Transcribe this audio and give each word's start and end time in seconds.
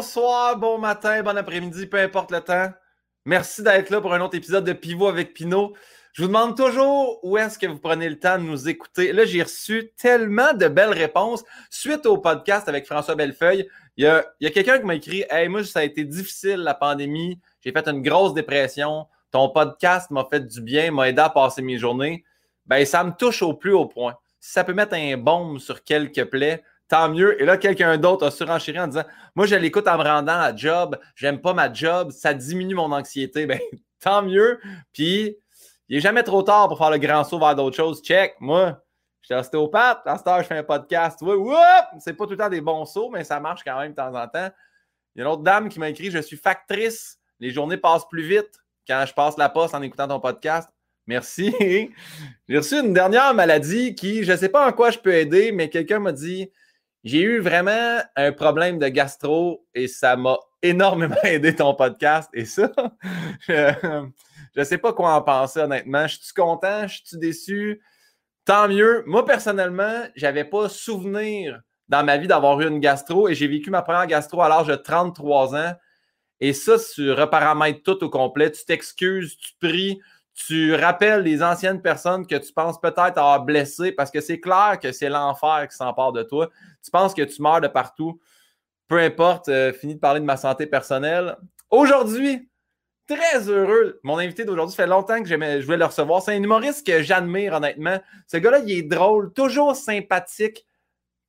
bonsoir, 0.00 0.56
bon 0.56 0.78
matin, 0.78 1.22
bon 1.22 1.36
après-midi, 1.36 1.86
peu 1.86 1.98
importe 1.98 2.30
le 2.30 2.40
temps. 2.40 2.70
Merci 3.26 3.62
d'être 3.62 3.90
là 3.90 4.00
pour 4.00 4.14
un 4.14 4.20
autre 4.22 4.34
épisode 4.34 4.64
de 4.64 4.72
Pivot 4.72 5.08
avec 5.08 5.34
Pinot. 5.34 5.74
Je 6.14 6.22
vous 6.22 6.28
demande 6.28 6.56
toujours 6.56 7.22
où 7.22 7.36
est-ce 7.36 7.58
que 7.58 7.66
vous 7.66 7.78
prenez 7.78 8.08
le 8.08 8.18
temps 8.18 8.38
de 8.38 8.44
nous 8.44 8.66
écouter. 8.66 9.12
Là, 9.12 9.26
j'ai 9.26 9.42
reçu 9.42 9.92
tellement 9.98 10.54
de 10.54 10.68
belles 10.68 10.94
réponses 10.94 11.44
suite 11.68 12.06
au 12.06 12.16
podcast 12.16 12.66
avec 12.66 12.86
François 12.86 13.14
Bellefeuille. 13.14 13.68
Il 13.98 14.04
y 14.40 14.46
a, 14.46 14.50
quelqu'un 14.50 14.78
qui 14.78 14.86
m'a 14.86 14.94
écrit 14.94 15.26
Hey, 15.28 15.48
moi, 15.50 15.64
ça 15.64 15.80
a 15.80 15.82
été 15.82 16.02
difficile 16.04 16.60
la 16.60 16.72
pandémie. 16.72 17.38
J'ai 17.60 17.70
fait 17.70 17.86
une 17.86 18.00
grosse 18.00 18.32
dépression. 18.32 19.06
Ton 19.30 19.50
podcast 19.50 20.10
m'a 20.10 20.24
fait 20.30 20.46
du 20.46 20.62
bien, 20.62 20.92
m'a 20.92 21.10
aidé 21.10 21.20
à 21.20 21.28
passer 21.28 21.60
mes 21.60 21.76
journées. 21.76 22.24
Ben, 22.64 22.86
ça 22.86 23.04
me 23.04 23.10
touche 23.10 23.42
au 23.42 23.52
plus 23.52 23.74
haut 23.74 23.84
point. 23.84 24.16
Si 24.40 24.52
ça 24.52 24.64
peut 24.64 24.72
mettre 24.72 24.94
un 24.94 25.18
baume 25.18 25.58
sur 25.58 25.84
quelques 25.84 26.24
plaies, 26.24 26.64
tant 26.90 27.08
mieux. 27.08 27.40
Et 27.40 27.46
là, 27.46 27.56
quelqu'un 27.56 27.96
d'autre 27.96 28.26
a 28.26 28.30
surenchéri 28.30 28.78
en 28.78 28.88
disant 28.88 29.04
Moi, 29.34 29.46
je 29.46 29.54
l'écoute 29.54 29.88
en 29.88 29.96
me 29.96 30.02
rendant 30.02 30.38
à 30.38 30.54
job, 30.54 30.98
j'aime 31.14 31.40
pas 31.40 31.54
ma 31.54 31.72
job, 31.72 32.10
ça 32.10 32.34
diminue 32.34 32.74
mon 32.74 32.92
anxiété. 32.92 33.46
Ben, 33.50 33.58
tant 34.00 34.22
mieux. 34.22 34.60
Puis, 34.92 35.36
il 35.88 35.96
n'est 35.96 36.00
jamais 36.00 36.22
trop 36.22 36.42
tard 36.42 36.68
pour 36.68 36.78
faire 36.78 36.90
le 36.90 36.98
grand 36.98 37.24
saut 37.24 37.38
vers 37.38 37.54
d'autres 37.54 37.76
choses. 37.76 38.02
Check, 38.02 38.34
moi, 38.40 38.82
je 39.20 39.26
suis 39.26 39.34
ostéopathe, 39.34 40.00
à 40.06 40.16
cette 40.16 40.26
heure, 40.26 40.42
je 40.42 40.46
fais 40.46 40.58
un 40.58 40.62
podcast. 40.62 41.18
Vois, 41.22 41.86
c'est 41.98 42.14
pas 42.14 42.24
tout 42.24 42.30
le 42.30 42.36
temps 42.36 42.48
des 42.48 42.60
bons 42.60 42.84
sauts, 42.86 43.10
mais 43.10 43.24
ça 43.24 43.40
marche 43.40 43.62
quand 43.64 43.78
même 43.78 43.90
de 43.90 43.96
temps 43.96 44.14
en 44.14 44.26
temps. 44.26 44.50
Il 45.14 45.18
y 45.18 45.22
a 45.22 45.26
une 45.26 45.32
autre 45.32 45.42
dame 45.42 45.68
qui 45.68 45.78
m'a 45.78 45.88
écrit 45.88 46.10
Je 46.10 46.18
suis 46.18 46.36
factrice, 46.36 47.18
les 47.40 47.50
journées 47.50 47.76
passent 47.76 48.08
plus 48.08 48.22
vite 48.22 48.50
quand 48.86 49.04
je 49.06 49.12
passe 49.12 49.36
la 49.36 49.48
poste 49.48 49.74
en 49.74 49.82
écoutant 49.82 50.08
ton 50.08 50.20
podcast. 50.20 50.68
Merci. 51.06 51.54
J'ai 52.48 52.56
reçu 52.56 52.78
une 52.78 52.94
dernière 52.94 53.34
maladie 53.34 53.94
qui, 53.94 54.24
je 54.24 54.32
ne 54.32 54.36
sais 54.36 54.48
pas 54.48 54.66
en 54.66 54.72
quoi 54.72 54.90
je 54.90 54.98
peux 54.98 55.14
aider, 55.14 55.52
mais 55.52 55.68
quelqu'un 55.68 55.98
m'a 55.98 56.12
dit 56.12 56.50
j'ai 57.04 57.22
eu 57.22 57.40
vraiment 57.40 58.00
un 58.16 58.32
problème 58.32 58.78
de 58.78 58.88
gastro 58.88 59.66
et 59.74 59.88
ça 59.88 60.16
m'a 60.16 60.38
énormément 60.62 61.16
aidé 61.24 61.54
ton 61.54 61.74
podcast. 61.74 62.30
Et 62.34 62.44
ça, 62.44 62.70
je 63.48 64.04
ne 64.56 64.64
sais 64.64 64.78
pas 64.78 64.92
quoi 64.92 65.14
en 65.14 65.22
penser 65.22 65.60
honnêtement. 65.60 66.06
Je 66.06 66.18
suis 66.20 66.34
content, 66.34 66.86
je 66.86 67.00
suis 67.04 67.18
déçu? 67.18 67.82
Tant 68.44 68.68
mieux. 68.68 69.02
Moi, 69.06 69.24
personnellement, 69.24 70.04
je 70.14 70.26
n'avais 70.26 70.44
pas 70.44 70.68
souvenir 70.68 71.60
dans 71.88 72.04
ma 72.04 72.16
vie 72.16 72.28
d'avoir 72.28 72.60
eu 72.60 72.68
une 72.68 72.80
gastro 72.80 73.28
et 73.28 73.34
j'ai 73.34 73.48
vécu 73.48 73.70
ma 73.70 73.82
première 73.82 74.06
gastro 74.06 74.42
à 74.42 74.48
l'âge 74.48 74.66
de 74.66 74.76
33 74.76 75.56
ans. 75.56 75.74
Et 76.40 76.52
ça, 76.52 76.76
tu 76.94 77.12
reparamètres 77.12 77.82
tout 77.82 78.02
au 78.02 78.08
complet. 78.08 78.50
Tu 78.50 78.64
t'excuses, 78.64 79.36
tu 79.36 79.52
pries, 79.60 80.00
tu 80.46 80.74
rappelles 80.74 81.22
les 81.22 81.42
anciennes 81.42 81.82
personnes 81.82 82.26
que 82.26 82.36
tu 82.36 82.52
penses 82.52 82.80
peut-être 82.80 83.18
avoir 83.18 83.42
blessé 83.44 83.92
parce 83.92 84.10
que 84.10 84.20
c'est 84.20 84.40
clair 84.40 84.78
que 84.80 84.92
c'est 84.92 85.08
l'enfer 85.08 85.66
qui 85.68 85.76
s'empare 85.76 86.12
de 86.12 86.22
toi. 86.22 86.48
Tu 86.84 86.90
penses 86.90 87.14
que 87.14 87.22
tu 87.22 87.42
meurs 87.42 87.60
de 87.60 87.68
partout. 87.68 88.20
Peu 88.88 88.98
importe, 88.98 89.48
euh, 89.48 89.72
fini 89.72 89.94
de 89.94 90.00
parler 90.00 90.20
de 90.20 90.24
ma 90.24 90.36
santé 90.36 90.66
personnelle. 90.66 91.36
Aujourd'hui, 91.70 92.48
très 93.06 93.48
heureux. 93.48 94.00
Mon 94.02 94.18
invité 94.18 94.44
d'aujourd'hui, 94.44 94.74
fait 94.74 94.86
longtemps 94.86 95.22
que 95.22 95.28
je 95.28 95.34
voulais 95.64 95.76
le 95.76 95.84
recevoir. 95.84 96.22
C'est 96.22 96.32
un 96.32 96.42
humoriste 96.42 96.86
que 96.86 97.02
j'admire, 97.02 97.54
honnêtement. 97.54 98.00
Ce 98.26 98.36
gars-là, 98.36 98.60
il 98.60 98.70
est 98.70 98.82
drôle, 98.82 99.32
toujours 99.32 99.76
sympathique, 99.76 100.66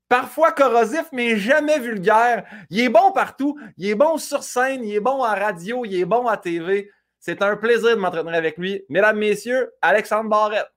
parfois 0.08 0.52
corrosif, 0.52 1.06
mais 1.12 1.38
jamais 1.38 1.80
vulgaire. 1.80 2.46
Il 2.70 2.80
est 2.80 2.90
bon 2.90 3.12
partout. 3.12 3.60
Il 3.78 3.88
est 3.88 3.96
bon 3.96 4.18
sur 4.18 4.44
scène, 4.44 4.84
il 4.84 4.96
est 4.96 5.00
bon 5.00 5.24
à 5.24 5.36
radio, 5.36 5.86
il 5.86 5.96
est 6.00 6.06
bon 6.06 6.28
à 6.28 6.38
TV. 6.38 6.90
C'est 7.24 7.44
un 7.44 7.56
plaisir 7.56 7.92
de 7.92 8.02
m'entretenir 8.02 8.34
avec 8.34 8.58
lui. 8.58 8.84
Mesdames, 8.90 9.16
Messieurs, 9.16 9.72
Alexandre 9.80 10.28
Barrette. 10.28 10.72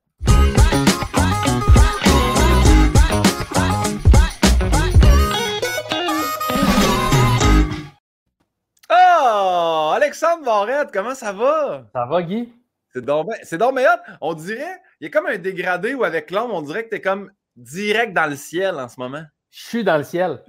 Oh! 8.91 9.93
Alexandre 9.95 10.45
Barrette, 10.45 10.91
comment 10.93 11.15
ça 11.15 11.33
va? 11.33 11.87
Ça 11.95 12.05
va, 12.05 12.23
Guy? 12.23 12.53
C'est 12.93 13.03
donc, 13.03 13.31
c'est 13.43 13.57
donc 13.57 13.75
meilleur. 13.77 13.97
On 14.21 14.35
dirait, 14.35 14.83
il 15.01 15.05
y 15.05 15.07
a 15.07 15.11
comme 15.11 15.25
un 15.25 15.39
dégradé 15.39 15.95
où 15.95 16.05
avec 16.05 16.31
l'homme, 16.31 16.51
on 16.51 16.61
dirait 16.61 16.85
que 16.85 16.91
tu 16.91 16.97
es 16.97 17.01
comme 17.01 17.33
direct 17.57 18.13
dans 18.13 18.29
le 18.29 18.37
ciel 18.37 18.75
en 18.75 18.91
ce 18.91 19.01
moment. 19.01 19.25
Je 19.57 19.69
suis 19.69 19.85
dans 19.85 19.97
le 19.97 20.03
ciel. 20.03 20.41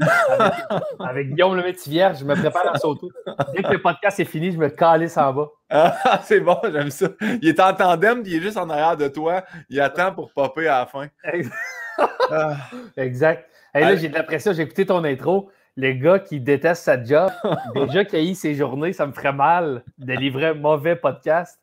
Avec, 0.99 1.29
Guillaume 1.29 1.55
le 1.55 1.61
Métivier, 1.61 2.09
je 2.19 2.25
me 2.25 2.33
prépare 2.33 2.73
à 2.73 2.79
sauter. 2.79 3.05
Dès 3.53 3.61
que 3.61 3.73
le 3.73 3.79
podcast 3.79 4.19
est 4.19 4.25
fini, 4.25 4.51
je 4.51 4.57
me 4.57 4.67
calisse 4.67 5.15
en 5.15 5.31
bas. 5.31 5.47
Ah, 5.69 6.19
c'est 6.23 6.39
bon, 6.39 6.57
j'aime 6.63 6.89
ça. 6.89 7.09
Il 7.39 7.47
est 7.47 7.59
en 7.59 7.71
tandem, 7.75 8.23
il 8.25 8.33
est 8.33 8.41
juste 8.41 8.57
en 8.57 8.67
arrière 8.67 8.97
de 8.97 9.07
toi. 9.07 9.43
Il 9.69 9.79
attend 9.79 10.11
pour 10.11 10.33
popper 10.33 10.67
à 10.67 10.79
la 10.79 10.85
fin. 10.87 11.07
Exact. 12.97 13.47
Et 13.75 13.81
là, 13.81 13.95
j'ai 13.95 14.09
de 14.09 14.15
la 14.15 14.23
pression. 14.23 14.53
J'ai 14.53 14.63
écouté 14.63 14.87
ton 14.87 15.03
intro. 15.03 15.51
Le 15.75 15.91
gars 15.91 16.17
qui 16.17 16.39
déteste 16.39 16.83
sa 16.83 17.03
job, 17.03 17.29
déjà 17.75 18.05
qu'il 18.05 18.17
a 18.17 18.23
eu 18.23 18.33
ses 18.33 18.55
journées, 18.55 18.91
ça 18.91 19.05
me 19.05 19.11
ferait 19.11 19.33
mal 19.33 19.83
de 19.99 20.13
livrer 20.13 20.47
un 20.47 20.53
mauvais 20.55 20.95
podcast. 20.95 21.59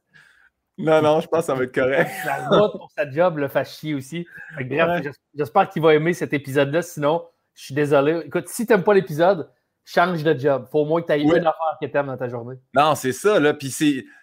Non, 0.78 1.02
non, 1.02 1.20
je 1.20 1.26
pense 1.26 1.40
que 1.40 1.46
ça 1.46 1.54
va 1.54 1.64
être 1.64 1.74
correct. 1.74 2.10
La 2.24 2.48
route 2.48 2.72
pour 2.72 2.90
sa 2.96 3.10
job 3.10 3.38
le 3.38 3.48
fait 3.48 3.64
chier 3.64 3.94
aussi. 3.94 4.26
bref, 4.54 5.06
j'espère 5.34 5.68
qu'il 5.68 5.82
va 5.82 5.94
aimer 5.94 6.12
cet 6.12 6.32
épisode-là. 6.32 6.82
Sinon, 6.82 7.24
je 7.54 7.64
suis 7.64 7.74
désolé. 7.74 8.22
Écoute, 8.26 8.48
si 8.48 8.66
tu 8.66 8.72
n'aimes 8.72 8.84
pas 8.84 8.94
l'épisode, 8.94 9.50
change 9.84 10.22
de 10.22 10.38
job. 10.38 10.66
Faut 10.70 10.80
au 10.80 10.84
moins 10.84 11.02
que 11.02 11.06
tu 11.06 11.12
aies 11.12 11.22
une 11.22 11.30
affaire 11.38 11.76
que 11.80 11.86
tu 11.86 11.96
aimes 11.96 12.06
dans 12.06 12.16
ta 12.16 12.28
journée. 12.28 12.56
Non, 12.74 12.94
c'est 12.94 13.12
ça. 13.12 13.40
Là. 13.40 13.54
Puis 13.54 13.70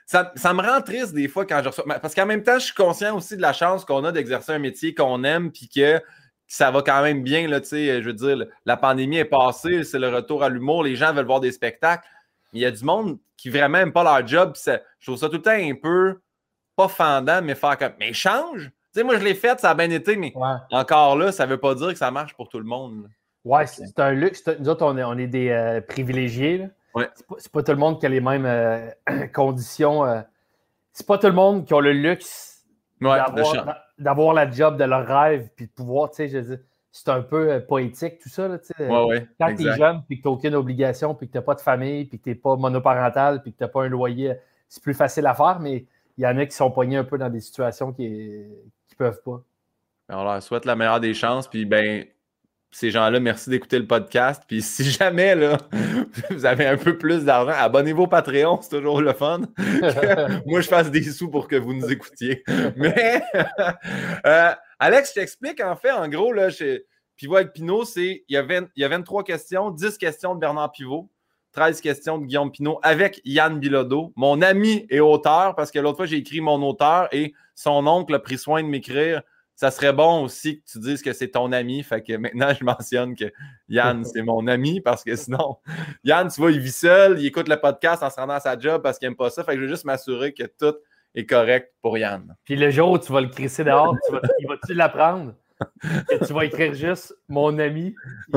ça, 0.05 0.31
ça, 0.35 0.53
me 0.53 0.61
rend 0.61 0.81
triste 0.81 1.13
des 1.13 1.27
fois 1.27 1.45
quand 1.45 1.61
je 1.63 1.69
reçois. 1.69 1.99
Parce 1.99 2.15
qu'en 2.15 2.25
même 2.25 2.43
temps, 2.43 2.59
je 2.59 2.65
suis 2.65 2.75
conscient 2.75 3.15
aussi 3.15 3.35
de 3.35 3.41
la 3.41 3.53
chance 3.53 3.85
qu'on 3.85 4.03
a 4.05 4.11
d'exercer 4.11 4.53
un 4.53 4.59
métier 4.59 4.93
qu'on 4.93 5.23
aime, 5.23 5.51
puis 5.51 5.69
que 5.69 6.01
ça 6.47 6.71
va 6.71 6.81
quand 6.81 7.01
même 7.01 7.23
bien. 7.23 7.47
Là, 7.47 7.59
je 7.61 8.03
veux 8.03 8.13
dire, 8.13 8.45
la 8.65 8.77
pandémie 8.77 9.17
est 9.17 9.25
passée, 9.25 9.83
c'est 9.83 9.99
le 9.99 10.09
retour 10.09 10.43
à 10.43 10.49
l'humour, 10.49 10.83
les 10.83 10.95
gens 10.95 11.13
veulent 11.13 11.25
voir 11.25 11.41
des 11.41 11.51
spectacles. 11.51 12.07
Il 12.53 12.61
y 12.61 12.65
a 12.65 12.71
du 12.71 12.83
monde 12.83 13.19
qui 13.37 13.49
vraiment 13.49 13.77
n'aime 13.77 13.93
pas 13.93 14.03
leur 14.03 14.25
job. 14.25 14.55
je 14.65 15.05
trouve 15.05 15.19
ça 15.19 15.27
tout 15.27 15.35
le 15.35 15.41
temps 15.41 15.51
un 15.51 15.75
peu 15.75 16.19
pas 16.75 16.87
fendant, 16.87 17.41
mais 17.41 17.55
faire 17.55 17.77
comme. 17.77 17.93
Mais 17.99 18.13
change! 18.13 18.71
Tu 18.93 19.01
sais, 19.01 19.03
moi, 19.03 19.19
je 19.19 19.23
l'ai 19.23 19.35
fait, 19.35 19.59
ça 19.59 19.71
a 19.71 19.75
bien 19.75 19.91
été, 19.91 20.15
mais 20.15 20.33
encore 20.71 21.15
là, 21.15 21.31
ça 21.31 21.45
ne 21.45 21.51
veut 21.51 21.59
pas 21.59 21.75
dire 21.75 21.89
que 21.89 21.97
ça 21.97 22.09
marche 22.09 22.33
pour 22.33 22.49
tout 22.49 22.57
le 22.57 22.65
monde. 22.65 23.07
Ouais, 23.45 23.65
c'est 23.67 23.99
un 23.99 24.11
luxe. 24.11 24.43
Nous 24.59 24.69
autres, 24.69 24.85
on 24.85 24.97
est, 24.97 25.03
on 25.03 25.17
est 25.17 25.27
des 25.27 25.49
euh, 25.49 25.81
privilégiés. 25.81 26.69
Ouais. 26.93 27.09
C'est 27.37 27.51
pas, 27.51 27.63
tout 27.63 27.71
le 27.71 27.77
monde 27.77 27.99
qui 27.99 28.05
a 28.05 28.09
les 28.09 28.21
mêmes 28.21 28.45
euh, 28.45 28.89
conditions. 29.33 30.05
Euh, 30.05 30.21
c'est 30.91 31.05
pas 31.05 31.17
tout 31.17 31.27
le 31.27 31.33
monde 31.33 31.65
qui 31.65 31.73
a 31.73 31.81
le 31.81 31.93
luxe 31.93 32.65
d'avoir 33.97 34.33
la 34.33 34.49
job 34.51 34.77
de 34.77 34.83
leur 34.83 35.07
rêve 35.07 35.49
puis 35.55 35.67
de 35.67 35.71
pouvoir, 35.71 36.11
tu 36.11 36.29
sais, 36.29 36.59
c'est 36.91 37.09
un 37.09 37.21
peu 37.21 37.63
poétique 37.65 38.19
tout 38.19 38.27
ça. 38.27 38.47
Là, 38.47 38.57
ouais, 39.05 39.27
Quand 39.39 39.55
tu 39.55 39.67
es 39.67 39.77
jeune 39.77 40.01
puis 40.07 40.17
que 40.17 40.23
tu 40.23 40.27
n'as 40.27 40.33
aucune 40.33 40.55
obligation 40.55 41.15
puis 41.15 41.27
que 41.27 41.31
tu 41.31 41.37
n'as 41.37 41.43
pas 41.43 41.55
de 41.55 41.61
famille 41.61 42.05
puis 42.05 42.17
que 42.17 42.23
tu 42.23 42.29
n'es 42.29 42.35
pas 42.35 42.57
monoparental 42.57 43.41
puis 43.41 43.53
que 43.53 43.57
tu 43.57 43.63
n'as 43.63 43.69
pas 43.69 43.83
un 43.83 43.87
loyer, 43.87 44.33
c'est 44.67 44.83
plus 44.83 44.93
facile 44.93 45.25
à 45.27 45.33
faire, 45.33 45.59
mais 45.61 45.85
il 46.17 46.23
y 46.23 46.27
en 46.27 46.37
a 46.37 46.45
qui 46.45 46.55
sont 46.55 46.69
poignés 46.69 46.97
un 46.97 47.05
peu 47.05 47.17
dans 47.17 47.29
des 47.29 47.39
situations 47.39 47.93
qui 47.93 48.09
ne 48.09 48.95
peuvent 48.97 49.21
pas. 49.23 49.41
On 50.09 50.23
leur 50.23 50.43
souhaite 50.43 50.65
la 50.65 50.75
meilleure 50.75 50.99
des 50.99 51.13
chances. 51.13 51.47
Puis, 51.47 51.65
ben, 51.65 52.05
ces 52.71 52.91
gens-là, 52.91 53.19
merci 53.19 53.49
d'écouter 53.49 53.79
le 53.79 53.87
podcast. 53.87 54.43
Puis, 54.47 54.61
si 54.61 54.83
jamais 54.89 55.35
là, 55.35 55.57
vous 56.29 56.45
avez 56.45 56.67
un 56.67 56.77
peu 56.77 56.97
plus 56.97 57.25
d'argent, 57.25 57.53
abonnez-vous 57.55 58.03
au 58.03 58.07
Patreon, 58.07 58.59
c'est 58.61 58.69
toujours 58.69 59.01
le 59.01 59.13
fun. 59.13 59.41
moi, 60.45 60.61
je 60.61 60.67
fasse 60.67 60.91
des 60.91 61.03
sous 61.03 61.29
pour 61.29 61.47
que 61.47 61.55
vous 61.55 61.73
nous 61.73 61.91
écoutiez. 61.91 62.43
Mais, 62.75 63.21
euh, 64.25 64.51
Alex, 64.79 65.09
je 65.09 65.19
t'explique 65.19 65.61
en 65.61 65.75
fait, 65.75 65.91
en 65.91 66.07
gros, 66.07 66.31
là, 66.31 66.49
chez 66.49 66.85
Pivot 67.15 67.37
avec 67.37 67.53
Pinot, 67.53 67.85
c'est 67.85 68.23
il, 68.29 68.67
il 68.75 68.81
y 68.81 68.83
a 68.83 68.87
23 68.87 69.23
questions, 69.23 69.71
10 69.71 69.97
questions 69.97 70.35
de 70.35 70.39
Bernard 70.39 70.71
Pivot. 70.71 71.09
13 71.53 71.81
questions 71.81 72.19
de 72.19 72.25
Guillaume 72.25 72.51
Pinot 72.51 72.79
avec 72.83 73.21
Yann 73.25 73.59
Bilodeau, 73.59 74.13
mon 74.15 74.41
ami 74.41 74.85
et 74.89 74.99
auteur, 74.99 75.55
parce 75.55 75.71
que 75.71 75.79
l'autre 75.79 75.97
fois, 75.97 76.05
j'ai 76.05 76.17
écrit 76.17 76.41
mon 76.41 76.61
auteur 76.61 77.07
et 77.11 77.33
son 77.55 77.87
oncle 77.87 78.13
a 78.13 78.19
pris 78.19 78.37
soin 78.37 78.61
de 78.61 78.67
m'écrire. 78.67 79.23
Ça 79.59 79.71
serait 79.71 79.91
bon 79.91 80.23
aussi 80.23 80.61
que 80.61 80.71
tu 80.71 80.79
dises 80.79 81.01
que 81.01 81.11
c'est 81.11 81.31
ton 81.31 81.51
ami. 81.51 81.83
Fait 81.83 82.01
que 82.01 82.15
maintenant, 82.15 82.53
je 82.57 82.63
mentionne 82.63 83.13
que 83.13 83.25
Yann, 83.67 84.05
c'est 84.05 84.21
mon 84.21 84.47
ami 84.47 84.79
parce 84.79 85.03
que 85.03 85.17
sinon, 85.17 85.57
Yann, 86.05 86.29
tu 86.29 86.39
vois, 86.39 86.53
il 86.53 86.61
vit 86.61 86.71
seul, 86.71 87.19
il 87.19 87.25
écoute 87.25 87.49
le 87.49 87.57
podcast 87.57 88.01
en 88.01 88.09
se 88.09 88.15
rendant 88.15 88.35
à 88.35 88.39
sa 88.39 88.57
job 88.57 88.81
parce 88.81 88.97
qu'il 88.97 89.09
n'aime 89.09 89.17
pas 89.17 89.29
ça. 89.29 89.43
Fait 89.43 89.51
que 89.51 89.57
je 89.57 89.63
veux 89.63 89.67
juste 89.67 89.83
m'assurer 89.83 90.33
que 90.33 90.43
tout 90.43 90.77
est 91.13 91.25
correct 91.25 91.73
pour 91.81 91.97
Yann. 91.97 92.37
Puis 92.45 92.55
le 92.55 92.71
jour 92.71 92.91
où 92.91 92.97
tu 92.99 93.11
vas 93.11 93.19
le 93.19 93.27
crisser 93.27 93.65
dehors, 93.65 93.97
tu 94.05 94.13
vas, 94.13 94.21
il 94.39 94.47
va-tu 94.47 94.73
l'apprendre? 94.73 95.33
Et 96.09 96.19
tu 96.19 96.31
vas 96.31 96.45
écrire 96.45 96.73
juste 96.73 97.13
mon 97.27 97.59
ami. 97.59 97.93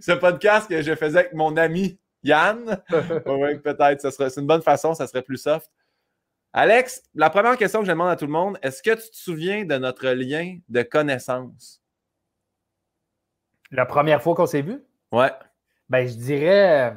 Ce 0.00 0.12
podcast 0.12 0.66
que 0.70 0.80
je 0.80 0.94
faisais 0.94 1.18
avec 1.18 1.34
mon 1.34 1.58
ami 1.58 1.98
Yann. 2.22 2.80
oui, 3.26 3.58
peut-être. 3.58 4.10
C'est 4.10 4.40
une 4.40 4.46
bonne 4.46 4.62
façon, 4.62 4.94
ça 4.94 5.06
serait 5.06 5.20
plus 5.20 5.36
soft. 5.36 5.70
Alex, 6.56 7.02
la 7.16 7.30
première 7.30 7.56
question 7.56 7.80
que 7.80 7.86
je 7.86 7.90
demande 7.90 8.10
à 8.10 8.14
tout 8.14 8.26
le 8.26 8.30
monde, 8.30 8.56
est-ce 8.62 8.80
que 8.80 8.92
tu 8.92 9.10
te 9.10 9.16
souviens 9.16 9.64
de 9.64 9.76
notre 9.76 10.08
lien 10.10 10.58
de 10.68 10.82
connaissance? 10.82 11.82
La 13.72 13.84
première 13.86 14.22
fois 14.22 14.36
qu'on 14.36 14.46
s'est 14.46 14.62
vu? 14.62 14.80
Ouais. 15.10 15.32
Ben, 15.88 16.06
je 16.06 16.14
dirais. 16.14 16.96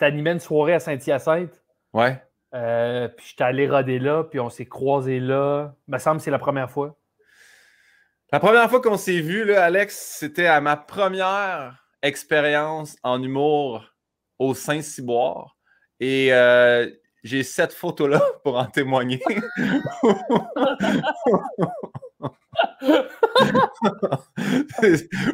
T'animais 0.00 0.32
une 0.32 0.40
soirée 0.40 0.74
à 0.74 0.80
Saint-Hyacinthe. 0.80 1.62
Ouais. 1.92 2.20
Euh, 2.52 3.06
puis 3.06 3.26
j'étais 3.28 3.44
allé 3.44 3.68
roder 3.68 4.00
là, 4.00 4.24
puis 4.24 4.40
on 4.40 4.50
s'est 4.50 4.66
croisés 4.66 5.20
là. 5.20 5.72
Il 5.86 5.94
me 5.94 5.98
semble 5.98 6.16
que 6.16 6.24
c'est 6.24 6.32
la 6.32 6.40
première 6.40 6.68
fois. 6.68 6.98
La 8.32 8.40
première 8.40 8.68
fois 8.68 8.80
qu'on 8.80 8.96
s'est 8.96 9.20
vu, 9.20 9.44
là, 9.44 9.64
Alex, 9.64 10.16
c'était 10.18 10.48
à 10.48 10.60
ma 10.60 10.76
première 10.76 11.86
expérience 12.02 12.96
en 13.04 13.22
humour 13.22 13.94
au 14.40 14.52
Saint-Cyboire. 14.52 15.56
Et 16.00 16.34
euh, 16.34 16.90
j'ai 17.22 17.42
cette 17.42 17.72
photo-là 17.72 18.20
pour 18.44 18.58
en 18.58 18.66
témoigner. 18.66 19.20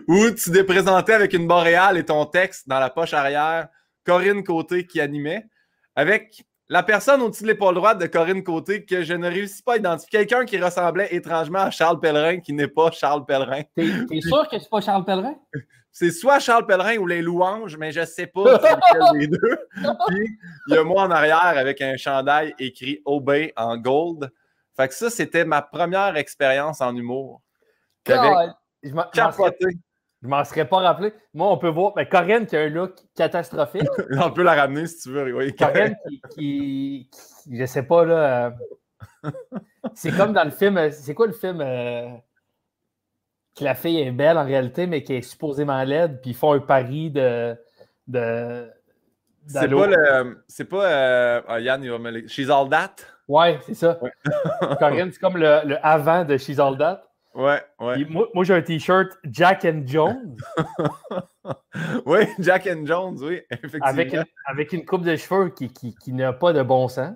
Où 0.09 0.31
tu 0.31 0.53
t'es 0.53 0.65
présenté 0.65 1.13
avec 1.13 1.33
une 1.33 1.47
boréale 1.47 1.97
et 1.99 2.05
ton 2.05 2.27
texte 2.27 2.69
dans 2.69 2.79
la 2.79 2.91
poche 2.91 3.15
arrière, 3.15 3.69
Corinne 4.05 4.45
Côté 4.45 4.87
qui 4.87 5.01
animait, 5.01 5.47
avec 5.97 6.45
la 6.69 6.83
personne 6.83 7.23
au-dessus 7.23 7.45
de 7.45 7.49
l'épaule 7.49 7.75
droite 7.75 7.99
de 7.99 8.07
Corinne 8.07 8.43
Côté 8.43 8.85
que 8.85 9.03
je 9.03 9.15
ne 9.15 9.27
réussis 9.29 9.63
pas 9.63 9.75
à 9.75 9.77
identifier. 9.79 10.11
Quelqu'un 10.11 10.45
qui 10.45 10.59
ressemblait 10.59 11.09
étrangement 11.13 11.61
à 11.61 11.71
Charles 11.71 11.99
Pellerin 11.99 12.41
qui 12.41 12.53
n'est 12.53 12.69
pas 12.69 12.91
Charles 12.91 13.25
Pellerin. 13.25 13.63
T'es, 13.75 14.21
sûr 14.21 14.49
que 14.49 14.59
c'est 14.59 14.69
pas 14.69 14.81
Charles 14.81 15.05
Pellerin? 15.05 15.35
C'est 15.99 16.13
soit 16.13 16.39
Charles 16.39 16.65
Pellerin 16.65 16.97
ou 16.99 17.09
les 17.09 17.21
louanges, 17.21 17.77
mais 17.77 17.91
je 17.91 17.99
ne 17.99 18.05
sais 18.05 18.29
pas 18.29 18.61
c'est 18.61 18.71
lequel 18.71 19.19
des 19.19 19.27
deux. 19.27 19.59
Puis 20.07 20.39
il 20.69 20.75
y 20.77 20.79
a 20.79 20.85
moi 20.85 21.03
en 21.03 21.11
arrière 21.11 21.43
avec 21.43 21.81
un 21.81 21.97
chandail 21.97 22.55
écrit 22.61 23.03
Obey 23.05 23.53
en 23.57 23.77
gold. 23.77 24.31
Fait 24.77 24.87
que 24.87 24.95
ça, 24.95 25.11
c'était 25.11 25.45
ma 25.45 25.61
première 25.61 26.17
expérience 26.17 26.81
en 26.83 26.95
humour. 26.95 27.43
Avec 28.07 28.51
je 28.85 28.93
m'en 30.29 30.45
serais 30.45 30.69
pas 30.69 30.79
rappelé. 30.79 31.13
Moi, 31.35 31.51
on 31.51 31.59
peut 31.59 31.69
voir 31.69 31.95
ben, 31.95 32.07
Corinne 32.07 32.47
qui 32.47 32.57
a 32.57 32.61
un 32.61 32.69
look 32.69 32.95
catastrophique. 33.17 33.89
on 34.23 34.31
peut 34.31 34.45
la 34.45 34.55
ramener 34.55 34.87
si 34.87 35.03
tu 35.03 35.11
veux. 35.11 35.35
Oui. 35.35 35.53
Corinne 35.57 35.97
qui, 36.09 36.21
qui, 36.31 37.11
je 37.51 37.67
sais 37.67 37.83
pas, 37.83 38.05
là. 38.05 38.55
Euh, 39.25 39.31
c'est 39.95 40.17
comme 40.17 40.33
dans 40.33 40.45
le 40.45 40.53
film. 40.53 40.79
C'est 40.93 41.15
quoi 41.15 41.27
le 41.27 41.33
film 41.33 41.61
euh, 41.61 42.07
que 43.59 43.65
la 43.65 43.75
fille 43.75 44.01
est 44.01 44.11
belle 44.13 44.39
en 44.39 44.45
réalité, 44.45 44.87
mais 44.87 45.03
qui 45.03 45.15
est 45.15 45.23
supposément 45.23 45.83
laide, 45.83 46.21
puis 46.21 46.31
ils 46.31 46.37
font 46.37 46.53
un 46.53 46.61
pari 46.61 47.11
de. 47.11 47.57
de 48.07 48.71
c'est 49.47 49.69
pas 49.69 49.87
le. 49.87 50.45
C'est 50.47 50.65
pas. 50.65 50.85
Euh, 50.85 51.43
oh, 51.49 51.57
Yann, 51.57 51.83
il 51.83 51.91
va 51.91 51.99
me 51.99 52.27
She's 52.29 52.51
All 52.51 52.69
That? 52.69 52.97
Ouais, 53.27 53.59
c'est 53.67 53.75
ça. 53.75 53.99
Corinne, 54.79 55.11
c'est 55.13 55.21
comme 55.21 55.37
le, 55.37 55.61
le, 55.65 55.77
avant 55.87 56.25
de 56.25 56.37
She's 56.37 56.59
All 56.59 56.79
That. 56.79 57.05
Ouais, 57.35 57.63
ouais. 57.79 58.05
moi, 58.07 58.43
j'ai 58.43 58.55
un 58.55 58.63
t-shirt 58.63 59.13
Jack 59.25 59.65
and 59.65 59.83
Jones. 59.87 60.37
oui, 62.07 62.21
Jack 62.39 62.67
and 62.67 62.85
Jones, 62.85 63.19
oui, 63.21 63.41
effectivement. 63.51 63.87
Avec 63.87 64.13
une, 64.13 64.25
avec 64.47 64.73
une 64.73 64.85
coupe 64.85 65.05
de 65.05 65.15
cheveux 65.15 65.51
qui, 65.51 65.73
qui, 65.73 65.95
qui 65.95 66.13
n'a 66.13 66.33
pas 66.33 66.53
de 66.53 66.63
bon 66.63 66.89
sens. 66.89 67.15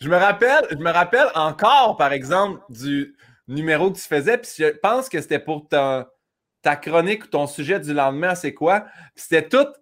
Je 0.00 0.08
me 0.08 0.16
rappelle, 0.16 0.64
je 0.70 0.76
me 0.76 0.90
rappelle 0.90 1.26
encore, 1.34 1.96
par 1.96 2.12
exemple, 2.12 2.60
du 2.68 3.16
numéro 3.48 3.90
que 3.90 3.98
tu 3.98 4.04
faisais, 4.04 4.38
puis 4.38 4.50
je 4.58 4.68
pense 4.78 5.08
que 5.08 5.20
c'était 5.20 5.38
pour 5.38 5.68
ta, 5.68 6.10
ta 6.62 6.76
chronique 6.76 7.24
ou 7.24 7.28
ton 7.28 7.46
sujet 7.46 7.80
du 7.80 7.92
lendemain, 7.92 8.34
c'est 8.34 8.54
quoi? 8.54 8.86
C'était 9.14 9.48
toutes 9.48 9.74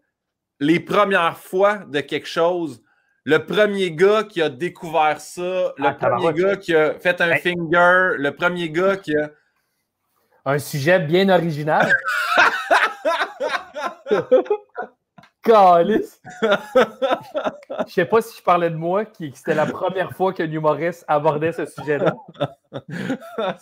les 0.58 0.80
premières 0.80 1.38
fois 1.38 1.78
de 1.78 2.00
quelque 2.00 2.28
chose 2.28 2.82
le 3.24 3.44
premier 3.44 3.92
gars 3.92 4.24
qui 4.24 4.40
a 4.42 4.48
découvert 4.48 5.20
ça, 5.20 5.72
le 5.76 5.86
ah, 5.86 5.92
premier 5.94 6.32
gars 6.32 6.56
qui 6.56 6.74
a 6.74 6.98
fait 6.98 7.20
un 7.20 7.36
finger, 7.36 8.14
le 8.16 8.30
premier 8.30 8.70
gars 8.70 8.96
qui 8.96 9.14
a. 9.16 9.30
Un 10.46 10.58
sujet 10.58 10.98
bien 11.00 11.28
original. 11.28 11.92
Calice! 15.42 16.20
Je 17.86 17.92
sais 17.92 18.04
pas 18.04 18.20
si 18.20 18.36
je 18.36 18.42
parlais 18.42 18.70
de 18.70 18.76
moi, 18.76 19.04
qui 19.04 19.32
c'était 19.34 19.54
la 19.54 19.66
première 19.66 20.12
fois 20.12 20.32
qu'un 20.32 20.50
humoriste 20.50 21.04
abordait 21.08 21.52
ce 21.52 21.66
sujet-là. 21.66 22.14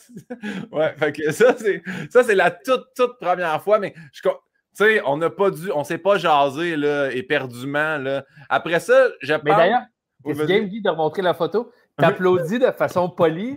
ouais, 0.73 0.95
fait 0.97 1.13
que 1.13 1.31
ça, 1.31 1.55
c'est, 1.57 1.83
ça, 2.11 2.25
c'est 2.25 2.35
la 2.35 2.51
toute, 2.51 2.89
toute 2.97 3.19
première 3.21 3.63
fois, 3.63 3.79
mais 3.79 3.95
je, 4.13 4.23
tu 4.23 4.29
sais, 4.73 5.03
on 5.05 5.17
n'a 5.17 5.31
pas 5.31 5.51
dû, 5.51 5.71
on 5.73 5.85
s'est 5.85 5.99
pas 5.99 6.19
jasé 6.19 6.77
là, 6.77 7.11
éperdument. 7.13 7.99
Là. 7.99 8.25
Après 8.49 8.81
ça, 8.81 9.09
je 9.21 9.35
Mais 9.45 9.51
d'ailleurs, 9.51 9.83
c'est 10.25 10.47
Game 10.47 10.67
Guy 10.67 10.83
de 10.83 10.91
remontrer 10.91 11.23
la 11.23 11.35
photo. 11.35 11.71
T'applaudis 11.97 12.59
de 12.59 12.71
façon 12.71 13.09
polie, 13.09 13.57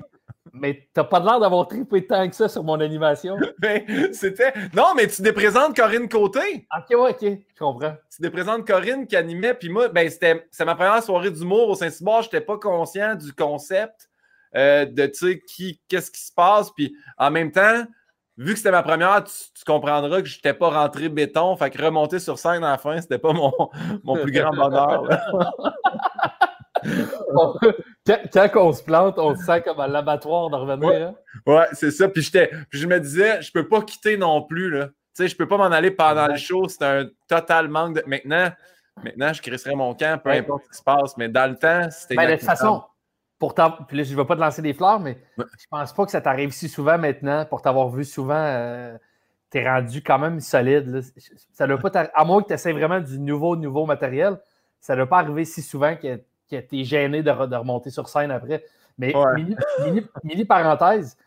mais 0.53 0.87
t'as 0.93 1.03
pas 1.03 1.19
l'air 1.19 1.39
d'avoir 1.39 1.67
trippé 1.67 2.05
tant 2.05 2.27
que 2.27 2.35
ça 2.35 2.49
sur 2.49 2.63
mon 2.63 2.79
animation. 2.79 3.37
Ben, 3.59 3.83
c'était. 4.11 4.53
Non, 4.73 4.93
mais 4.95 5.07
tu 5.07 5.21
déprésentes 5.21 5.75
Corinne 5.75 6.09
Côté. 6.09 6.67
Ok, 6.75 6.97
ouais, 6.97 7.11
ok, 7.11 7.21
je 7.21 7.59
comprends. 7.59 7.95
Tu 8.13 8.21
déprésentes 8.21 8.65
Corinne 8.65 9.05
qui 9.05 9.15
animait, 9.15 9.53
puis 9.53 9.69
moi, 9.69 9.89
ben, 9.89 10.09
c'était 10.09 10.47
ma 10.65 10.75
première 10.75 11.03
soirée 11.03 11.29
d'humour 11.29 11.69
au 11.69 11.75
Saint-Cyboire. 11.75 12.23
J'étais 12.23 12.41
pas 12.41 12.57
conscient 12.57 13.15
du 13.15 13.33
concept 13.33 14.09
euh, 14.55 14.85
de, 14.85 15.05
tu 15.05 15.13
sais, 15.13 15.39
qui, 15.39 15.79
qu'est-ce 15.87 16.09
qui 16.09 16.21
se 16.21 16.31
passe, 16.33 16.71
puis 16.71 16.95
en 17.17 17.29
même 17.29 17.51
temps 17.51 17.85
vu 18.37 18.53
que 18.53 18.57
c'était 18.57 18.71
ma 18.71 18.83
première, 18.83 19.23
tu, 19.23 19.63
comprendras 19.65 20.21
que 20.21 20.27
je 20.27 20.37
n'étais 20.37 20.53
pas 20.53 20.69
rentré 20.69 21.09
béton. 21.09 21.55
Fait 21.55 21.69
que 21.69 21.81
remonter 21.81 22.19
sur 22.19 22.39
scène 22.39 22.63
à 22.63 22.71
la 22.71 22.77
fin, 22.77 22.99
c'était 22.99 23.19
pas 23.19 23.33
mon, 23.33 23.53
mon, 24.03 24.15
plus 24.15 24.31
grand 24.31 24.51
bonheur. 24.51 25.07
quand, 28.05 28.49
on 28.55 28.73
se 28.73 28.83
plante, 28.83 29.17
on 29.17 29.35
se 29.35 29.43
sent 29.43 29.61
comme 29.61 29.79
à 29.79 29.87
l'abattoir 29.87 30.49
de 30.49 30.55
revenir. 30.55 30.89
Ouais, 30.89 31.01
hein? 31.01 31.15
ouais 31.45 31.67
c'est 31.73 31.91
ça. 31.91 32.07
Puis, 32.09 32.31
je 32.71 32.87
me 32.87 32.99
disais, 32.99 33.41
je 33.41 33.51
peux 33.51 33.67
pas 33.67 33.81
quitter 33.81 34.17
non 34.17 34.41
plus. 34.43 34.69
Là. 34.69 34.87
Tu 34.87 34.93
sais, 35.13 35.27
je 35.27 35.35
peux 35.35 35.47
pas 35.47 35.57
m'en 35.57 35.71
aller 35.71 35.91
pendant 35.91 36.27
le 36.27 36.37
show. 36.37 36.67
C'est 36.67 36.83
un 36.83 37.07
total 37.27 37.67
manque 37.67 37.95
de. 37.95 38.03
Maintenant, 38.07 38.51
maintenant 39.03 39.33
je 39.33 39.41
crisserai 39.41 39.75
mon 39.75 39.93
camp, 39.93 40.21
peu 40.23 40.31
importe 40.31 40.63
ce 40.65 40.69
qui 40.69 40.77
se 40.77 40.83
passe. 40.83 41.17
Mais 41.17 41.29
dans 41.29 41.49
le 41.49 41.57
temps, 41.57 41.89
c'était. 41.91 42.15
Ben, 42.15 42.29
de 42.29 42.35
toute 42.35 42.45
façon, 42.45 42.83
Pourtant, 43.41 43.71
puis 43.87 43.97
là, 43.97 44.03
je 44.03 44.11
ne 44.11 44.17
vais 44.17 44.25
pas 44.25 44.35
te 44.35 44.39
lancer 44.39 44.61
des 44.61 44.75
fleurs, 44.75 44.99
mais 44.99 45.17
je 45.35 45.43
je 45.57 45.65
pense 45.67 45.93
pas 45.93 46.05
que 46.05 46.11
ça 46.11 46.21
t'arrive 46.21 46.51
si 46.51 46.69
souvent 46.69 46.99
maintenant. 46.99 47.43
Pour 47.43 47.63
t'avoir 47.63 47.89
vu 47.89 48.05
souvent, 48.05 48.35
euh, 48.35 48.95
tu 49.51 49.57
es 49.57 49.67
rendu 49.67 50.03
quand 50.03 50.19
même 50.19 50.39
solide. 50.39 51.01
Ça 51.51 51.65
doit 51.65 51.79
pas 51.79 52.11
à 52.13 52.23
moins 52.23 52.43
que 52.43 52.49
tu 52.49 52.53
essaies 52.53 52.71
vraiment 52.71 52.99
du 52.99 53.17
nouveau, 53.17 53.55
nouveau 53.55 53.87
matériel, 53.87 54.39
ça 54.79 54.93
ne 54.93 54.97
doit 54.99 55.09
pas 55.09 55.17
arriver 55.17 55.43
si 55.45 55.63
souvent 55.63 55.95
que, 55.95 56.21
que 56.51 56.59
tu 56.61 56.81
es 56.81 56.83
gêné 56.83 57.23
de, 57.23 57.31
remonter 57.31 57.89
sur 57.89 58.09
scène 58.09 58.31
après. 58.31 58.63
Mais 58.97 59.13
mini, 60.23 60.45
parenthèse, 60.45 61.17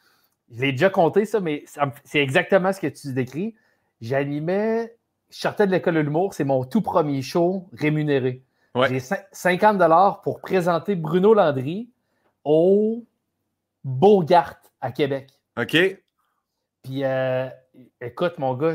je 0.52 0.60
l'ai 0.60 0.72
déjà 0.72 0.90
compté 0.90 1.24
ça, 1.24 1.40
mais 1.40 1.64
c'est 2.04 2.20
exactement 2.20 2.72
ce 2.72 2.80
que 2.80 2.86
tu 2.86 3.12
décris. 3.12 3.54
J'animais, 4.00 4.94
je 5.30 5.38
sortais 5.38 5.66
de 5.66 5.72
l'école 5.72 5.94
de 5.94 6.00
l'humour, 6.00 6.34
c'est 6.34 6.44
mon 6.44 6.64
tout 6.64 6.82
premier 6.82 7.22
show 7.22 7.68
rémunéré. 7.72 8.42
J'ai 8.88 9.00
50 9.00 9.80
pour 10.22 10.40
présenter 10.40 10.96
Bruno 10.96 11.32
Landry 11.32 11.88
au 12.44 13.04
Beaugart 13.84 14.56
à 14.80 14.90
Québec. 14.90 15.30
OK. 15.56 15.76
Puis, 16.82 17.04
euh, 17.04 17.48
écoute, 18.00 18.38
mon 18.38 18.54
gars, 18.54 18.74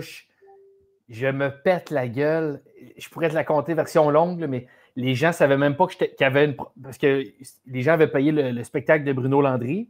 je, 1.09 1.27
me 1.27 1.49
pète 1.49 1.89
la 1.89 2.07
gueule. 2.07 2.61
Je 2.97 3.09
pourrais 3.09 3.29
te 3.29 3.35
la 3.35 3.43
compter 3.43 3.73
version 3.73 4.09
longue, 4.09 4.45
mais 4.47 4.67
les 4.99 5.15
gens 5.15 5.29
ne 5.29 5.33
savaient 5.33 5.57
même 5.57 5.75
pas 5.75 5.87
qu'il 5.87 6.07
y 6.19 6.23
avait 6.23 6.45
une. 6.45 6.55
Parce 6.55 6.97
que 6.97 7.23
les 7.65 7.81
gens 7.81 7.93
avaient 7.93 8.07
payé 8.07 8.31
le, 8.31 8.63
spectacle 8.63 9.05
de 9.05 9.13
Bruno 9.13 9.41
Landry, 9.41 9.89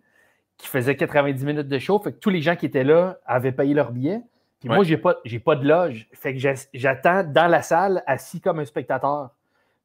qui 0.57 0.67
faisait 0.67 0.95
90 0.95 1.45
minutes 1.45 1.67
de 1.67 1.79
show. 1.79 1.99
Fait 1.99 2.11
que 2.11 2.19
tous 2.19 2.29
les 2.29 2.41
gens 2.41 2.55
qui 2.55 2.67
étaient 2.67 2.83
là 2.83 3.17
avaient 3.25 3.51
payé 3.51 3.73
leur 3.73 3.91
billet. 3.91 4.21
Puis 4.59 4.69
moi, 4.69 4.83
je 4.83 4.91
n'ai 4.91 4.97
pas, 4.97 5.15
pas 5.45 5.55
de 5.55 5.67
loge. 5.67 6.07
Fait 6.13 6.35
que 6.35 6.53
j'attends 6.73 7.23
dans 7.23 7.47
la 7.47 7.61
salle, 7.61 8.03
assis 8.05 8.39
comme 8.41 8.59
un 8.59 8.65
spectateur. 8.65 9.31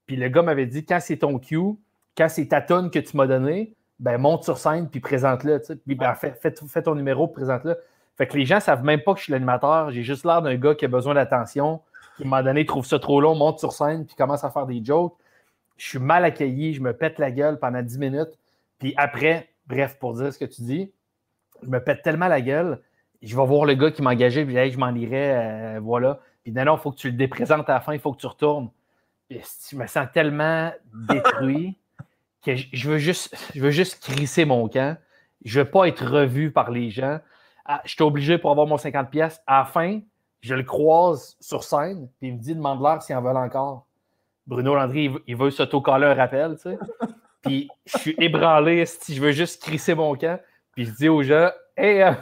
Puis 0.07 0.17
le 0.17 0.29
gars 0.29 0.43
m'avait 0.43 0.67
dit 0.67 0.85
quand 0.85 0.99
c'est 1.01 1.19
ton 1.19 1.39
cue, 1.39 1.77
quand 2.17 2.29
c'est 2.29 2.49
ta 2.49 2.61
tonne 2.61 2.91
que 2.91 2.99
tu 2.99 3.17
m'as 3.17 3.27
donné, 3.27 3.73
ben, 4.01 4.19
monte 4.19 4.45
sur 4.45 4.59
scène 4.59 4.91
puis 4.91 5.01
présente-le. 5.01 5.63
Puis 5.87 5.95
ben, 5.95 6.15
fais, 6.15 6.83
ton 6.83 6.95
numéro, 6.95 7.29
présente-le. 7.29 7.77
Fait 8.19 8.27
que 8.27 8.37
les 8.37 8.45
gens 8.45 8.57
ne 8.57 8.61
savent 8.61 8.85
même 8.85 9.01
pas 9.01 9.15
que 9.15 9.21
je 9.21 9.25
suis 9.25 9.33
l'animateur. 9.33 9.91
J'ai 9.91 10.03
juste 10.03 10.25
l'air 10.25 10.43
d'un 10.43 10.57
gars 10.57 10.75
qui 10.75 10.85
a 10.85 10.89
besoin 10.89 11.15
d'attention, 11.15 11.81
à 12.21 12.23
un 12.23 12.29
moment 12.29 12.43
donné, 12.43 12.67
trouve 12.67 12.87
ça 12.87 12.99
trop 12.99 13.21
long, 13.21 13.35
monte 13.35 13.59
sur 13.59 13.73
scène 13.73 14.07
puis 14.07 14.15
commence 14.15 14.45
à 14.45 14.51
faire 14.51 14.67
des 14.67 14.85
jokes. 14.85 15.17
Je 15.77 15.87
suis 15.89 15.99
mal 15.99 16.25
accueilli, 16.25 16.75
je 16.75 16.81
me 16.81 16.93
pète 16.93 17.19
la 17.19 17.31
gueule 17.31 17.59
pendant 17.59 17.83
10 17.83 17.99
minutes. 17.99 18.39
Puis 18.79 18.95
après, 18.97 19.51
bref, 19.67 19.99
pour 19.99 20.15
dire 20.15 20.33
ce 20.33 20.39
que 20.39 20.45
tu 20.45 20.63
dis, 20.63 20.93
je 21.63 21.69
me 21.69 21.83
pète 21.83 22.03
tellement 22.03 22.29
la 22.29 22.41
gueule, 22.41 22.81
je 23.23 23.37
vais 23.37 23.47
voir 23.47 23.65
le 23.65 23.75
gars 23.75 23.91
qui 23.91 24.03
m'a 24.03 24.11
engagé, 24.11 24.45
puis 24.45 24.55
je 24.71 24.79
m'en 24.79 24.95
irai, 24.95 25.37
euh, 25.37 25.81
voilà. 25.81 26.21
Puis 26.43 26.53
non, 26.53 26.65
non, 26.65 26.77
il 26.77 26.81
faut 26.81 26.93
que 26.93 26.99
tu 26.99 27.11
le 27.11 27.17
déprésentes 27.17 27.69
à 27.69 27.75
la 27.75 27.81
fin, 27.81 27.95
il 27.95 28.01
faut 28.01 28.13
que 28.13 28.21
tu 28.21 28.27
retournes. 28.27 28.71
je 29.31 29.77
me 29.77 29.87
sens 29.87 30.07
tellement 30.13 30.71
détruit 30.93 31.79
je 32.47 32.89
veux 32.89 32.99
juste, 32.99 33.37
je 33.55 33.61
veux 33.61 33.71
juste 33.71 34.03
crisser 34.03 34.45
mon 34.45 34.69
camp. 34.69 34.97
Je 35.45 35.61
veux 35.61 35.71
pas 35.71 35.87
être 35.87 36.07
revu 36.07 36.51
par 36.51 36.71
les 36.71 36.91
gens. 36.91 37.21
Ah, 37.65 37.81
je 37.85 37.93
suis 37.93 38.03
obligé 38.03 38.39
pour 38.39 38.51
avoir 38.51 38.67
mon 38.67 38.77
50 38.77 39.11
pièces. 39.11 39.41
À 39.47 39.61
la 39.61 39.65
fin, 39.65 40.01
je 40.45 40.55
le 40.55 40.63
croise 40.63 41.39
sur 41.41 41.65
scène, 41.65 42.11
puis 42.19 42.29
il 42.29 42.35
me 42.35 42.39
dit 42.39 42.55
demande-leur 42.55 43.03
s'ils 43.03 43.17
en 43.17 43.23
veulent 43.23 43.39
encore. 43.39 43.87
Bruno 44.47 44.75
Landry, 44.75 45.11
il 45.27 45.37
veut 45.37 45.51
s'auto-coller 45.51 46.05
un 46.05 46.15
rappel, 46.15 46.57
tu 46.57 46.63
sais. 46.71 46.79
Puis 47.43 47.71
je 47.87 47.99
suis 47.99 48.15
ébranlé, 48.19 48.85
si 48.85 49.15
je 49.15 49.23
veux 49.23 49.33
juste 49.33 49.63
crisser 49.63 49.95
mon 49.95 50.15
camp. 50.17 50.39
Puis 50.73 50.85
je 50.85 50.91
dis 50.93 51.09
aux 51.09 51.23
gens 51.23 51.51
Hey, 51.77 52.03
euh, 52.03 52.13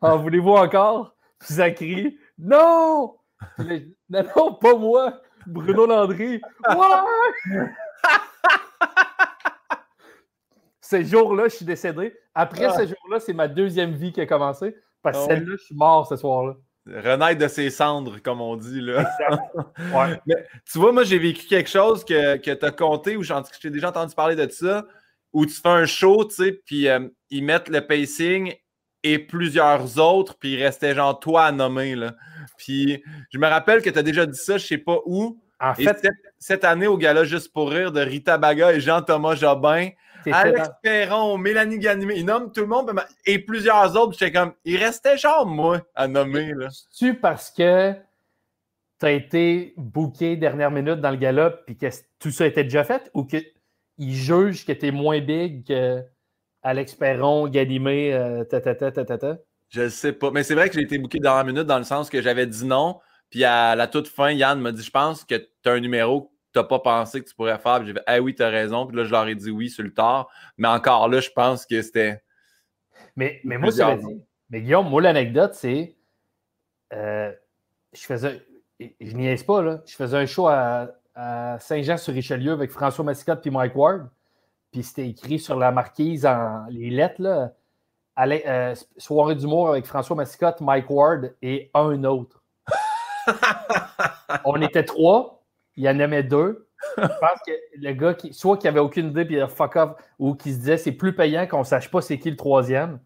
en 0.00 0.18
voulez-vous 0.18 0.52
encore? 0.52 1.16
Puis 1.40 1.54
ça 1.54 1.70
crie 1.72 2.16
Non! 2.38 3.16
non, 3.58 4.24
non, 4.36 4.54
pas 4.54 4.76
moi! 4.76 5.20
Bruno 5.46 5.86
Landry. 5.86 6.40
Ouais! 6.68 7.66
ce 10.80 11.02
jour-là, 11.02 11.48
je 11.48 11.56
suis 11.56 11.64
décédé. 11.64 12.16
Après 12.34 12.66
ah. 12.66 12.70
ce 12.70 12.86
jour-là, 12.86 13.18
c'est 13.18 13.34
ma 13.34 13.48
deuxième 13.48 13.94
vie 13.94 14.12
qui 14.12 14.20
a 14.20 14.26
commencé. 14.26 14.76
Parce 15.02 15.18
que 15.18 15.24
ah 15.24 15.26
celle-là, 15.26 15.56
je 15.58 15.64
suis 15.64 15.74
mort 15.74 16.06
ce 16.06 16.16
soir-là. 16.16 16.54
Renaître 16.86 17.40
de 17.40 17.48
ses 17.48 17.70
cendres, 17.70 18.20
comme 18.22 18.40
on 18.40 18.56
dit. 18.56 18.80
Là. 18.80 19.10
Mais, 20.26 20.46
tu 20.70 20.78
vois, 20.78 20.92
moi, 20.92 21.04
j'ai 21.04 21.18
vécu 21.18 21.46
quelque 21.46 21.70
chose 21.70 22.04
que, 22.04 22.36
que 22.36 22.50
tu 22.50 22.64
as 22.64 22.70
compté, 22.70 23.16
ou 23.16 23.22
j'ai 23.22 23.70
déjà 23.70 23.88
entendu 23.88 24.14
parler 24.14 24.36
de 24.36 24.48
ça, 24.50 24.86
où 25.32 25.46
tu 25.46 25.54
fais 25.54 25.68
un 25.68 25.86
show, 25.86 26.24
tu 26.24 26.34
sais, 26.34 26.60
puis 26.64 26.88
euh, 26.88 27.08
ils 27.30 27.42
mettent 27.42 27.68
le 27.68 27.86
pacing 27.86 28.54
et 29.02 29.18
plusieurs 29.18 29.98
autres, 29.98 30.36
puis 30.38 30.54
il 30.54 30.62
restait 30.62 30.94
genre 30.94 31.18
toi 31.18 31.44
à 31.44 31.52
nommer. 31.52 31.94
Là. 31.96 32.14
Puis 32.56 33.02
je 33.30 33.38
me 33.38 33.46
rappelle 33.46 33.82
que 33.82 33.90
tu 33.90 33.98
as 33.98 34.02
déjà 34.02 34.26
dit 34.26 34.38
ça, 34.38 34.58
je 34.58 34.66
sais 34.66 34.78
pas 34.78 34.98
où. 35.04 35.40
En 35.60 35.74
fait, 35.74 36.06
cette, 36.38 36.64
année, 36.64 36.86
au 36.86 36.98
gala 36.98 37.24
Juste 37.24 37.52
pour 37.52 37.70
rire 37.70 37.92
de 37.92 38.00
Rita 38.00 38.38
Baga 38.38 38.72
et 38.72 38.80
Jean-Thomas 38.80 39.34
Jobin, 39.34 39.90
Alex 40.32 40.70
Perron, 40.82 41.38
Mélanie 41.38 41.78
Ganimé, 41.78 42.14
ils 42.16 42.24
nomment 42.24 42.52
tout 42.52 42.60
le 42.60 42.66
monde 42.66 42.92
et 43.26 43.38
plusieurs 43.38 43.96
autres. 43.96 44.16
J'étais 44.18 44.32
comme, 44.32 44.52
il 44.64 44.76
restait 44.76 45.16
genre 45.16 45.46
moi 45.46 45.80
à 45.94 46.08
nommer. 46.08 46.52
C'est-tu 46.70 47.14
parce 47.14 47.50
que 47.50 47.92
tu 49.00 49.06
as 49.06 49.10
été 49.12 49.74
booké 49.76 50.36
dernière 50.36 50.70
minute 50.70 51.00
dans 51.00 51.10
le 51.10 51.16
gala 51.16 51.50
puis 51.50 51.76
que 51.76 51.86
tout 52.18 52.30
ça 52.30 52.46
était 52.46 52.64
déjà 52.64 52.84
fait 52.84 53.10
ou 53.14 53.24
qu'ils 53.24 53.44
jugent 53.98 54.64
que 54.64 54.72
tu 54.72 54.86
es 54.86 54.90
moins 54.90 55.20
big 55.20 55.66
que 55.66 56.02
Alex 56.62 56.94
Perron, 56.94 57.46
Ganimé, 57.48 58.14
euh, 58.14 58.44
ta, 58.44 58.60
ta, 58.60 58.74
ta, 58.74 58.90
ta, 58.90 59.04
ta, 59.04 59.36
Je 59.68 59.88
sais 59.88 60.12
pas. 60.12 60.30
Mais 60.30 60.42
c'est 60.42 60.54
vrai 60.54 60.68
que 60.68 60.74
j'ai 60.74 60.82
été 60.82 60.98
booké 60.98 61.18
dernière 61.18 61.44
minute 61.44 61.66
dans 61.66 61.78
le 61.78 61.84
sens 61.84 62.08
que 62.08 62.22
j'avais 62.22 62.46
dit 62.46 62.64
non. 62.64 63.00
Puis 63.30 63.44
à 63.44 63.74
la 63.76 63.86
toute 63.86 64.08
fin, 64.08 64.30
Yann 64.30 64.60
m'a 64.60 64.72
dit 64.72 64.82
Je 64.82 64.90
pense 64.90 65.24
que 65.24 65.34
tu 65.34 65.68
as 65.68 65.72
un 65.72 65.80
numéro 65.80 66.33
tu 66.54 66.60
n'as 66.60 66.64
pas 66.64 66.78
pensé 66.78 67.20
que 67.22 67.28
tu 67.28 67.34
pourrais 67.34 67.58
faire. 67.58 67.78
Puis 67.78 67.88
j'ai 67.88 67.92
fait, 67.94 68.04
ah 68.06 68.20
oui, 68.20 68.34
tu 68.34 68.42
as 68.42 68.48
raison. 68.48 68.86
Puis 68.86 68.96
là, 68.96 69.04
je 69.04 69.10
leur 69.10 69.26
ai 69.26 69.34
dit 69.34 69.50
oui 69.50 69.68
sur 69.68 69.82
le 69.82 69.92
tard. 69.92 70.28
Mais 70.56 70.68
encore 70.68 71.08
là, 71.08 71.20
je 71.20 71.30
pense 71.30 71.66
que 71.66 71.82
c'était. 71.82 72.22
Mais, 73.16 73.40
mais 73.44 73.58
moi, 73.58 73.72
ça 73.72 73.96
dit. 73.96 74.22
Mais 74.50 74.62
Guillaume, 74.62 74.88
moi, 74.88 75.02
l'anecdote, 75.02 75.54
c'est. 75.54 75.96
Euh, 76.92 77.32
je 77.92 78.00
faisais. 78.00 78.42
Je 78.78 79.16
niaise 79.16 79.42
pas, 79.42 79.62
là. 79.62 79.82
Je 79.86 79.94
faisais 79.94 80.16
un 80.16 80.26
show 80.26 80.48
à, 80.48 80.88
Saint-Jean-sur-Richelieu 81.60 82.52
avec 82.52 82.70
François 82.70 83.04
Massicotte 83.04 83.46
et 83.46 83.50
Mike 83.50 83.76
Ward. 83.76 84.08
Puis 84.72 84.82
c'était 84.82 85.08
écrit 85.08 85.38
sur 85.38 85.56
la 85.56 85.70
marquise 85.70 86.26
en 86.26 86.66
les 86.70 86.90
lettres, 86.90 87.22
là. 87.22 87.52
Euh, 88.18 88.74
soirée 88.96 89.34
d'humour 89.34 89.70
avec 89.70 89.86
François 89.86 90.14
Massicotte, 90.14 90.60
Mike 90.60 90.88
Ward 90.88 91.34
et 91.42 91.70
un 91.74 92.02
autre. 92.04 92.42
On 94.44 94.60
était 94.60 94.84
trois 94.84 95.43
il 95.76 95.88
en 95.88 95.98
aimait 95.98 96.22
deux. 96.22 96.68
Je 96.98 97.02
pense 97.02 97.40
que 97.46 97.52
le 97.76 97.92
gars, 97.92 98.14
qui, 98.14 98.32
soit 98.34 98.58
qui 98.58 98.68
avait 98.68 98.80
aucune 98.80 99.08
idée 99.08 99.24
puis 99.24 99.36
il 99.36 99.40
a 99.40 99.48
fuck 99.48 99.76
off, 99.76 99.92
ou 100.18 100.34
qui 100.34 100.52
se 100.52 100.58
disait 100.58 100.76
c'est 100.76 100.92
plus 100.92 101.14
payant 101.14 101.46
qu'on 101.46 101.60
ne 101.60 101.64
sache 101.64 101.90
pas 101.90 102.02
c'est 102.02 102.18
qui 102.18 102.30
le 102.30 102.36
troisième 102.36 103.00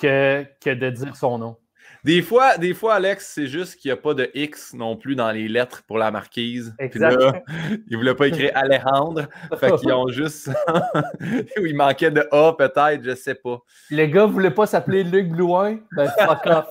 que, 0.00 0.44
que 0.60 0.70
de 0.70 0.90
dire 0.90 1.16
son 1.16 1.38
nom. 1.38 1.56
Des 2.04 2.22
fois, 2.22 2.56
des 2.56 2.72
fois 2.72 2.94
Alex, 2.94 3.32
c'est 3.34 3.48
juste 3.48 3.76
qu'il 3.76 3.88
n'y 3.88 3.92
a 3.92 3.96
pas 3.96 4.14
de 4.14 4.30
X 4.32 4.74
non 4.74 4.96
plus 4.96 5.16
dans 5.16 5.32
les 5.32 5.48
lettres 5.48 5.82
pour 5.88 5.98
la 5.98 6.12
marquise. 6.12 6.72
Exactement. 6.78 7.32
ils 7.70 7.92
ne 7.92 7.96
voulaient 7.96 8.14
pas 8.14 8.28
écrire 8.28 8.52
Alejandre. 8.54 9.26
fait 9.58 9.74
qu'ils 9.76 9.92
ont 9.92 10.06
juste. 10.08 10.48
Ou 11.60 11.66
il 11.66 11.74
manquait 11.74 12.12
de 12.12 12.24
A 12.30 12.52
peut-être, 12.52 13.02
je 13.02 13.10
ne 13.10 13.14
sais 13.16 13.34
pas. 13.34 13.58
Le 13.90 14.06
gars 14.06 14.26
ne 14.26 14.32
voulait 14.32 14.52
pas 14.52 14.66
s'appeler 14.66 15.02
Luc 15.02 15.30
Blouin? 15.30 15.78
Ben 15.96 16.08
fuck 16.08 16.46
off, 16.46 16.70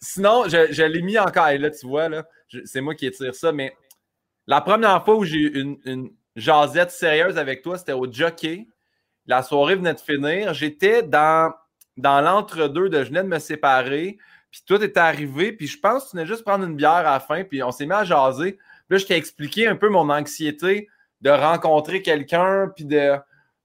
sinon, 0.00 0.44
je, 0.48 0.82
l'ai 0.82 1.02
mis 1.02 1.18
encore. 1.18 1.48
Et 1.48 1.58
là, 1.58 1.70
tu 1.70 1.86
vois, 1.86 2.08
là, 2.08 2.24
c'est 2.64 2.80
moi 2.80 2.94
qui 2.94 3.06
étire 3.06 3.34
ça. 3.34 3.52
Mais 3.52 3.74
la 4.46 4.60
première 4.60 5.04
fois 5.04 5.16
où 5.16 5.24
j'ai 5.24 5.38
eu 5.38 5.60
une, 5.60 5.78
une 5.84 6.10
jasette 6.36 6.90
sérieuse 6.90 7.38
avec 7.38 7.62
toi, 7.62 7.78
c'était 7.78 7.92
au 7.92 8.10
jockey. 8.10 8.66
La 9.26 9.42
soirée 9.42 9.76
venait 9.76 9.94
de 9.94 10.00
finir. 10.00 10.54
J'étais 10.54 11.02
dans, 11.02 11.52
dans 11.96 12.20
l'entre-deux 12.20 12.88
de 12.88 13.02
je 13.04 13.08
venais 13.08 13.22
de 13.22 13.28
me 13.28 13.38
séparer. 13.38 14.18
Puis 14.50 14.62
toi, 14.66 14.78
t'étais 14.78 15.00
arrivé. 15.00 15.52
Puis 15.52 15.66
je 15.66 15.78
pense 15.78 16.04
que 16.04 16.10
tu 16.10 16.16
venais 16.16 16.26
juste 16.26 16.44
prendre 16.44 16.64
une 16.64 16.76
bière 16.76 16.90
à 16.92 17.02
la 17.02 17.20
fin. 17.20 17.44
Puis 17.44 17.62
on 17.62 17.70
s'est 17.70 17.86
mis 17.86 17.92
à 17.92 18.04
jaser. 18.04 18.52
Puis 18.52 18.60
là, 18.90 18.98
je 18.98 19.06
t'ai 19.06 19.16
expliqué 19.16 19.66
un 19.66 19.76
peu 19.76 19.88
mon 19.88 20.08
anxiété 20.10 20.88
de 21.20 21.30
rencontrer 21.30 22.02
quelqu'un. 22.02 22.72
Puis 22.74 22.84
de. 22.84 23.16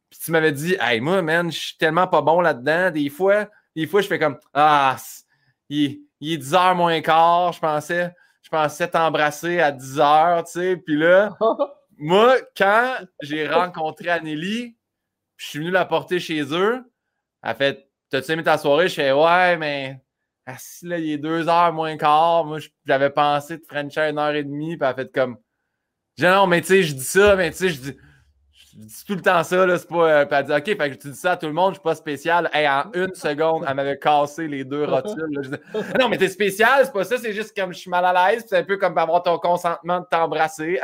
Puis 0.10 0.20
tu 0.24 0.32
m'avais 0.32 0.52
dit, 0.52 0.78
hey, 0.80 1.02
moi, 1.02 1.22
man, 1.22 1.52
je 1.52 1.58
suis 1.58 1.78
tellement 1.78 2.08
pas 2.08 2.22
bon 2.22 2.42
là-dedans. 2.42 2.92
Des 2.92 3.10
fois, 3.10 3.50
des 3.76 3.88
fois, 3.88 4.02
je 4.02 4.08
fais 4.08 4.20
comme 4.20 4.38
Ah, 4.54 4.98
il, 5.70 6.06
est 6.22 6.38
10 6.38 6.54
h 6.54 6.76
moins 6.76 7.02
quart, 7.02 7.54
je 7.54 7.60
pensais, 7.60 8.14
je 8.42 8.50
pensais 8.50 8.88
t'embrasser 8.88 9.60
à 9.60 9.72
10 9.72 9.98
h, 9.98 10.46
tu 10.46 10.52
sais. 10.52 10.78
Puis 10.78 10.98
là, 10.98 11.38
moi, 11.98 12.38
quand 12.56 12.98
j'ai 13.22 13.48
rencontré 13.48 14.10
Anneli, 14.10 14.76
je 15.38 15.48
suis 15.48 15.60
venu 15.60 15.72
la 15.72 15.86
porter 15.86 16.20
chez 16.20 16.44
eux, 16.54 16.84
elle 17.44 17.50
a 17.52 17.56
fait 17.56 17.86
T'as-tu 18.10 18.32
aimé 18.32 18.44
ta 18.44 18.58
soirée? 18.58 18.88
Je 18.88 18.94
fais 18.94 19.12
Ouais, 19.12 19.58
mais 19.58 20.00
si 20.58 20.88
là, 20.88 21.00
il 21.00 21.12
est 21.12 21.18
2 21.18 21.44
h 21.46 21.74
moins 21.74 21.98
quart, 21.98 22.46
moi, 22.46 22.60
j'avais 22.86 23.10
pensé 23.10 23.58
de 23.58 23.64
Frencher 23.66 24.10
une 24.10 24.20
heure 24.20 24.36
et 24.36 24.44
demie, 24.44 24.78
puis 24.78 24.86
elle 24.86 24.92
a 24.92 24.94
fait 24.94 25.12
comme. 25.12 25.38
J'ai 26.18 26.30
non, 26.30 26.48
mais 26.48 26.62
tu 26.62 26.68
sais, 26.68 26.84
je 26.84 26.94
dis 26.94 27.04
ça, 27.04 27.36
mais 27.36 27.52
tu 27.52 27.58
sais, 27.58 27.70
je 27.70 27.82
dis 27.82 27.98
je 28.78 28.86
dis 28.86 29.06
tout 29.06 29.16
le 29.16 29.22
temps 29.22 29.44
ça, 29.44 29.66
là, 29.66 29.78
c'est 29.78 29.88
pas. 29.88 30.26
Euh, 30.26 30.42
dit 30.44 30.52
OK, 30.52 30.66
fait 30.66 30.90
que 30.92 30.96
tu 30.96 31.10
dis 31.10 31.18
ça 31.18 31.32
à 31.32 31.38
tout 31.38 31.46
le 31.46 31.54
monde, 31.54 31.72
je 31.72 31.76
suis 31.76 31.84
pas 31.84 31.96
spécial. 31.96 32.50
Et 32.54 32.68
en 32.68 32.92
une 32.94 33.14
seconde, 33.16 33.64
elle 33.68 33.76
m'avait 33.76 33.98
cassé 33.98 34.48
les 34.48 34.66
deux 34.66 34.84
rotules. 34.84 35.60
non, 36.00 36.10
mais 36.10 36.18
t'es 36.18 36.28
spécial, 36.28 36.84
c'est 36.84 36.92
pas 36.92 37.06
ça, 37.06 37.18
c'est 37.18 37.34
juste 37.34 37.56
comme 37.56 37.74
je 37.74 37.80
suis 37.80 37.90
mal 37.90 38.06
à 38.06 38.32
l'aise, 38.32 38.46
c'est 38.48 38.58
un 38.58 38.64
peu 38.64 38.78
comme 38.78 38.98
avoir 38.98 39.24
ton 39.24 39.38
consentement 39.40 40.02
de 40.02 40.06
t'embrasser. 40.10 40.80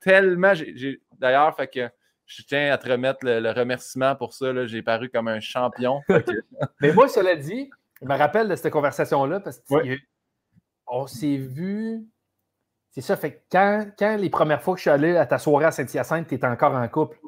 Tellement, 0.00 0.54
j'ai. 0.54 1.00
D'ailleurs, 1.18 1.54
fait 1.54 1.68
que 1.68 1.90
je 2.24 2.42
tiens 2.42 2.72
à 2.72 2.78
te 2.78 2.88
remettre 2.88 3.18
le, 3.22 3.50
remerciement 3.50 4.16
pour 4.16 4.32
ça. 4.32 4.66
J'ai 4.66 4.82
paru 4.82 5.10
comme 5.10 5.28
un 5.28 5.40
champion. 5.40 6.00
mais 6.80 6.92
moi, 6.92 7.08
cela 7.08 7.36
dit, 7.36 7.68
je 8.00 8.06
me 8.06 8.16
rappelle 8.16 8.48
de 8.48 8.56
cette 8.56 8.72
conversation-là 8.72 9.40
parce 9.40 9.60
qu'on 9.60 11.06
s'est 11.06 11.36
vu 11.36 12.06
c'est 12.90 13.00
ça. 13.00 13.16
Fait 13.16 13.32
que 13.32 13.38
quand, 13.52 13.86
quand, 13.98 14.16
les 14.16 14.30
premières 14.30 14.62
fois 14.62 14.74
que 14.74 14.78
je 14.78 14.82
suis 14.82 14.90
allé 14.90 15.16
à 15.16 15.26
ta 15.26 15.38
soirée 15.38 15.66
à 15.66 15.70
Saint-Hyacinthe, 15.70 16.26
tu 16.28 16.34
étais 16.34 16.46
encore 16.46 16.74
en 16.74 16.88
couple? 16.88 17.18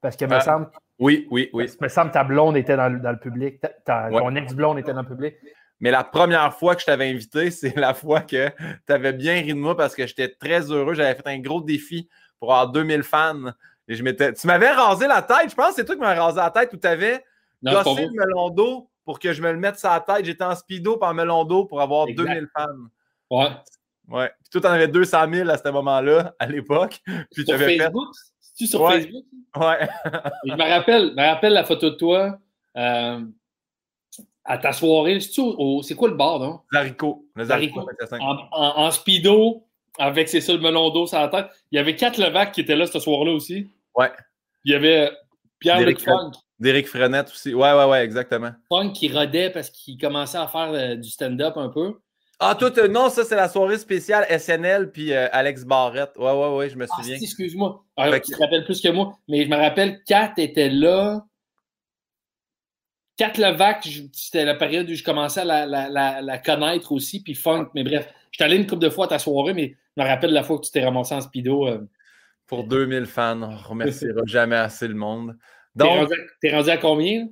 Parce 0.00 0.16
que 0.16 0.24
me 0.24 0.34
ah, 0.34 0.40
semble. 0.40 0.70
Oui, 0.98 1.28
oui, 1.30 1.48
oui. 1.52 1.70
me 1.80 1.88
semble 1.88 2.10
ta 2.10 2.24
blonde 2.24 2.56
était 2.56 2.76
dans, 2.76 2.88
le 2.88 3.18
public. 3.18 3.60
Ton 3.86 4.34
ex-blonde 4.34 4.78
était 4.78 4.92
dans 4.92 5.02
le 5.02 5.08
public. 5.08 5.34
Mais 5.80 5.90
la 5.90 6.04
première 6.04 6.54
fois 6.54 6.74
que 6.74 6.80
je 6.80 6.86
t'avais 6.86 7.08
invité, 7.10 7.50
c'est 7.50 7.76
la 7.76 7.94
fois 7.94 8.20
que 8.20 8.48
tu 8.48 8.92
avais 8.92 9.12
bien 9.12 9.34
ri 9.34 9.48
de 9.48 9.58
moi 9.58 9.76
parce 9.76 9.94
que 9.94 10.06
j'étais 10.06 10.28
très 10.28 10.70
heureux. 10.70 10.94
J'avais 10.94 11.14
fait 11.14 11.28
un 11.28 11.38
gros 11.38 11.60
défi 11.60 12.08
pour 12.38 12.52
avoir 12.52 12.72
2000 12.72 13.02
fans. 13.04 13.52
Et 13.88 13.94
je 13.94 14.02
m'étais. 14.02 14.32
Tu 14.32 14.46
m'avais 14.46 14.70
rasé 14.70 15.06
la 15.06 15.22
tête. 15.22 15.50
Je 15.50 15.54
pense 15.54 15.70
que 15.70 15.74
c'est 15.76 15.84
toi 15.84 15.94
qui 15.94 16.00
m'as 16.00 16.14
rasé 16.14 16.38
la 16.38 16.50
tête 16.50 16.72
où 16.72 16.76
tu 16.76 16.86
avais 16.86 17.24
gossé 17.62 18.06
le 18.06 18.12
melon 18.12 18.50
d'eau 18.50 18.88
pour 19.04 19.18
que 19.18 19.32
je 19.32 19.42
me 19.42 19.52
le 19.52 19.58
mette 19.58 19.78
sur 19.78 19.90
la 19.90 20.00
tête. 20.00 20.24
J'étais 20.24 20.44
en 20.44 20.54
speedo 20.54 20.96
par 20.96 21.14
melon 21.14 21.44
d'eau 21.44 21.64
pour 21.64 21.80
avoir 21.80 22.06
2000 22.06 22.48
fans. 22.56 22.66
Ouais. 23.30 23.48
Ouais. 24.08 24.30
Puis 24.40 24.50
toi, 24.50 24.60
t'en 24.60 24.70
avais 24.70 24.88
200 24.88 25.32
000 25.32 25.48
à 25.48 25.56
ce 25.56 25.68
moment-là, 25.68 26.34
à 26.38 26.46
l'époque. 26.46 27.00
Puis 27.32 27.44
sur 27.44 27.58
Facebook? 27.58 28.08
Fait... 28.14 28.54
tu 28.58 28.66
sur 28.66 28.90
Facebook? 28.90 29.24
Ouais. 29.56 29.88
je 30.44 30.52
me 30.52 30.68
rappelle, 30.68 31.14
me 31.14 31.22
rappelle 31.22 31.52
la 31.52 31.64
photo 31.64 31.90
de 31.90 31.96
toi 31.96 32.38
euh, 32.76 33.20
à 34.44 34.58
ta 34.58 34.72
soirée. 34.72 35.20
C'est 35.20 35.94
quoi 35.94 36.08
le 36.08 36.14
bar, 36.14 36.38
non? 36.38 36.60
Zarico. 36.72 37.26
Le 37.34 37.44
Zarico. 37.44 37.86
En, 38.52 38.90
speedo, 38.90 39.66
avec 39.98 40.28
ses 40.28 40.40
seuls 40.40 40.60
melon 40.60 40.90
d'eau 40.90 41.06
sur 41.06 41.18
la 41.18 41.28
tête. 41.28 41.46
Il 41.70 41.76
y 41.76 41.78
avait 41.78 41.96
quatre 41.96 42.18
Levac 42.18 42.52
qui 42.52 42.62
étaient 42.62 42.76
là 42.76 42.86
ce 42.86 42.98
soir-là 42.98 43.32
aussi. 43.32 43.68
Ouais. 43.94 44.10
Il 44.64 44.72
y 44.72 44.74
avait 44.74 45.10
Pierre-Luc 45.58 46.00
Funk. 46.00 46.32
D'Éric 46.58 46.86
Frenette 46.86 47.28
aussi. 47.28 47.54
Ouais, 47.54 47.72
ouais, 47.72 47.84
ouais, 47.86 48.04
exactement. 48.04 48.52
Funk 48.68 48.92
qui 48.92 49.08
rodait 49.08 49.50
parce 49.50 49.68
qu'il 49.68 49.98
commençait 49.98 50.38
à 50.38 50.46
faire 50.46 50.70
euh, 50.72 50.94
du 50.94 51.10
stand-up 51.10 51.56
un 51.56 51.68
peu. 51.68 51.98
Ah, 52.44 52.56
toi, 52.56 52.70
non, 52.88 53.08
ça, 53.08 53.24
c'est 53.24 53.36
la 53.36 53.48
soirée 53.48 53.78
spéciale 53.78 54.26
SNL 54.28 54.90
puis 54.90 55.12
euh, 55.12 55.28
Alex 55.30 55.64
Barrette. 55.64 56.10
Ouais, 56.18 56.32
ouais, 56.32 56.56
ouais, 56.56 56.68
je 56.68 56.76
me 56.76 56.86
ah, 56.90 56.96
souviens. 56.96 57.14
Ah, 57.16 57.22
excuse-moi. 57.22 57.84
tu 57.96 58.32
te 58.32 58.38
rappelles 58.42 58.64
plus 58.64 58.80
que 58.80 58.88
moi. 58.88 59.16
Mais 59.28 59.44
je 59.44 59.48
me 59.48 59.54
rappelle, 59.54 60.02
Kat 60.04 60.32
était 60.38 60.68
là. 60.68 61.24
Kat 63.16 63.34
Levac, 63.38 63.88
c'était 64.12 64.44
la 64.44 64.56
période 64.56 64.90
où 64.90 64.94
je 64.94 65.04
commençais 65.04 65.42
à 65.42 65.66
la, 65.66 66.38
connaître 66.38 66.90
aussi, 66.90 67.22
puis 67.22 67.36
Funk. 67.36 67.68
Mais 67.76 67.84
bref, 67.84 68.12
je 68.32 68.38
suis 68.38 68.44
allé 68.44 68.56
une 68.56 68.66
couple 68.66 68.82
de 68.82 68.90
fois 68.90 69.04
à 69.04 69.08
ta 69.08 69.18
soirée, 69.20 69.54
mais 69.54 69.76
je 69.96 70.02
me 70.02 70.08
rappelle 70.08 70.32
la 70.32 70.42
fois 70.42 70.58
que 70.58 70.64
tu 70.64 70.72
t'es 70.72 70.84
ramassé 70.84 71.14
en 71.14 71.20
speedo. 71.20 71.68
Euh. 71.68 71.88
Pour 72.48 72.64
2000 72.64 73.06
fans, 73.06 73.40
on 73.40 73.56
remerciera 73.56 74.22
jamais 74.26 74.56
assez 74.56 74.88
le 74.88 74.94
monde. 74.94 75.38
Donc, 75.76 76.10
t'es 76.40 76.50
rendu, 76.50 76.56
rendu, 76.56 76.70
à 76.70 76.76
combien? 76.76 77.28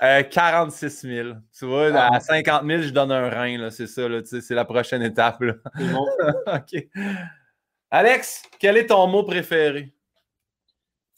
46 0.00 1.04
euh, 1.04 1.24
000. 1.24 1.28
Tu 1.56 1.66
vois, 1.66 1.94
à 1.94 2.20
50 2.20 2.60
ah. 2.62 2.66
000, 2.66 2.82
je 2.82 2.90
donne 2.90 3.12
un 3.12 3.28
rein. 3.28 3.70
C'est 3.70 3.86
ça, 3.86 4.02
c'est 4.24 4.54
la 4.54 4.64
prochaine 4.64 5.02
étape. 5.02 5.42
OK. 6.46 6.88
Alex, 7.90 8.42
quel 8.58 8.76
est 8.76 8.86
ton 8.86 9.06
mot 9.08 9.24
préféré? 9.24 9.92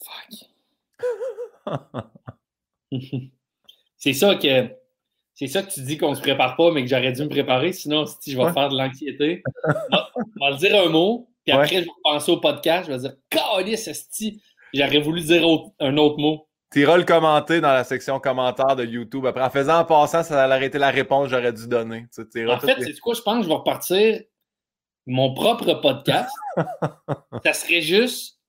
Fuck. 0.03 0.49
c'est 3.97 4.13
ça 4.13 4.35
que 4.35 4.69
c'est 5.33 5.47
ça 5.47 5.63
que 5.63 5.71
tu 5.71 5.81
dis 5.81 5.97
qu'on 5.97 6.11
ne 6.11 6.15
se 6.15 6.21
prépare 6.21 6.55
pas, 6.55 6.71
mais 6.71 6.83
que 6.83 6.89
j'aurais 6.89 7.11
dû 7.11 7.23
me 7.23 7.29
préparer. 7.29 7.73
Sinon, 7.73 8.05
si 8.05 8.31
je 8.31 8.37
vais 8.37 8.51
faire 8.53 8.69
de 8.69 8.77
l'anxiété, 8.77 9.43
je 9.65 9.71
vais 9.71 10.57
dire 10.57 10.83
un 10.83 10.89
mot, 10.89 11.29
puis 11.43 11.53
après, 11.53 11.67
je 11.67 11.85
vais 11.85 11.91
penser 12.03 12.31
au 12.31 12.37
podcast. 12.37 12.87
Je 12.87 12.93
vais 12.93 12.99
dire 12.99 13.15
Calice, 13.29 13.87
Esti, 13.87 14.41
j'aurais 14.73 14.99
voulu 14.99 15.21
dire 15.21 15.43
un 15.79 15.97
autre 15.97 16.19
mot. 16.19 16.47
Tu 16.73 16.81
iras 16.81 16.97
le 16.97 17.03
commenter 17.03 17.61
dans 17.61 17.71
la 17.71 17.83
section 17.83 18.19
commentaires 18.19 18.75
de 18.75 18.83
YouTube. 18.83 19.27
Après, 19.27 19.43
en 19.43 19.49
faisant 19.51 19.79
en 19.79 19.85
passant, 19.85 20.23
ça 20.23 20.43
allait 20.43 20.55
arrêter 20.55 20.79
la 20.79 20.89
réponse 20.89 21.25
que 21.25 21.35
j'aurais 21.35 21.53
dû 21.53 21.67
donner. 21.67 22.07
en 22.17 22.59
fait, 22.59 22.81
c'est 22.81 22.99
quoi? 22.99 23.13
Je 23.13 23.21
pense 23.21 23.37
que 23.37 23.43
je 23.43 23.47
vais 23.47 23.53
repartir 23.53 24.21
mon 25.05 25.35
propre 25.35 25.75
podcast. 25.75 26.33
ça 27.45 27.53
serait 27.53 27.81
juste 27.81 28.39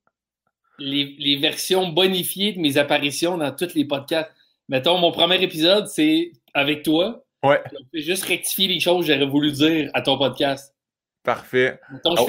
les, 0.79 1.37
versions 1.37 1.89
bonifiées 1.89 2.53
de 2.53 2.61
mes 2.61 2.79
apparitions 2.79 3.37
dans 3.37 3.53
tous 3.55 3.75
les 3.75 3.85
podcasts. 3.85 4.31
Mettons, 4.71 4.97
mon 4.97 5.13
premier 5.13 5.43
épisode, 5.43 5.89
c'est 5.89 6.33
avec 6.55 6.83
toi. 6.83 7.27
Ouais. 7.43 7.63
Je 7.75 7.99
vais 7.99 8.03
juste 8.03 8.25
rectifier 8.25 8.69
les 8.69 8.81
choses 8.81 9.07
que 9.07 9.13
j'aurais 9.13 9.27
voulu 9.27 9.53
dire 9.53 9.91
à 9.93 10.01
ton 10.01 10.17
podcast. 10.17 10.75
Parfait. 11.23 11.79
Mettons, 11.93 12.17
je, 12.17 12.23
oh. 12.23 12.27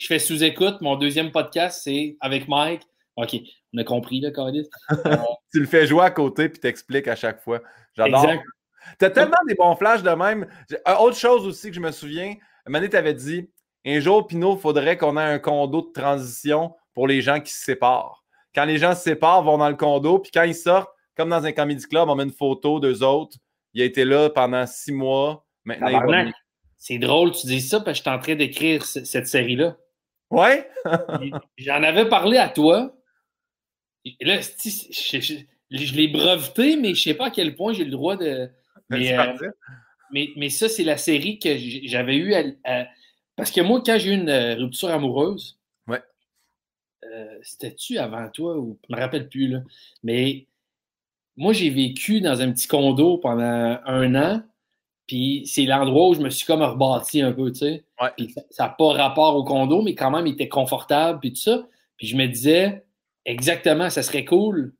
fais 0.00 0.18
sous, 0.18 0.42
écoute. 0.42 0.80
Mon 0.80 0.96
deuxième 0.96 1.30
podcast, 1.30 1.82
c'est 1.84 2.16
avec 2.20 2.48
Mike. 2.48 2.82
OK, 3.16 3.36
on 3.74 3.78
a 3.78 3.84
compris, 3.84 4.20
là, 4.20 4.30
Carlis. 4.30 4.68
tu 5.52 5.60
le 5.60 5.66
fais 5.66 5.86
jouer 5.86 6.04
à 6.04 6.10
côté 6.10 6.48
puis 6.48 6.60
t'expliques 6.60 7.08
à 7.08 7.16
chaque 7.16 7.40
fois. 7.40 7.60
J'adore. 7.94 8.26
Tu 8.98 9.04
as 9.04 9.10
tellement 9.10 9.36
des 9.46 9.54
bons 9.54 9.76
flashs 9.76 10.02
de 10.02 10.10
même. 10.10 10.46
Euh, 10.72 10.94
autre 10.96 11.16
chose 11.16 11.46
aussi 11.46 11.68
que 11.68 11.74
je 11.74 11.80
me 11.80 11.90
souviens, 11.90 12.34
Mané 12.66 12.88
t'avait 12.88 13.14
dit 13.14 13.50
un 13.86 14.00
jour, 14.00 14.26
Pinot, 14.26 14.56
il 14.56 14.60
faudrait 14.60 14.96
qu'on 14.96 15.16
ait 15.16 15.22
un 15.22 15.38
condo 15.38 15.82
de 15.82 15.92
transition 15.92 16.74
pour 16.94 17.06
les 17.06 17.20
gens 17.20 17.40
qui 17.40 17.52
se 17.52 17.64
séparent. 17.64 18.24
Quand 18.54 18.64
les 18.64 18.78
gens 18.78 18.94
se 18.94 19.02
séparent, 19.02 19.42
vont 19.42 19.58
dans 19.58 19.68
le 19.68 19.76
condo, 19.76 20.18
puis 20.18 20.30
quand 20.32 20.42
ils 20.42 20.54
sortent, 20.54 20.90
comme 21.16 21.30
dans 21.30 21.44
un 21.44 21.52
comedy 21.52 21.84
club, 21.86 22.08
on 22.08 22.14
met 22.14 22.24
une 22.24 22.32
photo 22.32 22.80
d'eux 22.80 23.02
autres. 23.02 23.36
Il 23.74 23.82
a 23.82 23.84
été 23.84 24.04
là 24.04 24.30
pendant 24.30 24.66
six 24.66 24.92
mois. 24.92 25.44
Maintenant, 25.64 26.30
C'est 26.76 26.98
drôle, 26.98 27.32
tu 27.32 27.46
dis 27.46 27.60
ça, 27.60 27.80
parce 27.80 27.98
que 27.98 28.04
je 28.04 28.10
suis 28.10 28.18
en 28.18 28.20
train 28.20 28.34
d'écrire 28.34 28.84
cette 28.84 29.26
série-là. 29.26 29.76
Ouais? 30.30 30.68
J'en 31.56 31.82
avais 31.82 32.08
parlé 32.08 32.38
à 32.38 32.48
toi. 32.48 32.94
Là, 34.20 34.40
je, 34.40 35.94
l'ai 35.94 36.08
breveté, 36.08 36.76
mais 36.76 36.94
je 36.94 37.00
ne 37.00 37.12
sais 37.12 37.14
pas 37.14 37.26
à 37.26 37.30
quel 37.30 37.54
point 37.54 37.72
j'ai 37.72 37.84
le 37.84 37.90
droit 37.90 38.16
de. 38.16 38.48
Euh, 38.92 39.50
mais, 40.10 40.30
mais, 40.36 40.48
ça, 40.48 40.68
c'est 40.68 40.84
la 40.84 40.96
série 40.96 41.38
que 41.38 41.50
j'avais 41.84 42.16
eue 42.16 42.34
Parce 43.36 43.50
que 43.50 43.60
moi, 43.60 43.82
quand 43.84 43.98
j'ai 43.98 44.10
eu 44.10 44.14
une 44.14 44.30
euh, 44.30 44.54
rupture 44.54 44.88
amoureuse, 44.88 45.58
ouais. 45.86 46.02
Euh, 47.04 47.38
c'était-tu 47.42 47.98
avant 47.98 48.28
toi 48.30 48.56
ou 48.56 48.78
je 48.88 48.94
me 48.94 49.00
rappelle 49.00 49.28
plus, 49.28 49.48
là. 49.48 49.62
Mais 50.02 50.46
moi, 51.36 51.52
j'ai 51.52 51.70
vécu 51.70 52.20
dans 52.20 52.40
un 52.40 52.50
petit 52.50 52.66
condo 52.66 53.18
pendant 53.18 53.78
un 53.84 54.14
an. 54.14 54.42
Puis 55.06 55.44
c'est 55.46 55.64
l'endroit 55.64 56.10
où 56.10 56.14
je 56.14 56.20
me 56.20 56.28
suis 56.28 56.46
comme 56.46 56.62
rebâti 56.62 57.22
un 57.22 57.32
peu, 57.32 57.50
tu 57.50 57.60
sais. 57.60 57.84
ça 58.50 58.64
n'a 58.64 58.68
pas 58.68 58.92
rapport 58.92 59.34
au 59.36 59.42
condo, 59.42 59.80
mais 59.80 59.94
quand 59.94 60.10
même, 60.10 60.26
il 60.26 60.34
était 60.34 60.48
confortable, 60.48 61.20
puis 61.20 61.30
tout 61.32 61.40
ça. 61.40 61.66
Puis 61.96 62.06
je 62.06 62.16
me 62.16 62.26
disais, 62.26 62.84
exactement, 63.28 63.90
ça 63.90 64.02
serait 64.02 64.24
cool 64.24 64.72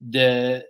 de, 0.00 0.60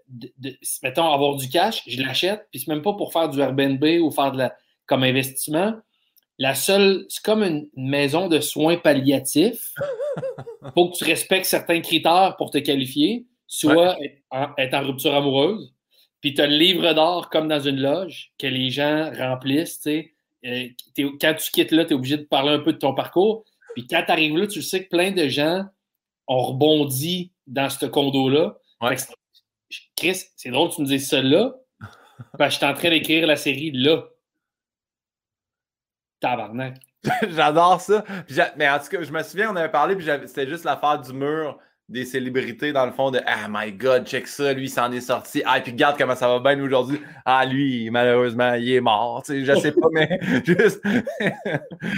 mettons, 0.82 1.10
avoir 1.10 1.36
du 1.36 1.48
cash, 1.48 1.82
je 1.86 2.02
l'achète, 2.02 2.46
puis 2.50 2.60
c'est 2.60 2.68
même 2.68 2.82
pas 2.82 2.92
pour 2.92 3.12
faire 3.12 3.30
du 3.30 3.40
Airbnb 3.40 3.82
ou 4.02 4.10
faire 4.10 4.32
de 4.32 4.38
la, 4.38 4.54
comme 4.84 5.04
investissement. 5.04 5.74
La 6.38 6.54
seule, 6.54 7.06
c'est 7.08 7.24
comme 7.24 7.42
une 7.42 7.68
maison 7.74 8.28
de 8.28 8.40
soins 8.40 8.76
palliatifs. 8.76 9.72
Il 10.62 10.70
faut 10.74 10.90
que 10.90 10.98
tu 10.98 11.04
respectes 11.04 11.46
certains 11.46 11.80
critères 11.80 12.34
pour 12.36 12.50
te 12.50 12.58
qualifier, 12.58 13.26
soit 13.46 13.96
être, 14.58 14.74
en, 14.74 14.82
rupture 14.82 15.14
amoureuse, 15.14 15.72
puis 16.20 16.34
tu 16.34 16.42
as 16.42 16.46
le 16.46 16.56
livre 16.56 16.92
d'or 16.92 17.30
comme 17.30 17.48
dans 17.48 17.60
une 17.60 17.80
loge 17.80 18.32
que 18.38 18.46
les 18.46 18.70
gens 18.70 19.10
remplissent. 19.16 19.80
tu 19.80 19.90
sais. 19.90 20.12
Euh, 20.44 20.68
quand 21.20 21.34
tu 21.34 21.50
quittes 21.52 21.70
là, 21.70 21.84
tu 21.84 21.92
es 21.92 21.94
obligé 21.94 22.16
de 22.16 22.24
parler 22.24 22.50
un 22.50 22.58
peu 22.58 22.72
de 22.72 22.78
ton 22.78 22.94
parcours. 22.94 23.44
Puis 23.74 23.86
quand 23.86 24.02
tu 24.04 24.12
arrives 24.12 24.36
là, 24.36 24.46
tu 24.46 24.60
sais 24.60 24.84
que 24.84 24.88
plein 24.88 25.12
de 25.12 25.28
gens 25.28 25.64
ont 26.28 26.42
rebondi 26.42 27.32
dans 27.46 27.68
ce 27.70 27.86
condo-là. 27.86 28.58
Chris, 29.96 30.22
c'est 30.36 30.50
drôle 30.50 30.70
que 30.70 30.76
tu 30.76 30.82
me 30.82 30.86
dises 30.86 31.08
ça 31.08 31.22
là. 31.22 31.54
Parce 32.38 32.48
que 32.48 32.50
je 32.50 32.56
suis 32.56 32.66
en 32.66 32.74
train 32.74 32.90
d'écrire 32.90 33.26
la 33.26 33.36
série 33.36 33.70
là. 33.72 34.04
Tabarnak. 36.20 36.78
J'adore 37.28 37.80
ça. 37.80 38.04
Mais 38.56 38.68
en 38.68 38.78
tout 38.78 38.88
cas, 38.88 39.02
je 39.02 39.12
me 39.12 39.22
souviens, 39.22 39.50
on 39.50 39.56
avait 39.56 39.70
parlé, 39.70 39.96
puis 39.96 40.06
c'était 40.26 40.48
juste 40.48 40.64
l'affaire 40.64 41.00
du 41.00 41.12
mur 41.12 41.58
des 41.88 42.04
célébrités, 42.06 42.72
dans 42.72 42.86
le 42.86 42.92
fond, 42.92 43.10
de 43.10 43.20
Ah 43.26 43.48
my 43.50 43.70
god, 43.72 44.06
check 44.06 44.26
ça, 44.26 44.52
lui, 44.52 44.68
s'en 44.68 44.90
est 44.92 45.02
sorti. 45.02 45.42
Ah, 45.44 45.60
puis 45.60 45.72
regarde 45.72 45.98
comment 45.98 46.14
ça 46.14 46.26
va 46.26 46.38
bien 46.38 46.62
aujourd'hui. 46.62 47.00
Ah, 47.24 47.44
lui, 47.44 47.90
malheureusement, 47.90 48.54
il 48.54 48.72
est 48.72 48.80
mort. 48.80 49.22
Tu 49.24 49.32
sais, 49.32 49.44
je 49.44 49.60
sais 49.60 49.72
pas, 49.72 49.88
mais 49.92 50.18
juste. 50.44 50.80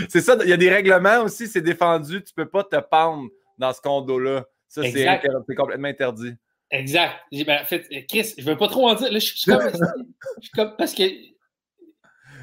c'est 0.08 0.20
ça, 0.20 0.36
il 0.42 0.48
y 0.48 0.52
a 0.52 0.56
des 0.56 0.70
règlements 0.70 1.22
aussi, 1.22 1.46
c'est 1.46 1.60
défendu. 1.60 2.22
Tu 2.24 2.34
peux 2.34 2.48
pas 2.48 2.64
te 2.64 2.76
pendre 2.76 3.28
dans 3.58 3.72
ce 3.72 3.80
condo-là. 3.80 4.44
Ça, 4.68 4.82
c'est 4.82 5.54
complètement 5.56 5.88
interdit. 5.88 6.34
Exact. 6.70 7.14
Ben, 7.32 7.60
en 7.62 7.64
fait, 7.64 8.06
Chris, 8.08 8.34
je 8.36 8.44
veux 8.44 8.56
pas 8.56 8.68
trop 8.68 8.88
en 8.88 8.94
dire. 8.94 9.12
Là, 9.12 9.18
je 9.18 9.26
suis 9.26 9.50
comme, 9.50 9.62
je 10.40 10.42
suis 10.42 10.50
comme 10.50 10.74
parce 10.76 10.92
que. 10.92 11.04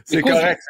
C'est 0.06 0.22
correct. 0.22 0.62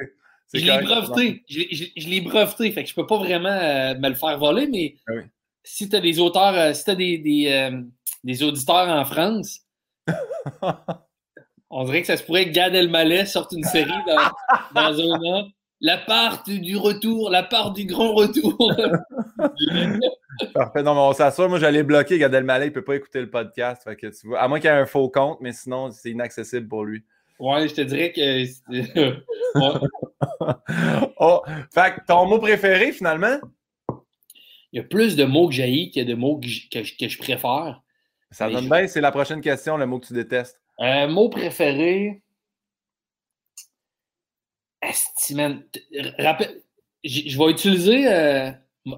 Je 0.54 0.66
l'ai 0.66 0.82
breveté. 0.82 1.44
Je, 1.48 2.10
l'ai 2.10 2.22
breveté. 2.22 2.72
Fait 2.72 2.84
que 2.84 2.90
je 2.90 2.96
peux 2.96 3.08
pas 3.08 3.18
vraiment 3.18 3.50
euh, 3.50 3.96
me 3.96 4.10
le 4.10 4.16
faire 4.16 4.38
voler, 4.38 4.68
mais 4.68 4.96
ah 5.08 5.24
si 5.64 5.88
tu 5.88 5.96
as 5.96 6.02
des 6.02 6.20
auteurs, 6.20 6.56
euh, 6.56 6.74
si 6.74 6.84
tu 6.84 6.90
as 6.92 6.96
des, 6.96 7.18
des, 7.20 7.48
euh, 7.52 7.82
des, 8.24 8.44
auditeurs 8.44 8.90
en 8.90 9.06
France, 9.06 9.62
on 11.70 11.84
dirait 11.86 12.02
que 12.02 12.08
ça 12.08 12.18
se 12.18 12.24
pourrait 12.24 12.46
que 12.46 12.52
Gad 12.52 12.74
Elmaleh 12.74 13.26
sorte 13.26 13.54
une 13.54 13.64
série 13.64 13.92
dans, 14.08 14.32
dans 14.74 15.00
un 15.00 15.24
an. 15.24 15.48
La 15.82 15.98
part 15.98 16.44
du 16.46 16.78
retour, 16.78 17.32
la 17.32 17.42
part 17.42 17.74
du 17.74 17.86
grand 17.86 18.14
retour. 18.14 18.72
Parfait. 20.54 20.84
Non, 20.84 20.94
mais 20.94 21.02
on 21.02 21.14
s'assure. 21.14 21.50
Moi, 21.50 21.58
j'allais 21.58 21.82
bloquer 21.82 22.20
Gad 22.20 22.34
Elmaleh. 22.34 22.68
Il 22.68 22.70
ne 22.70 22.74
peut 22.74 22.84
pas 22.84 22.96
écouter 22.96 23.20
le 23.20 23.30
podcast. 23.30 23.84
Fait 23.84 23.96
que, 23.96 24.08
tu 24.08 24.28
vois, 24.28 24.40
à 24.40 24.48
moins 24.48 24.60
qu'il 24.60 24.70
y 24.70 24.74
ait 24.74 24.78
un 24.78 24.86
faux 24.86 25.10
compte, 25.10 25.40
mais 25.42 25.54
sinon, 25.54 25.90
c'est 25.92 26.12
inaccessible 26.12 26.68
pour 26.68 26.86
lui. 26.86 27.04
Ouais, 27.40 27.68
je 27.68 27.74
te 27.74 27.82
dirais 27.82 28.12
que. 28.12 28.46
oh, 31.20 31.42
fait 31.74 31.96
que 31.96 32.06
ton 32.08 32.28
mot 32.28 32.38
préféré, 32.38 32.92
finalement? 32.92 33.40
Il 34.72 34.78
y 34.78 34.80
a 34.80 34.84
plus 34.84 35.16
de 35.16 35.26
mots 35.26 35.50
que 35.50 35.56
j'ai 35.56 35.90
que 35.90 36.02
de 36.02 36.14
mots 36.14 36.40
que 36.40 36.48
je, 36.48 37.18
préfère. 37.18 37.82
Ça 38.30 38.50
donne 38.50 38.70
bien, 38.70 38.88
c'est 38.88 39.02
la 39.02 39.12
prochaine 39.12 39.42
question, 39.42 39.76
le 39.76 39.88
mot 39.88 40.00
que 40.00 40.08
tu 40.08 40.14
détestes. 40.14 40.62
Un 40.78 41.08
mot 41.08 41.30
préféré. 41.30 42.22
Je 47.04 47.38
vais 47.38 47.52
utiliser. 47.52 48.12
Euh, 48.12 48.52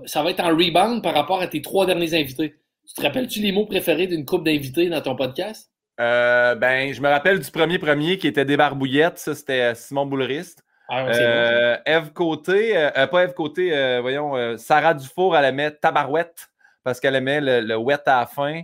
ça 0.06 0.24
va 0.24 0.32
être 0.32 0.40
en 0.40 0.50
rebound 0.50 1.04
par 1.04 1.14
rapport 1.14 1.42
à 1.42 1.48
tes 1.48 1.62
trois 1.62 1.86
derniers 1.86 2.14
invités. 2.14 2.56
Tu 2.88 2.94
te 2.96 3.02
rappelles-tu 3.02 3.40
les 3.40 3.52
mots 3.52 3.66
préférés 3.66 4.08
d'une 4.08 4.26
coupe 4.26 4.44
d'invités 4.44 4.90
dans 4.90 5.02
ton 5.02 5.16
podcast? 5.16 5.74
Euh, 6.00 6.56
ben, 6.56 6.94
je 6.94 7.02
me 7.02 7.08
rappelle 7.08 7.40
du 7.40 7.52
premier 7.52 7.78
premier 7.78 8.18
qui 8.18 8.28
était 8.28 8.46
Débarbouillette. 8.46 9.20
Ça, 9.20 9.36
c'était 9.36 9.62
euh, 9.62 9.76
Simon 9.76 10.06
Boulrist. 10.06 10.64
Ah, 10.90 11.06
euh, 11.08 11.78
Eve 11.86 12.12
Côté, 12.12 12.74
pas 12.94 13.24
Eve 13.24 13.34
Côté, 13.34 14.00
voyons, 14.02 14.58
Sarah 14.58 14.94
Dufour, 14.94 15.36
elle 15.38 15.46
aimait 15.46 15.72
Tabarouette 15.72 16.50
parce 16.84 17.00
qu'elle 17.00 17.16
aimait 17.16 17.40
le, 17.40 17.62
le, 17.62 17.78
wet 17.78 18.02
à 18.06 18.20
la 18.20 18.26
fin. 18.26 18.62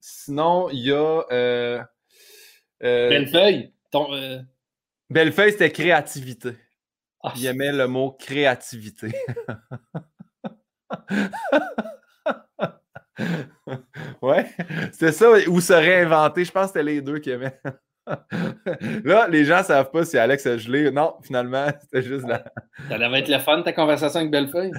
sinon, 0.00 0.68
il 0.70 0.80
y 0.80 0.92
a. 0.92 1.84
Bellefeuille. 2.80 3.72
Ton, 3.92 4.08
Bellefeuille, 5.12 5.52
c'était 5.52 5.70
créativité. 5.70 6.56
Ah, 7.22 7.32
il 7.36 7.46
aimait 7.46 7.72
le 7.72 7.86
mot 7.86 8.12
créativité. 8.12 9.12
ouais, 14.22 14.46
c'est 14.92 15.12
ça, 15.12 15.30
ou 15.48 15.60
se 15.60 15.72
réinventer. 15.72 16.44
Je 16.44 16.50
pense 16.50 16.64
que 16.64 16.78
c'était 16.78 16.82
les 16.82 17.00
deux 17.00 17.18
qui 17.18 17.30
aimaient. 17.30 17.60
Là, 19.04 19.28
les 19.28 19.44
gens 19.44 19.58
ne 19.58 19.64
savent 19.64 19.90
pas 19.90 20.04
si 20.04 20.18
Alex 20.18 20.46
a 20.46 20.56
gelé. 20.56 20.90
Non, 20.90 21.14
finalement, 21.22 21.68
c'était 21.82 22.02
juste 22.02 22.26
la. 22.26 22.42
Ça 22.88 22.98
devait 22.98 23.20
être 23.20 23.28
le 23.28 23.38
fun, 23.38 23.62
ta 23.62 23.72
conversation 23.72 24.18
avec 24.20 24.32
Bellefeuille. 24.32 24.72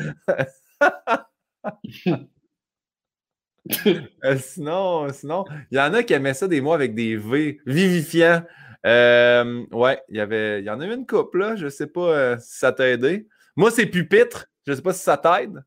Euh, 4.25 4.37
sinon, 4.39 5.07
sinon, 5.13 5.45
il 5.71 5.77
y 5.77 5.81
en 5.81 5.93
a 5.93 6.03
qui 6.03 6.11
aimaient 6.11 6.33
ça 6.33 6.49
des 6.49 6.59
mots 6.59 6.73
avec 6.73 6.95
des 6.95 7.15
V, 7.15 7.61
vivifiants. 7.65 8.43
Euh, 8.85 9.65
ouais, 9.71 10.01
il 10.09 10.17
y 10.17 10.19
avait, 10.19 10.59
il 10.59 10.65
y 10.65 10.69
en 10.69 10.79
a 10.79 10.85
eu 10.85 10.93
une 10.93 11.05
couple, 11.05 11.39
là. 11.39 11.55
Je 11.55 11.65
ne 11.65 11.69
sais 11.69 11.87
pas 11.87 12.01
euh, 12.01 12.37
si 12.39 12.57
ça 12.57 12.71
t'a 12.71 12.89
aidé. 12.89 13.27
Moi, 13.55 13.71
c'est 13.71 13.85
pupitre. 13.85 14.47
Je 14.65 14.71
ne 14.71 14.75
sais 14.75 14.81
pas 14.81 14.93
si 14.93 15.03
ça 15.03 15.17
t'aide. 15.17 15.63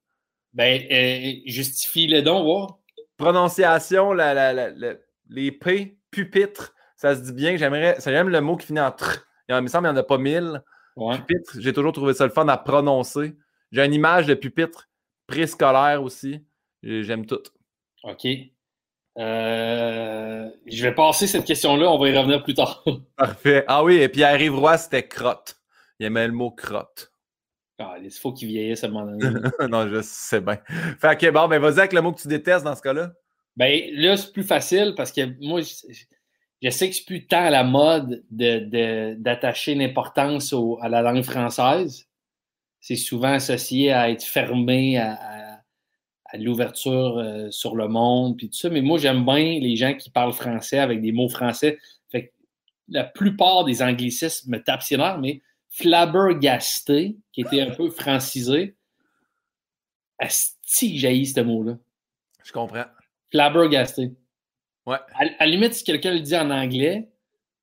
Ben, 0.52 0.82
euh, 0.90 1.32
justifie 1.46 2.06
le 2.06 2.22
don, 2.22 2.42
voir. 2.42 2.78
Prononciation, 3.16 4.12
les 5.28 5.52
P, 5.52 5.98
pupitre, 6.10 6.74
ça 6.96 7.14
se 7.14 7.20
dit 7.20 7.32
bien. 7.32 7.56
J'aimerais, 7.56 7.96
j'aime 8.04 8.28
le 8.28 8.40
mot 8.40 8.56
qui 8.56 8.66
finit 8.66 8.80
en 8.80 8.90
tr. 8.90 9.26
Il 9.48 9.54
me 9.60 9.68
semble 9.68 9.86
qu'il 9.86 9.94
n'y 9.94 9.98
en 9.98 10.02
a 10.02 10.06
pas 10.06 10.18
mille. 10.18 10.62
Pupitre, 10.96 11.56
j'ai 11.58 11.72
toujours 11.72 11.92
trouvé 11.92 12.14
ça 12.14 12.24
le 12.24 12.32
fun 12.32 12.48
à 12.48 12.56
prononcer. 12.56 13.36
J'ai 13.70 13.84
une 13.84 13.94
image 13.94 14.26
de 14.26 14.34
pupitre 14.34 14.88
préscolaire 15.26 16.02
aussi. 16.02 16.44
J'aime 16.82 17.26
tout. 17.26 17.42
OK. 18.04 18.26
Euh, 19.18 20.50
je 20.66 20.82
vais 20.82 20.94
passer 20.94 21.26
cette 21.26 21.44
question-là, 21.44 21.90
on 21.90 21.98
va 21.98 22.08
y 22.08 22.16
revenir 22.16 22.42
plus 22.42 22.54
tard. 22.54 22.84
Parfait. 23.16 23.64
Ah 23.66 23.82
oui, 23.82 23.96
et 23.96 24.08
puis 24.08 24.20
Pierre 24.20 24.52
Roy, 24.52 24.76
c'était 24.76 25.06
crotte. 25.06 25.56
Il 25.98 26.06
aimait 26.06 26.26
le 26.26 26.32
mot 26.32 26.50
crotte. 26.50 27.10
Ah, 27.78 27.96
il 28.02 28.10
faut 28.10 28.32
qu'il 28.32 28.48
vieillisse 28.48 28.84
à 28.84 28.86
un 28.86 28.90
moment 28.90 29.06
donné. 29.06 29.40
non, 29.68 29.88
je 29.88 30.00
sais 30.02 30.40
bien. 30.40 30.58
Fait 30.98 31.18
que 31.18 31.30
bon, 31.30 31.46
ben 31.48 31.60
vas-y 31.60 31.78
avec 31.78 31.92
le 31.92 32.00
mot 32.00 32.12
que 32.12 32.20
tu 32.20 32.28
détestes 32.28 32.64
dans 32.64 32.74
ce 32.74 32.82
cas-là. 32.82 33.12
Ben 33.56 33.82
là, 33.92 34.16
c'est 34.16 34.32
plus 34.32 34.44
facile 34.44 34.94
parce 34.96 35.12
que 35.12 35.22
moi, 35.40 35.60
je, 35.60 36.70
sais 36.70 36.88
que 36.88 36.94
c'est 36.94 37.04
plus 37.06 37.26
tant 37.26 37.44
à 37.44 37.50
la 37.50 37.64
mode 37.64 38.22
d'attacher 38.30 39.74
de, 39.74 39.80
une 39.80 39.82
importance 39.82 40.54
à 40.80 40.88
la 40.88 41.02
langue 41.02 41.22
française. 41.22 42.06
C'est 42.80 42.96
souvent 42.96 43.32
associé 43.32 43.92
à 43.92 44.10
être 44.10 44.24
fermé 44.24 44.98
à, 44.98 45.18
l'ouverture 46.38 47.18
euh, 47.18 47.50
sur 47.50 47.76
le 47.76 47.88
monde, 47.88 48.36
puis 48.36 48.48
tout 48.48 48.56
ça. 48.56 48.70
Mais 48.70 48.82
moi, 48.82 48.98
j'aime 48.98 49.24
bien 49.24 49.58
les 49.60 49.76
gens 49.76 49.94
qui 49.94 50.10
parlent 50.10 50.32
français 50.32 50.78
avec 50.78 51.00
des 51.00 51.12
mots 51.12 51.28
français. 51.28 51.78
Fait 52.10 52.26
que 52.26 52.32
la 52.88 53.04
plupart 53.04 53.64
des 53.64 53.82
anglicismes 53.82 54.50
me 54.50 54.62
tapent 54.62 54.82
sur 54.82 55.18
mais 55.18 55.40
flabbergasté, 55.70 57.16
qui 57.32 57.40
était 57.42 57.60
un 57.60 57.70
peu 57.70 57.90
francisé, 57.90 58.74
asti 60.18 60.98
jaillit 60.98 61.26
ce 61.26 61.40
mot-là. 61.40 61.76
Je 62.44 62.52
comprends. 62.52 62.84
Flabbergasté. 63.30 64.12
Ouais. 64.86 64.98
À, 65.14 65.24
la 65.40 65.46
limite, 65.46 65.74
si 65.74 65.84
quelqu'un 65.84 66.12
le 66.12 66.20
dit 66.20 66.36
en 66.36 66.50
anglais, 66.50 67.08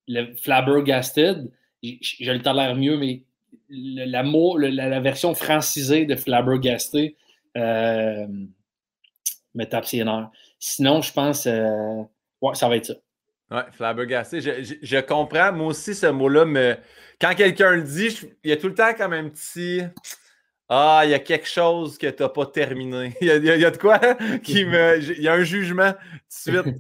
le 0.08 0.36
flabbergasted, 0.36 1.50
je, 1.82 2.32
le 2.32 2.42
tolère 2.42 2.76
mieux, 2.76 2.98
mais 2.98 3.24
la, 3.70 4.24
mot, 4.24 4.58
la, 4.58 5.00
version 5.00 5.34
francisée 5.34 6.06
de 6.06 6.16
flabbergasté 6.16 7.16
euh, 7.58 8.28
me 9.56 9.66
tape 9.66 9.86
ses 9.86 10.04
nerfs. 10.04 10.30
Sinon, 10.60 11.02
je 11.02 11.14
pense, 11.14 11.48
euh, 11.48 12.02
ouais, 12.42 12.56
ça 12.56 12.70
va 12.70 12.78
être 12.78 12.86
ça. 12.86 12.94
Ouais, 13.52 13.64
flabbergasté. 13.72 14.42
Je, 14.42 14.76
je, 14.82 14.98
comprends. 15.00 15.52
Moi 15.52 15.68
aussi, 15.68 15.94
ce 15.94 16.08
mot-là, 16.08 16.46
me... 16.46 16.76
quand 17.22 17.36
quelqu'un 17.36 17.72
le 17.72 17.84
dit, 17.84 18.18
il 18.44 18.50
y 18.50 18.54
a 18.54 18.58
tout 18.58 18.68
le 18.68 18.74
temps 18.74 18.94
comme 18.96 19.14
un 19.14 19.30
petit. 19.30 19.82
Ah, 20.70 21.02
il 21.04 21.12
y 21.12 21.14
a 21.14 21.20
quelque 21.20 21.48
chose 21.48 21.98
que 21.98 22.08
tu 22.08 22.24
n'as 22.24 22.30
pas 22.30 22.46
terminé. 22.48 23.14
Il 23.22 23.28
y, 23.28 23.66
a, 23.66 23.70
de 23.70 23.78
quoi 23.78 24.00
qui 24.44 24.66
me. 24.66 24.98
Il 25.00 25.22
y 25.22 25.28
a 25.28 25.34
un 25.34 25.44
jugement 25.44 25.92
tout 25.92 26.52
de 26.52 26.64
suite. 26.64 26.78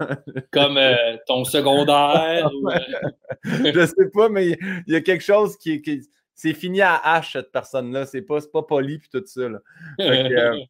Comme 0.50 0.76
euh, 0.76 1.16
ton 1.26 1.44
secondaire. 1.44 2.50
Je 3.44 3.86
sais 3.86 4.10
pas, 4.12 4.28
mais 4.28 4.48
il 4.48 4.92
y 4.92 4.96
a 4.96 5.00
quelque 5.02 5.22
chose 5.22 5.56
qui, 5.56 5.82
qui 5.82 6.00
c'est 6.38 6.54
fini 6.54 6.80
à 6.80 7.02
H, 7.04 7.32
cette 7.32 7.50
personne-là. 7.50 8.06
C'est 8.06 8.22
pas, 8.22 8.38
pas 8.52 8.62
poli 8.62 9.00
puis 9.00 9.08
tout 9.10 9.24
ça. 9.26 9.40
Euh, 9.40 9.60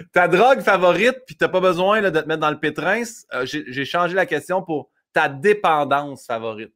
ta 0.14 0.26
drogue 0.26 0.62
favorite, 0.62 1.18
puis 1.26 1.36
t'as 1.36 1.48
pas 1.48 1.60
besoin 1.60 2.00
de 2.00 2.08
te 2.08 2.26
mettre 2.26 2.40
dans 2.40 2.50
le 2.50 2.58
pétrin. 2.58 3.02
Euh, 3.34 3.44
j'ai 3.44 3.84
changé 3.84 4.14
la 4.14 4.24
question 4.24 4.62
pour 4.62 4.90
ta 5.12 5.28
dépendance 5.28 6.24
favorite. 6.24 6.72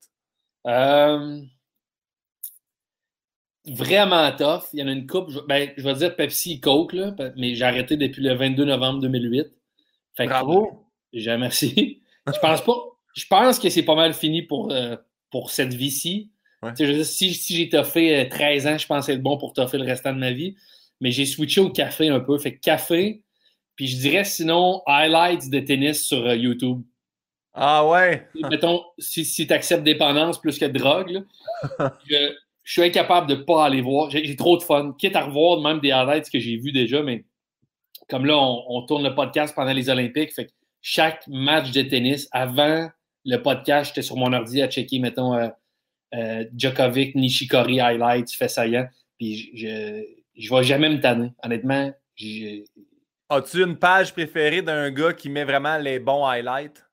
Euh, 0.66 1.40
vraiment 3.66 4.30
tough. 4.32 4.64
Il 4.74 4.80
y 4.80 4.82
en 4.82 4.88
a 4.88 4.92
une 4.92 5.06
coupe. 5.06 5.30
Je, 5.30 5.40
ben, 5.40 5.70
je 5.74 5.82
vais 5.82 5.94
dire 5.94 6.14
Pepsi 6.16 6.52
et 6.52 6.60
Coke, 6.60 6.92
là, 6.92 7.14
mais 7.38 7.54
j'ai 7.54 7.64
arrêté 7.64 7.96
depuis 7.96 8.22
le 8.22 8.34
22 8.34 8.66
novembre 8.66 9.00
2008. 9.00 9.46
Bravo. 10.18 10.86
J'ai 11.14 11.34
merci. 11.38 12.02
Je 12.26 12.38
pense 12.40 12.62
pas. 12.62 12.76
Je 13.14 13.24
pense 13.26 13.58
que 13.58 13.70
c'est 13.70 13.84
pas 13.84 13.94
mal 13.94 14.12
fini 14.12 14.42
pour, 14.42 14.70
pour 15.34 15.50
cette 15.50 15.74
vie-ci. 15.74 16.30
Si, 16.76 17.34
si 17.34 17.56
j'ai 17.56 17.68
toffé 17.68 18.28
13 18.30 18.66
euh, 18.66 18.70
ans, 18.70 18.78
je 18.78 18.86
pense 18.86 19.08
être 19.08 19.20
bon 19.20 19.36
pour 19.36 19.52
toffer 19.52 19.78
le 19.78 19.84
restant 19.84 20.12
de 20.12 20.20
ma 20.20 20.30
vie. 20.30 20.54
Mais 21.00 21.10
j'ai 21.10 21.26
switché 21.26 21.60
au 21.60 21.70
café 21.70 22.08
un 22.08 22.20
peu. 22.20 22.38
Fait 22.38 22.56
café, 22.56 23.20
puis 23.74 23.88
je 23.88 23.96
dirais 23.96 24.22
sinon 24.22 24.80
highlights 24.86 25.50
de 25.50 25.58
tennis 25.58 26.04
sur 26.04 26.24
euh, 26.24 26.36
YouTube. 26.36 26.82
Ah 27.52 27.84
ouais? 27.84 28.28
Mettons, 28.48 28.84
si, 28.96 29.24
si 29.24 29.48
tu 29.48 29.52
acceptes 29.52 29.82
dépendance 29.82 30.40
plus 30.40 30.56
que 30.56 30.66
drogue, 30.66 31.24
je, 32.08 32.32
suis 32.64 32.82
incapable 32.82 33.26
de 33.28 33.34
ne 33.34 33.42
pas 33.42 33.64
aller 33.64 33.80
voir. 33.80 34.10
J'ai 34.10 34.36
trop 34.36 34.56
de 34.56 34.62
fun. 34.62 34.94
Quitte 34.96 35.16
à 35.16 35.24
revoir 35.24 35.60
même 35.60 35.80
des 35.80 35.90
highlights 35.90 36.30
que 36.30 36.38
j'ai 36.38 36.58
vus 36.58 36.70
déjà, 36.70 37.02
mais 37.02 37.24
comme 38.08 38.24
là, 38.24 38.38
on, 38.38 38.62
on, 38.68 38.82
tourne 38.82 39.02
le 39.02 39.16
podcast 39.16 39.52
pendant 39.52 39.72
les 39.72 39.90
Olympiques. 39.90 40.32
Fait 40.32 40.46
que 40.46 40.52
chaque 40.80 41.26
match 41.26 41.72
de 41.72 41.82
tennis 41.82 42.28
avant 42.30 42.88
le 43.24 43.36
podcast, 43.38 43.90
j'étais 43.90 44.02
sur 44.02 44.16
mon 44.16 44.32
ordi 44.32 44.62
à 44.62 44.68
checker, 44.68 44.98
mettons, 44.98 45.34
euh, 45.34 45.48
euh, 46.14 46.44
Djokovic, 46.54 47.14
Nishikori, 47.14 47.80
highlights, 47.80 48.28
saillant. 48.28 48.86
Puis 49.18 49.50
je 49.54 49.68
ne 49.68 50.56
vais 50.56 50.64
jamais 50.64 50.90
me 50.90 51.00
tanner. 51.00 51.32
Honnêtement, 51.42 51.92
As-tu 53.30 53.64
une 53.64 53.78
page 53.78 54.12
préférée 54.12 54.62
d'un 54.62 54.90
gars 54.90 55.12
qui 55.12 55.28
met 55.28 55.44
vraiment 55.44 55.78
les 55.78 55.98
bons 55.98 56.24
highlights? 56.24 56.84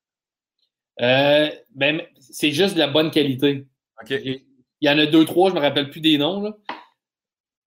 Euh, 1.02 1.50
ben, 1.76 2.02
c'est 2.20 2.52
juste 2.52 2.74
de 2.76 2.80
la 2.80 2.88
bonne 2.88 3.12
qualité. 3.12 3.68
Il 4.10 4.42
y 4.82 4.90
en 4.90 4.98
a 4.98 5.06
deux, 5.06 5.26
trois, 5.26 5.50
je 5.50 5.56
ne 5.56 5.60
me 5.60 5.66
rappelle 5.66 5.90
plus 5.90 6.02
des 6.02 6.18
noms. 6.18 6.54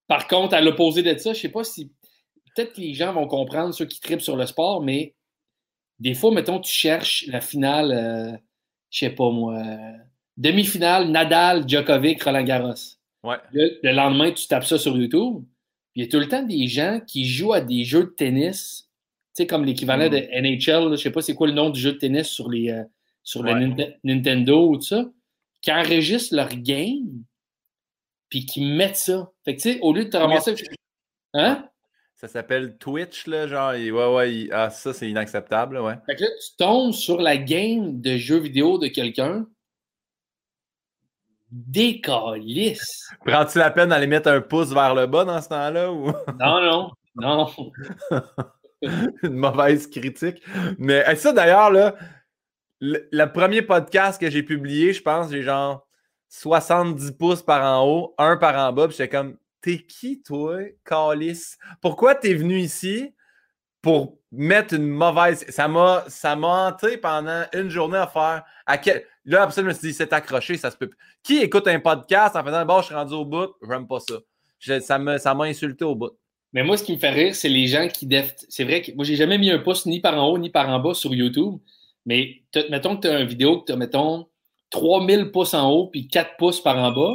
Par 0.09 0.27
contre, 0.27 0.55
à 0.55 0.61
l'opposé 0.61 1.03
de 1.03 1.17
ça, 1.19 1.33
je 1.33 1.39
ne 1.39 1.43
sais 1.43 1.49
pas 1.49 1.65
si. 1.65 1.93
Peut-être 2.55 2.73
que 2.73 2.81
les 2.81 2.95
gens 2.95 3.13
vont 3.13 3.27
comprendre, 3.27 3.75
ceux 3.75 3.87
qui 3.87 4.01
tripent 4.01 4.21
sur 4.21 4.37
le 4.37 4.47
sport, 4.47 4.83
mais 4.83 5.15
des 5.99 6.15
fois, 6.15 6.33
mettons, 6.33 6.59
tu 6.59 6.73
cherches 6.73 7.25
la 7.29 7.41
finale 7.41 8.41
je 8.95 9.01
sais 9.01 9.11
pas 9.11 9.29
moi, 9.29 9.61
demi-finale, 10.37 11.11
Nadal, 11.11 11.69
Djokovic, 11.69 12.23
Roland 12.23 12.45
Garros. 12.45 12.75
Ouais. 13.25 13.37
Le, 13.53 13.93
lendemain, 13.93 14.31
tu 14.31 14.47
tapes 14.47 14.65
ça 14.65 14.79
sur 14.79 14.97
YouTube. 14.97 15.43
Il 15.97 16.05
y 16.05 16.07
a 16.07 16.09
tout 16.09 16.21
le 16.21 16.29
temps 16.29 16.45
des 16.45 16.69
gens 16.69 17.01
qui 17.05 17.25
jouent 17.27 17.55
à 17.55 17.61
des 17.61 17.85
jeux 17.85 18.05
de 18.05 18.11
tennis, 18.11 18.89
tu 19.35 19.43
sais, 19.43 19.47
comme 19.49 19.65
l'équivalent 19.65 20.09
de 20.09 20.19
mm. 20.19 20.43
NHL, 20.43 20.97
je 20.97 21.03
sais 21.03 21.11
pas 21.11 21.23
c'est 21.23 21.35
quoi 21.35 21.49
le 21.49 21.55
nom 21.55 21.71
du 21.71 21.81
jeu 21.81 21.93
de 21.93 21.99
tennis 21.99 22.29
sur 22.29 22.49
les 22.49 22.71
euh, 22.71 22.85
sur 23.25 23.43
le 23.43 23.75
Nintendo 24.05 24.69
ou 24.69 24.77
tout 24.77 24.83
ça, 24.83 25.11
qui 25.61 25.73
enregistrent 25.73 26.37
leur 26.37 26.51
game, 26.51 27.25
puis 28.29 28.47
qui 28.47 28.65
mettent 28.65 28.97
ça. 28.97 29.33
Fait 29.45 29.57
que, 29.57 29.63
tu 29.63 29.73
sais, 29.73 29.81
au 29.81 29.93
lieu 29.93 30.05
de 30.05 30.11
te 30.11 30.17
ramasser. 30.17 30.55
Hein? 31.33 31.69
Ça 32.17 32.29
s'appelle 32.29 32.79
Twitch, 32.79 33.27
là, 33.27 33.47
genre, 33.49 33.73
ouais, 33.73 33.91
ouais, 33.91 34.49
ah, 34.53 34.71
ça, 34.71 34.93
c'est 34.93 35.11
inacceptable, 35.11 35.79
ouais. 35.79 35.95
Fait 36.07 36.15
que 36.15 36.23
là, 36.23 36.29
tu 36.29 36.57
tombes 36.57 36.93
sur 36.93 37.21
la 37.21 37.37
game 37.37 38.01
de 38.01 38.17
jeux 38.17 38.39
vidéo 38.39 38.79
de 38.79 38.87
quelqu'un. 38.87 39.47
Décalisse! 41.51 43.11
Prends-tu 43.25 43.59
la 43.59 43.71
peine 43.71 43.91
d'aller 43.91 44.07
mettre 44.07 44.29
un 44.29 44.41
pouce 44.41 44.73
vers 44.73 44.95
le 44.95 45.07
bas 45.07 45.25
dans 45.25 45.41
ce 45.41 45.49
temps-là? 45.49 45.93
Ou... 45.93 46.07
Non, 46.41 46.61
non, 46.63 46.91
non. 47.17 47.51
Une 49.23 49.35
mauvaise 49.35 49.87
critique. 49.89 50.43
Mais 50.79 51.15
ça, 51.17 51.33
d'ailleurs, 51.33 51.71
là, 51.71 51.97
le, 52.81 53.25
premier 53.27 53.63
podcast 53.63 54.21
que 54.21 54.31
j'ai 54.31 54.43
publié, 54.43 54.93
je 54.93 55.03
pense, 55.03 55.31
j'ai 55.31 55.43
genre 55.43 55.87
70 56.29 57.13
pouces 57.13 57.43
par 57.43 57.65
en 57.65 57.87
haut, 57.87 58.15
un 58.19 58.37
par 58.37 58.57
en 58.57 58.73
bas, 58.73 58.89
puis 58.89 58.97
j'étais 58.97 59.09
comme 59.09 59.37
T'es 59.65 59.79
qui, 59.79 60.21
toi, 60.21 60.59
Calis? 60.85 61.55
Pourquoi 61.81 62.15
t'es 62.15 62.35
venu 62.35 62.59
ici 62.59 63.15
pour 63.81 64.19
mettre 64.31 64.75
une 64.75 64.87
mauvaise. 64.87 65.47
Ça 65.49 65.69
m'a, 65.69 66.05
ça 66.07 66.37
m'a 66.37 66.69
hanté 66.69 66.99
pendant 66.99 67.45
une 67.55 67.71
journée 67.71 67.97
à 67.97 68.07
faire. 68.07 68.43
À 68.67 68.77
quel... 68.77 69.05
Là, 69.25 69.43
après 69.43 69.63
je 69.63 69.67
me 69.67 69.73
suis 69.73 69.89
dit, 69.89 69.95
c'est 69.95 70.13
accroché, 70.13 70.59
ça 70.59 70.71
se 70.71 70.77
peut. 70.77 70.91
Qui 71.23 71.39
écoute 71.39 71.67
un 71.67 71.81
podcast 71.81 72.37
en 72.37 72.45
faisant, 72.45 72.67
bon, 72.67 72.83
je 72.83 72.87
suis 72.87 72.95
rendu 72.95 73.15
au 73.15 73.25
bout, 73.25 73.55
j'aime 73.67 73.87
pas 73.87 74.01
ça. 74.01 74.81
ça, 74.81 74.99
m'a, 74.99 75.17
ça 75.17 75.33
m'a 75.33 75.45
insulté 75.45 75.83
au 75.83 75.95
bout. 75.95 76.13
Mais 76.53 76.63
moi, 76.63 76.77
ce 76.77 76.85
qui 76.85 76.93
me 76.93 76.99
fait 76.99 77.09
rire, 77.09 77.35
c'est 77.35 77.49
les 77.49 77.67
gens 77.67 77.89
qui. 77.89 78.07
C'est 78.51 78.65
vrai 78.65 78.83
que 78.83 78.93
moi, 78.93 79.07
j'ai 79.07 79.17
jamais 79.17 79.39
mis 79.39 79.51
un 79.51 79.61
pouce 79.61 79.87
ni 79.87 80.01
par 80.01 80.15
en 80.23 80.29
haut 80.29 80.37
ni 80.37 80.51
par 80.51 80.69
en 80.69 80.79
bas 80.79 80.93
sur 80.93 81.15
YouTube. 81.15 81.55
Mais 82.05 82.43
mettons 82.69 82.97
que 82.97 83.03
tu 83.03 83.09
as 83.09 83.21
une 83.21 83.27
vidéo 83.27 83.61
que 83.61 83.65
tu 83.65 83.73
as, 83.73 83.77
mettons, 83.77 84.29
3000 84.69 85.31
pouces 85.33 85.55
en 85.55 85.71
haut 85.71 85.87
puis 85.87 86.07
4 86.07 86.37
pouces 86.37 86.61
par 86.61 86.77
en 86.77 86.93
bas 86.93 87.15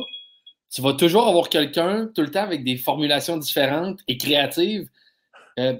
tu 0.71 0.81
vas 0.81 0.93
toujours 0.93 1.27
avoir 1.27 1.49
quelqu'un 1.49 2.09
tout 2.13 2.21
le 2.21 2.29
temps 2.29 2.43
avec 2.43 2.63
des 2.63 2.77
formulations 2.77 3.37
différentes 3.37 3.99
et 4.07 4.17
créatives. 4.17 4.87
Euh, 5.57 5.75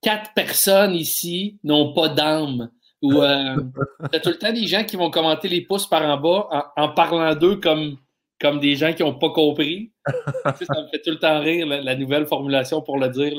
quatre 0.00 0.32
personnes 0.34 0.94
ici 0.94 1.58
n'ont 1.64 1.92
pas 1.92 2.08
d'âme. 2.08 2.70
Ou 3.02 3.20
euh, 3.20 3.56
tu 4.12 4.16
as 4.16 4.20
tout 4.20 4.28
le 4.30 4.38
temps 4.38 4.52
des 4.52 4.66
gens 4.66 4.84
qui 4.84 4.96
vont 4.96 5.10
commenter 5.10 5.48
les 5.48 5.62
pouces 5.62 5.88
par 5.88 6.02
en 6.02 6.18
bas 6.18 6.72
en, 6.76 6.88
parlant 6.90 7.34
d'eux 7.34 7.56
comme, 7.56 7.96
comme 8.40 8.60
des 8.60 8.76
gens 8.76 8.92
qui 8.92 9.02
n'ont 9.02 9.18
pas 9.18 9.30
compris. 9.30 9.90
ça 10.06 10.82
me 10.82 10.88
fait 10.88 11.02
tout 11.02 11.10
le 11.10 11.18
temps 11.18 11.40
rire, 11.40 11.66
la, 11.66 11.96
nouvelle 11.96 12.26
formulation 12.26 12.80
pour 12.80 12.98
le 12.98 13.08
dire. 13.08 13.32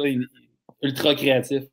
ultra 0.82 1.16
créatif. 1.16 1.64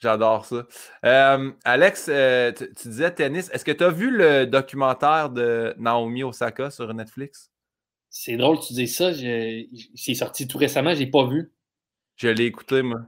J'adore 0.00 0.46
ça. 0.46 0.64
Euh, 1.04 1.50
Alex, 1.64 2.10
tu, 2.56 2.88
disais 2.88 3.10
tennis. 3.10 3.50
Est-ce 3.52 3.64
que 3.64 3.72
tu 3.72 3.84
as 3.84 3.90
vu 3.90 4.10
le 4.10 4.46
documentaire 4.46 5.28
de 5.28 5.74
Naomi 5.76 6.22
Osaka 6.22 6.70
sur 6.70 6.94
Netflix? 6.94 7.50
C'est 8.20 8.36
drôle, 8.36 8.58
tu 8.58 8.72
dis 8.72 8.88
ça. 8.88 9.12
C'est 9.14 10.14
sorti 10.14 10.48
tout 10.48 10.58
récemment, 10.58 10.92
je 10.92 10.98
n'ai 10.98 11.06
pas 11.06 11.24
vu. 11.24 11.52
Je 12.16 12.26
l'ai 12.26 12.46
écouté, 12.46 12.82
moi. 12.82 12.98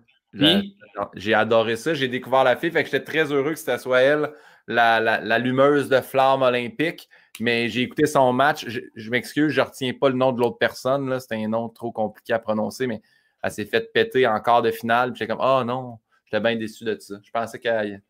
J'ai 1.17 1.35
adoré 1.35 1.75
ça. 1.75 1.95
J'ai 1.95 2.07
découvert 2.07 2.45
la 2.45 2.55
fille. 2.55 2.71
Fait 2.71 2.85
que 2.85 2.91
j'étais 2.91 3.03
très 3.03 3.33
heureux 3.33 3.51
que 3.55 3.59
c'était 3.59 3.79
soit 3.79 4.03
elle, 4.03 4.33
la, 4.69 5.01
la, 5.01 5.39
lumeuse 5.41 5.89
de 5.89 6.01
flamme 6.01 6.43
olympique. 6.43 7.09
Mais 7.41 7.69
j'ai 7.69 7.83
écouté 7.83 8.07
son 8.07 8.33
match. 8.33 8.65
Je, 8.69 9.11
m'excuse, 9.11 9.53
je 9.53 9.61
ne 9.61 9.67
retiens 9.67 9.93
pas 9.95 10.11
le 10.11 10.15
nom 10.15 10.31
de 10.31 10.39
l'autre 10.39 10.59
personne. 10.59 11.19
C'était 11.19 11.43
un 11.43 11.49
nom 11.49 11.69
trop 11.69 11.91
compliqué 11.91 12.33
à 12.33 12.39
prononcer, 12.39 12.87
mais 12.87 13.03
elle 13.43 13.51
s'est 13.51 13.65
faite 13.65 13.93
péter 13.93 14.29
en 14.29 14.39
quart 14.39 14.63
de 14.63 14.71
finale. 14.71 15.11
J'étais 15.15 15.27
comme, 15.27 15.45
oh 15.45 15.65
non, 15.65 15.99
j'étais 16.25 16.41
bien 16.41 16.55
déçu 16.55 16.85
de 16.85 16.97
ça. 17.01 17.17
Je 17.21 17.33
pensais 17.33 17.59
qu'elle 17.59 18.01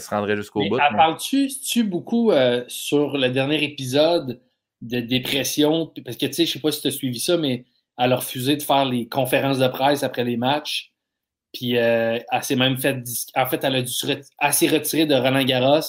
se 0.00 0.08
rendrait 0.08 0.36
jusqu'au 0.36 0.60
bout. 0.60 0.78
Mais... 0.78 0.96
Parles-tu 0.96 1.84
beaucoup 1.84 2.32
euh, 2.32 2.64
sur 2.68 3.18
le 3.18 3.28
dernier 3.28 3.62
épisode 3.62 4.40
de 4.82 5.00
dépression. 5.00 5.92
Parce 6.04 6.16
que, 6.16 6.26
tu 6.26 6.32
sais, 6.32 6.46
je 6.46 6.52
sais 6.52 6.60
pas 6.60 6.72
si 6.72 6.80
tu 6.80 6.88
as 6.88 6.92
suivi 6.92 7.20
ça, 7.20 7.36
mais 7.36 7.64
elle 7.98 8.12
a 8.12 8.16
refusé 8.16 8.56
de 8.56 8.62
faire 8.62 8.84
les 8.84 9.08
conférences 9.08 9.58
de 9.58 9.68
presse 9.68 10.02
après 10.02 10.24
les 10.24 10.36
matchs. 10.36 10.92
Puis 11.52 11.76
euh, 11.76 12.18
elle 12.30 12.42
s'est 12.42 12.56
même 12.56 12.78
fait. 12.78 13.02
En 13.34 13.46
fait, 13.46 13.64
elle 13.64 13.76
a 13.76 13.82
dû 13.82 13.92
assez 14.38 14.68
retirer 14.68 15.06
de 15.06 15.14
Roland 15.14 15.44
Garros 15.44 15.80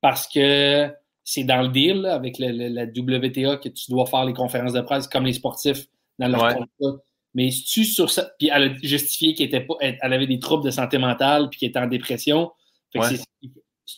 parce 0.00 0.26
que 0.26 0.90
c'est 1.22 1.44
dans 1.44 1.62
le 1.62 1.68
deal 1.68 2.06
avec 2.06 2.38
la 2.38 2.84
WTA 2.84 3.56
que 3.58 3.68
tu 3.68 3.90
dois 3.90 4.06
faire 4.06 4.24
les 4.24 4.32
conférences 4.32 4.72
de 4.72 4.80
presse 4.80 5.06
comme 5.06 5.24
les 5.24 5.32
sportifs 5.32 5.86
dans 6.18 6.28
leur 6.28 6.54
contrat. 6.54 7.00
Mais 7.34 7.50
tu 7.50 7.84
sur 7.84 8.10
ça. 8.10 8.30
Puis 8.38 8.50
elle 8.52 8.62
a 8.62 8.74
justifié 8.82 9.34
qu'elle 9.34 9.46
était 9.46 9.60
pas. 9.60 9.74
Elle 9.80 10.12
avait 10.12 10.26
des 10.26 10.38
troubles 10.38 10.64
de 10.64 10.70
santé 10.70 10.98
mentale 10.98 11.48
puis 11.50 11.60
qu'elle 11.60 11.70
était 11.70 11.78
en 11.78 11.86
dépression. 11.86 12.50
Fait 12.92 13.18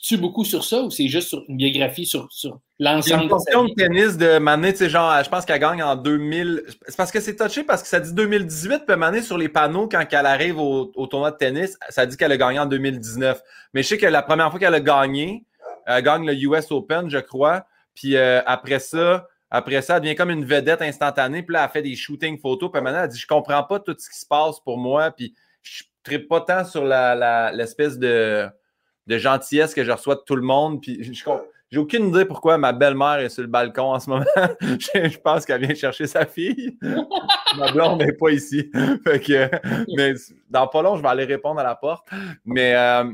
tu 0.02 0.16
beaucoup 0.16 0.44
sur 0.44 0.64
ça 0.64 0.82
ou 0.82 0.90
c'est 0.90 1.08
juste 1.08 1.28
sur 1.28 1.44
une 1.48 1.56
biographie 1.56 2.06
sur, 2.06 2.30
sur 2.32 2.60
l'ensemble 2.78 3.28
de 3.68 3.74
tennis 3.74 4.16
de 4.16 4.38
Mané, 4.38 4.72
tu 4.72 4.78
sais, 4.80 4.88
genre, 4.90 5.22
je 5.22 5.28
pense 5.28 5.44
qu'elle 5.44 5.60
gagne 5.60 5.82
en 5.82 5.96
2000. 5.96 6.64
C'est 6.86 6.96
parce 6.96 7.10
que 7.10 7.20
c'est 7.20 7.36
touché 7.36 7.64
parce 7.64 7.82
que 7.82 7.88
ça 7.88 8.00
dit 8.00 8.12
2018, 8.12 8.82
puis 8.86 8.96
Mané, 8.96 9.22
sur 9.22 9.38
les 9.38 9.48
panneaux, 9.48 9.88
quand 9.88 10.04
elle 10.10 10.26
arrive 10.26 10.58
au, 10.58 10.86
tournoi 11.06 11.30
de 11.30 11.36
tennis, 11.36 11.78
ça 11.88 12.06
dit 12.06 12.16
qu'elle 12.16 12.32
a 12.32 12.36
gagné 12.36 12.58
en 12.58 12.66
2019. 12.66 13.40
Mais 13.72 13.82
je 13.82 13.88
sais 13.88 13.98
que 13.98 14.06
la 14.06 14.22
première 14.22 14.50
fois 14.50 14.60
qu'elle 14.60 14.74
a 14.74 14.80
gagné, 14.80 15.44
elle 15.86 16.02
gagne 16.02 16.26
le 16.26 16.34
US 16.34 16.70
Open, 16.70 17.08
je 17.08 17.18
crois. 17.18 17.66
Puis 17.94 18.16
euh, 18.16 18.42
après 18.44 18.78
ça, 18.78 19.26
après 19.50 19.80
ça, 19.80 19.96
elle 19.96 20.02
devient 20.02 20.14
comme 20.14 20.30
une 20.30 20.44
vedette 20.44 20.82
instantanée. 20.82 21.42
Puis 21.42 21.54
là, 21.54 21.64
elle 21.64 21.70
fait 21.70 21.82
des 21.82 21.96
shooting 21.96 22.38
photos. 22.38 22.70
Puis 22.70 22.82
maintenant, 22.82 23.04
elle 23.04 23.08
dit 23.08 23.18
Je 23.18 23.26
comprends 23.26 23.62
pas 23.62 23.80
tout 23.80 23.96
ce 23.98 24.10
qui 24.10 24.18
se 24.18 24.26
passe 24.26 24.60
pour 24.60 24.76
moi. 24.76 25.10
Puis 25.12 25.34
je 25.62 25.84
ne 26.12 26.18
pas 26.18 26.40
tant 26.40 26.64
sur 26.64 26.84
l'espèce 26.84 27.98
de 27.98 28.48
de 29.06 29.18
gentillesse 29.18 29.72
que 29.72 29.84
je 29.84 29.92
reçois 29.92 30.16
de 30.16 30.22
tout 30.26 30.36
le 30.36 30.42
monde. 30.42 30.82
Puis 30.82 30.98
j'ai 31.70 31.78
aucune 31.78 32.08
idée 32.08 32.24
pourquoi 32.24 32.58
ma 32.58 32.72
belle-mère 32.72 33.18
est 33.18 33.28
sur 33.28 33.42
le 33.42 33.48
balcon 33.48 33.92
en 33.94 33.98
ce 33.98 34.08
moment. 34.08 34.24
je 34.60 35.18
pense 35.18 35.44
qu'elle 35.44 35.64
vient 35.64 35.74
chercher 35.74 36.06
sa 36.06 36.24
fille. 36.24 36.78
ma 37.58 37.72
blonde 37.72 38.00
n'est 38.00 38.12
pas 38.12 38.30
ici. 38.30 38.70
Fait 39.04 39.20
que, 39.20 39.50
mais 39.96 40.14
dans 40.48 40.68
pas 40.68 40.82
long, 40.82 40.96
je 40.96 41.02
vais 41.02 41.08
aller 41.08 41.24
répondre 41.24 41.58
à 41.60 41.64
la 41.64 41.74
porte. 41.74 42.06
Mais 42.44 42.74
euh, 42.74 43.04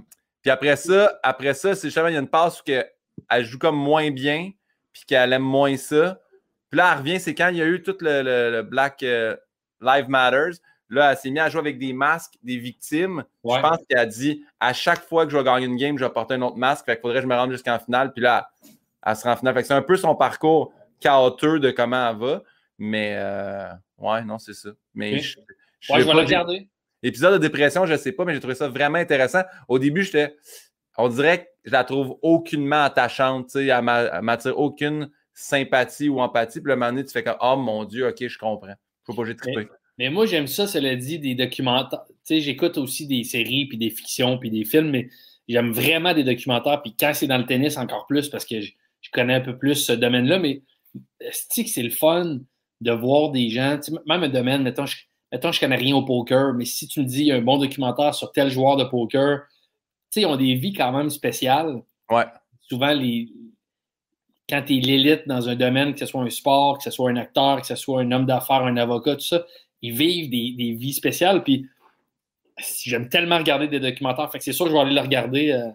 puis 0.42 0.50
après 0.50 0.76
ça, 0.76 1.18
après 1.22 1.54
ça, 1.54 1.74
c'est 1.74 1.88
justement, 1.88 2.08
il 2.08 2.14
y 2.14 2.16
a 2.16 2.20
une 2.20 2.28
passe 2.28 2.60
où 2.60 2.70
elle 3.30 3.44
joue 3.44 3.58
comme 3.58 3.76
moins 3.76 4.10
bien, 4.10 4.50
puis 4.92 5.04
qu'elle 5.06 5.32
aime 5.32 5.42
moins 5.42 5.76
ça. 5.76 6.20
Puis 6.70 6.78
là, 6.78 6.92
elle 6.92 6.98
revient, 6.98 7.20
c'est 7.20 7.34
quand 7.34 7.48
il 7.48 7.56
y 7.56 7.62
a 7.62 7.66
eu 7.66 7.82
tout 7.82 7.96
le, 8.00 8.62
Black 8.62 9.02
euh, 9.02 9.36
Live 9.80 10.08
Matters. 10.08 10.60
Là, 10.92 11.12
elle 11.12 11.16
s'est 11.16 11.30
mise 11.30 11.40
à 11.40 11.48
jouer 11.48 11.60
avec 11.60 11.78
des 11.78 11.94
masques, 11.94 12.34
des 12.42 12.58
victimes. 12.58 13.24
Je 13.44 13.60
pense 13.60 13.78
qu'elle 13.88 13.98
a 13.98 14.04
dit 14.04 14.44
à 14.60 14.74
chaque 14.74 15.00
fois 15.00 15.24
que 15.24 15.32
je 15.32 15.38
vais 15.38 15.42
gagner 15.42 15.64
une 15.64 15.76
game, 15.76 15.96
je 15.96 16.04
vais 16.04 16.10
porter 16.10 16.34
un 16.34 16.42
autre 16.42 16.58
masque. 16.58 16.84
Fait 16.84 16.96
qu'il 16.96 17.00
faudrait 17.00 17.20
que 17.20 17.22
je 17.22 17.28
me 17.28 17.34
rende 17.34 17.50
jusqu'en 17.50 17.78
finale. 17.78 18.12
Puis 18.12 18.22
là, 18.22 18.50
elle, 19.02 19.16
se 19.16 19.22
rend 19.22 19.32
en 19.32 19.36
finale. 19.36 19.54
Fait 19.54 19.62
que 19.62 19.68
c'est 19.68 19.74
un 19.74 19.80
peu 19.80 19.96
son 19.96 20.14
parcours 20.14 20.74
chaotique 21.00 21.60
de 21.60 21.70
comment 21.70 22.10
elle 22.10 22.18
va. 22.18 22.42
Mais 22.76 23.14
euh, 23.16 23.72
ouais, 23.96 24.22
non, 24.22 24.38
c'est 24.38 24.52
ça. 24.52 24.68
Mais 24.94 25.18
je, 25.20 25.38
je, 25.80 25.94
vais 25.94 26.04
le 26.04 26.10
regarder. 26.10 26.68
Épisode 27.02 27.32
de 27.32 27.38
dépression, 27.38 27.86
je 27.86 27.94
ne 27.94 27.98
sais 27.98 28.12
pas, 28.12 28.26
mais 28.26 28.34
j'ai 28.34 28.40
trouvé 28.40 28.54
ça 28.54 28.68
vraiment 28.68 28.98
intéressant. 28.98 29.42
Au 29.68 29.78
début, 29.78 30.02
j'étais. 30.02 30.36
On 30.98 31.08
dirait 31.08 31.44
que 31.44 31.48
je 31.64 31.72
la 31.72 31.84
trouve 31.84 32.18
aucunement 32.20 32.82
attachante. 32.82 33.46
Tu 33.46 33.52
sais, 33.52 33.66
elle 33.66 33.82
m'attire 33.82 34.58
aucune 34.58 35.10
sympathie 35.32 36.10
ou 36.10 36.20
empathie. 36.20 36.60
Puis 36.60 36.68
le 36.68 36.76
moment 36.76 36.90
donné, 36.90 37.06
tu 37.06 37.12
fais 37.12 37.24
comme 37.24 37.38
Oh 37.40 37.56
mon 37.56 37.84
Dieu, 37.84 38.06
ok, 38.06 38.28
je 38.28 38.38
comprends. 38.38 38.74
Faut 39.06 39.14
pas 39.14 39.22
que 39.22 39.28
j'ai 39.28 39.36
trippé. 39.36 39.68
Mais 39.98 40.10
moi, 40.10 40.26
j'aime 40.26 40.46
ça, 40.46 40.66
cela 40.66 40.96
dit, 40.96 41.18
des 41.18 41.34
documentaires. 41.34 42.04
Tu 42.06 42.14
sais, 42.24 42.40
j'écoute 42.40 42.78
aussi 42.78 43.06
des 43.06 43.24
séries, 43.24 43.66
puis 43.66 43.78
des 43.78 43.90
fictions, 43.90 44.38
puis 44.38 44.50
des 44.50 44.64
films, 44.64 44.90
mais 44.90 45.08
j'aime 45.48 45.70
vraiment 45.70 46.14
des 46.14 46.24
documentaires. 46.24 46.82
Puis 46.82 46.94
quand 46.98 47.12
c'est 47.14 47.26
dans 47.26 47.38
le 47.38 47.46
tennis, 47.46 47.76
encore 47.76 48.06
plus, 48.06 48.28
parce 48.28 48.44
que 48.44 48.60
je, 48.60 48.72
connais 49.12 49.34
un 49.34 49.40
peu 49.40 49.58
plus 49.58 49.74
ce 49.74 49.92
domaine-là. 49.92 50.38
Mais 50.38 50.62
c'est 51.30 51.64
que 51.64 51.70
c'est 51.70 51.82
le 51.82 51.90
fun 51.90 52.38
de 52.80 52.92
voir 52.92 53.30
des 53.30 53.50
gens, 53.50 53.78
même 54.06 54.22
un 54.22 54.28
domaine, 54.28 54.62
mettons 54.62 54.86
je, 54.86 54.96
mettons, 55.30 55.52
je 55.52 55.60
connais 55.60 55.76
rien 55.76 55.96
au 55.96 56.04
poker, 56.04 56.52
mais 56.54 56.64
si 56.64 56.88
tu 56.88 57.00
me 57.00 57.04
dis 57.04 57.20
il 57.20 57.26
y 57.26 57.32
a 57.32 57.36
un 57.36 57.42
bon 57.42 57.58
documentaire 57.58 58.14
sur 58.14 58.32
tel 58.32 58.50
joueur 58.50 58.76
de 58.76 58.84
poker, 58.84 59.40
tu 60.10 60.20
sais, 60.20 60.20
ils 60.22 60.26
ont 60.26 60.36
des 60.36 60.54
vies 60.54 60.72
quand 60.72 60.92
même 60.92 61.10
spéciales. 61.10 61.82
Ouais. 62.10 62.24
Souvent, 62.60 62.92
les, 62.92 63.28
quand 64.48 64.62
tu 64.62 64.76
es 64.76 64.80
l'élite 64.80 65.26
dans 65.26 65.48
un 65.48 65.56
domaine, 65.56 65.94
que 65.94 66.00
ce 66.00 66.06
soit 66.06 66.22
un 66.22 66.30
sport, 66.30 66.78
que 66.78 66.84
ce 66.84 66.90
soit 66.90 67.10
un 67.10 67.16
acteur, 67.16 67.60
que 67.60 67.66
ce 67.66 67.74
soit 67.74 68.02
un 68.02 68.12
homme 68.12 68.26
d'affaires, 68.26 68.64
un 68.64 68.76
avocat, 68.76 69.14
tout 69.14 69.22
ça, 69.22 69.44
ils 69.82 69.92
vivent 69.92 70.30
des, 70.30 70.72
vies 70.72 70.92
spéciales. 70.92 71.42
Puis 71.42 71.68
j'aime 72.84 73.08
tellement 73.08 73.38
regarder 73.38 73.68
des 73.68 73.80
documentaires. 73.80 74.30
Fait 74.30 74.38
que 74.38 74.44
c'est 74.44 74.52
sûr 74.52 74.66
que 74.66 74.70
je 74.70 74.76
vais 74.76 74.82
aller 74.82 74.94
le 74.94 75.00
regarder. 75.00 75.50
Euh, 75.50 75.68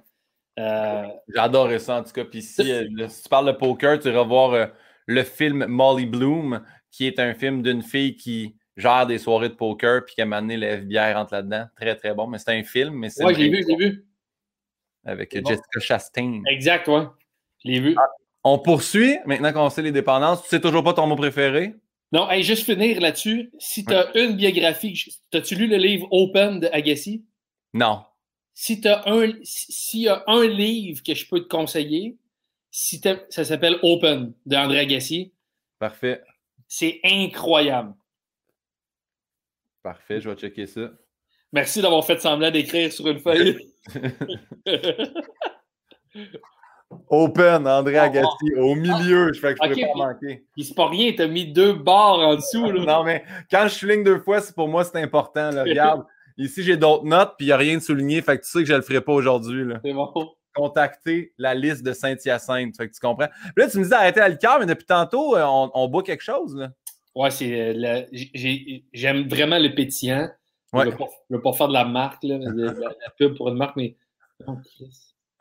euh, 0.60 1.08
J'adore 1.34 1.80
ça 1.80 2.00
en 2.00 2.04
tout 2.04 2.14
cas. 2.14 2.26
Puis 2.26 2.42
si, 2.42 2.72
euh, 2.72 2.88
tu 2.88 3.30
parles 3.30 3.48
de 3.48 3.52
poker, 3.52 4.00
tu 4.00 4.08
iras 4.08 4.24
voir 4.24 4.70
le 5.06 5.24
film 5.24 5.66
Molly 5.68 6.06
Bloom, 6.06 6.64
qui 6.90 7.06
est 7.06 7.20
un 7.20 7.34
film 7.34 7.62
d'une 7.62 7.84
fille 7.84 8.16
qui 8.16 8.56
gère 8.78 9.06
des 9.06 9.18
soirées 9.18 9.50
de 9.50 9.56
poker 9.56 10.06
puis 10.06 10.16
qui 10.16 10.22
a 10.22 10.26
mené 10.26 10.56
la 10.56 10.68
FBI 10.78 11.14
rentre 11.14 11.34
là-dedans. 11.34 11.66
Très, 11.76 11.96
très 11.96 12.14
bon. 12.14 12.28
Mais 12.28 12.38
c'est 12.40 12.58
un 12.58 12.64
film. 12.64 12.96
Mais 12.96 13.10
ouais, 13.22 13.34
je 13.34 13.40
l'ai 13.40 13.50
vu, 13.50 13.64
je 13.64 13.68
l'ai 13.68 13.76
vu. 13.76 14.06
Avec 15.06 15.34
Jessica 15.34 15.80
Chastain. 15.80 16.42
Exact, 16.48 16.88
ouais. 16.88 17.04
Je 17.64 17.72
l'ai 17.72 17.80
vu. 17.80 17.96
Ah, 17.98 18.10
on 18.44 18.60
poursuit, 18.60 19.18
maintenant 19.26 19.52
qu'on 19.52 19.70
sait 19.70 19.82
les 19.82 19.92
dépendances. 19.92 20.44
Tu 20.44 20.50
sais 20.50 20.62
toujours 20.62 20.84
pas 20.84 20.94
ton 20.94 21.08
mot 21.08 21.16
préféré? 21.16 21.76
Non, 22.12 22.30
hey, 22.30 22.42
juste 22.44 22.64
finir 22.64 23.02
là-dessus. 23.02 23.52
Si 23.60 23.84
tu 23.84 23.94
as 23.94 24.16
une 24.18 24.38
biographie, 24.38 25.04
as-tu 25.34 25.56
lu 25.56 25.68
le 25.68 25.76
livre 25.78 26.08
Open 26.12 26.60
de 26.60 26.68
Agassi? 26.68 27.26
Non. 27.74 28.04
Si 28.54 28.80
tu 28.80 28.88
as 28.88 29.04
un, 29.08 29.34
s'il 29.44 30.02
y 30.02 30.08
a 30.08 30.24
un 30.28 30.48
livre 30.48 31.04
que 31.04 31.14
je 31.14 31.28
peux 31.28 31.42
te 31.42 31.48
conseiller, 31.48 32.18
si 32.72 33.02
ça 33.30 33.44
s'appelle 33.44 33.78
Open 33.84 34.34
de 34.46 34.56
André 34.56 34.80
Agassi. 34.80 35.34
Parfait. 35.80 36.24
C'est 36.68 37.00
incroyable. 37.04 37.94
Parfait, 39.84 40.22
je 40.22 40.30
vais 40.30 40.36
checker 40.36 40.66
ça. 40.66 40.92
Merci 41.52 41.82
d'avoir 41.82 42.06
fait 42.06 42.20
semblant 42.20 42.52
d'écrire 42.52 42.92
sur 42.92 43.08
une 43.08 43.20
feuille. 43.20 43.58
Open, 47.10 47.68
André 47.68 47.98
ah, 47.98 48.04
Agassi, 48.04 48.54
au 48.58 48.76
milieu. 48.76 49.32
Je 49.34 49.40
fais 49.40 49.54
que 49.54 49.60
je 49.64 49.70
ne 49.70 49.76
peux 49.76 49.82
pas 49.82 50.08
manquer. 50.08 50.46
Il 50.56 50.66
c'est 50.66 50.74
pas 50.74 50.88
rien, 50.88 51.14
t'as 51.16 51.28
mis 51.28 51.52
deux 51.52 51.74
barres 51.74 52.20
en 52.20 52.36
dessous. 52.36 52.72
Là. 52.72 52.86
non, 52.86 53.04
mais 53.04 53.24
quand 53.50 53.64
je 53.64 53.74
souligne 53.74 54.04
deux 54.04 54.20
fois, 54.20 54.42
c'est 54.42 54.56
pour 54.56 54.68
moi, 54.68 54.84
c'est 54.84 55.02
important. 55.02 55.52
Là. 55.52 55.64
Regarde, 55.64 56.06
ici, 56.38 56.64
j'ai 56.64 56.78
d'autres 56.78 57.06
notes, 57.06 57.34
puis 57.38 57.46
il 57.46 57.50
n'y 57.50 57.54
a 57.54 57.58
rien 57.58 57.76
de 57.76 57.82
souligné. 57.82 58.22
Fait 58.22 58.38
que 58.38 58.44
tu 58.44 58.50
sais 58.50 58.60
que 58.60 58.66
je 58.66 58.74
ne 58.74 58.78
le 58.78 58.84
ferai 58.84 59.02
pas 59.02 59.14
aujourd'hui. 59.14 59.66
C'est 59.84 59.94
bon. 59.94 60.12
Contacter 60.54 61.34
la 61.38 61.54
liste 61.54 61.84
de 61.84 61.94
Saint-Hyacinthe. 61.94 62.76
Fait 62.76 62.88
que 62.88 62.94
tu 62.94 63.00
comprends. 63.00 63.28
là, 63.56 63.70
tu 63.70 63.78
me 63.78 63.84
dis 63.84 63.90
d'arrêter 63.90 64.22
à 64.22 64.30
le 64.30 64.38
mais 64.60 64.66
depuis 64.66 64.86
tantôt, 64.86 65.36
euh, 65.36 65.46
on, 65.46 65.88
boit 65.88 66.04
quelque 66.04 66.24
chose. 66.24 66.56
Là. 66.56 66.72
Ouais, 67.16 67.32
c'est. 67.32 67.76
Euh, 67.76 68.04
j'aime 68.94 69.28
vraiment 69.28 69.60
le 69.60 69.74
pétillant. 69.76 70.30
Je 70.74 70.80
ne 70.80 70.92
veux, 71.30 71.42
pas 71.42 71.54
faire 71.54 71.68
de 71.68 71.74
la 71.74 71.86
marque, 71.86 72.24
là, 72.24 72.38
la, 72.40 73.10
pub 73.18 73.36
pour 73.38 73.50
une 73.50 73.56
marque, 73.56 73.76
mais. 73.76 73.96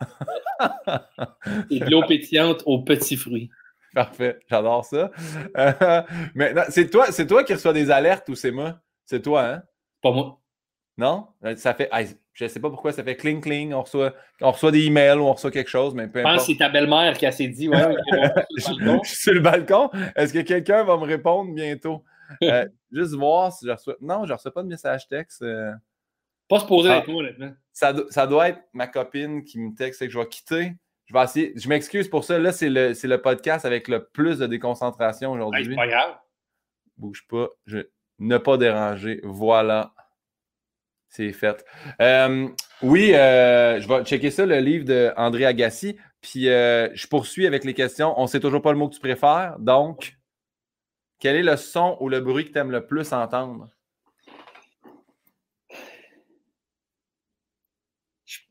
Et 1.70 1.80
de 1.80 1.90
l'eau 1.90 2.02
pétillante 2.06 2.62
aux 2.66 2.82
petits 2.82 3.16
fruits. 3.16 3.50
Parfait, 3.94 4.38
j'adore 4.50 4.84
ça. 4.84 5.10
Euh, 5.56 6.02
mais 6.34 6.54
c'est 6.68 6.90
toi, 6.90 7.10
c'est 7.10 7.26
toi 7.26 7.44
qui 7.44 7.54
reçois 7.54 7.72
des 7.72 7.90
alertes 7.90 8.28
ou 8.28 8.34
c'est 8.34 8.50
moi? 8.50 8.78
C'est 9.06 9.22
toi, 9.22 9.46
hein? 9.46 9.62
Pas 10.02 10.12
moi. 10.12 10.38
Non? 10.98 11.28
Euh, 11.44 11.56
ça 11.56 11.72
fait. 11.72 11.90
je 12.34 12.44
ne 12.44 12.48
sais 12.48 12.60
pas 12.60 12.68
pourquoi 12.68 12.92
ça 12.92 13.02
fait 13.02 13.16
cling 13.16 13.40
cling. 13.40 13.72
On 13.72 13.82
reçoit, 13.82 14.14
on 14.42 14.50
reçoit 14.50 14.70
des 14.70 14.84
emails 14.84 15.18
ou 15.18 15.22
on 15.22 15.32
reçoit 15.32 15.50
quelque 15.50 15.70
chose, 15.70 15.94
mais 15.94 16.08
peu 16.08 16.18
Je 16.18 16.24
pense 16.24 16.46
que 16.46 16.52
c'est 16.52 16.58
ta 16.58 16.68
belle-mère 16.68 17.16
qui 17.16 17.24
a 17.24 17.32
s'est 17.32 17.48
dit 17.48 17.70
ouais, 17.70 17.96
je, 18.56 18.62
suis 19.04 19.16
sur 19.16 19.32
le 19.32 19.40
balcon. 19.40 19.90
Est-ce 20.14 20.34
que 20.34 20.40
quelqu'un 20.40 20.84
va 20.84 20.98
me 20.98 21.04
répondre 21.04 21.54
bientôt? 21.54 22.04
Euh, 22.42 22.66
juste 22.92 23.14
voir 23.14 23.50
si 23.52 23.66
je 23.66 23.70
reçois. 23.70 23.96
Non, 24.02 24.24
je 24.24 24.32
ne 24.32 24.36
reçois 24.36 24.52
pas 24.52 24.62
de 24.62 24.68
message 24.68 25.08
texte. 25.08 25.42
Pas 26.48 26.60
se 26.60 26.66
poser 26.66 26.90
avec 26.90 27.08
moi, 27.08 27.22
honnêtement. 27.22 27.52
Ça, 27.76 27.92
ça, 28.08 28.26
doit 28.26 28.48
être 28.48 28.60
ma 28.72 28.86
copine 28.86 29.44
qui 29.44 29.58
me 29.58 29.74
texte 29.74 30.00
et 30.00 30.06
que 30.06 30.12
je 30.14 30.18
vais 30.18 30.26
quitter. 30.26 30.72
Je 31.04 31.12
vais 31.12 31.22
essayer. 31.22 31.52
Je 31.56 31.68
m'excuse 31.68 32.08
pour 32.08 32.24
ça. 32.24 32.38
Là, 32.38 32.50
c'est 32.50 32.70
le, 32.70 32.94
le, 33.00 33.16
podcast 33.20 33.66
avec 33.66 33.88
le 33.88 34.06
plus 34.06 34.38
de 34.38 34.46
déconcentration 34.46 35.32
aujourd'hui. 35.32 35.66
c'est 35.68 35.76
pas 35.76 35.86
grave. 35.86 36.16
Bouge 36.96 37.26
pas. 37.28 37.48
Je... 37.66 37.80
Ne 38.18 38.38
pas 38.38 38.56
déranger. 38.56 39.20
Voilà. 39.24 39.92
C'est 41.10 41.32
fait. 41.32 41.66
Euh, 42.00 42.48
oui, 42.80 43.12
euh, 43.12 43.78
je 43.78 43.86
vais 43.86 44.02
checker 44.04 44.30
ça, 44.30 44.46
le 44.46 44.58
livre 44.58 44.86
d'André 44.86 45.44
Agassi. 45.44 45.98
Puis 46.22 46.48
euh, 46.48 46.88
je 46.94 47.06
poursuis 47.06 47.46
avec 47.46 47.64
les 47.64 47.74
questions. 47.74 48.18
On 48.18 48.22
ne 48.22 48.26
sait 48.26 48.40
toujours 48.40 48.62
pas 48.62 48.72
le 48.72 48.78
mot 48.78 48.88
que 48.88 48.94
tu 48.94 49.00
préfères. 49.00 49.56
Donc, 49.58 50.16
quel 51.18 51.36
est 51.36 51.42
le 51.42 51.58
son 51.58 51.98
ou 52.00 52.08
le 52.08 52.20
bruit 52.20 52.46
que 52.46 52.52
tu 52.52 52.58
aimes 52.58 52.70
le 52.70 52.86
plus 52.86 53.12
entendre? 53.12 53.68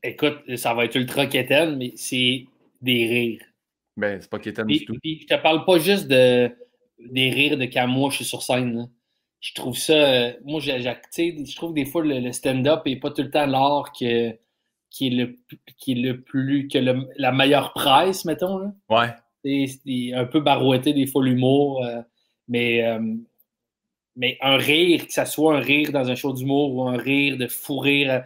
Écoute, 0.02 0.38
ça 0.56 0.74
va 0.74 0.84
être 0.84 0.94
ultra 0.94 1.26
quétaine, 1.26 1.76
mais 1.76 1.92
c'est 1.96 2.46
des 2.80 3.06
rires. 3.06 3.44
Ben, 3.96 4.20
c'est 4.20 4.30
pas 4.30 4.38
quétaine 4.38 4.66
du 4.66 4.84
tout. 4.84 4.96
Puis, 5.02 5.20
je 5.22 5.26
te 5.26 5.40
parle 5.40 5.64
pas 5.64 5.78
juste 5.78 6.06
de, 6.08 6.50
des 6.98 7.30
rires 7.30 7.56
de 7.56 7.64
quand 7.64 7.86
moi 7.86 8.10
je 8.10 8.16
suis 8.16 8.24
sur 8.24 8.42
scène. 8.42 8.90
Je 9.40 9.54
trouve 9.54 9.76
ça. 9.76 9.92
Euh, 9.92 10.32
moi, 10.44 10.60
je 10.60 11.56
trouve 11.56 11.74
des 11.74 11.84
fois 11.84 12.04
le, 12.04 12.32
stand-up 12.32 12.82
n'est 12.86 12.96
pas 12.96 13.10
tout 13.10 13.22
le 13.22 13.30
temps 13.30 13.46
l'art 13.46 13.92
qui 13.92 14.06
est 14.06 14.40
le, 15.00 15.38
qui 15.76 15.92
est 15.92 15.94
le 15.94 16.22
plus. 16.22 16.68
que 16.68 16.78
la 16.78 17.32
meilleure 17.32 17.72
presse, 17.72 18.24
mettons. 18.24 18.58
Là. 18.58 18.72
Ouais. 18.90 20.12
un 20.14 20.24
peu 20.24 20.40
barouetté, 20.40 20.92
des 20.92 21.06
fois 21.06 21.24
l'humour. 21.24 21.84
Euh, 21.84 22.02
mais, 22.48 22.84
euh, 22.84 23.14
mais 24.14 24.38
un 24.40 24.56
rire, 24.56 25.06
que 25.06 25.12
ce 25.12 25.24
soit 25.24 25.56
un 25.56 25.60
rire 25.60 25.92
dans 25.92 26.10
un 26.10 26.14
show 26.14 26.32
d'humour 26.32 26.74
ou 26.74 26.88
un 26.88 26.96
rire 26.96 27.36
de 27.36 27.46
fou 27.46 27.78
rire. 27.78 28.24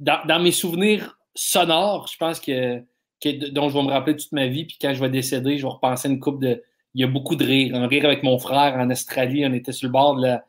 Dans, 0.00 0.42
mes 0.42 0.52
souvenirs 0.52 1.18
sonores, 1.34 2.08
je 2.08 2.16
pense 2.16 2.40
que, 2.40 2.78
dont 3.50 3.68
je 3.68 3.74
vais 3.74 3.82
me 3.82 3.90
rappeler 3.90 4.16
toute 4.16 4.32
ma 4.32 4.46
vie, 4.48 4.64
puis 4.64 4.76
quand 4.80 4.92
je 4.92 5.00
vais 5.00 5.08
décéder, 5.08 5.58
je 5.58 5.62
vais 5.62 5.72
repenser 5.72 6.08
une 6.08 6.20
coupe 6.20 6.40
de. 6.40 6.62
Il 6.94 7.00
y 7.00 7.04
a 7.04 7.06
beaucoup 7.06 7.36
de 7.36 7.44
rire. 7.44 7.74
Un 7.74 7.86
rire 7.86 8.04
avec 8.04 8.22
mon 8.22 8.38
frère 8.38 8.74
en 8.74 8.90
Australie, 8.90 9.46
on 9.46 9.52
était 9.54 9.72
sur 9.72 9.88
le 9.88 9.92
bord 9.92 10.16
de 10.16 10.26
la. 10.26 10.44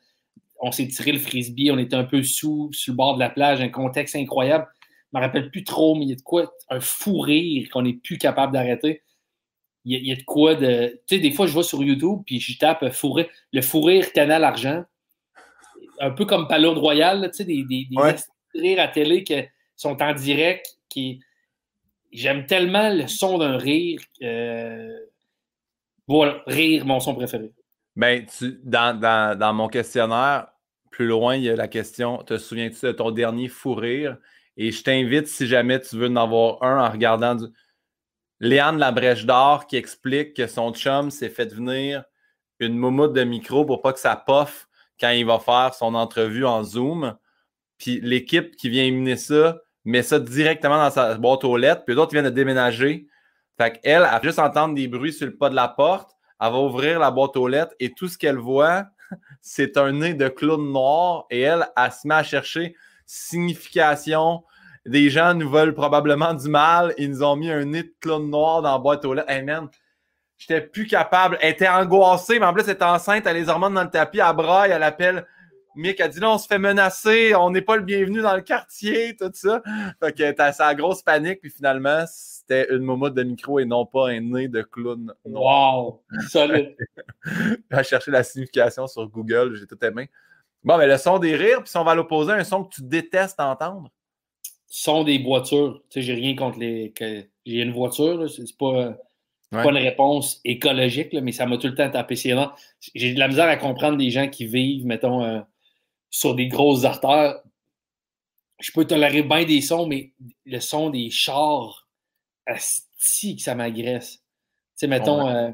On 0.60 0.72
s'est 0.72 0.88
tiré 0.88 1.12
le 1.12 1.20
frisbee, 1.20 1.72
on 1.72 1.78
était 1.78 1.96
un 1.96 2.04
peu 2.04 2.24
sous, 2.24 2.70
sur 2.74 2.94
le 2.94 2.98
bord 2.98 3.16
de 3.16 3.20
la 3.20 3.30
plage, 3.30 3.62
un 3.62 3.70
contexte 3.70 4.16
incroyable. 4.16 4.68
Je 5.14 5.18
me 5.18 5.24
rappelle 5.24 5.52
plus 5.52 5.64
trop, 5.64 5.96
mais 5.96 6.06
il 6.06 6.10
y 6.10 6.14
a 6.14 6.16
de 6.16 6.22
quoi, 6.22 6.54
un 6.70 6.80
fou 6.80 7.20
rire 7.20 7.70
qu'on 7.70 7.84
n'est 7.84 7.94
plus 7.94 8.18
capable 8.18 8.54
d'arrêter 8.54 9.02
il 9.86 10.08
y, 10.08 10.12
a 10.12 10.16
de 10.16 10.24
quoi 10.24 10.56
de. 10.56 11.02
Tu 11.08 11.16
sais, 11.16 11.20
des 11.20 11.32
fois, 11.32 11.46
je 11.46 11.54
vais 11.54 11.64
sur 11.64 11.84
YouTube 11.84 12.22
puis 12.26 12.40
je 12.40 12.58
tape 12.58 12.90
fourrir, 12.94 13.28
le 13.52 13.62
fourrir 13.62 14.12
canal 14.14 14.44
argent. 14.44 14.84
Un 16.00 16.12
peu 16.12 16.26
comme 16.26 16.48
Palourde 16.48 16.78
Royal, 16.78 17.30
tu 17.32 17.38
sais, 17.38 17.46
des, 17.46 17.64
des, 17.64 17.88
rires 18.54 18.82
à 18.82 18.88
télé 18.88 19.24
qui 19.24 19.36
sont 19.76 20.02
en 20.02 20.14
direct. 20.14 20.78
qui 20.90 21.22
J'aime 22.12 22.46
tellement 22.46 22.90
le 22.90 23.08
son 23.08 23.38
d'un 23.38 23.58
rire. 23.58 24.02
Voilà, 26.08 26.44
rire, 26.46 26.86
mon 26.86 27.00
son 27.00 27.16
préféré. 27.16 27.52
Ben, 27.96 28.26
tu, 28.26 28.60
dans, 28.64 29.00
dans, 29.00 29.38
dans, 29.38 29.54
mon 29.54 29.68
questionnaire, 29.68 30.48
plus 30.92 31.08
loin, 31.08 31.36
il 31.36 31.44
y 31.44 31.50
a 31.50 31.56
la 31.56 31.68
question 31.68 32.18
Te 32.24 32.38
souviens-tu 32.38 32.86
de 32.86 32.92
ton 32.92 33.12
dernier 33.12 33.48
fou 33.48 33.74
rire? 33.74 34.18
Et 34.58 34.72
je 34.72 34.84
t'invite, 34.84 35.28
si 35.28 35.48
jamais 35.48 35.80
tu 35.80 35.96
veux 35.96 36.08
en 36.08 36.16
avoir 36.16 36.62
un 36.62 36.86
en 36.86 36.92
regardant 36.92 37.36
du 37.36 37.46
Léane 38.40 38.78
Labrèche 38.78 39.26
d'Or 39.26 39.68
qui 39.68 39.78
explique 39.78 40.36
que 40.36 40.48
son 40.48 40.74
chum 40.74 41.10
s'est 41.10 41.30
fait 41.30 41.54
venir 41.54 42.04
une 42.60 42.78
moumoute 42.78 43.14
de 43.14 43.24
micro 43.24 43.66
pour 43.66 43.82
pas 43.82 43.94
que 43.94 44.00
ça 44.00 44.16
poffe 44.16 44.68
quand 45.00 45.10
il 45.10 45.26
va 45.26 45.40
faire 45.40 45.74
son 45.74 45.96
entrevue 45.96 46.46
en 46.46 46.64
Zoom. 46.64 47.16
L'équipe 48.02 48.56
qui 48.56 48.70
vient 48.70 48.84
éminer 48.84 49.18
ça 49.18 49.58
met 49.86 50.04
ça 50.04 50.20
directement 50.20 50.78
dans 50.78 50.92
sa 50.92 51.16
boîte 51.16 51.44
aux 51.44 51.58
lettres. 51.58 51.84
Puis 51.86 51.96
d'autres 51.96 52.12
viennent 52.14 52.26
de 52.26 52.30
déménager. 52.30 53.08
Fait 53.58 53.80
qu'elle, 53.80 54.08
elle 54.12 54.24
juste 54.24 54.40
entendre 54.40 54.76
des 54.76 54.88
bruits 54.88 55.14
sur 55.14 55.28
le 55.28 55.36
pas 55.36 55.50
de 55.50 55.56
la 55.56 55.68
porte. 55.68 56.12
Elle 56.40 56.52
va 56.52 56.60
ouvrir 56.60 57.00
la 57.00 57.12
boîte 57.12 57.38
aux 57.38 57.48
lettres 57.48 57.74
et 57.80 57.94
tout 57.94 58.08
ce 58.08 58.18
qu'elle 58.18 58.38
voit, 58.38 58.86
c'est 59.42 59.78
un 59.78 59.92
nez 59.92 60.14
de 60.14 60.28
clown 60.28 60.72
noir. 60.72 61.26
Et 61.30 61.42
elle, 61.42 61.68
elle 61.78 61.92
se 61.92 62.08
met 62.08 62.16
à 62.16 62.24
chercher 62.24 62.76
signification, 63.06 64.44
des 64.86 65.10
gens 65.10 65.34
nous 65.34 65.50
veulent 65.50 65.74
probablement 65.74 66.34
du 66.34 66.50
mal. 66.50 66.94
Ils 66.98 67.10
nous 67.10 67.24
ont 67.24 67.36
mis 67.36 67.50
un 67.50 67.64
nid 67.64 67.84
de 67.84 67.94
clown 68.02 68.30
noir 68.30 68.62
dans 68.62 68.74
la 68.74 68.80
boîte 68.80 69.06
aux 69.06 69.14
lettres. 69.14 69.30
Hey 69.30 69.44
man, 69.44 69.70
j'étais 70.38 70.62
plus 70.62 70.88
capable. 70.88 71.38
Elle 71.42 71.52
était 71.52 71.68
angoissée, 71.68 72.40
mais 72.40 72.46
en 72.46 72.54
plus, 72.54 72.64
elle 72.64 72.72
était 72.72 72.84
enceinte. 72.84 73.26
Elle 73.26 73.38
a 73.38 73.40
les 73.40 73.50
hormones 73.50 73.74
dans 73.74 73.84
le 73.84 73.90
tapis. 73.90 74.20
Elle 74.20 74.36
braille, 74.36 74.72
elle 74.72 74.84
appelle 74.84 75.26
Mick. 75.76 76.00
Elle 76.00 76.10
dit 76.10 76.20
là, 76.20 76.32
on 76.32 76.38
se 76.38 76.48
fait 76.48 76.60
menacer. 76.60 77.36
On 77.36 77.50
n'est 77.50 77.62
pas 77.62 77.76
le 77.76 77.84
bienvenu 77.84 78.22
dans 78.22 78.36
le 78.36 78.42
quartier, 78.42 79.16
tout 79.16 79.32
ça. 79.34 79.62
Fait 80.02 80.14
que 80.14 80.32
t'as 80.32 80.52
sa 80.52 80.74
grosse 80.76 81.02
panique. 81.02 81.42
Puis 81.42 81.50
finalement, 81.50 82.04
c'était 82.08 82.74
une 82.74 82.84
momotte 82.84 83.14
de 83.14 83.24
micro 83.24 83.60
et 83.60 83.66
non 83.66 83.86
pas 83.86 84.10
un 84.10 84.20
nez 84.20 84.48
de 84.48 84.62
clown. 84.62 85.14
Wow! 85.26 86.04
Solide! 86.30 86.76
A 87.72 87.84
cherché 87.84 88.12
la 88.12 88.24
signification 88.24 88.88
sur 88.88 89.08
Google. 89.08 89.56
J'ai 89.56 89.68
tout 89.68 89.84
aimé. 89.84 90.10
Bon, 90.64 90.78
mais 90.78 90.88
le 90.88 90.98
son 90.98 91.20
des 91.20 91.36
rires, 91.36 91.62
puis 91.62 91.70
si 91.70 91.78
on 91.78 91.84
va 91.84 91.94
l'opposer, 91.94 92.32
un 92.32 92.44
son 92.44 92.64
que 92.64 92.76
tu 92.76 92.84
détestes 92.84 93.40
entendre? 93.40 93.90
Sont 94.68 95.04
des 95.04 95.22
voitures. 95.22 95.82
Tu 95.90 96.00
sais, 96.00 96.02
j'ai 96.02 96.14
rien 96.14 96.36
contre 96.36 96.60
les. 96.60 96.94
J'ai 97.46 97.62
une 97.62 97.74
voiture, 97.74 98.30
c'est 98.30 98.58
pas, 98.58 98.98
pas 99.52 99.70
une 99.70 99.78
réponse 99.78 100.40
écologique, 100.46 101.14
mais 101.14 101.32
ça 101.32 101.46
m'a 101.46 101.58
tout 101.58 101.68
le 101.68 101.76
temps 101.76 101.90
tapé 101.90 102.16
J'ai 102.16 103.14
de 103.14 103.20
la 103.20 103.28
misère 103.28 103.48
à 103.50 103.58
comprendre 103.58 103.98
des 103.98 104.10
gens 104.10 104.30
qui 104.30 104.46
vivent, 104.46 104.86
mettons, 104.86 105.24
euh, 105.24 105.42
sur 106.14 106.36
des 106.36 106.48
grosses 106.48 106.86
artères. 106.86 107.42
Je 108.60 108.72
peux 108.72 108.86
tolérer 108.86 109.24
bien 109.24 109.46
des 109.46 109.62
sons, 109.62 109.88
mais 109.88 110.14
le 110.46 110.60
son 110.60 110.92
des 110.92 111.10
chars, 111.10 111.90
asti 112.46 113.36
que 113.36 113.42
ça 113.42 113.56
m'agresse. 113.56 114.18
Tu 114.18 114.22
sais, 114.76 114.88
mettons, 114.88 115.28
euh, 115.28 115.50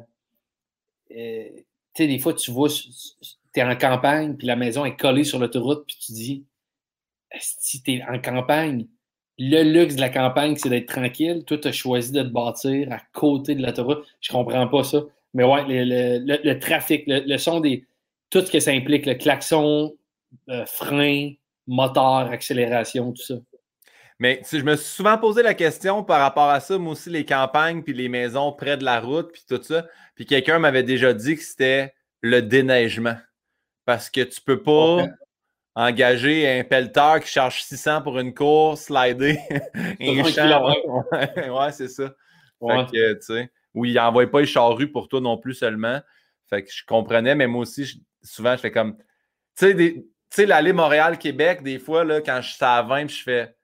euh, 1.15 1.49
tu 1.55 1.63
sais, 1.95 2.07
des 2.07 2.19
fois, 2.19 2.33
tu 2.33 2.51
vois, 2.51 2.67
tu 2.69 3.59
es 3.59 3.63
en 3.63 3.75
campagne, 3.77 4.35
puis 4.35 4.47
la 4.47 4.57
maison 4.57 4.83
est 4.83 4.97
collée 4.97 5.23
sur 5.23 5.39
l'autoroute, 5.39 5.85
puis 5.87 5.97
tu 5.97 6.11
dis, 6.11 6.45
si 7.39 7.81
tu 7.81 7.93
es 7.93 8.03
en 8.03 8.19
campagne, 8.19 8.85
le 9.37 9.63
luxe 9.63 9.95
de 9.95 10.01
la 10.01 10.09
campagne, 10.09 10.57
c'est 10.57 10.69
d'être 10.69 10.89
tranquille. 10.89 11.45
Toi, 11.45 11.57
tu 11.57 11.69
as 11.69 11.71
choisi 11.71 12.11
de 12.11 12.21
te 12.21 12.27
bâtir 12.27 12.91
à 12.91 12.99
côté 13.13 13.55
de 13.55 13.65
l'autoroute. 13.65 14.05
Je 14.19 14.33
comprends 14.33 14.67
pas 14.67 14.83
ça. 14.83 15.03
Mais 15.33 15.45
ouais, 15.45 15.63
le, 15.65 16.59
trafic, 16.59 17.05
le, 17.07 17.37
son 17.37 17.61
des. 17.61 17.85
Tout 18.29 18.41
ce 18.41 18.51
que 18.51 18.59
ça 18.59 18.71
implique, 18.71 19.05
le 19.05 19.13
klaxon, 19.13 19.95
euh, 20.49 20.65
frein, 20.65 21.31
moteur, 21.67 22.29
accélération, 22.31 23.11
tout 23.11 23.21
ça. 23.21 23.35
Mais 24.19 24.41
je 24.51 24.61
me 24.63 24.75
suis 24.75 24.95
souvent 24.95 25.17
posé 25.17 25.41
la 25.41 25.53
question 25.53 26.03
par 26.03 26.19
rapport 26.19 26.49
à 26.49 26.59
ça, 26.59 26.77
moi 26.77 26.91
aussi, 26.91 27.09
les 27.09 27.25
campagnes, 27.25 27.83
puis 27.83 27.93
les 27.93 28.09
maisons 28.09 28.51
près 28.51 28.75
de 28.75 28.83
la 28.83 28.99
route, 28.99 29.31
puis 29.31 29.43
tout 29.47 29.63
ça. 29.63 29.87
Puis 30.15 30.25
quelqu'un 30.25 30.59
m'avait 30.59 30.83
déjà 30.83 31.13
dit 31.13 31.37
que 31.37 31.43
c'était 31.43 31.93
le 32.21 32.41
déneigement. 32.41 33.15
Parce 33.85 34.09
que 34.09 34.21
tu 34.21 34.41
peux 34.41 34.61
pas 34.61 35.05
engager 35.73 36.59
un 36.59 36.65
pelleteur 36.65 37.21
qui 37.21 37.29
charge 37.29 37.63
600 37.63 38.01
pour 38.01 38.19
une 38.19 38.33
course, 38.33 38.83
slider 38.83 39.39
un 40.01 40.23
champ. 40.25 40.73
ouais, 41.11 41.71
c'est 41.71 41.87
ça. 41.87 42.13
Fait 42.61 42.85
que, 42.91 43.13
tu 43.13 43.21
sais, 43.21 43.51
où 43.73 43.85
il 43.85 43.93
n'envoie 43.93 44.29
pas 44.29 44.41
les 44.41 44.45
charrues 44.45 44.91
pour 44.91 45.07
toi 45.07 45.21
non 45.21 45.37
plus 45.37 45.53
seulement. 45.53 46.01
Fait 46.49 46.63
que 46.63 46.71
je 46.71 46.83
comprenais, 46.85 47.35
mais 47.35 47.47
moi 47.47 47.61
aussi, 47.61 48.03
souvent, 48.21 48.55
je 48.57 48.61
fais 48.61 48.71
comme. 48.71 48.97
Tu 49.57 49.71
sais, 49.71 50.03
l'allée 50.37 50.73
Montréal-Québec, 50.73 51.63
des 51.63 51.79
fois, 51.79 52.03
là, 52.03 52.21
quand 52.21 52.41
je 52.41 52.53
suis 52.53 52.65
à 52.65 52.81
20, 52.81 53.09
je 53.09 53.23
fais 53.23 53.55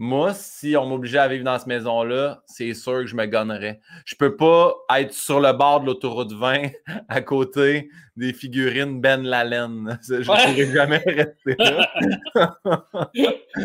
moi, 0.00 0.32
si 0.32 0.76
on 0.76 0.86
m'obligeait 0.86 1.18
à 1.18 1.26
vivre 1.26 1.42
dans 1.42 1.58
cette 1.58 1.66
maison-là, 1.66 2.44
c'est 2.46 2.72
sûr 2.72 3.00
que 3.00 3.06
je 3.06 3.16
me 3.16 3.26
gonnerais. 3.26 3.80
Je 4.04 4.14
peux 4.14 4.36
pas 4.36 4.72
être 4.96 5.12
sur 5.12 5.40
le 5.40 5.52
bord 5.52 5.80
de 5.80 5.86
l'autoroute 5.86 6.32
20 6.32 6.70
à 7.08 7.20
côté 7.20 7.90
des 8.16 8.32
figurines 8.32 9.00
Ben 9.00 9.24
Laden. 9.24 9.98
Je 10.08 10.14
ne 10.14 10.24
pourrais 10.24 10.72
jamais 10.72 11.02
rester 11.04 11.56
là. 11.58 11.90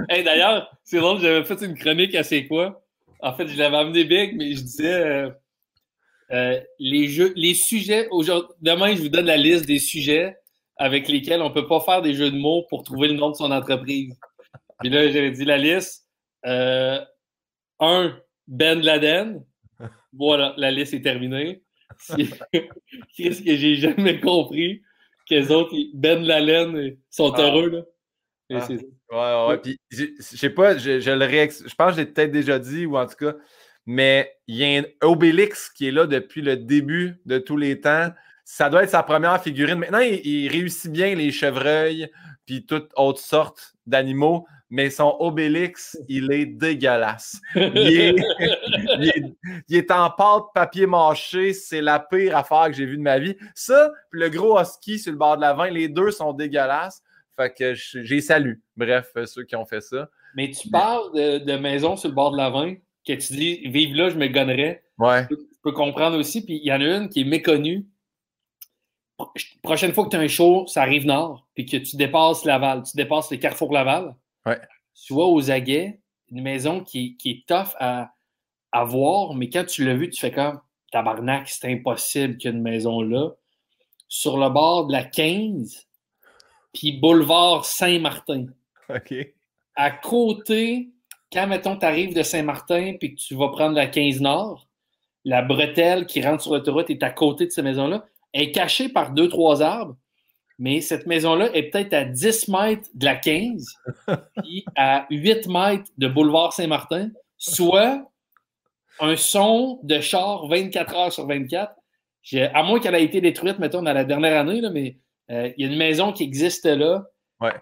D'ailleurs, 0.10 0.76
c'est 0.84 0.98
drôle, 0.98 1.22
j'avais 1.22 1.44
fait 1.44 1.62
une 1.62 1.76
chronique 1.76 2.16
à 2.16 2.24
C'est 2.24 2.48
quoi? 2.48 2.84
En 3.20 3.34
fait, 3.34 3.48
je 3.48 3.58
l'avais 3.58 3.78
amené 3.78 4.04
big, 4.04 4.36
mais 4.36 4.54
je 4.54 4.62
disais 4.62 4.94
euh, 4.94 5.30
euh, 6.32 6.60
les 6.80 7.08
jeux, 7.08 7.32
les 7.36 7.54
sujets. 7.54 8.10
Demain, 8.60 8.96
je 8.96 9.04
vous 9.04 9.10
donne 9.10 9.28
la 9.28 9.38
liste 9.38 9.66
des 9.66 9.80
sujets 9.80 10.36
avec 10.78 11.08
lesquels 11.08 11.42
on 11.42 11.50
ne 11.50 11.54
peut 11.54 11.68
pas 11.68 11.80
faire 11.82 12.02
des 12.02 12.14
jeux 12.14 12.32
de 12.32 12.38
mots 12.38 12.66
pour 12.70 12.84
trouver 12.84 13.08
le 13.08 13.16
nom 13.16 13.30
de 13.30 13.36
son 13.36 13.52
entreprise. 13.52 14.18
Puis 14.80 14.90
là, 14.90 15.10
j'avais 15.10 15.32
dit 15.32 15.46
la 15.46 15.58
liste 15.58 16.08
euh, 16.46 17.00
un, 17.80 18.18
Ben 18.48 18.82
Laden. 18.82 19.44
Voilà, 20.14 20.54
la 20.58 20.72
liste 20.72 20.94
est 20.94 21.02
terminée. 21.02 21.64
Qu'est-ce 23.16 23.42
que 23.44 23.56
j'ai 23.56 23.76
jamais 23.76 24.20
compris 24.20 24.82
que 25.30 25.36
les 25.36 25.52
autres, 25.52 25.76
Ben 25.94 26.24
Laden, 26.24 26.98
sont 27.10 27.32
ah. 27.34 27.42
heureux. 27.42 27.70
Là. 27.70 27.82
Ah. 28.52 28.68
Ouais, 29.12 29.48
ouais. 29.48 29.58
Puis, 29.60 29.80
je 29.90 30.06
sais 30.20 30.50
pas, 30.50 30.78
je, 30.78 30.90
le 30.92 31.00
Je 31.00 31.76
pense 31.76 31.92
que 31.92 31.98
j'ai 31.98 32.06
peut-être 32.06 32.32
déjà 32.32 32.60
dit, 32.60 32.86
ou 32.86 32.98
en 32.98 33.08
tout 33.08 33.16
cas, 33.16 33.36
mais 33.86 34.32
il 34.48 34.58
y 34.58 34.64
a 34.64 34.80
un 34.80 34.84
Obélix 35.02 35.70
qui 35.70 35.88
est 35.88 35.92
là 35.92 36.08
depuis 36.08 36.42
le 36.42 36.58
début 36.58 37.22
de 37.26 37.38
tous 37.38 37.58
les 37.58 37.80
temps. 37.82 38.12
Ça 38.46 38.70
doit 38.70 38.84
être 38.84 38.90
sa 38.90 39.04
première 39.04 39.42
figurine. 39.42 39.80
Maintenant, 39.80 40.00
il 40.00 40.48
réussit 40.50 40.92
bien 40.92 41.16
les 41.16 41.32
chevreuils, 41.32 42.10
puis 42.46 42.66
toutes 42.66 42.92
autres 42.96 43.22
sortes 43.22 43.76
d'animaux 43.86 44.46
mais 44.74 44.90
son 44.90 45.16
Obélix, 45.20 45.96
il 46.10 46.32
est 46.34 46.48
dégueulasse. 46.48 47.40
Il 47.56 48.18
est, 49.70 49.92
en 49.92 50.10
pâte 50.10 50.46
papier 50.56 50.88
mâché. 50.88 51.54
C'est 51.54 51.80
la 51.80 52.00
pire 52.00 52.36
affaire 52.36 52.66
que 52.70 52.74
j'ai 52.74 52.88
vue 52.88 52.98
de 52.98 53.04
ma 53.04 53.20
vie. 53.20 53.36
Ça, 53.54 53.92
puis 54.10 54.22
le 54.22 54.30
gros 54.30 54.60
husky 54.60 54.98
sur 54.98 55.12
le 55.12 55.20
bord 55.20 55.36
de 55.36 55.42
la 55.42 55.54
vin, 55.54 55.70
les 55.70 55.90
deux 55.90 56.10
sont 56.10 56.34
dégueulasses. 56.34 57.04
Fait 57.36 57.54
que 57.54 57.76
j'ai 57.76 58.20
salué. 58.20 58.56
Bref, 58.76 59.12
euh, 59.16 59.28
ceux 59.28 59.44
qui 59.44 59.56
ont 59.56 59.66
fait 59.66 59.82
ça. 59.82 60.10
Mais 60.36 60.50
tu 60.50 60.68
parles 60.72 61.14
de, 61.14 61.56
maison 61.56 61.96
sur 61.96 62.10
le 62.10 62.16
bord 62.16 62.32
de 62.32 62.38
la 62.38 62.50
vin, 62.50 62.74
que 63.08 63.14
tu 63.14 63.34
dis, 63.34 63.68
vive 63.68 63.96
là, 63.96 64.10
je 64.10 64.18
me 64.18 64.28
gonnerais. 64.28 64.84
Ouais. 64.98 65.28
Je 65.30 65.36
peux, 65.62 65.72
comprendre 65.72 66.18
aussi. 66.18 66.44
Puis 66.44 66.60
il 66.64 66.68
y 66.68 66.74
en 66.74 66.82
a 66.82 66.98
une 66.98 67.10
qui 67.10 67.22
est 67.22 67.26
méconnue. 67.26 67.86
Prochaine 69.62 69.94
fois 69.94 70.06
que 70.06 70.10
tu 70.10 70.16
as 70.16 70.20
un 70.20 70.28
show, 70.28 70.66
ça 70.68 70.82
arrive 70.82 71.06
nord, 71.06 71.48
puis 71.54 71.66
que 71.66 71.78
tu 71.78 71.96
dépasses 71.98 72.46
Laval, 72.46 72.84
tu 72.84 72.96
dépasses 72.96 73.30
les 73.32 73.40
Carrefour 73.40 73.72
Laval 73.72 74.16
Ouais. 74.46 74.60
Tu 75.06 75.14
vois 75.14 75.28
aux 75.28 75.52
aguets, 75.52 76.00
une 76.30 76.42
maison 76.42 76.84
qui, 76.84 77.18
est 77.26 77.48
tough 77.48 77.76
à, 77.80 78.14
à, 78.72 78.84
voir, 78.84 79.34
mais 79.36 79.50
quand 79.50 79.66
tu 79.66 79.86
l'as 79.86 79.96
vu, 79.96 80.10
tu 80.10 80.20
fais 80.20 80.32
comme 80.32 80.60
tabarnak, 80.92 81.48
c'est 81.50 81.72
impossible 81.72 82.38
qu'il 82.38 82.52
y 82.52 82.54
ait 82.54 82.58
une 82.58 82.64
maison 82.64 83.02
là. 83.02 83.32
Sur 84.08 84.38
le 84.38 84.50
bord 84.50 84.88
de 84.88 84.92
la 84.92 85.04
15, 85.04 85.88
puis 86.74 86.92
boulevard 86.92 87.66
Saint-Martin. 87.66 88.48
OK. 88.90 89.14
À 89.76 89.92
côté, 89.92 90.90
quand, 91.32 91.48
mettons, 91.48 91.78
tu 91.78 91.86
arrives 91.86 92.14
de 92.14 92.22
Saint-Martin 92.22 92.96
puis 93.00 93.16
que 93.16 93.20
tu 93.20 93.36
vas 93.36 93.50
prendre 93.50 93.76
la 93.76 93.88
15 93.88 94.22
Nord, 94.22 94.68
la 95.26 95.42
bretelle 95.42 96.06
qui 96.06 96.22
rentre 96.22 96.44
sur 96.44 96.54
l'autoroute 96.54 96.90
est 96.90 97.02
à 97.02 97.10
côté 97.10 97.46
de 97.46 97.52
cette 97.52 97.64
maison-là. 97.64 98.06
Est 98.34 98.52
cachée 98.52 98.90
par 98.90 99.12
deux, 99.12 99.30
trois 99.30 99.62
arbres, 99.62 99.96
mais 100.60 100.82
cette 100.82 101.08
maison-là 101.08 101.50
est 101.54 101.70
peut-être 101.70 101.94
à 101.94 102.06
10 102.06 102.48
mètres 102.48 102.90
de 102.94 103.06
la 103.06 103.16
15 103.16 103.66
et 104.46 104.64
à 104.76 105.06
8 105.10 105.48
mètres 105.48 105.92
de 105.98 106.08
boulevard 106.08 106.54
Saint-Martin, 106.54 107.10
soit 107.38 108.10
un 109.00 109.16
son 109.16 109.80
de 109.84 110.00
char 110.00 110.48
24 110.48 110.96
heures 110.96 111.14
sur 111.14 111.28
24. 111.28 111.74
À 112.54 112.64
moins 112.64 112.80
qu'elle 112.80 112.96
ait 112.96 113.04
été 113.04 113.20
détruite, 113.22 113.60
mettons, 113.60 113.82
dans 113.82 113.94
la 113.94 114.06
dernière 114.06 114.40
année, 114.40 114.62
là, 114.62 114.70
mais 114.70 114.98
euh, 115.30 115.52
il 115.58 115.66
y 115.66 115.68
a 115.68 115.72
une 115.72 115.78
maison 115.78 116.14
qui 116.14 116.24
existe 116.24 116.66
là. 116.66 117.06
Ouais. 117.42 117.54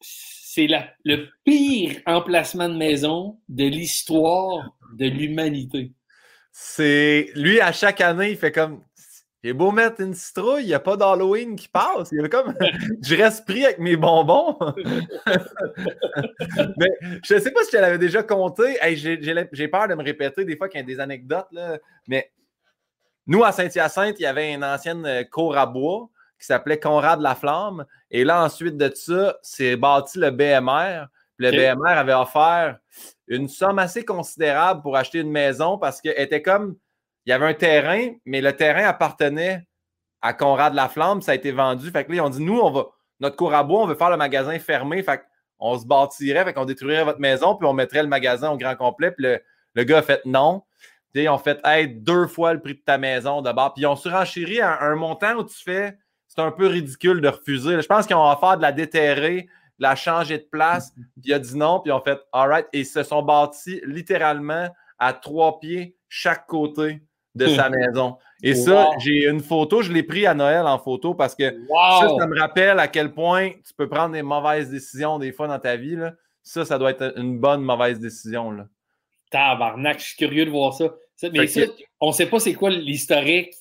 C'est 0.00 0.68
le 1.04 1.28
pire 1.44 2.00
emplacement 2.06 2.68
de 2.68 2.76
maison 2.76 3.38
de 3.48 3.64
l'histoire 3.64 4.70
de 4.94 5.06
l'humanité. 5.06 5.92
C'est 6.52 7.28
lui 7.34 7.60
à 7.60 7.72
chaque 7.72 8.00
année, 8.00 8.30
il 8.30 8.36
fait 8.38 8.52
comme 8.52 8.82
j'ai 9.44 9.52
beau 9.52 9.70
mettre 9.70 10.00
une 10.00 10.14
citrouille, 10.14 10.62
il 10.62 10.66
n'y 10.66 10.74
a 10.74 10.80
pas 10.80 10.96
d'Halloween 10.96 11.54
qui 11.56 11.68
passe. 11.68 12.10
Il 12.10 12.24
est 12.24 12.28
comme 12.28 12.54
je 13.02 13.14
reste 13.14 13.46
pris 13.46 13.64
avec 13.64 13.78
mes 13.78 13.96
bonbons. 13.96 14.58
mais 16.78 16.90
je 17.24 17.34
ne 17.34 17.38
sais 17.38 17.50
pas 17.52 17.62
si 17.62 17.70
je 17.72 17.76
l'avais 17.78 17.98
déjà 17.98 18.22
compté. 18.22 18.76
j'ai 18.94 19.68
peur 19.68 19.88
de 19.88 19.94
me 19.94 20.02
répéter 20.02 20.44
des 20.44 20.56
fois 20.56 20.68
qu'il 20.68 20.80
y 20.80 20.82
a 20.82 20.86
des 20.86 20.98
anecdotes. 21.00 21.46
Là. 21.52 21.78
Mais 22.08 22.32
nous, 23.26 23.44
à 23.44 23.52
Saint-Hyacinthe, 23.52 24.16
il 24.18 24.22
y 24.22 24.26
avait 24.26 24.52
une 24.52 24.64
ancienne 24.64 25.04
euh, 25.04 25.24
cour 25.24 25.56
à 25.56 25.66
bois 25.66 26.08
qui 26.38 26.46
s'appelait 26.46 26.78
Conrad 26.78 27.20
la 27.20 27.34
Flamme. 27.34 27.84
Et 28.10 28.24
là, 28.24 28.44
ensuite 28.44 28.76
de 28.76 28.90
ça, 28.94 29.36
c'est 29.42 29.76
bâti 29.76 30.18
le 30.18 30.30
BMR. 30.30 31.06
Le 31.38 31.50
BMR 31.50 31.90
avait 31.90 32.14
offert 32.14 32.78
une 33.26 33.48
somme 33.48 33.78
assez 33.78 34.04
considérable 34.04 34.80
pour 34.82 34.96
acheter 34.96 35.18
une 35.18 35.30
maison 35.30 35.76
parce 35.78 36.00
qu'elle 36.00 36.18
était 36.18 36.42
comme. 36.42 36.76
Il 37.26 37.30
y 37.30 37.32
avait 37.32 37.46
un 37.46 37.54
terrain, 37.54 38.10
mais 38.24 38.40
le 38.40 38.52
terrain 38.54 38.84
appartenait 38.84 39.66
à 40.22 40.32
Conrad 40.32 40.74
Laflamme. 40.74 41.20
Ça 41.20 41.32
a 41.32 41.34
été 41.34 41.50
vendu. 41.50 41.90
Fait 41.90 42.04
que 42.04 42.10
là, 42.10 42.16
ils 42.16 42.20
ont 42.20 42.30
dit 42.30 42.42
nous, 42.42 42.58
on 42.58 42.70
va. 42.70 42.86
Notre 43.18 43.36
cour 43.36 43.54
à 43.54 43.64
bois, 43.64 43.82
on 43.82 43.86
veut 43.86 43.94
faire 43.94 44.10
le 44.10 44.16
magasin 44.16 44.58
fermé. 44.58 45.02
Fait 45.02 45.22
qu'on 45.58 45.78
se 45.78 45.86
bâtirait, 45.86 46.44
fait 46.44 46.52
qu'on 46.52 46.66
détruirait 46.66 47.04
votre 47.04 47.18
maison, 47.18 47.56
puis 47.56 47.66
on 47.66 47.72
mettrait 47.72 48.02
le 48.02 48.08
magasin 48.08 48.50
au 48.50 48.58
grand 48.58 48.76
complet. 48.76 49.10
Puis 49.10 49.26
le, 49.74 49.84
gars 49.84 49.98
a 49.98 50.02
fait 50.02 50.20
non. 50.24 50.62
Puis 51.12 51.22
ils 51.22 51.28
ont 51.28 51.38
fait 51.38 51.58
être 51.64 52.04
deux 52.04 52.26
fois 52.26 52.52
le 52.52 52.60
prix 52.60 52.74
de 52.74 52.82
ta 52.84 52.98
maison 52.98 53.40
d'abord. 53.40 53.72
Puis 53.72 53.82
ils 53.82 53.86
ont 53.86 53.96
surenchéri 53.96 54.60
à 54.60 54.82
un 54.82 54.94
montant 54.94 55.34
où 55.36 55.44
tu 55.44 55.56
fais. 55.56 55.96
C'est 56.28 56.42
un 56.42 56.50
peu 56.50 56.66
ridicule 56.66 57.22
de 57.22 57.28
refuser. 57.28 57.80
Je 57.80 57.86
pense 57.86 58.06
qu'ils 58.06 58.16
ont 58.16 58.30
offert 58.30 58.58
de 58.58 58.62
la 58.62 58.72
déterrer 58.72 59.48
l'a 59.78 59.94
changé 59.94 60.38
de 60.38 60.48
place, 60.50 60.92
puis 60.94 61.04
il 61.24 61.34
a 61.34 61.38
dit 61.38 61.56
non, 61.56 61.80
puis 61.80 61.90
ils 61.90 61.92
ont 61.92 62.00
fait 62.00 62.18
all 62.32 62.48
right, 62.48 62.66
et 62.72 62.80
ils 62.80 62.86
se 62.86 63.02
sont 63.02 63.22
bâtis 63.22 63.80
littéralement 63.84 64.68
à 64.98 65.12
trois 65.12 65.60
pieds 65.60 65.96
chaque 66.08 66.46
côté 66.46 67.02
de 67.36 67.46
sa 67.48 67.70
maison. 67.70 68.16
Et 68.42 68.54
ça, 68.54 68.90
j'ai 68.98 69.28
une 69.28 69.40
photo, 69.40 69.82
je 69.82 69.92
l'ai 69.92 70.02
pris 70.02 70.26
à 70.26 70.34
Noël 70.34 70.66
en 70.66 70.78
photo 70.78 71.14
parce 71.14 71.34
que 71.34 71.44
ça, 71.68 72.08
ça 72.18 72.26
me 72.26 72.38
rappelle 72.38 72.78
à 72.78 72.88
quel 72.88 73.12
point 73.12 73.50
tu 73.50 73.72
peux 73.76 73.88
prendre 73.88 74.12
des 74.12 74.22
mauvaises 74.22 74.70
décisions 74.70 75.18
des 75.18 75.32
fois 75.32 75.48
dans 75.48 75.58
ta 75.58 75.76
vie. 75.76 75.96
Là. 75.96 76.12
Ça, 76.42 76.64
ça 76.64 76.78
doit 76.78 76.90
être 76.90 77.14
une 77.16 77.38
bonne 77.38 77.62
mauvaise 77.62 77.98
décision. 77.98 78.50
Là. 78.50 78.66
Tabarnak, 79.30 80.00
je 80.00 80.04
suis 80.04 80.16
curieux 80.16 80.44
de 80.44 80.50
voir 80.50 80.74
ça. 80.74 80.94
mais 81.32 81.48
on 82.00 82.08
ne 82.08 82.12
sait 82.12 82.26
pas 82.26 82.40
c'est 82.40 82.54
quoi 82.54 82.70
l'historique 82.70 83.54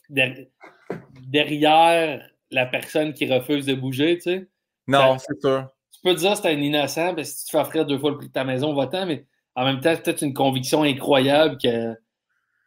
derrière 1.27 2.29
la 2.51 2.65
personne 2.65 3.13
qui 3.13 3.31
refuse 3.31 3.65
de 3.65 3.73
bouger, 3.73 4.17
tu 4.17 4.23
sais. 4.23 4.47
Non, 4.87 5.17
c'est 5.17 5.39
sûr 5.39 5.67
peux 6.05 6.13
te 6.13 6.19
dire 6.19 6.33
que 6.33 6.37
c'est 6.37 6.53
un 6.53 6.61
innocent, 6.61 7.15
parce 7.15 7.31
que 7.31 7.37
si 7.37 7.45
tu 7.45 7.51
fais 7.51 7.57
offrir 7.57 7.85
deux 7.85 7.97
fois 7.97 8.11
le 8.11 8.17
prix 8.17 8.27
de 8.27 8.31
ta 8.31 8.43
maison 8.43 8.73
votant, 8.73 9.05
mais 9.07 9.25
en 9.55 9.65
même 9.65 9.81
temps, 9.81 9.95
peut-être 9.95 10.21
une 10.21 10.33
conviction 10.33 10.83
incroyable 10.83 11.57
que 11.57 11.95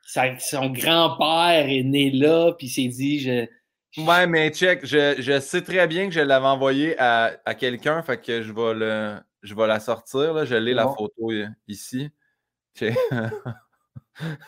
son 0.09 0.71
grand-père 0.71 1.69
est 1.69 1.83
né 1.83 2.11
là, 2.11 2.53
puis 2.53 2.69
s'est 2.69 2.89
dit 2.89 3.21
je, 3.21 3.47
Ouais, 3.97 4.27
mais 4.27 4.51
check, 4.51 4.85
je, 4.85 5.41
sais 5.41 5.63
très 5.63 5.87
bien 5.87 6.09
que 6.09 6.15
je 6.15 6.21
l'avais 6.21 6.47
envoyé 6.47 6.95
à, 6.99 7.55
quelqu'un, 7.59 8.03
fait 8.03 8.21
que 8.21 8.43
je 8.43 8.53
vais, 8.53 8.75
le, 8.75 9.19
je 9.43 9.55
vais 9.55 9.67
la 9.67 9.81
sortir. 9.81 10.35
Là. 10.35 10.45
Je 10.45 10.55
l'ai 10.55 10.75
la 10.75 10.87
photo 10.87 11.33
ici. 11.67 12.11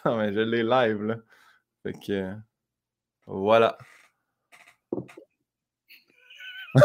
non, 0.05 0.17
mais 0.17 0.33
je 0.33 0.41
l'ai 0.41 0.63
live. 0.63 1.03
Là. 1.03 1.17
Fait 1.83 1.95
que 1.95 2.33
voilà. 3.27 3.77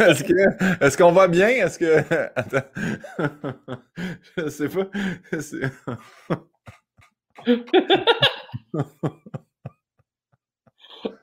est-ce 0.00 0.96
qu'on 0.98 1.12
va 1.12 1.28
bien? 1.28 1.48
Est-ce 1.48 1.78
que. 1.78 2.04
Attends. 2.36 2.68
Je 4.36 4.48
sais 4.48 4.68
pas. 4.68 4.88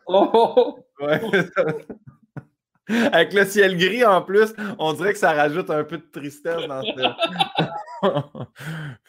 Oh! 0.07 0.79
Ouais. 0.99 1.21
Avec 2.87 3.33
le 3.33 3.45
ciel 3.45 3.77
gris 3.77 4.05
en 4.05 4.21
plus, 4.21 4.53
on 4.77 4.93
dirait 4.93 5.13
que 5.13 5.19
ça 5.19 5.33
rajoute 5.33 5.71
un 5.71 5.83
peu 5.83 5.97
de 5.97 6.05
tristesse 6.11 6.67
dans 6.67 6.83
ce. 6.83 6.91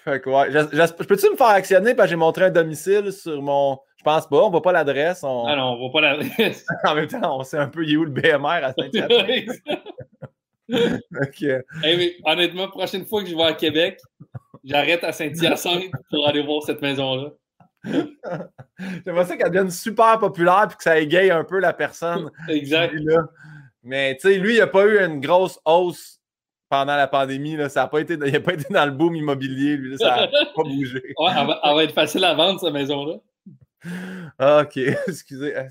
fait 0.05 0.21
que 0.21 0.31
ouais. 0.31 0.51
Je, 0.51 0.93
peux-tu 1.05 1.31
me 1.31 1.37
faire 1.37 1.49
actionner 1.49 1.95
parce 1.95 2.07
que 2.07 2.11
j'ai 2.11 2.17
montré 2.17 2.47
un 2.47 2.51
domicile 2.51 3.13
sur 3.13 3.43
mon. 3.43 3.79
Je 3.99 4.05
pense 4.05 4.27
pas, 4.29 4.39
on 4.39 4.51
voit 4.51 4.63
pas 4.63 4.73
l'adresse. 4.73 5.23
On... 5.25 5.45
Ah 5.47 5.57
non, 5.57 5.73
on 5.73 5.79
voit 5.79 5.93
pas 5.93 6.01
l'adresse. 6.01 6.65
en 6.85 6.95
même 6.95 7.07
temps, 7.07 7.39
on 7.39 7.43
sait 7.43 7.59
un 7.59 7.69
peu 7.69 7.81
où 7.81 8.05
le 8.05 8.11
BMR 8.11 8.65
à 8.65 8.73
Saint-Hyacinthe. 8.73 9.61
okay. 11.23 11.61
hey, 11.83 12.17
honnêtement, 12.25 12.69
prochaine 12.69 13.05
fois 13.05 13.23
que 13.23 13.29
je 13.29 13.37
vais 13.37 13.43
à 13.43 13.53
Québec, 13.53 14.01
j'arrête 14.67 15.05
à 15.05 15.13
Saint-Hyacinthe 15.13 15.93
pour 16.11 16.29
aller 16.29 16.43
voir 16.43 16.63
cette 16.63 16.83
maison-là. 16.83 17.31
J'aimerais 19.05 19.25
ça 19.25 19.37
qu'elle 19.37 19.49
devienne 19.49 19.71
super 19.71 20.19
populaire 20.19 20.69
et 20.71 20.75
que 20.75 20.83
ça 20.83 20.99
égaye 20.99 21.31
un 21.31 21.45
peu 21.45 21.61
la 21.61 21.73
personne. 21.73 22.31
Exact. 22.49 22.95
Mais 23.83 24.17
tu 24.17 24.29
sais, 24.29 24.39
lui, 24.39 24.55
il 24.55 24.59
n'a 24.59 24.67
pas 24.67 24.85
eu 24.85 24.99
une 24.99 25.21
grosse 25.21 25.61
hausse 25.65 26.21
pendant 26.69 26.97
la 26.97 27.07
pandémie. 27.07 27.57
Là. 27.57 27.69
Ça 27.69 27.85
a 27.85 27.89
pas 27.89 28.01
été, 28.01 28.15
il 28.15 28.33
n'a 28.33 28.41
pas 28.41 28.55
été 28.55 28.73
dans 28.73 28.85
le 28.85 28.91
boom 28.91 29.15
immobilier, 29.15 29.77
lui. 29.77 29.97
ça 29.97 30.17
n'a 30.17 30.27
pas 30.57 30.63
bougé. 30.65 31.15
Ouais, 31.19 31.31
elle 31.37 31.75
va, 31.75 31.85
être 31.85 31.95
facile 31.95 32.25
à 32.25 32.35
vendre, 32.35 32.61
cette 32.61 32.73
maison-là. 32.73 33.15
Ah, 34.39 34.63
ok, 34.63 34.77
excusez. 35.07 35.55
Ah, 35.55 35.69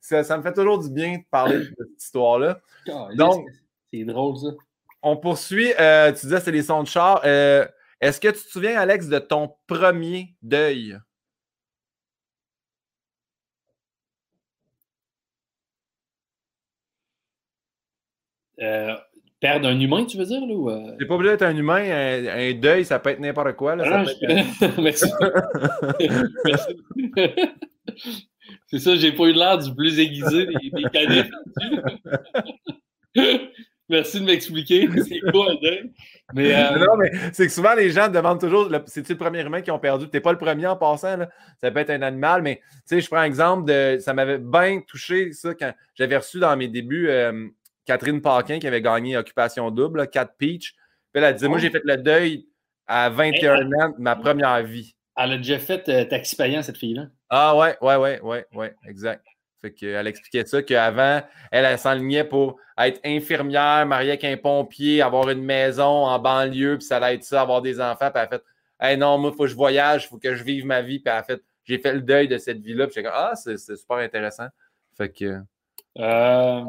ça, 0.00 0.38
me 0.38 0.42
fait 0.42 0.54
toujours 0.54 0.78
du 0.78 0.88
bien 0.88 1.18
de 1.18 1.24
parler 1.30 1.58
de 1.58 1.74
cette 1.76 2.02
histoire-là. 2.02 2.60
Donc, 3.14 3.46
c'est 3.92 4.04
drôle, 4.04 4.38
ça. 4.38 4.48
On 5.02 5.16
poursuit. 5.16 5.72
Euh, 5.78 6.12
tu 6.12 6.26
disais 6.26 6.40
c'est 6.40 6.52
les 6.52 6.62
sons 6.62 6.82
de 6.82 6.88
char. 6.88 7.22
Euh, 7.24 7.66
est-ce 8.00 8.20
que 8.20 8.28
tu 8.28 8.34
te 8.42 8.50
souviens, 8.50 8.78
Alex, 8.80 9.08
de 9.08 9.18
ton 9.18 9.54
premier 9.66 10.34
deuil? 10.42 10.98
Euh, 18.60 18.94
perdre 19.40 19.68
un 19.68 19.78
humain, 19.80 20.04
tu 20.04 20.18
veux 20.18 20.24
dire? 20.26 20.40
Là, 20.46 20.54
ou, 20.54 20.70
euh? 20.70 20.94
C'est 20.98 21.06
pas 21.06 21.14
obligé 21.14 21.32
d'être 21.32 21.42
un 21.42 21.56
humain. 21.56 21.82
Un, 21.82 22.52
deuil, 22.54 22.84
ça 22.84 22.98
peut 22.98 23.10
être 23.10 23.20
n'importe 23.20 23.56
quoi. 23.56 23.76
Là, 23.76 23.84
ah, 23.86 24.04
Merci. 24.78 25.10
C'est 28.66 28.78
ça, 28.78 28.96
j'ai 28.96 29.12
pas 29.12 29.24
eu 29.24 29.32
l'air 29.32 29.58
du 29.58 29.74
plus 29.74 29.98
aiguisé 29.98 30.46
des, 30.46 30.54
des 30.70 31.24
Merci 33.88 34.20
de 34.20 34.24
m'expliquer. 34.24 34.88
C'est 35.02 35.20
quoi 35.32 35.50
un 35.52 35.54
deuil? 35.56 35.92
Mais, 36.34 36.54
euh, 36.72 36.78
Non, 36.78 36.96
mais 36.96 37.10
c'est 37.32 37.46
que 37.46 37.52
souvent 37.52 37.74
les 37.74 37.90
gens 37.90 38.08
demandent 38.08 38.40
toujours 38.40 38.68
c'est-tu 38.86 39.12
le 39.12 39.18
premier 39.18 39.42
humain 39.42 39.60
qui 39.62 39.70
ont 39.70 39.78
perdu? 39.78 40.08
Tu 40.08 40.16
n'es 40.16 40.20
pas 40.20 40.32
le 40.32 40.38
premier 40.38 40.66
en 40.66 40.76
passant. 40.76 41.16
Là. 41.16 41.28
Ça 41.60 41.70
peut 41.70 41.80
être 41.80 41.90
un 41.90 42.02
animal, 42.02 42.42
mais 42.42 42.56
tu 42.56 42.96
sais, 42.96 43.00
je 43.00 43.08
prends 43.08 43.22
exemple 43.22 43.70
de. 43.70 43.98
Ça 44.00 44.14
m'avait 44.14 44.38
bien 44.38 44.80
touché 44.86 45.32
ça 45.32 45.54
quand 45.54 45.72
j'avais 45.94 46.16
reçu 46.16 46.38
dans 46.38 46.56
mes 46.56 46.68
débuts 46.68 47.10
Catherine 47.86 48.20
Paquin 48.20 48.58
qui 48.58 48.66
avait 48.66 48.82
gagné 48.82 49.16
Occupation 49.16 49.70
Double, 49.70 50.08
4 50.08 50.34
Peach. 50.38 50.74
Puis 51.12 51.22
elle 51.22 51.24
a 51.24 51.32
dit 51.32 51.48
Moi, 51.48 51.58
j'ai 51.58 51.70
fait 51.70 51.82
le 51.84 51.96
deuil 51.96 52.46
à 52.86 53.10
21 53.10 53.72
ans 53.72 53.88
de 53.90 54.02
ma 54.02 54.16
première 54.16 54.62
vie. 54.62 54.94
Elle 55.16 55.32
a 55.32 55.36
déjà 55.36 55.58
fait 55.58 55.88
euh, 55.88 56.04
taxi 56.04 56.36
payant, 56.36 56.62
cette 56.62 56.78
fille-là. 56.78 57.06
Ah 57.28 57.56
ouais, 57.56 57.76
ouais, 57.80 57.96
ouais, 57.96 58.20
ouais, 58.20 58.46
ouais, 58.54 58.74
exact. 58.86 59.26
Fait 59.60 59.72
qu'elle 59.72 60.06
expliquait 60.06 60.46
ça, 60.46 60.62
qu'avant, 60.62 61.20
elle, 61.50 61.64
elle 61.66 61.78
s'enlignait 61.78 62.24
pour 62.24 62.58
être 62.78 63.00
infirmière, 63.04 63.84
mariée 63.86 64.10
avec 64.10 64.24
un 64.24 64.36
pompier, 64.36 65.02
avoir 65.02 65.28
une 65.28 65.42
maison 65.42 66.06
en 66.06 66.18
banlieue, 66.18 66.78
puis 66.78 66.86
ça 66.86 66.96
allait 66.96 67.16
être 67.16 67.24
ça, 67.24 67.42
avoir 67.42 67.60
des 67.60 67.80
enfants. 67.80 68.10
Puis 68.10 68.20
elle 68.20 68.20
a 68.20 68.28
fait 68.28 68.42
Hey 68.80 68.96
non, 68.96 69.18
moi, 69.18 69.30
il 69.32 69.36
faut 69.36 69.42
que 69.42 69.48
je 69.50 69.54
voyage, 69.54 70.04
il 70.04 70.08
faut 70.08 70.18
que 70.18 70.34
je 70.34 70.42
vive 70.42 70.64
ma 70.64 70.80
vie. 70.80 70.98
Puis 70.98 71.12
elle 71.12 71.18
a 71.18 71.22
fait 71.22 71.42
J'ai 71.64 71.78
fait 71.78 71.92
le 71.92 72.00
deuil 72.00 72.28
de 72.28 72.38
cette 72.38 72.60
vie-là. 72.60 72.86
Puis 72.86 72.94
j'ai 72.96 73.02
dit 73.02 73.08
Ah, 73.12 73.32
c'est 73.34 73.58
super 73.58 73.98
intéressant. 73.98 74.46
Fait 74.96 75.10
que. 75.10 75.42
Euh, 75.98 76.64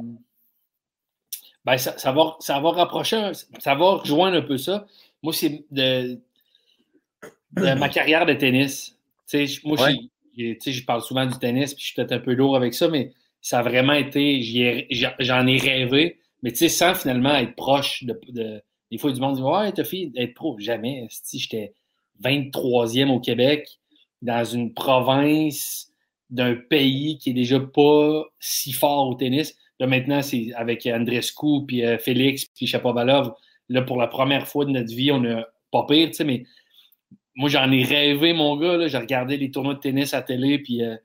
ben, 1.64 1.78
ça, 1.78 1.98
ça, 1.98 2.12
va, 2.12 2.36
ça 2.40 2.60
va 2.60 2.72
rapprocher, 2.72 3.32
ça 3.60 3.76
va 3.76 3.92
rejoindre 3.92 4.38
un 4.38 4.42
peu 4.42 4.58
ça. 4.58 4.88
Moi, 5.22 5.32
c'est 5.32 5.64
de, 5.70 6.18
ma 7.54 7.88
carrière 7.88 8.26
de 8.26 8.34
tennis. 8.34 8.98
moi, 9.64 9.78
je 10.66 10.86
parle 10.86 11.02
souvent 11.02 11.26
du 11.26 11.38
tennis, 11.38 11.74
puis 11.74 11.82
je 11.82 11.88
suis 11.88 11.96
peut-être 11.96 12.12
un 12.12 12.20
peu 12.20 12.34
lourd 12.34 12.56
avec 12.56 12.74
ça, 12.74 12.88
mais 12.88 13.12
ça 13.42 13.60
a 13.60 13.64
vraiment 13.64 13.94
été, 13.94 14.42
j'en 15.20 15.48
ai, 15.48 15.58
rêvé, 15.58 16.20
mais 16.44 16.54
sans 16.54 16.96
finalement 16.96 17.36
être 17.36 17.56
proche 17.56 18.04
de, 18.04 18.62
des 18.92 18.98
fois, 18.98 19.12
du 19.12 19.20
monde 19.20 19.36
dit 19.38 19.42
Ouais, 19.42 19.72
t'as 19.72 19.84
fait 19.84 20.12
être 20.16 20.34
pro. 20.34 20.58
Jamais. 20.60 21.08
Si 21.10 21.40
j'étais 21.40 21.74
23e 22.24 23.10
au 23.10 23.20
Québec, 23.20 23.80
dans 24.22 24.44
une 24.44 24.74
province 24.74 25.92
d'un 26.30 26.56
pays 26.56 27.18
qui 27.18 27.32
est 27.32 27.34
déjà 27.34 27.60
pas 27.60 28.26
si 28.40 28.72
fort 28.72 29.10
au 29.10 29.16
tennis. 29.16 29.56
Là, 29.80 29.88
maintenant, 29.88 30.22
c'est 30.22 30.54
avec 30.56 30.86
Andrescu, 30.86 31.66
puis 31.68 31.84
euh, 31.84 31.98
Félix, 31.98 32.46
puis 32.46 32.68
Chapovalov. 32.68 33.34
Là, 33.70 33.82
pour 33.82 33.98
la 33.98 34.08
première 34.08 34.48
fois 34.48 34.66
de 34.66 34.72
notre 34.72 34.94
vie, 34.94 35.12
on 35.12 35.24
a 35.26 35.46
pas 35.72 35.86
pire, 35.88 36.10
tu 36.10 36.16
sais, 36.16 36.24
mais 36.24 36.44
moi, 37.36 37.50
j'en 37.50 37.72
ai 37.72 37.84
rêvé, 37.84 38.34
mon 38.34 38.58
gars. 38.58 38.88
J'ai 38.88 38.98
regardé 38.98 39.38
les 39.38 39.52
tournois 39.52 39.76
de 39.76 39.80
tennis 39.80 40.14
à 40.14 40.22
télé, 40.22 40.60
puis, 40.60 40.84
euh, 40.84 40.96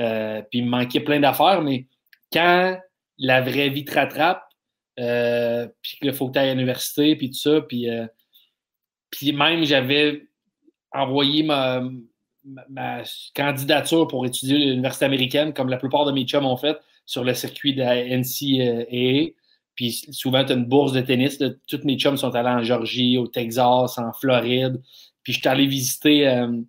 euh, 0.00 0.42
puis 0.50 0.60
il 0.60 0.64
me 0.64 0.70
manquait 0.70 1.00
plein 1.00 1.20
d'affaires, 1.20 1.62
mais 1.62 1.86
quand 2.32 2.78
la 3.18 3.40
vraie 3.40 3.70
vie 3.70 3.84
te 3.84 3.94
rattrape, 3.94 4.42
puis 4.96 5.98
qu'il 6.00 6.12
faut 6.12 6.28
que 6.28 6.34
tu 6.34 6.38
ailles 6.38 6.50
à 6.50 6.54
l'université, 6.54 7.16
puis 7.16 7.30
tout 7.30 7.38
ça, 7.38 7.60
puis, 7.62 7.88
puis 9.10 9.32
même, 9.32 9.64
j'avais 9.64 10.26
envoyé 10.92 11.42
ma, 11.42 11.82
ma, 12.44 13.02
candidature 13.34 14.08
pour 14.08 14.26
étudier 14.26 14.58
l'université 14.58 15.04
américaine, 15.04 15.52
comme 15.52 15.68
la 15.68 15.76
plupart 15.76 16.04
de 16.04 16.12
mes 16.12 16.24
chums 16.24 16.46
ont 16.46 16.56
fait, 16.56 16.78
sur 17.06 17.24
le 17.24 17.34
circuit 17.34 17.74
de 17.74 17.80
la 17.80 18.04
NCAA. 18.04 19.32
Puis 19.74 19.92
souvent, 20.10 20.44
tu 20.44 20.52
as 20.52 20.56
une 20.56 20.66
bourse 20.66 20.92
de 20.92 21.00
tennis. 21.00 21.38
Tous 21.38 21.80
mes 21.84 21.96
chums 21.96 22.16
sont 22.16 22.34
allés 22.34 22.48
en 22.50 22.62
Georgie, 22.62 23.18
au 23.18 23.26
Texas, 23.26 23.98
en 23.98 24.12
Floride. 24.12 24.80
Puis 25.22 25.32
je 25.34 25.40
suis 25.40 25.48
allé 25.48 25.66
visiter 25.66 26.28
euh, 26.28 26.60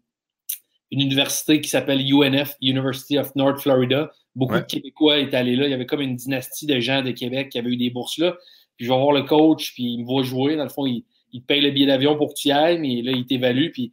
une 0.91 1.01
université 1.01 1.61
qui 1.61 1.69
s'appelle 1.69 2.01
UNF, 2.01 2.55
University 2.61 3.17
of 3.17 3.35
North 3.35 3.59
Florida. 3.59 4.11
Beaucoup 4.35 4.55
de 4.55 4.61
Québécois 4.61 5.19
étaient 5.19 5.37
allés 5.37 5.55
là. 5.55 5.65
Il 5.67 5.71
y 5.71 5.73
avait 5.73 5.85
comme 5.85 6.01
une 6.01 6.15
dynastie 6.15 6.65
de 6.65 6.79
gens 6.79 7.01
de 7.01 7.11
Québec 7.11 7.49
qui 7.49 7.59
avaient 7.59 7.71
eu 7.71 7.77
des 7.77 7.89
bourses 7.89 8.17
là. 8.17 8.37
Puis 8.77 8.85
je 8.85 8.91
vais 8.91 8.97
voir 8.97 9.11
le 9.11 9.23
coach, 9.23 9.73
puis 9.73 9.83
il 9.83 9.99
me 9.99 10.05
voit 10.05 10.23
jouer. 10.23 10.55
Dans 10.55 10.63
le 10.63 10.69
fond, 10.69 10.85
il, 10.85 11.03
il 11.33 11.43
paye 11.43 11.61
le 11.61 11.71
billet 11.71 11.87
d'avion 11.87 12.17
pour 12.17 12.29
que 12.29 12.39
tu 12.39 12.49
y 12.49 12.51
ailles, 12.51 12.79
mais 12.79 13.01
là, 13.01 13.11
il 13.11 13.25
t'évalue. 13.25 13.71
Puis 13.71 13.91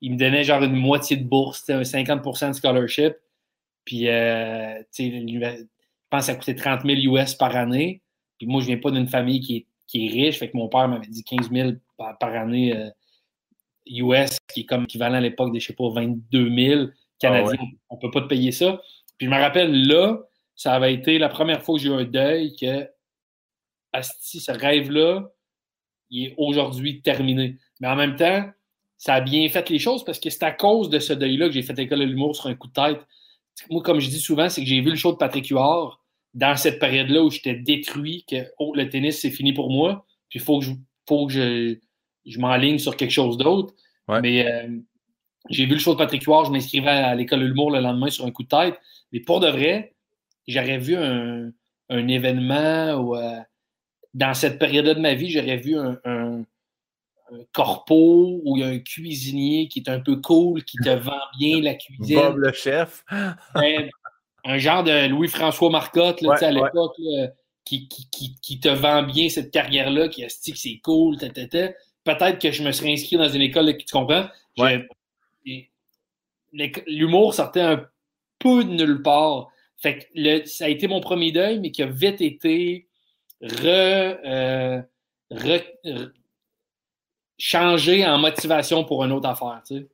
il 0.00 0.12
me 0.12 0.18
donnait 0.18 0.44
genre 0.44 0.62
une 0.62 0.76
moitié 0.76 1.16
de 1.16 1.24
bourse, 1.24 1.68
un 1.70 1.82
50% 1.82 2.48
de 2.48 2.52
scholarship. 2.54 3.14
Puis, 3.84 4.08
euh, 4.08 4.82
je 4.98 5.64
pense 6.10 6.26
que 6.26 6.26
ça 6.26 6.34
coûtait 6.34 6.54
30 6.54 6.82
000 6.84 7.16
US 7.16 7.34
par 7.34 7.56
année. 7.56 8.02
Puis 8.38 8.46
moi, 8.46 8.60
je 8.60 8.66
viens 8.66 8.78
pas 8.78 8.90
d'une 8.90 9.08
famille 9.08 9.40
qui 9.40 9.56
est, 9.56 9.66
qui 9.86 10.06
est, 10.06 10.10
riche. 10.10 10.38
Fait 10.38 10.50
que 10.50 10.56
mon 10.56 10.68
père 10.68 10.88
m'avait 10.88 11.06
dit 11.06 11.24
15 11.24 11.50
000 11.50 11.72
par, 11.96 12.34
année 12.34 12.72
US, 13.86 14.38
qui 14.52 14.60
est 14.60 14.64
comme 14.64 14.84
équivalent 14.84 15.16
à 15.16 15.20
l'époque 15.20 15.52
de, 15.52 15.58
je 15.58 15.66
sais 15.66 15.74
pas, 15.74 15.88
22 15.88 16.54
000 16.54 16.86
canadiens. 17.18 17.58
On 17.88 17.96
ne 17.96 18.00
peut 18.00 18.10
pas 18.10 18.22
te 18.22 18.26
payer 18.26 18.52
ça. 18.52 18.80
Puis 19.18 19.26
je 19.26 19.30
me 19.30 19.38
rappelle, 19.38 19.86
là, 19.86 20.18
ça 20.54 20.74
avait 20.74 20.92
été 20.92 21.18
la 21.18 21.28
première 21.28 21.62
fois 21.62 21.76
que 21.76 21.82
j'ai 21.82 21.88
eu 21.88 21.92
un 21.92 22.04
deuil 22.04 22.54
que, 22.56 22.88
Asti, 23.92 24.40
ce 24.40 24.52
rêve-là, 24.52 25.30
il 26.10 26.26
est 26.26 26.34
aujourd'hui 26.36 27.02
terminé. 27.02 27.58
Mais 27.80 27.88
en 27.88 27.96
même 27.96 28.16
temps, 28.16 28.48
ça 28.98 29.14
a 29.14 29.20
bien 29.20 29.48
fait 29.48 29.68
les 29.70 29.78
choses 29.78 30.04
parce 30.04 30.18
que 30.18 30.30
c'est 30.30 30.42
à 30.42 30.52
cause 30.52 30.90
de 30.90 30.98
ce 30.98 31.12
deuil-là 31.12 31.46
que 31.46 31.52
j'ai 31.52 31.62
fait 31.62 31.74
l'école 31.74 32.00
de 32.00 32.04
l'humour 32.04 32.34
sur 32.34 32.46
un 32.46 32.54
coup 32.54 32.68
de 32.68 32.72
tête. 32.72 33.06
Moi, 33.70 33.82
comme 33.82 34.00
je 34.00 34.08
dis 34.08 34.20
souvent, 34.20 34.48
c'est 34.48 34.62
que 34.62 34.66
j'ai 34.66 34.80
vu 34.80 34.90
le 34.90 34.96
show 34.96 35.12
de 35.12 35.16
Patrick 35.16 35.46
Huard 35.48 36.00
dans 36.34 36.56
cette 36.56 36.78
période-là 36.78 37.22
où 37.22 37.30
j'étais 37.30 37.54
détruit, 37.54 38.24
que 38.28 38.46
oh, 38.58 38.74
le 38.74 38.88
tennis, 38.88 39.20
c'est 39.20 39.30
fini 39.30 39.52
pour 39.52 39.70
moi, 39.70 40.06
puis 40.28 40.38
il 40.38 40.42
faut 40.42 40.58
que 40.58 40.66
je, 40.66 40.72
faut 41.08 41.26
que 41.26 41.32
je, 41.32 41.78
je 42.26 42.38
m'enligne 42.38 42.78
sur 42.78 42.96
quelque 42.96 43.10
chose 43.10 43.36
d'autre. 43.38 43.74
Mais 44.08 44.46
euh, 44.46 44.68
j'ai 45.50 45.66
vu 45.66 45.74
le 45.74 45.78
show 45.78 45.94
de 45.94 45.98
Patrick 45.98 46.22
Huard, 46.24 46.44
je 46.46 46.50
m'inscrivais 46.50 46.88
à 46.88 47.14
l'école 47.14 47.40
de 47.40 47.46
l'humour 47.46 47.70
le 47.70 47.80
lendemain 47.80 48.10
sur 48.10 48.24
un 48.24 48.30
coup 48.30 48.44
de 48.44 48.48
tête. 48.48 48.78
Mais 49.12 49.20
pour 49.20 49.40
de 49.40 49.48
vrai, 49.48 49.94
j'aurais 50.46 50.78
vu 50.78 50.96
un, 50.96 51.52
événement 51.88 52.94
où, 52.94 53.16
euh, 53.16 53.38
dans 54.14 54.34
cette 54.34 54.58
période-là 54.58 54.94
de 54.94 55.00
ma 55.00 55.14
vie, 55.14 55.30
j'aurais 55.30 55.56
vu 55.56 55.76
un 55.76 56.44
un 57.32 57.38
corpo 57.52 58.40
où 58.44 58.56
il 58.56 58.60
y 58.60 58.64
a 58.64 58.68
un 58.68 58.78
cuisinier 58.78 59.68
qui 59.68 59.80
est 59.80 59.88
un 59.88 60.00
peu 60.00 60.16
cool, 60.16 60.64
qui 60.64 60.76
te 60.78 60.90
vend 60.90 61.20
bien 61.38 61.60
la 61.60 61.74
cuisine. 61.74 62.16
Bob 62.16 62.36
le 62.38 62.52
chef. 62.52 63.04
Ben, 63.54 63.90
un 64.44 64.58
genre 64.58 64.84
de 64.84 65.08
Louis-François 65.08 65.70
Marcotte 65.70 66.22
à 66.22 66.50
l'époque, 66.52 66.94
qui, 67.64 67.88
qui, 67.88 68.60
te 68.60 68.68
vend 68.68 69.02
bien 69.02 69.28
cette 69.28 69.50
carrière-là, 69.50 70.08
qui 70.08 70.22
a 70.22 70.28
dit 70.28 70.52
que 70.52 70.58
c'est 70.58 70.78
cool, 70.84 71.16
peut-être 72.06 72.40
que 72.40 72.52
je 72.52 72.62
me 72.62 72.72
serais 72.72 72.92
inscrit 72.92 73.16
dans 73.16 73.28
une 73.28 73.42
école, 73.42 73.76
tu 73.76 73.92
comprends? 73.92 74.28
L'humour 76.86 77.34
sortait 77.34 77.60
un 77.60 77.84
peu 78.38 78.64
de 78.64 78.70
nulle 78.70 79.02
part. 79.02 79.48
Fait 79.76 80.08
que 80.14 80.46
ça 80.46 80.64
a 80.64 80.68
été 80.68 80.88
mon 80.88 81.00
premier 81.00 81.32
deuil, 81.32 81.60
mais 81.60 81.70
qui 81.70 81.82
a 81.82 81.86
vite 81.86 82.22
été 82.22 82.86
re, 83.42 84.16
euh, 84.24 84.80
changer 87.38 88.06
en 88.06 88.18
motivation 88.18 88.84
pour 88.84 89.04
une 89.04 89.12
autre 89.12 89.28
affaire. 89.28 89.60
Tu 89.66 89.86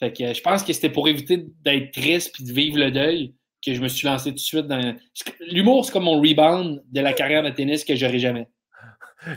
Fait 0.00 0.12
que 0.12 0.34
je 0.34 0.40
pense 0.42 0.64
que 0.64 0.72
c'était 0.72 0.90
pour 0.90 1.06
éviter 1.06 1.44
d'être 1.62 1.92
triste 1.92 2.34
puis 2.34 2.44
de 2.44 2.52
vivre 2.52 2.78
le 2.78 2.90
deuil 2.90 3.34
que 3.64 3.74
je 3.74 3.80
me 3.80 3.88
suis 3.88 4.06
lancé 4.06 4.30
tout 4.30 4.36
de 4.36 4.40
suite 4.40 4.66
dans. 4.66 4.96
L'humour, 5.40 5.84
c'est 5.84 5.92
comme 5.92 6.04
mon 6.04 6.20
rebound 6.20 6.82
de 6.90 7.00
la 7.00 7.12
carrière 7.12 7.42
de 7.42 7.50
tennis 7.50 7.84
que 7.84 7.94
j'aurais 7.94 8.18
jamais. 8.18 8.48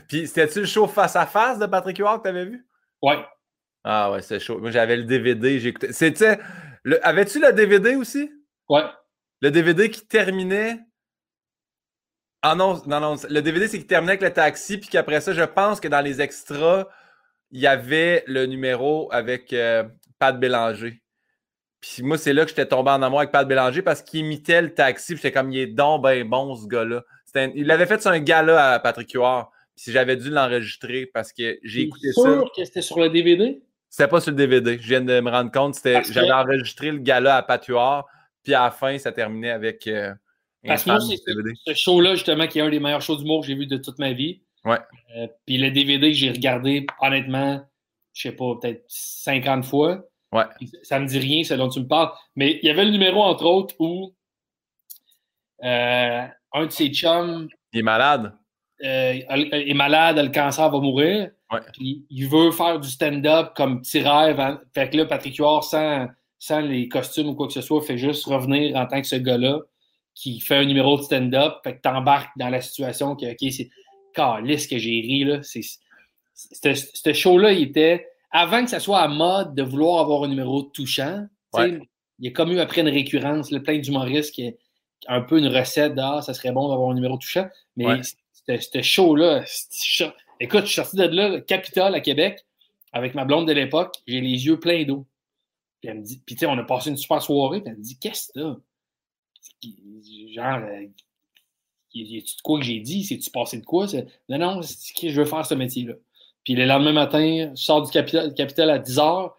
Puis 0.08 0.28
c'était-tu 0.28 0.62
le 0.62 0.66
show 0.66 0.88
face 0.88 1.16
à 1.16 1.26
face 1.26 1.60
de 1.60 1.66
Patrick 1.66 1.98
Huard 1.98 2.18
que 2.18 2.24
tu 2.24 2.30
avais 2.30 2.46
vu? 2.46 2.66
Ouais. 3.02 3.24
Ah 3.84 4.12
ouais, 4.12 4.22
c'est 4.22 4.39
chaud. 4.39 4.60
Moi 4.60 4.72
j'avais 4.72 4.98
le 4.98 5.04
DVD, 5.04 5.60
j'écoutais. 5.60 5.94
C'était. 5.94 6.39
Le... 6.84 7.06
Avais-tu 7.06 7.39
le 7.39 7.54
DVD 7.54 7.96
aussi? 7.96 8.32
Ouais. 8.70 8.84
Le 9.42 9.52
DVD 9.52 9.89
qui 9.89 10.06
terminait. 10.08 10.80
Ah 12.44 12.56
non, 12.56 12.82
non, 12.88 13.00
non. 13.00 13.16
Le 13.30 13.42
DVD, 13.42 13.68
c'est 13.68 13.80
qui 13.80 13.86
terminait 13.86 14.14
avec 14.14 14.22
le 14.22 14.34
taxi, 14.34 14.80
puis 14.80 14.89
qu'après 14.89 15.22
ça, 15.22 15.34
je 15.34 15.44
pense 15.44 15.80
que 15.80 15.88
dans 15.88 16.02
les 16.02 16.22
extras, 16.22 16.88
il 17.52 17.60
y 17.60 17.68
avait 17.68 18.24
le 18.28 18.46
numéro 18.48 19.12
avec 19.12 19.54
euh, 19.54 19.84
Pat 20.18 20.39
Bélanger. 20.39 21.02
Puis 21.82 22.04
moi, 22.04 22.18
c'est 22.18 22.34
là 22.34 22.44
que 22.44 22.50
j'étais 22.50 22.68
tombé 22.68 22.92
en 22.92 23.02
amour 23.02 23.20
avec 23.20 23.32
Pat 23.32 23.48
Bélanger 23.48 23.82
parce 23.82 24.02
qu'il 24.02 24.22
imitait 24.22 24.62
le 24.62 24.74
taxi. 24.74 25.16
J'étais 25.16 25.32
comme, 25.32 25.52
il 25.52 25.60
est 25.60 25.68
donc 25.68 26.04
ben 26.04 26.28
bon, 26.28 26.56
ce 26.56 26.68
gars-là. 26.68 27.04
Il 27.36 27.66
l'avait 27.66 27.86
fait 27.88 28.02
sur 28.02 28.12
un 28.12 28.20
gala 28.20 28.74
à 28.74 28.80
Patrick 28.80 29.12
Huard. 29.14 29.52
Puis 29.76 29.92
j'avais 29.92 30.16
dû 30.18 30.30
l'enregistrer 30.30 31.06
parce 31.08 31.34
que 31.34 31.60
j'ai 31.64 31.82
écouté 31.82 32.12
ça. 32.12 32.22
sûr 32.22 32.52
que 32.56 32.64
c'était 32.64 32.82
sur 32.82 33.00
le 33.00 33.10
DVD? 33.10 33.62
C'était 33.90 34.08
pas 34.08 34.22
sur 34.22 34.32
le 34.32 34.38
DVD. 34.38 34.78
Je 34.80 34.88
viens 34.88 35.02
de 35.02 35.20
me 35.20 35.30
rendre 35.30 35.52
compte. 35.52 35.76
J'avais 35.84 36.32
enregistré 36.32 36.92
le 36.92 37.00
gala 37.00 37.38
à 37.38 37.44
Pat 37.44 37.66
Huard. 37.66 38.06
Puis 38.44 38.54
à 38.54 38.64
la 38.64 38.72
fin, 38.72 38.98
ça 38.98 39.12
terminait 39.12 39.52
avec. 39.52 39.86
Euh, 39.88 40.14
parce 40.66 40.84
que 40.84 40.92
moi, 40.92 41.00
c'est 41.00 41.18
ce, 41.18 41.74
show-là, 41.74 42.16
justement, 42.16 42.48
qui 42.48 42.60
est 42.60 42.62
un 42.62 42.70
des 42.70 42.80
meilleurs 42.80 43.02
shows 43.02 43.18
d'humour 43.18 43.42
que 43.42 43.48
j'ai 43.48 43.56
vu 43.56 43.68
de 43.68 43.78
toute 43.78 44.00
ma 44.00 44.14
vie. 44.14 44.42
Ouais. 44.64 44.80
Euh, 45.18 45.28
puis 45.46 45.58
le 45.58 45.72
DVD 45.72 46.12
que 46.12 46.18
j'ai 46.18 46.32
regardé, 46.32 46.86
honnêtement, 47.02 47.68
je 48.14 48.22
sais 48.22 48.32
pas, 48.36 48.56
peut-être 48.62 48.84
50 48.88 49.66
fois. 49.66 50.04
Ouais. 50.32 50.46
Ça 50.84 51.00
me 51.00 51.08
dit 51.08 51.20
rien, 51.20 51.44
ce 51.44 51.56
dont 51.56 51.70
tu 51.70 51.80
me 51.80 51.88
parles. 51.88 52.12
Mais 52.36 52.60
il 52.62 52.68
y 52.68 52.70
avait 52.70 52.86
le 52.86 52.92
numéro, 52.92 53.22
entre 53.24 53.46
autres, 53.46 53.76
où 53.80 54.14
euh, 55.64 56.26
un 56.54 56.66
de 56.66 56.72
ses 56.72 56.90
chums. 56.90 57.48
Il 57.74 57.80
est 57.80 57.84
malade. 57.84 58.34
Euh, 58.84 59.20
est 59.30 59.74
malade, 59.74 60.18
le 60.18 60.30
cancer 60.30 60.70
va 60.70 60.80
mourir. 60.80 61.30
Ouais. 61.52 61.60
Puis 61.74 62.06
il 62.10 62.28
veut 62.28 62.52
faire 62.52 62.80
du 62.80 62.90
stand-up 62.90 63.52
comme 63.56 63.82
petit 63.82 64.00
rêve. 64.02 64.40
Hein. 64.40 64.62
Fait 64.74 64.90
que 64.90 64.98
là, 64.98 65.06
Patrick 65.06 65.36
Huard, 65.36 65.64
sans, 65.64 66.08
sans 66.40 66.62
les 66.62 66.88
costumes 66.88 67.30
ou 67.30 67.36
quoi 67.36 67.48
que 67.48 67.54
ce 67.54 67.62
soit, 67.62 67.82
fait 67.82 67.98
juste 67.98 68.26
revenir 68.26 68.76
en 68.76 68.86
tant 68.88 69.02
que 69.02 69.08
ce 69.08 69.18
gars-là 69.18 69.60
qui 70.16 70.40
fait 70.40 70.58
un 70.58 70.66
numéro 70.66 70.98
de 70.98 71.04
stand-up. 71.04 71.56
Fait 71.64 71.76
que 71.76 71.82
t'embarques 71.82 72.32
dans 72.38 72.50
la 72.50 72.62
situation 72.62 73.16
que, 73.16 73.26
OK, 73.32 73.52
c'est 73.52 73.70
ce 74.16 74.68
que 74.68 74.78
j'ai 74.78 75.02
ri, 75.02 75.24
là. 75.24 75.42
Ce 75.44 77.14
show-là, 77.14 77.54
il 77.54 77.64
était. 77.64 78.08
Avant 78.32 78.64
que 78.64 78.70
ça 78.70 78.80
soit 78.80 79.00
à 79.00 79.08
mode 79.10 79.56
de 79.56 79.64
vouloir 79.64 80.00
avoir 80.00 80.24
un 80.24 80.30
numéro 80.30 80.64
touchant, 80.64 81.28
il 81.58 81.82
y 82.20 82.28
a 82.28 82.32
comme 82.32 82.52
eu 82.52 82.60
après 82.60 82.82
une 82.82 82.90
récurrence, 82.90 83.52
le 83.52 83.62
plein 83.62 83.78
d'humoristes 83.78 84.34
qui 84.34 84.44
est 84.48 84.58
un 85.08 85.22
peu 85.22 85.38
une 85.38 85.48
recette 85.48 85.96
d'art, 85.96 86.24
ça 86.24 86.34
serait 86.34 86.52
bon 86.52 86.70
d'avoir 86.70 86.92
un 86.92 86.94
numéro 86.94 87.18
touchant. 87.18 87.48
Mais 87.76 88.02
ce 88.48 88.82
show-là, 88.82 89.44
écoute, 90.39 90.62
je 90.62 90.66
suis 90.66 90.76
sorti 90.76 90.98
de 90.98 91.04
là, 91.04 91.42
Capitole 91.42 91.96
à 91.96 92.02
Québec, 92.02 92.46
avec 92.94 93.16
ma 93.16 93.26
blonde 93.26 93.48
de 93.48 93.54
l'époque, 93.54 93.96
j'ai 94.08 94.22
les 94.22 94.46
yeux 94.46 94.60
pleins 94.60 94.84
d'eau. 94.84 95.06
Puis 95.80 95.89
elle 95.89 96.00
me 96.00 96.04
dit, 96.04 96.22
puis 96.26 96.36
tu 96.36 96.42
sais, 96.42 96.46
on 96.46 96.58
a 96.58 96.64
passé 96.64 96.89
une 96.89 96.98
super 96.98 97.22
soirée, 97.22 97.62
puis 97.62 97.72
elle 97.72 97.78
me 97.78 97.84
dit, 97.84 97.98
qu'est-ce 97.98 98.32
que 98.34 98.56
c'est 99.62 100.34
Genre, 100.34 100.58
euh, 100.58 100.88
y 101.94 102.18
a-tu 102.18 102.36
de 102.36 102.42
quoi 102.44 102.60
que 102.60 102.66
j'ai 102.66 102.80
dit? 102.80 103.04
C'est-tu 103.04 103.30
passé 103.32 103.60
de 103.60 103.66
quoi? 103.66 103.88
Non, 104.30 104.38
non, 104.38 104.62
je 104.62 105.10
veux 105.10 105.26
faire 105.26 105.46
ce 105.46 105.56
métier-là. 105.56 105.94
Puis 106.44 106.56
le 106.56 106.66
lendemain 106.66 106.94
matin, 106.94 107.52
je 107.56 107.62
sors 107.62 107.82
du 107.82 107.92
Capital, 107.92 108.70
à 108.70 108.80
10h. 108.80 109.34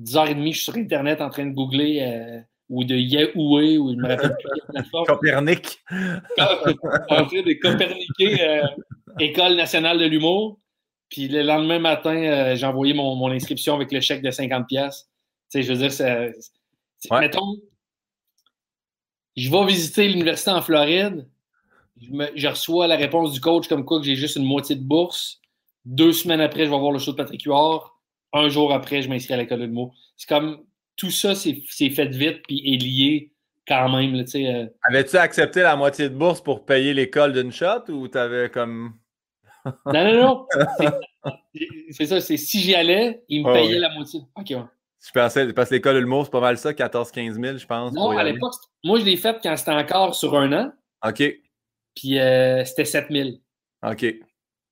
10h30, 0.00 0.46
je 0.46 0.56
suis 0.56 0.64
sur 0.64 0.76
Internet 0.76 1.20
en 1.20 1.30
train 1.30 1.46
de 1.46 1.54
googler 1.54 2.00
euh, 2.00 2.40
ou 2.68 2.84
de 2.84 2.94
Yahoo 2.94 3.58
ou 3.58 3.90
il 3.90 3.98
me 3.98 4.08
rappelle 4.08 4.36
Copernic. 5.06 5.82
en 5.90 7.26
train 7.26 7.42
de 7.42 7.60
Coperniquer 7.60 8.42
euh, 8.42 8.66
École 9.18 9.56
nationale 9.56 9.98
de 9.98 10.06
l'humour. 10.06 10.58
Puis 11.10 11.28
le 11.28 11.42
lendemain 11.42 11.78
matin, 11.78 12.16
euh, 12.16 12.56
j'ai 12.56 12.66
envoyé 12.66 12.94
mon, 12.94 13.14
mon, 13.14 13.30
inscription 13.30 13.74
avec 13.74 13.92
le 13.92 14.00
chèque 14.00 14.22
de 14.22 14.30
50$. 14.30 14.64
Tu 14.66 15.04
sais, 15.48 15.62
je 15.62 15.72
veux 15.72 15.78
dire, 15.78 15.92
c'est. 15.92 16.32
Mettons, 17.10 17.56
je 19.36 19.50
vais 19.50 19.66
visiter 19.66 20.08
l'université 20.08 20.50
en 20.50 20.62
Floride 20.62 21.26
je, 22.00 22.48
reçois 22.48 22.86
la 22.86 22.96
réponse 22.96 23.32
du 23.32 23.40
coach 23.40 23.68
comme 23.68 23.84
quoi 23.84 24.00
que 24.00 24.06
j'ai 24.06 24.16
juste 24.16 24.36
une 24.36 24.44
moitié 24.44 24.76
de 24.76 24.82
bourse. 24.82 25.40
Deux 25.84 26.12
semaines 26.12 26.40
après, 26.40 26.64
je 26.64 26.70
vais 26.70 26.78
voir 26.78 26.92
le 26.92 26.98
show 26.98 27.12
de 27.12 27.16
Patrick 27.16 27.42
Huard. 27.42 27.98
Un 28.32 28.48
jour 28.48 28.72
après, 28.72 29.02
je 29.02 29.08
m'inscris 29.08 29.34
à 29.34 29.36
l'école 29.36 29.60
de 29.60 29.66
mots. 29.66 29.92
C'est 30.16 30.28
comme 30.28 30.64
tout 30.96 31.10
ça 31.10 31.34
s'est 31.34 31.62
fait 31.90 32.08
vite 32.08 32.42
puis 32.46 32.62
est 32.72 32.76
lié 32.76 33.32
quand 33.66 33.88
même. 33.88 34.24
Euh. 34.34 34.66
Avais-tu 34.82 35.16
accepté 35.16 35.62
la 35.62 35.76
moitié 35.76 36.08
de 36.08 36.14
bourse 36.14 36.40
pour 36.40 36.64
payer 36.64 36.94
l'école 36.94 37.32
d'une 37.32 37.52
shot 37.52 37.88
ou 37.88 38.08
t'avais 38.08 38.50
comme. 38.50 38.94
non, 39.64 40.04
non, 40.04 40.14
non. 40.14 40.46
C'est 41.90 42.06
ça, 42.06 42.20
c'est 42.20 42.36
si 42.36 42.60
j'y 42.60 42.74
allais, 42.74 43.22
il 43.28 43.46
me 43.46 43.52
payait 43.52 43.78
la 43.78 43.88
moitié. 43.94 44.20
OK, 44.36 44.50
ouais. 44.50 44.64
Je 45.06 45.10
pensais, 45.12 45.52
parce 45.52 45.68
que 45.68 45.74
l'école 45.74 45.98
l'humour, 45.98 46.24
c'est 46.24 46.30
pas 46.30 46.40
mal 46.40 46.58
ça, 46.58 46.72
14-15 46.72 47.40
000, 47.40 47.58
je 47.58 47.66
pense. 47.66 47.92
Non, 47.92 48.10
à 48.10 48.24
l'époque, 48.24 48.54
moi, 48.82 48.98
je 48.98 49.04
l'ai 49.04 49.16
fait 49.16 49.38
quand 49.42 49.56
c'était 49.56 49.70
encore 49.70 50.14
sur 50.14 50.36
un 50.36 50.52
an. 50.52 50.72
OK. 51.06 51.22
Puis 51.94 52.18
euh, 52.18 52.64
c'était 52.64 52.84
7 52.84 53.06
000. 53.10 53.30
OK. 53.86 54.06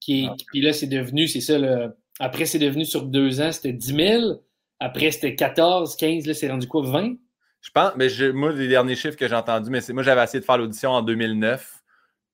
Qui, 0.00 0.28
Puis 0.48 0.60
là, 0.60 0.72
c'est 0.72 0.88
devenu, 0.88 1.28
c'est 1.28 1.40
ça, 1.40 1.58
là, 1.58 1.94
après, 2.18 2.46
c'est 2.46 2.58
devenu 2.58 2.84
sur 2.84 3.04
deux 3.04 3.40
ans, 3.40 3.52
c'était 3.52 3.72
10 3.72 3.94
000. 3.94 4.42
Après, 4.82 5.12
c'était 5.12 5.36
14, 5.36 5.94
15, 5.94 6.26
là, 6.26 6.34
c'est 6.34 6.50
rendu 6.50 6.66
quoi, 6.66 6.82
20? 6.84 7.14
Je 7.60 7.70
pense, 7.70 7.92
mais 7.96 8.08
moi, 8.32 8.50
les 8.50 8.66
derniers 8.66 8.96
chiffres 8.96 9.16
que 9.16 9.28
j'ai 9.28 9.34
entendus, 9.36 9.70
mais 9.70 9.80
c'est 9.80 9.92
moi, 9.92 10.02
j'avais 10.02 10.24
essayé 10.24 10.40
de 10.40 10.44
faire 10.44 10.58
l'audition 10.58 10.90
en 10.90 11.02
2009. 11.02 11.84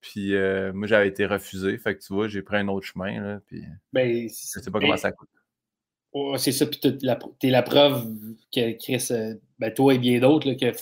Puis 0.01 0.33
euh, 0.33 0.73
moi, 0.73 0.87
j'avais 0.87 1.09
été 1.09 1.27
refusé. 1.27 1.77
Fait 1.77 1.95
que 1.95 2.01
tu 2.01 2.11
vois, 2.11 2.27
j'ai 2.27 2.41
pris 2.41 2.57
un 2.57 2.67
autre 2.69 2.87
chemin. 2.87 3.21
Là, 3.21 3.39
puis 3.45 3.61
ben, 3.93 4.27
je 4.27 4.33
sais 4.33 4.71
pas 4.71 4.79
comment 4.79 4.97
ça 4.97 5.11
coûte. 5.11 5.29
Oh, 6.11 6.37
c'est 6.37 6.51
ça, 6.51 6.65
puis 6.65 6.79
t'es 6.79 6.97
la, 7.03 7.19
la 7.43 7.61
preuve 7.61 8.07
que 8.51 8.71
Chris, 8.79 9.09
euh, 9.11 9.35
ben, 9.59 9.71
toi 9.71 9.93
et 9.93 9.99
bien 9.99 10.19
d'autres, 10.19 10.51
que 10.53 10.73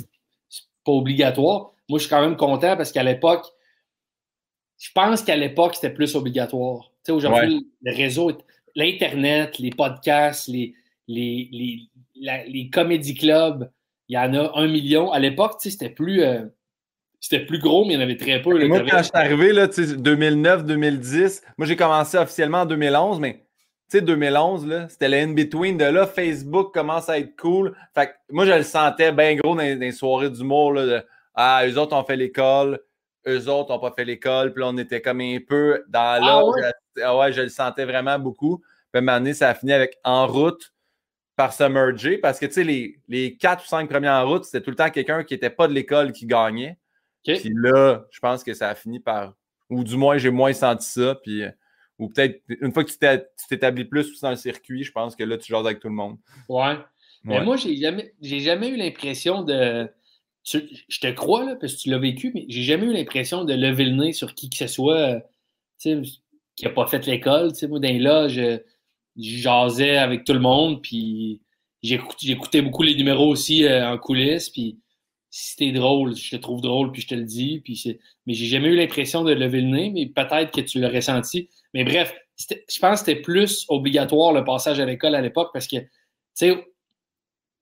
c'est 0.47 0.65
pas 0.86 0.93
obligatoire. 0.93 1.74
Moi, 1.89 1.99
je 1.99 2.03
suis 2.05 2.09
quand 2.09 2.22
même 2.22 2.38
content 2.38 2.78
parce 2.78 2.93
qu'à 2.93 3.03
l'époque, 3.03 3.45
je 4.78 4.89
pense 4.95 5.22
qu'à 5.22 5.36
l'époque, 5.36 5.76
c'était 5.76 5.93
plus 5.93 6.15
obligatoire. 6.15 6.93
Tu 7.03 7.07
sais, 7.07 7.11
aujourd'hui, 7.11 7.68
le 7.82 7.93
réseau, 7.93 8.32
l'Internet, 8.74 9.59
les 9.59 9.72
podcasts, 9.72 10.47
les, 10.47 10.74
les, 11.08 11.49
les, 11.51 11.89
les 12.47 12.70
comédie 12.70 13.16
clubs, 13.16 13.70
il 14.10 14.16
y 14.16 14.18
en 14.18 14.34
a 14.34 14.51
un 14.55 14.68
million. 14.68 15.12
À 15.12 15.20
l'époque, 15.20 15.55
c'était 15.60 15.89
plus, 15.89 16.24
euh, 16.24 16.45
c'était 17.20 17.45
plus 17.45 17.60
gros, 17.60 17.86
mais 17.86 17.93
il 17.93 17.97
y 17.97 17.99
en 17.99 18.03
avait 18.03 18.18
très 18.18 18.41
peu. 18.41 18.68
moi, 18.68 18.80
quand 18.82 18.97
je 18.97 19.03
suis 19.03 19.12
arrivé, 19.14 19.51
2009-2010, 19.53 21.43
moi 21.58 21.68
j'ai 21.68 21.76
commencé 21.76 22.18
officiellement 22.18 22.62
en 22.62 22.66
2011, 22.66 23.20
mais 23.20 23.43
tu 23.89 23.99
sais, 23.99 24.01
2011, 24.01 24.88
c'était 24.89 25.08
le 25.08 25.18
in-between. 25.18 25.78
De 25.78 25.86
là, 25.86 26.05
Facebook 26.05 26.74
commence 26.74 27.08
à 27.08 27.20
être 27.20 27.38
cool. 27.38 27.74
Fait 27.95 28.08
que 28.08 28.12
moi, 28.32 28.45
je 28.45 28.51
le 28.51 28.64
sentais 28.64 29.14
bien 29.14 29.36
gros 29.36 29.55
dans, 29.55 29.62
les 29.62 29.91
soirées 29.93 30.30
d'humour. 30.30 30.74
De, 30.74 31.01
ah, 31.36 31.64
eux 31.66 31.78
autres 31.78 31.95
ont 31.95 32.03
fait 32.03 32.18
l'école, 32.18 32.82
eux 33.28 33.47
autres 33.47 33.72
n'ont 33.72 33.80
pas 33.80 33.93
fait 33.95 34.03
l'école. 34.03 34.51
Puis 34.51 34.62
là, 34.62 34.70
on 34.74 34.78
était 34.78 35.01
comme 35.01 35.22
un 35.22 35.38
peu 35.47 35.86
dans 35.88 36.22
là. 36.22 36.41
Ah, 36.43 36.72
ah 37.05 37.18
ouais? 37.18 37.32
Je, 37.32 37.43
le 37.43 37.49
sentais 37.49 37.86
vraiment 37.86 38.20
beaucoup. 38.20 38.62
Puis 38.91 39.08
à 39.08 39.16
un 39.16 39.34
ça 39.34 39.49
a 39.49 39.53
fini 39.53 39.72
avec 39.72 39.97
En 40.03 40.28
route 40.28 40.74
par 41.38 41.54
se 41.54 41.64
merger 41.64 42.18
parce 42.18 42.40
que, 42.40 42.48
tu 42.48 42.54
sais, 42.54 42.64
les, 42.64 43.00
les 43.08 43.38
quatre 43.38 43.64
ou 43.64 43.68
cinq 43.68 43.88
premiers 43.88 44.10
en 44.10 44.28
route, 44.28 44.44
c'était 44.44 44.60
tout 44.60 44.72
le 44.72 44.76
temps 44.76 44.90
quelqu'un 44.90 45.24
qui 45.24 45.36
n'était 45.36 45.52
pas 45.52 45.68
de 45.68 45.74
l'école 45.74 46.12
qui 46.12 46.26
gagnait. 46.26 46.78
Puis 47.24 47.52
là, 47.54 48.06
je 48.10 48.20
pense 48.20 48.44
que 48.44 48.54
ça 48.54 48.70
a 48.70 48.76
fini 48.76 49.00
par. 49.00 49.36
Ou 49.70 49.84
du 49.84 49.98
moins, 49.98 50.18
j'ai 50.18 50.32
moins 50.32 50.54
senti 50.54 50.88
ça. 50.88 51.16
Puis, 51.22 51.44
ou 52.00 52.10
peut-être, 52.10 52.42
une 52.62 52.74
fois 52.74 52.84
que 52.84 52.90
tu 52.90 53.48
t'établis 53.50 53.86
plus 53.86 54.20
dans 54.20 54.32
le 54.32 54.36
circuit, 54.36 54.84
je 54.84 54.92
pense 54.92 55.16
que 55.16 55.24
là, 55.24 55.38
tu 55.38 55.48
joues 55.48 55.58
avec 55.58 55.80
tout 55.80 55.90
le 55.90 55.94
monde. 55.94 56.18
Ouais. 56.50 56.78
Mais 57.24 57.44
moi, 57.44 57.56
j'ai 57.56 57.76
jamais, 57.76 58.16
j'ai 58.22 58.40
jamais 58.40 58.70
eu 58.70 58.76
l'impression 58.76 59.44
de. 59.44 59.88
je 60.44 61.00
te 61.00 61.12
crois, 61.12 61.46
là, 61.46 61.56
parce 61.56 61.76
que 61.76 61.82
tu 61.82 61.90
l'as 61.90 62.00
vécu, 62.00 62.32
mais 62.34 62.46
j'ai 62.48 62.64
jamais 62.64 62.88
eu 62.88 62.94
l'impression 62.94 63.44
de 63.44 63.54
lever 63.54 63.86
le 63.86 63.96
nez 63.96 64.14
sur 64.14 64.34
qui 64.34 64.50
que 64.50 64.58
ce 64.58 64.68
soit 64.68 65.22
qui 65.78 66.66
n'a 66.66 66.72
pas 66.72 66.88
fait 66.88 67.06
l'école. 67.06 67.52
Moi, 67.70 67.80
dans 67.80 67.88
les 67.88 68.00
loges, 68.00 68.42
jasais 69.18 69.97
avec 69.97 70.24
tout 70.24 70.34
le 70.34 70.39
monde, 70.39 70.82
puis 70.82 71.41
j'écoutais 71.82 72.61
beaucoup 72.61 72.84
les 72.84 72.95
numéros 72.95 73.28
aussi 73.28 73.65
euh, 73.65 73.89
en 73.89 73.97
coulisses, 73.97 74.49
puis 74.49 74.78
si 75.30 75.55
t'es 75.55 75.72
drôle, 75.72 76.15
je 76.15 76.32
te 76.32 76.36
trouve 76.38 76.61
drôle, 76.61 76.91
puis 76.91 77.01
je 77.01 77.07
te 77.07 77.15
le 77.15 77.24
dis, 77.24 77.61
puis 77.63 77.99
mais 78.26 78.34
j'ai 78.34 78.47
jamais 78.47 78.70
eu 78.70 78.76
l'impression 78.76 79.24
de 79.24 79.34
lever 79.34 79.61
le 79.61 79.68
nez, 79.68 79.91
mais 79.91 80.07
peut-être 80.07 80.51
que 80.51 80.61
tu 80.61 80.80
l'as 80.80 80.89
ressenti. 80.89 81.49
Mais 81.74 81.84
bref, 81.84 82.15
je 82.38 82.80
pense 82.80 83.01
que 83.01 83.05
c'était 83.05 83.22
plus 83.22 83.65
obligatoire 83.70 84.34
le 84.34 84.43
passage 84.43 84.80
à 84.80 84.86
l'école 84.86 85.15
à 85.15 85.22
l'époque 85.22 85.49
parce 85.53 85.68
que, 85.68 85.78
tu 85.78 85.88
sais, 86.34 86.65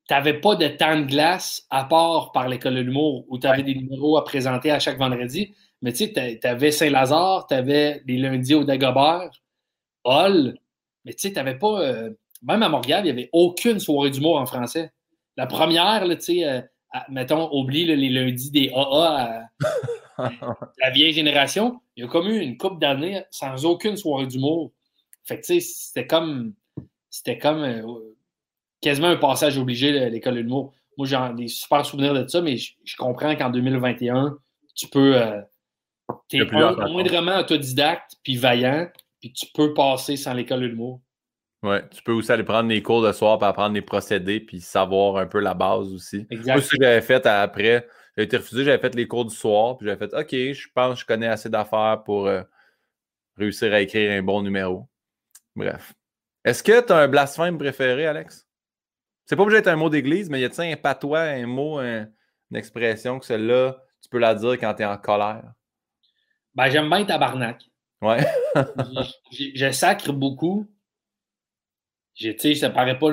t'avais 0.08 0.40
pas 0.40 0.56
de 0.56 0.68
temps 0.68 1.00
de 1.00 1.06
glace 1.06 1.66
à 1.70 1.84
part 1.86 2.32
par 2.32 2.48
l'école 2.48 2.76
de 2.76 2.82
l'humour 2.82 3.26
où 3.30 3.40
tu 3.40 3.48
avais 3.48 3.64
des 3.64 3.76
numéros 3.76 4.18
à 4.18 4.24
présenter 4.24 4.72
à 4.72 4.80
chaque 4.80 4.98
vendredi. 4.98 5.56
Mais 5.82 5.92
tu 5.92 6.06
sais, 6.06 6.40
tu 6.42 6.48
avais 6.48 6.72
Saint-Lazare, 6.72 7.48
tu 7.48 7.56
avais 7.56 8.02
les 8.06 8.18
lundis 8.18 8.56
au 8.56 8.64
Dagobert, 8.64 9.32
Hall, 10.04 10.56
mais 11.06 11.14
tu 11.14 11.22
sais, 11.22 11.30
tu 11.30 11.36
n'avais 11.36 11.58
pas. 11.58 11.82
Euh, 11.82 12.10
même 12.42 12.64
à 12.64 12.70
Montréal, 12.70 13.02
il 13.02 13.06
n'y 13.06 13.12
avait 13.12 13.30
aucune 13.32 13.80
soirée 13.80 14.10
d'humour 14.10 14.38
en 14.38 14.46
français. 14.46 14.92
La 15.38 15.48
première, 15.48 16.04
tu 16.10 16.22
sais, 16.22 16.46
euh, 16.46 16.62
mettons, 17.10 17.50
oublie 17.54 17.86
les 17.86 18.10
lundis 18.10 18.52
des 18.52 18.72
AA 18.74 19.48
à, 20.18 20.30
la 20.82 20.90
vieille 20.92 21.14
génération, 21.14 21.80
il 21.96 22.04
y 22.04 22.08
a 22.08 22.10
comme 22.10 22.28
eu 22.28 22.40
une 22.40 22.58
couple 22.58 22.80
d'années 22.80 23.24
sans 23.32 23.66
aucune 23.66 23.98
soirée 23.98 24.28
d'humour. 24.28 24.72
Fait 25.24 25.40
que 25.40 25.46
tu 25.46 25.60
sais, 25.60 25.60
c'était 25.60 26.08
comme. 26.08 26.54
C'était 27.10 27.38
comme 27.38 27.64
euh, 27.64 28.16
quasiment 28.82 29.08
un 29.08 29.16
passage 29.16 29.58
obligé 29.58 30.10
l'école 30.10 30.36
de 30.36 30.40
l'humour. 30.42 30.74
Moi, 30.98 31.08
j'ai 31.08 31.18
des 31.36 31.48
super 31.48 31.86
souvenirs 31.86 32.14
de 32.14 32.28
ça, 32.28 32.42
mais 32.42 32.58
je, 32.58 32.96
comprends 32.98 33.36
qu'en 33.36 33.50
2021, 33.50 34.38
tu 34.76 34.88
peux. 34.88 35.20
tu 36.30 36.42
es 36.42 36.46
moindrement 36.46 37.38
autodidacte 37.38 38.16
puis 38.24 38.36
vaillant 38.36 38.88
puis 39.26 39.34
tu 39.34 39.48
peux 39.56 39.74
passer 39.74 40.18
sans 40.18 40.36
l'école 40.36 40.62
de 40.62 40.68
l'humour. 40.68 41.02
Ouais, 41.64 41.84
tu 41.90 42.04
peux 42.04 42.12
aussi 42.12 42.32
aller 42.32 42.44
prendre 42.44 42.70
des 42.70 42.84
cours 42.84 43.02
de 43.02 43.12
soir 43.12 43.40
pour 43.40 43.48
apprendre 43.48 43.74
les 43.74 43.82
procédés 43.82 44.40
puis 44.40 44.62
savoir 44.62 45.18
un 45.18 45.26
peu 45.26 45.40
la 45.40 45.56
base 45.56 45.92
aussi. 45.92 46.28
Exactement. 46.30 46.62
ce 46.62 46.70
que 46.70 46.84
j'avais 46.84 47.02
fait 47.02 47.26
après. 47.26 47.88
J'ai 48.16 48.24
été 48.24 48.38
refusé, 48.38 48.64
j'avais 48.64 48.78
fait 48.78 48.94
les 48.94 49.08
cours 49.08 49.26
du 49.26 49.36
soir, 49.36 49.78
puis 49.78 49.88
j'avais 49.88 49.98
fait 49.98 50.14
OK, 50.14 50.30
je 50.30 50.68
pense 50.76 50.94
que 50.94 51.00
je 51.02 51.06
connais 51.08 51.28
assez 51.28 51.50
d'affaires 51.50 52.04
pour 52.06 52.28
euh, 52.28 52.44
réussir 53.36 53.74
à 53.74 53.82
écrire 53.82 54.12
un 54.12 54.22
bon 54.22 54.44
numéro. 54.44 54.88
Bref. 55.56 55.96
Est-ce 56.44 56.62
que 56.62 56.86
tu 56.86 56.94
as 56.94 56.98
un 56.98 57.08
blasphème 57.08 57.58
préféré, 57.58 58.06
Alex? 58.06 58.48
C'est 59.26 59.36
pas 59.36 59.42
obligé 59.42 59.58
d'être 59.58 59.70
un 59.70 59.76
mot 59.76 59.90
d'église, 59.90 60.30
mais 60.30 60.40
y 60.40 60.46
a-t-il 60.46 60.72
un 60.72 60.78
patois, 60.78 61.22
un 61.22 61.48
mot, 61.48 61.80
une 61.80 62.08
expression 62.54 63.18
que 63.18 63.26
celle-là, 63.26 63.76
tu 64.04 64.10
peux 64.10 64.20
la 64.20 64.36
dire 64.36 64.52
quand 64.60 64.76
tu 64.76 64.84
es 64.84 64.86
en 64.86 64.98
colère? 64.98 65.52
Ben, 66.54 66.70
j'aime 66.70 66.90
bien 66.90 67.04
tabarnak. 67.06 67.66
Ouais. 68.02 68.26
je, 69.32 69.72
sacre 69.72 70.12
beaucoup. 70.14 70.68
Tu 72.16 72.34
sais, 72.38 72.56
ça 72.56 72.70
paraît 72.70 72.98
pas 72.98 73.10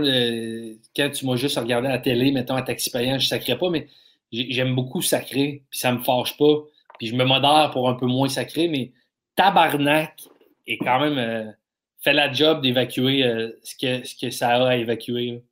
quand 0.97 1.11
tu 1.11 1.27
m'as 1.27 1.37
juste 1.37 1.59
regardé 1.59 1.89
à 1.89 1.93
la 1.93 1.99
télé, 1.99 2.31
mettons 2.31 2.55
à 2.55 2.63
taxi 2.63 2.91
payant, 2.91 3.19
je 3.19 3.27
sacrais 3.27 3.59
pas, 3.59 3.69
mais 3.69 3.89
j'aime 4.33 4.75
beaucoup 4.75 5.03
sacrer, 5.03 5.65
puis 5.71 5.79
ça 5.79 5.93
me 5.93 6.03
fâche 6.03 6.37
pas. 6.37 6.55
Puis 6.99 7.09
je 7.09 7.17
me 7.17 7.25
modère 7.25 7.71
pour 7.73 7.89
un 7.89 7.95
peu 7.95 8.07
moins 8.07 8.29
sacrer, 8.29 8.69
mais 8.69 8.93
tabarnak 9.35 10.23
est 10.67 10.79
quand 10.79 11.01
même 11.01 11.19
euh, 11.19 11.51
fait 12.01 12.13
la 12.13 12.33
job 12.33 12.63
d'évacuer 12.63 13.25
euh, 13.25 13.51
ce, 13.63 13.75
que, 13.75 14.07
ce 14.07 14.15
que 14.15 14.31
ça 14.31 14.51
a 14.51 14.69
à 14.69 14.77
évacuer. 14.77 15.43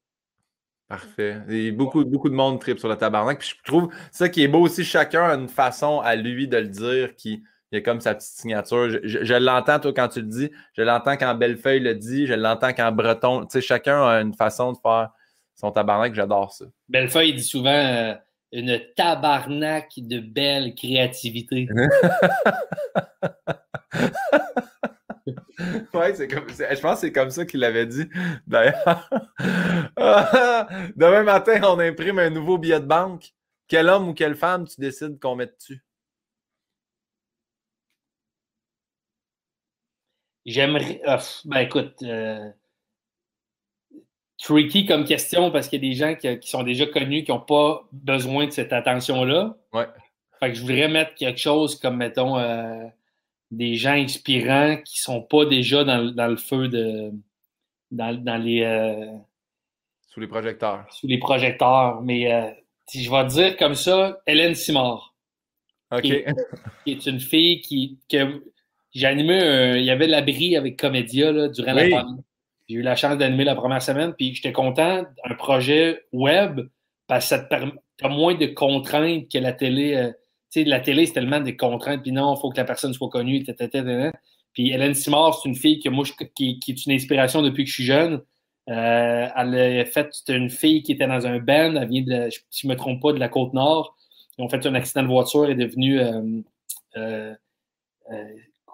Parfait. 0.89 1.39
Et 1.49 1.71
beaucoup, 1.71 2.05
beaucoup 2.05 2.29
de 2.29 2.35
monde 2.35 2.61
tripe 2.61 2.79
sur 2.79 2.89
le 2.89 2.97
tabarnak. 2.97 3.39
Puis 3.39 3.55
je 3.57 3.63
trouve 3.65 3.93
ça 4.11 4.29
qui 4.29 4.43
est 4.43 4.49
beau 4.49 4.61
aussi, 4.61 4.85
chacun 4.85 5.23
a 5.23 5.35
une 5.35 5.49
façon 5.49 6.01
à 6.01 6.17
lui 6.17 6.49
de 6.49 6.57
le 6.57 6.69
dire 6.69 7.15
qui 7.17 7.43
il 7.73 7.77
y 7.77 7.79
a 7.79 7.83
comme 7.83 8.01
sa 8.01 8.15
petite 8.15 8.33
signature. 8.33 8.89
Je, 9.05 9.35
l'entends, 9.35 9.79
toi, 9.79 9.93
quand 9.95 10.09
tu 10.09 10.21
le 10.21 10.27
dis. 10.27 10.51
Je 10.77 10.83
l'entends 10.83 11.17
quand 11.17 11.35
Bellefeuille 11.37 11.81
le 11.81 11.95
dit. 11.95 12.27
Je 12.27 12.35
l'entends 12.35 12.73
quand 12.73 12.91
Breton. 12.91 13.43
Tu 13.43 13.53
sais, 13.53 13.61
chacun 13.61 14.03
a 14.03 14.21
une 14.21 14.35
façon 14.35 14.73
de 14.73 14.79
faire 14.83 15.11
son 15.55 15.71
tabarnak. 15.71 16.15
J'adore 16.15 16.53
ça. 16.53 16.65
Bellefeuille 16.89 17.35
dit 17.35 17.45
souvent 17.45 17.71
euh, 17.71 18.15
une 18.51 18.81
tabarnak 18.97 19.93
de 19.99 20.19
belle 20.19 20.75
créativité. 20.75 21.69
oui, 25.95 26.07
c'est 26.15 26.27
comme, 26.27 26.49
je 26.49 26.81
pense 26.81 26.95
que 26.95 27.01
c'est 27.01 27.13
comme 27.13 27.31
ça 27.31 27.47
qu'il 27.47 27.61
l'avait 27.61 27.87
dit. 27.87 28.09
D'ailleurs, 28.49 29.09
demain 30.97 31.23
matin, 31.23 31.61
on 31.63 31.79
imprime 31.79 32.19
un 32.19 32.31
nouveau 32.31 32.59
billet 32.59 32.81
de 32.81 32.87
banque. 32.87 33.33
Quel 33.69 33.89
homme 33.89 34.09
ou 34.09 34.15
quelle 34.15 34.35
femme 34.35 34.67
tu 34.67 34.81
décides 34.81 35.21
qu'on 35.21 35.37
met 35.37 35.47
dessus? 35.47 35.81
J'aimerais. 40.47 41.01
Ah, 41.05 41.19
ben 41.45 41.61
écoute, 41.61 41.95
euh, 42.03 42.51
tricky 44.39 44.87
comme 44.87 45.05
question 45.05 45.51
parce 45.51 45.69
qu'il 45.69 45.83
y 45.83 45.87
a 45.87 45.91
des 45.91 45.97
gens 45.97 46.15
qui, 46.15 46.49
sont 46.49 46.63
déjà 46.63 46.87
connus 46.87 47.25
qui 47.25 47.31
n'ont 47.31 47.41
pas 47.41 47.87
besoin 47.93 48.47
de 48.47 48.51
cette 48.51 48.73
attention-là. 48.73 49.57
Ouais. 49.73 49.87
Fait 50.39 50.49
que 50.49 50.55
je 50.55 50.63
voudrais 50.63 50.89
mettre 50.89 51.15
quelque 51.15 51.39
chose 51.39 51.79
comme, 51.79 51.99
mettons, 51.99 52.39
euh, 52.39 52.87
des 53.51 53.75
gens 53.75 53.93
inspirants 53.93 54.77
qui 54.79 54.99
ne 54.99 55.03
sont 55.03 55.23
pas 55.23 55.45
déjà 55.45 55.85
dans, 55.85 55.99
le 55.99 56.37
feu 56.37 56.69
de. 56.69 57.13
dans, 57.91 58.43
les. 58.43 58.63
Euh, 58.63 59.13
sous 60.09 60.21
les 60.21 60.27
projecteurs. 60.27 60.87
Sous 60.91 61.07
les 61.07 61.19
projecteurs. 61.19 62.01
Mais 62.01 62.57
si 62.87 63.05
je 63.05 63.11
vais 63.11 63.25
dire 63.27 63.57
comme 63.57 63.75
ça, 63.75 64.21
Hélène 64.27 64.55
Simard. 64.55 65.15
OK. 65.93 66.03
Qui 66.03 66.93
est, 66.93 67.07
une 67.07 67.21
fille 67.21 67.61
qui, 67.61 67.99
j'ai 68.93 69.07
animé 69.07 69.75
il 69.77 69.85
y 69.85 69.91
avait 69.91 70.07
l'abri 70.07 70.57
avec 70.57 70.79
Comédia 70.79 71.33
là, 71.33 71.49
durant 71.49 71.73
la 71.73 71.89
pandémie. 71.89 72.23
J'ai 72.71 72.77
eu 72.77 72.83
la 72.83 72.95
chance 72.95 73.19
d'animer 73.19 73.43
la 73.43 73.57
première 73.57 73.83
semaine, 73.83 74.15
puis 74.17 74.33
j'étais 74.33 74.53
content 74.53 75.03
d'un 75.03 75.35
projet 75.35 76.05
web 76.13 76.61
parce 77.09 77.25
que 77.25 77.29
ça 77.31 77.39
te 77.41 77.49
permet, 77.49 77.73
as 78.01 78.09
moins 78.09 78.35
de 78.35 78.47
contraintes 78.47 79.29
que 79.29 79.39
la 79.39 79.53
télé. 79.53 79.97
Euh, 79.97 80.13
tu 80.53 80.63
sais, 80.63 80.65
la 80.65 80.79
télé, 80.79 81.07
c'est 81.07 81.15
tellement 81.15 81.41
des 81.41 81.57
contraintes, 81.57 82.03
puis 82.03 82.13
non, 82.13 82.35
il 82.37 82.41
faut 82.41 82.49
que 82.51 82.57
la 82.57 82.65
personne 82.65 82.93
soit 82.93 83.09
connue, 83.09 83.45
Puis 84.53 84.71
Hélène 84.71 84.95
Simard, 84.95 85.41
c'est 85.41 85.49
une 85.49 85.57
fille 85.57 85.81
que 85.81 85.89
moi, 85.89 86.05
qui, 86.37 86.61
est 86.69 86.87
une 86.87 86.93
inspiration 86.93 87.43
depuis 87.43 87.65
que 87.65 87.71
je 87.71 87.75
suis 87.75 87.85
jeune. 87.85 88.23
Euh, 88.69 89.29
elle 89.37 89.81
a 89.81 89.85
fait, 89.85 90.09
c'était 90.13 90.37
une 90.37 90.51
fille 90.51 90.85
qui 90.85 90.93
était 90.93 91.09
dans 91.09 91.27
un 91.27 91.41
band, 91.41 91.75
elle 91.75 91.89
vient 91.89 92.03
de, 92.03 92.31
si 92.31 92.63
je 92.63 92.67
ne 92.69 92.73
me 92.73 92.77
trompe 92.79 93.03
pas, 93.03 93.13
de 93.13 93.19
la 93.19 93.29
Côte-Nord. 93.29 93.97
Ils 94.39 94.45
ont 94.45 94.49
fait 94.49 94.65
un 94.65 94.75
accident 94.77 95.03
de 95.03 95.09
voiture, 95.09 95.45
elle 95.47 95.61
est 95.61 95.67
devenue 95.67 96.01
euh, 96.97 97.35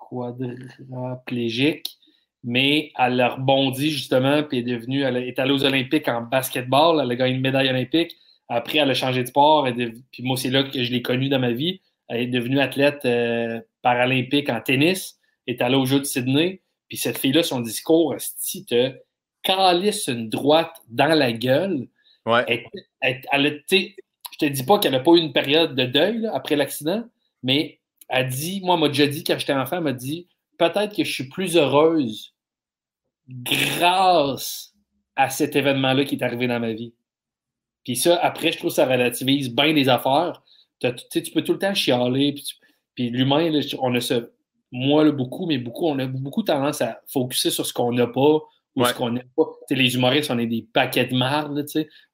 quadriplégique, 0.08 1.98
mais 2.44 2.92
elle 2.98 3.20
a 3.20 3.30
rebondi 3.30 3.90
justement, 3.90 4.42
puis 4.42 4.58
est 4.58 4.62
devenue, 4.62 5.02
elle 5.02 5.16
est 5.16 5.38
allée 5.38 5.52
aux 5.52 5.64
Olympiques 5.64 6.08
en 6.08 6.22
basketball, 6.22 7.00
elle 7.02 7.10
a 7.10 7.16
gagné 7.16 7.34
une 7.34 7.40
médaille 7.40 7.68
olympique. 7.68 8.12
Après, 8.48 8.78
elle 8.78 8.90
a 8.90 8.94
changé 8.94 9.22
de 9.22 9.28
sport, 9.28 9.66
puis 10.12 10.22
moi, 10.22 10.36
c'est 10.36 10.50
là 10.50 10.62
que 10.62 10.82
je 10.82 10.92
l'ai 10.92 11.02
connue 11.02 11.28
dans 11.28 11.40
ma 11.40 11.50
vie. 11.50 11.80
Elle 12.08 12.20
est 12.20 12.26
devenue 12.26 12.60
athlète 12.60 13.04
euh, 13.04 13.60
paralympique 13.82 14.48
en 14.48 14.60
tennis, 14.60 15.18
est 15.48 15.60
allée 15.60 15.74
aux 15.74 15.86
Jeux 15.86 15.98
de 15.98 16.04
Sydney, 16.04 16.62
puis 16.88 16.96
cette 16.96 17.18
fille-là, 17.18 17.42
son 17.42 17.60
discours, 17.60 18.14
si 18.18 18.64
te 18.64 18.92
calisse 19.42 20.06
une 20.06 20.28
droite 20.28 20.76
dans 20.88 21.18
la 21.18 21.32
gueule, 21.32 21.88
ouais. 22.26 22.44
elle, 23.00 23.22
elle, 23.32 23.62
je 23.68 24.46
te 24.46 24.52
dis 24.52 24.64
pas 24.64 24.78
qu'elle 24.78 24.92
n'a 24.92 25.00
pas 25.00 25.12
eu 25.12 25.18
une 25.18 25.32
période 25.32 25.74
de 25.74 25.84
deuil 25.84 26.28
après 26.32 26.56
l'accident, 26.56 27.04
mais 27.42 27.80
elle 28.08 28.28
dit, 28.28 28.60
moi, 28.62 28.76
m'a 28.76 28.88
déjà 28.88 29.06
dit 29.06 29.24
quand 29.24 29.38
j'étais 29.38 29.52
enfant, 29.52 29.78
elle 29.78 29.84
m'a 29.84 29.92
dit 29.92 30.28
peut-être 30.58 30.94
que 30.94 31.04
je 31.04 31.12
suis 31.12 31.28
plus 31.28 31.56
heureuse 31.56 32.34
grâce 33.28 34.74
à 35.16 35.30
cet 35.30 35.56
événement-là 35.56 36.04
qui 36.04 36.16
est 36.16 36.22
arrivé 36.22 36.46
dans 36.46 36.60
ma 36.60 36.72
vie. 36.72 36.94
Puis 37.84 37.96
ça, 37.96 38.16
après, 38.16 38.52
je 38.52 38.58
trouve 38.58 38.70
que 38.70 38.76
ça 38.76 38.86
relativise 38.86 39.54
bien 39.54 39.72
les 39.72 39.88
affaires. 39.88 40.42
Tu 40.80 41.22
peux 41.32 41.42
tout 41.42 41.52
le 41.52 41.58
temps 41.58 41.74
chialer. 41.74 42.34
Puis, 42.94 43.10
l'humain, 43.10 43.50
on 43.80 43.94
a 43.94 44.00
ce. 44.00 44.30
Moi, 44.72 45.10
beaucoup, 45.12 45.46
mais 45.46 45.58
beaucoup, 45.58 45.86
on 45.86 45.98
a 45.98 46.06
beaucoup 46.06 46.42
tendance 46.42 46.82
à 46.82 47.00
focuser 47.06 47.50
sur 47.50 47.64
ce 47.64 47.72
qu'on 47.72 47.92
n'a 47.92 48.06
pas 48.08 48.40
ou 48.74 48.84
ce 48.84 48.92
qu'on 48.92 49.10
n'a 49.10 49.22
pas. 49.36 49.44
les 49.70 49.94
humoristes, 49.94 50.30
on 50.30 50.38
est 50.38 50.46
des 50.46 50.66
paquets 50.70 51.06
de 51.06 51.16
marde, 51.16 51.64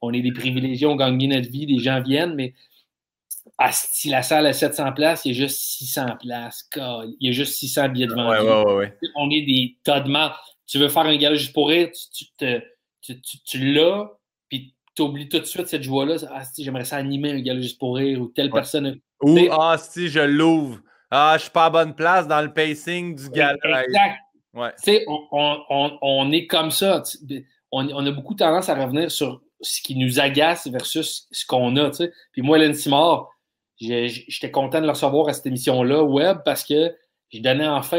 on 0.01 0.13
est 0.13 0.21
des 0.21 0.33
privilégiés, 0.33 0.87
on 0.87 0.95
gagne 0.95 1.29
notre 1.29 1.51
vie, 1.51 1.67
les 1.67 1.81
gens 1.81 2.01
viennent, 2.03 2.35
mais 2.35 2.55
si 3.71 4.09
la 4.09 4.23
salle 4.23 4.47
a 4.47 4.53
700 4.53 4.93
places, 4.93 5.25
il 5.25 5.33
y 5.33 5.37
a 5.37 5.47
juste 5.47 5.59
600 5.59 6.17
places. 6.21 6.69
Il 6.77 7.17
y 7.21 7.29
a 7.29 7.33
juste 7.33 7.55
600 7.55 7.89
billets 7.91 8.07
de 8.07 8.15
vente. 8.15 8.93
On 9.17 9.31
est 9.31 9.43
des 9.43 9.77
tas 9.85 10.01
de 10.01 10.11
marde. 10.11 10.35
Tu 10.67 10.79
veux 10.79 10.89
faire 10.89 11.03
un 11.03 11.17
gala 11.17 11.37
juste 11.37 11.53
pour 11.53 11.69
rire, 11.69 11.91
tu, 12.15 12.25
tu, 13.03 13.21
tu, 13.45 13.73
l'as, 13.75 14.11
puis 14.49 14.75
tu 14.95 15.03
oublies 15.03 15.29
tout 15.29 15.39
de 15.39 15.45
suite 15.45 15.67
cette 15.67 15.83
joie-là. 15.83 16.17
Ah, 16.31 16.45
si, 16.45 16.65
j'aimerais 16.65 16.85
ça 16.85 16.97
animer 16.97 17.33
un 17.33 17.41
gala 17.41 17.61
juste 17.61 17.79
pour 17.79 17.97
rire, 17.97 18.21
ou 18.23 18.29
telle 18.29 18.51
personne. 18.51 18.99
Ou, 19.21 19.39
ah, 19.51 19.77
si, 19.77 20.09
je 20.09 20.21
l'ouvre. 20.21 20.79
Ah, 21.11 21.35
je 21.37 21.43
suis 21.43 21.51
pas 21.51 21.67
à 21.67 21.71
bonne 21.71 21.95
place 21.95 22.27
dans 22.27 22.41
le 22.41 22.53
pacing 22.53 23.15
du 23.15 23.29
gala. 23.29 23.85
Exact. 23.85 24.19
On, 24.55 26.33
est 26.33 26.47
comme 26.47 26.71
ça. 26.71 27.03
On, 27.71 28.07
a 28.07 28.11
beaucoup 28.11 28.35
tendance 28.35 28.69
à 28.69 28.75
revenir 28.75 29.11
sur 29.11 29.43
ce 29.61 29.81
qui 29.83 29.97
nous 29.97 30.21
agace 30.21 30.67
versus 30.69 31.27
ce 31.31 31.47
qu'on 31.47 31.77
a. 31.77 31.91
Puis 32.33 32.43
moi, 32.43 32.59
Hélène 32.59 32.75
Simard, 32.75 33.32
j'étais 33.83 34.51
content 34.51 34.81
de 34.81 34.87
le 34.87 34.93
recevoir 34.93 35.29
à 35.29 35.33
cette 35.33 35.47
émission-là, 35.47 36.03
web, 36.03 36.39
parce 36.45 36.65
que 36.65 36.95
je 37.31 37.41
donnais 37.41 37.67
enfin 37.67 37.99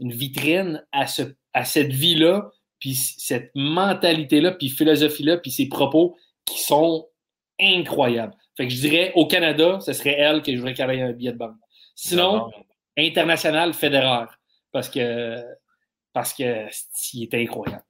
une 0.00 0.12
vitrine 0.12 0.84
à, 0.92 1.06
ce, 1.06 1.22
à 1.52 1.64
cette 1.64 1.92
vie-là, 1.92 2.50
puis 2.78 2.94
cette 2.94 3.50
mentalité-là, 3.54 4.52
puis 4.52 4.68
philosophie-là, 4.68 5.36
puis 5.38 5.50
ces 5.50 5.68
propos 5.68 6.16
qui 6.44 6.62
sont 6.62 7.08
incroyables. 7.60 8.34
Fait 8.56 8.66
que 8.66 8.72
je 8.72 8.80
dirais, 8.80 9.12
au 9.14 9.26
Canada, 9.26 9.78
ce 9.80 9.92
serait 9.92 10.16
elle 10.18 10.42
que 10.42 10.52
je 10.52 10.58
voudrais 10.58 10.74
qu'elle 10.74 10.90
ait 10.90 11.02
un 11.02 11.12
billet 11.12 11.32
de 11.32 11.38
banque. 11.38 11.56
Sinon, 11.94 12.50
international, 12.98 13.72
fédéraire, 13.74 14.38
parce 14.72 14.88
que 14.88 15.40
parce 16.12 16.34
que 16.34 16.42
est 16.42 17.34
incroyable. 17.34 17.84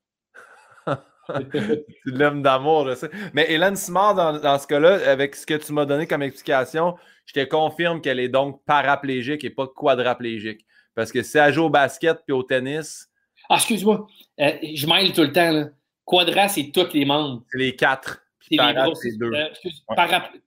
Tu 1.53 1.85
l'aimes 2.07 2.43
d'amour, 2.43 2.89
je 2.89 2.95
sais. 2.95 3.11
Mais 3.33 3.51
Hélène 3.51 3.77
Simard, 3.77 4.15
dans, 4.15 4.59
ce 4.59 4.67
cas-là, 4.67 5.11
avec 5.11 5.35
ce 5.37 5.47
que 5.47 5.55
tu 5.55 5.73
m'as 5.73 5.85
donné 5.85 6.07
comme 6.07 6.23
explication, 6.23 6.97
je 7.27 7.35
te 7.35 7.45
confirme 7.45 8.01
qu'elle 8.01 8.21
est 8.21 8.29
donc 8.29 8.65
paraplégique 8.65 9.45
et 9.45 9.51
pas 9.51 9.67
quadraplégique. 9.67 10.67
Parce 10.95 11.13
que 11.13 11.23
si 11.23 11.39
elle 11.39 11.53
joue 11.53 11.65
au 11.65 11.71
basket 11.71 12.19
puis 12.27 12.33
au 12.33 12.43
tennis. 12.43 13.09
Ah, 13.49 13.57
excuse-moi. 13.57 14.07
Euh, 14.41 14.53
je 14.75 14.87
mêle 14.87 15.13
tout 15.13 15.23
le 15.23 15.33
temps. 15.33 15.51
Là. 15.51 15.69
Quadra, 16.05 16.49
c'est 16.49 16.71
tous 16.71 16.93
les 16.93 17.05
membres. 17.05 17.45
C'est 17.51 17.59
les 17.59 17.77
quatre. 17.77 18.23
C'est 18.41 18.57
les 18.57 18.75
gros. 18.75 18.95
C'est 18.95 19.17
deux. 19.17 19.33
Euh, 19.33 19.49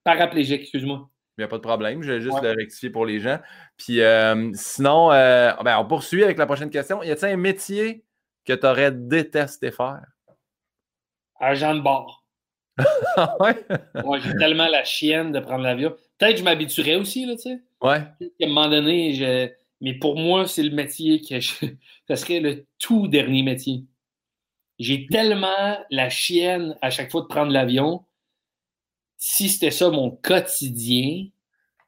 paraplégique, 0.04 0.62
excuse-moi. 0.62 1.10
Il 1.38 1.42
n'y 1.42 1.46
a 1.46 1.48
pas 1.48 1.58
de 1.58 1.62
problème. 1.62 2.02
Je 2.02 2.14
vais 2.14 2.22
juste 2.22 2.42
le 2.42 2.52
rectifier 2.52 2.90
pour 2.90 3.06
les 3.06 3.20
gens. 3.20 3.40
Puis 3.78 4.02
euh, 4.02 4.52
sinon, 4.54 5.10
ben, 5.10 5.78
on 5.80 5.86
poursuit 5.86 6.24
avec 6.24 6.38
la 6.38 6.46
prochaine 6.46 6.70
question. 6.70 7.04
Y 7.04 7.12
a-t-il 7.12 7.34
un 7.34 7.38
métier 7.38 8.06
que 8.46 8.54
tu 8.54 8.66
aurais 8.66 8.92
détesté 8.92 9.72
faire? 9.72 10.15
Agent 11.40 11.76
de 11.76 11.82
bord. 11.82 12.26
ouais? 13.40 13.66
ouais 14.04 14.20
j'ai 14.22 14.36
tellement 14.38 14.68
la 14.68 14.84
chienne 14.84 15.32
de 15.32 15.40
prendre 15.40 15.64
l'avion. 15.64 15.94
Peut-être 16.18 16.34
que 16.34 16.40
je 16.40 16.44
m'habituerais 16.44 16.96
aussi, 16.96 17.26
là, 17.26 17.36
tu 17.36 17.44
sais. 17.44 17.62
Ouais. 17.82 17.98
À 17.98 18.44
un 18.44 18.48
moment 18.48 18.70
donné, 18.70 19.14
je... 19.14 19.50
mais 19.82 19.94
pour 19.94 20.18
moi, 20.18 20.48
c'est 20.48 20.64
le 20.64 20.76
métier 20.76 21.22
que 21.22 21.40
je... 21.40 21.54
ça 22.08 22.16
serait 22.16 22.40
le 22.40 22.66
tout 22.80 23.08
dernier 23.08 23.44
métier. 23.44 23.84
J'ai 24.78 25.08
tellement 25.08 25.78
la 25.90 26.10
chienne 26.10 26.78
à 26.82 26.90
chaque 26.90 27.12
fois 27.12 27.22
de 27.22 27.28
prendre 27.28 27.52
l'avion. 27.52 28.04
Si 29.18 29.48
c'était 29.48 29.72
ça 29.72 29.90
mon 29.90 30.12
quotidien, 30.12 31.28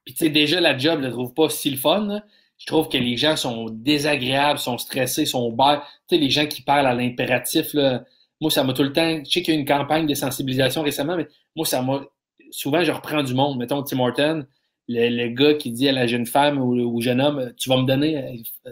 puis 0.06 0.14
tu 0.14 0.26
sais, 0.26 0.30
déjà 0.30 0.62
la 0.62 0.78
job, 0.78 1.02
je 1.02 1.08
ne 1.08 1.12
trouve 1.12 1.34
pas 1.34 1.50
si 1.50 1.70
le 1.70 1.76
fun. 1.76 2.22
Je 2.58 2.66
trouve 2.66 2.88
que 2.88 2.98
les 2.98 3.18
gens 3.18 3.36
sont 3.36 3.66
désagréables, 3.70 4.58
sont 4.58 4.78
stressés, 4.78 5.26
sont 5.26 5.52
bas. 5.52 5.86
Tu 6.08 6.16
sais, 6.16 6.22
les 6.22 6.30
gens 6.30 6.48
qui 6.48 6.62
parlent 6.62 6.88
à 6.88 6.94
l'impératif, 6.94 7.74
là 7.74 8.06
moi, 8.40 8.52
ça 8.52 8.64
m'a 8.64 8.74
tout 8.74 8.84
le 8.84 8.94
temps. 8.94 9.24
Je 9.24 9.30
sais 9.30 9.42
qu'il 9.42 9.54
y 9.54 9.58
a 9.58 9.60
eu 9.60 9.62
une 9.62 9.68
campagne 9.68 10.06
de 10.06 10.14
sensibilisation 10.14 10.84
récemment, 10.84 11.18
mais 11.18 11.28
moi, 11.56 11.66
ça 11.66 11.82
m'a. 11.82 12.04
Souvent, 12.52 12.84
je 12.84 12.92
reprends 12.92 13.24
du 13.24 13.34
monde. 13.34 13.58
Mettons 13.58 13.84
Tim 13.84 14.00
Horton, 14.00 14.46
le, 14.88 15.28
gars 15.30 15.56
qui 15.56 15.72
dit 15.72 15.90
à 15.90 15.92
la 15.92 16.08
jeune 16.08 16.26
femme 16.26 16.60
ou 16.60 16.74
au 16.74 17.02
jeune 17.02 17.20
homme 17.20 17.54
Tu 17.58 17.70
vas 17.70 17.78
me 17.78 17.86
donner. 17.86 18.18
Euh, 18.66 18.72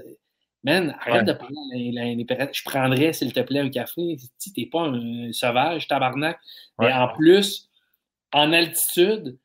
man, 0.63 0.95
arrête 1.05 1.25
de 1.25 1.33
parler 1.33 2.25
à 2.29 2.51
Je 2.51 2.63
prendrais, 2.63 3.13
s'il 3.13 3.33
te 3.33 3.41
plaît, 3.41 3.59
un 3.59 3.69
café. 3.69 4.17
Si 4.37 4.53
t'es 4.53 4.67
pas 4.67 4.87
un 4.87 5.31
sauvage, 5.31 5.87
tabarnak. 5.87 6.37
Mais 6.79 6.93
en 6.93 7.09
plus, 7.09 7.69
en 8.31 8.53
altitude, 8.53 9.37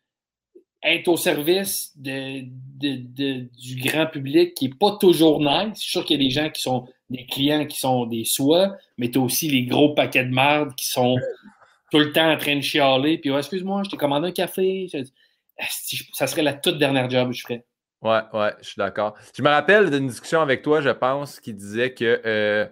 être 0.82 1.08
au 1.08 1.16
service 1.16 1.92
du 1.96 2.50
grand 3.84 4.06
public 4.06 4.54
qui 4.54 4.68
n'est 4.68 4.74
pas 4.74 4.96
toujours 4.98 5.40
nice. 5.40 5.78
Suis 5.78 5.90
sûr 5.90 6.04
qu'il 6.04 6.20
y 6.20 6.24
a 6.24 6.28
des 6.28 6.30
gens 6.30 6.50
qui 6.50 6.62
sont 6.62 6.88
des 7.10 7.26
clients 7.26 7.66
qui 7.66 7.78
sont 7.78 8.06
des 8.06 8.24
soins, 8.24 8.76
mais 8.96 9.10
tu 9.10 9.18
as 9.18 9.22
aussi 9.22 9.48
les 9.48 9.64
gros 9.66 9.94
paquets 9.94 10.24
de 10.24 10.32
merde 10.32 10.74
qui 10.76 10.86
sont 10.86 11.16
tout 11.90 11.98
le 11.98 12.12
temps 12.12 12.30
en 12.30 12.36
train 12.36 12.56
de 12.56 12.60
chialer. 12.60 13.18
Puis, 13.18 13.30
excuse-moi, 13.30 13.82
je 13.84 13.90
t'ai 13.90 13.96
commandé 13.96 14.28
un 14.28 14.32
café. 14.32 14.88
Ça 16.12 16.26
serait 16.26 16.42
la 16.42 16.54
toute 16.54 16.78
dernière 16.78 17.10
job 17.10 17.30
que 17.30 17.36
je 17.36 17.42
ferais. 17.42 17.64
Ouais, 18.00 18.20
ouais, 18.32 18.54
je 18.60 18.68
suis 18.68 18.78
d'accord. 18.78 19.14
Je 19.36 19.42
me 19.42 19.48
rappelle 19.48 19.90
d'une 19.90 20.06
discussion 20.06 20.40
avec 20.40 20.62
toi, 20.62 20.80
je 20.80 20.88
pense, 20.88 21.38
qui 21.38 21.52
disait 21.52 21.92
que 21.92 22.22
euh, 22.24 22.66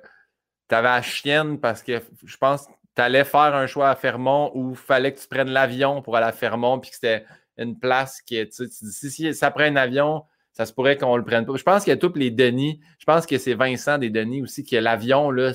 tu 0.69 0.75
avais 0.75 0.89
la 0.89 1.03
chienne 1.03 1.61
parce 1.61 1.83
que 1.83 2.01
je 2.25 2.37
pense 2.39 2.67
que 2.67 2.73
tu 2.97 3.03
allais 3.03 3.25
faire 3.25 3.55
un 3.55 3.67
choix 3.67 3.91
à 3.91 3.97
Fermont 3.97 4.51
il 4.55 4.75
fallait 4.75 5.13
que 5.13 5.21
tu 5.21 5.29
prennes 5.29 5.51
l'avion 5.51 6.01
pour 6.01 6.17
aller 6.17 6.27
à 6.27 6.33
Fermont, 6.33 6.79
puis 6.79 6.91
que 6.91 6.97
c'était 6.97 7.27
une 7.59 7.79
place 7.79 8.23
qui 8.23 8.37
est. 8.37 8.49
Tu, 8.55 8.67
dis, 8.67 9.11
si, 9.11 9.35
ça 9.35 9.51
prend 9.51 9.65
un 9.65 9.77
avion, 9.77 10.23
ça 10.53 10.65
se 10.67 10.73
pourrait 10.73 10.97
qu'on 10.97 11.17
le 11.17 11.25
prenne 11.25 11.45
pas. 11.45 11.57
Je 11.57 11.63
pense 11.63 11.85
qu'il 11.85 11.91
y 11.91 11.95
a 11.95 11.97
tous 11.97 12.15
les 12.15 12.31
Denis. 12.31 12.81
Je 12.99 13.05
pense 13.05 13.27
que 13.27 13.39
c'est 13.39 13.55
Vincent 13.55 13.99
des 13.99 14.11
Denis 14.11 14.43
aussi, 14.43 14.65
que 14.65 14.77
l'avion, 14.77 15.31
là, 15.31 15.53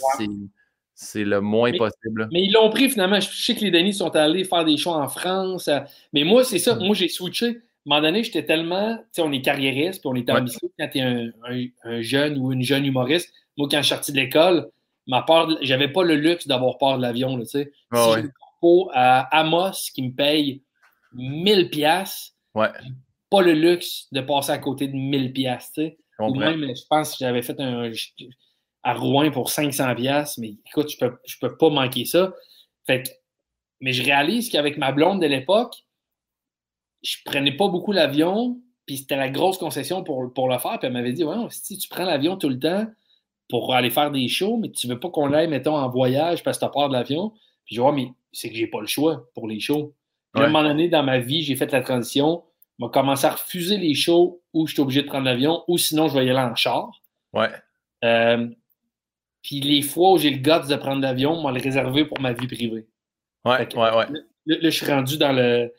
c'est. 0.96 1.24
le 1.24 1.40
moins 1.40 1.72
possible. 1.72 2.30
Mais 2.32 2.44
ils 2.44 2.52
l'ont 2.52 2.70
pris 2.70 2.90
finalement. 2.90 3.20
Je 3.20 3.30
sais 3.30 3.56
que 3.56 3.62
les 3.62 3.72
Denis 3.72 3.94
sont 3.94 4.16
allés 4.16 4.44
faire 4.44 4.66
des 4.66 4.78
choix 4.78 4.98
en 4.98 5.08
France. 5.08 5.68
Euh, 5.68 5.80
mais 6.12 6.24
moi, 6.24 6.44
c'est 6.44 6.60
ça. 6.60 6.76
Mm. 6.76 6.86
Moi, 6.86 6.96
j'ai 6.96 7.10
switché. 7.10 7.48
À 7.48 7.50
un 7.50 7.56
moment 7.86 8.02
donné, 8.02 8.24
j'étais 8.24 8.46
tellement. 8.46 8.96
Tu 8.98 9.04
sais, 9.14 9.22
on 9.22 9.32
est 9.32 9.42
carriériste, 9.42 10.02
puis 10.02 10.10
on 10.10 10.16
est 10.16 10.30
ambitieux 10.30 10.70
quand 10.78 10.88
tu 10.90 11.00
es 11.00 11.02
un, 11.02 12.02
jeune 12.02 12.38
ou 12.38 12.52
une 12.52 12.64
jeune 12.64 12.86
humoriste. 12.86 13.34
Moi, 13.58 13.68
quand 13.70 13.78
je 13.78 13.84
suis 13.84 13.96
sorti 13.96 14.12
de 14.14 14.18
l'école, 14.18 14.70
ma 15.08 15.22
peur, 15.22 15.50
j'avais 15.62 15.90
pas 15.90 16.04
le 16.04 16.16
luxe 16.16 16.48
d'avoir 16.48 16.78
peur 16.78 16.98
de 16.98 17.02
l'avion. 17.02 17.38
Tu 17.40 17.46
sais. 17.46 17.72
si 17.94 18.00
ouais. 18.00 18.86
à 18.94 19.38
Amos 19.38 19.92
qui 19.94 20.02
me 20.02 20.12
paye 20.12 20.63
1000 21.16 21.70
pièces. 21.70 22.36
Ouais. 22.56 22.70
Pas 23.30 23.42
le 23.42 23.54
luxe 23.54 24.08
de 24.12 24.22
passer 24.22 24.52
à 24.52 24.58
côté 24.58 24.88
de 24.88 24.96
1000 24.96 25.34
pièces, 25.34 25.72
tu 25.74 25.82
sais. 25.82 25.98
Ou 26.20 26.36
même, 26.36 26.60
je 26.60 26.86
pense 26.90 27.12
que 27.12 27.18
j'avais 27.20 27.42
fait 27.42 27.60
un 27.60 27.92
à 28.84 28.94
Rouen 28.94 29.32
pour 29.32 29.50
500 29.50 29.96
pièces, 29.96 30.38
mais 30.38 30.56
écoute, 30.68 30.92
je 30.92 30.98
peux, 30.98 31.18
je 31.26 31.38
peux 31.40 31.58
pas 31.58 31.70
manquer 31.70 32.06
ça. 32.06 32.34
Fait 32.86 33.04
mais 33.82 33.92
je 33.92 34.04
réalise 34.04 34.50
qu'avec 34.50 34.78
ma 34.78 34.92
blonde 34.92 35.22
de 35.22 35.26
l'époque, 35.26 35.76
je 37.02 37.18
prenais 37.26 37.56
pas 37.56 37.68
beaucoup 37.68 37.92
l'avion, 37.92 38.62
puis 38.86 38.98
c'était 38.98 39.18
la 39.18 39.30
grosse 39.30 39.58
concession 39.58 40.04
pour, 40.04 40.32
pour 40.34 40.48
le 40.48 40.58
faire. 40.60 40.80
Puis 40.80 40.88
elle 40.88 40.94
m'avait 40.94 41.12
dit 41.12 41.24
Ouais, 41.26 41.36
si 41.50 41.78
tu 41.78 41.90
prends 41.90 42.06
l'avion 42.06 42.38
tout 42.38 42.50
le 42.50 42.60
temps, 42.60 42.88
pour 43.50 43.74
aller 43.74 43.90
faire 43.90 44.12
des 44.12 44.28
shows, 44.28 44.58
mais 44.58 44.72
tu 44.72 44.88
veux 44.88 45.00
pas 45.00 45.10
qu'on 45.10 45.34
aille, 45.34 45.48
mettons, 45.48 45.76
en 45.76 45.90
voyage 45.90 46.44
parce 46.44 46.58
que 46.58 46.62
tu 46.62 46.66
as 46.66 46.70
peur 46.70 46.90
de 46.90 46.94
l'avion. 46.94 47.32
Puis 47.66 47.76
je 47.76 47.82
vois, 47.82 47.92
mais 47.92 48.08
c'est 48.32 48.50
que 48.50 48.56
j'ai 48.56 48.68
pas 48.68 48.82
le 48.82 48.88
choix 48.88 49.30
pour 49.34 49.48
les 49.48 49.60
shows. 49.60 49.94
À 50.34 50.42
un 50.42 50.48
moment 50.48 50.64
donné, 50.64 50.90
dans 50.90 51.04
ma 51.04 51.20
vie, 51.20 51.44
j'ai 51.44 51.56
fait 51.56 51.72
la 51.72 51.82
transition. 51.82 52.44
m'a 52.80 52.90
commencé 52.90 53.26
à 53.26 53.32
refuser 53.32 53.78
les 53.78 53.94
shows 53.94 54.42
où 54.54 54.68
je 54.68 54.74
suis 54.74 54.82
obligé 54.82 55.04
de 55.04 55.08
prendre 55.08 55.26
l'avion 55.26 55.64
ou 55.68 55.78
sinon 55.78 56.08
je 56.08 56.18
vais 56.18 56.26
y 56.26 56.30
aller 56.30 56.40
en 56.40 56.56
char. 56.56 56.90
Ouais. 57.34 57.50
Euh, 58.04 58.48
puis 59.44 59.60
les 59.60 59.82
fois 59.82 60.14
où 60.14 60.18
j'ai 60.18 60.32
le 60.32 60.38
guts 60.38 60.68
de 60.68 60.76
prendre 60.76 61.02
l'avion, 61.02 61.40
moi, 61.40 61.52
le 61.52 61.62
réserver 61.62 62.06
pour 62.06 62.20
ma 62.20 62.34
vie 62.34 62.48
privée. 62.48 62.88
Ouais, 63.46 63.68
ouais, 63.76 63.96
ouais. 63.96 64.06
Là, 64.46 64.58
je 64.62 64.70
suis 64.70 64.86
rendu 64.86 65.18
dans 65.18 65.34
le. 65.34 65.72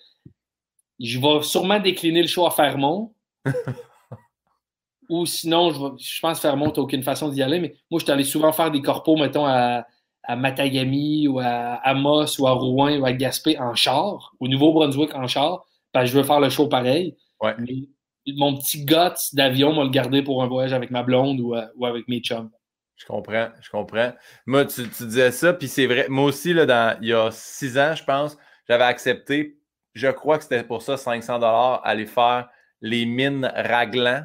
Je 1.00 1.18
vais 1.18 1.42
sûrement 1.42 1.80
décliner 1.80 2.22
le 2.22 2.28
show 2.28 2.46
à 2.46 2.50
Fermont. 2.50 3.14
Ou 5.10 5.26
sinon, 5.26 5.70
je, 5.70 6.02
je 6.02 6.20
pense 6.20 6.40
Fermont, 6.40 6.70
tu 6.70 6.80
aucune 6.80 7.02
façon 7.02 7.28
d'y 7.28 7.42
aller, 7.42 7.60
mais 7.60 7.74
moi, 7.90 7.98
je 7.98 8.04
suis 8.04 8.12
allé 8.12 8.24
souvent 8.24 8.52
faire 8.52 8.70
des 8.70 8.80
corpos, 8.80 9.18
mettons, 9.18 9.46
à, 9.46 9.86
à 10.26 10.36
Matagami 10.36 11.28
ou 11.28 11.38
à 11.40 11.74
Amos 11.84 12.40
ou 12.40 12.46
à 12.46 12.52
Rouen 12.52 12.98
ou 12.98 13.06
à 13.06 13.12
Gaspé 13.12 13.58
en 13.58 13.74
char, 13.74 14.34
au 14.40 14.48
Nouveau-Brunswick 14.48 15.14
en 15.14 15.26
char, 15.26 15.64
parce 15.92 16.06
que 16.06 16.12
je 16.12 16.18
veux 16.18 16.24
faire 16.24 16.40
le 16.40 16.50
show 16.50 16.68
pareil. 16.68 17.16
Ouais. 17.40 17.54
Mais 17.58 17.88
mon 18.34 18.56
petit 18.56 18.84
guts 18.84 19.34
d'avion 19.34 19.74
m'a 19.74 19.84
le 19.84 19.90
garder 19.90 20.22
pour 20.22 20.42
un 20.42 20.46
voyage 20.46 20.72
avec 20.72 20.90
ma 20.90 21.02
blonde 21.02 21.40
ou, 21.40 21.54
euh, 21.54 21.66
ou 21.76 21.86
avec 21.86 22.08
mes 22.08 22.20
chums. 22.20 22.50
Je 22.96 23.06
comprends, 23.06 23.48
je 23.60 23.70
comprends. 23.70 24.12
Moi, 24.46 24.64
tu, 24.66 24.88
tu 24.88 25.06
disais 25.06 25.32
ça, 25.32 25.52
puis 25.52 25.68
c'est 25.68 25.86
vrai. 25.86 26.06
Moi 26.08 26.24
aussi, 26.26 26.54
là, 26.54 26.64
dans, 26.64 26.96
il 27.02 27.08
y 27.08 27.12
a 27.12 27.30
six 27.30 27.76
ans, 27.76 27.94
je 27.94 28.04
pense, 28.04 28.38
j'avais 28.68 28.84
accepté, 28.84 29.58
je 29.94 30.08
crois 30.08 30.38
que 30.38 30.44
c'était 30.44 30.62
pour 30.62 30.82
ça 30.82 30.96
500 30.96 31.40
aller 31.82 32.06
faire 32.06 32.48
les 32.80 33.04
mines 33.04 33.50
Raglan 33.54 34.22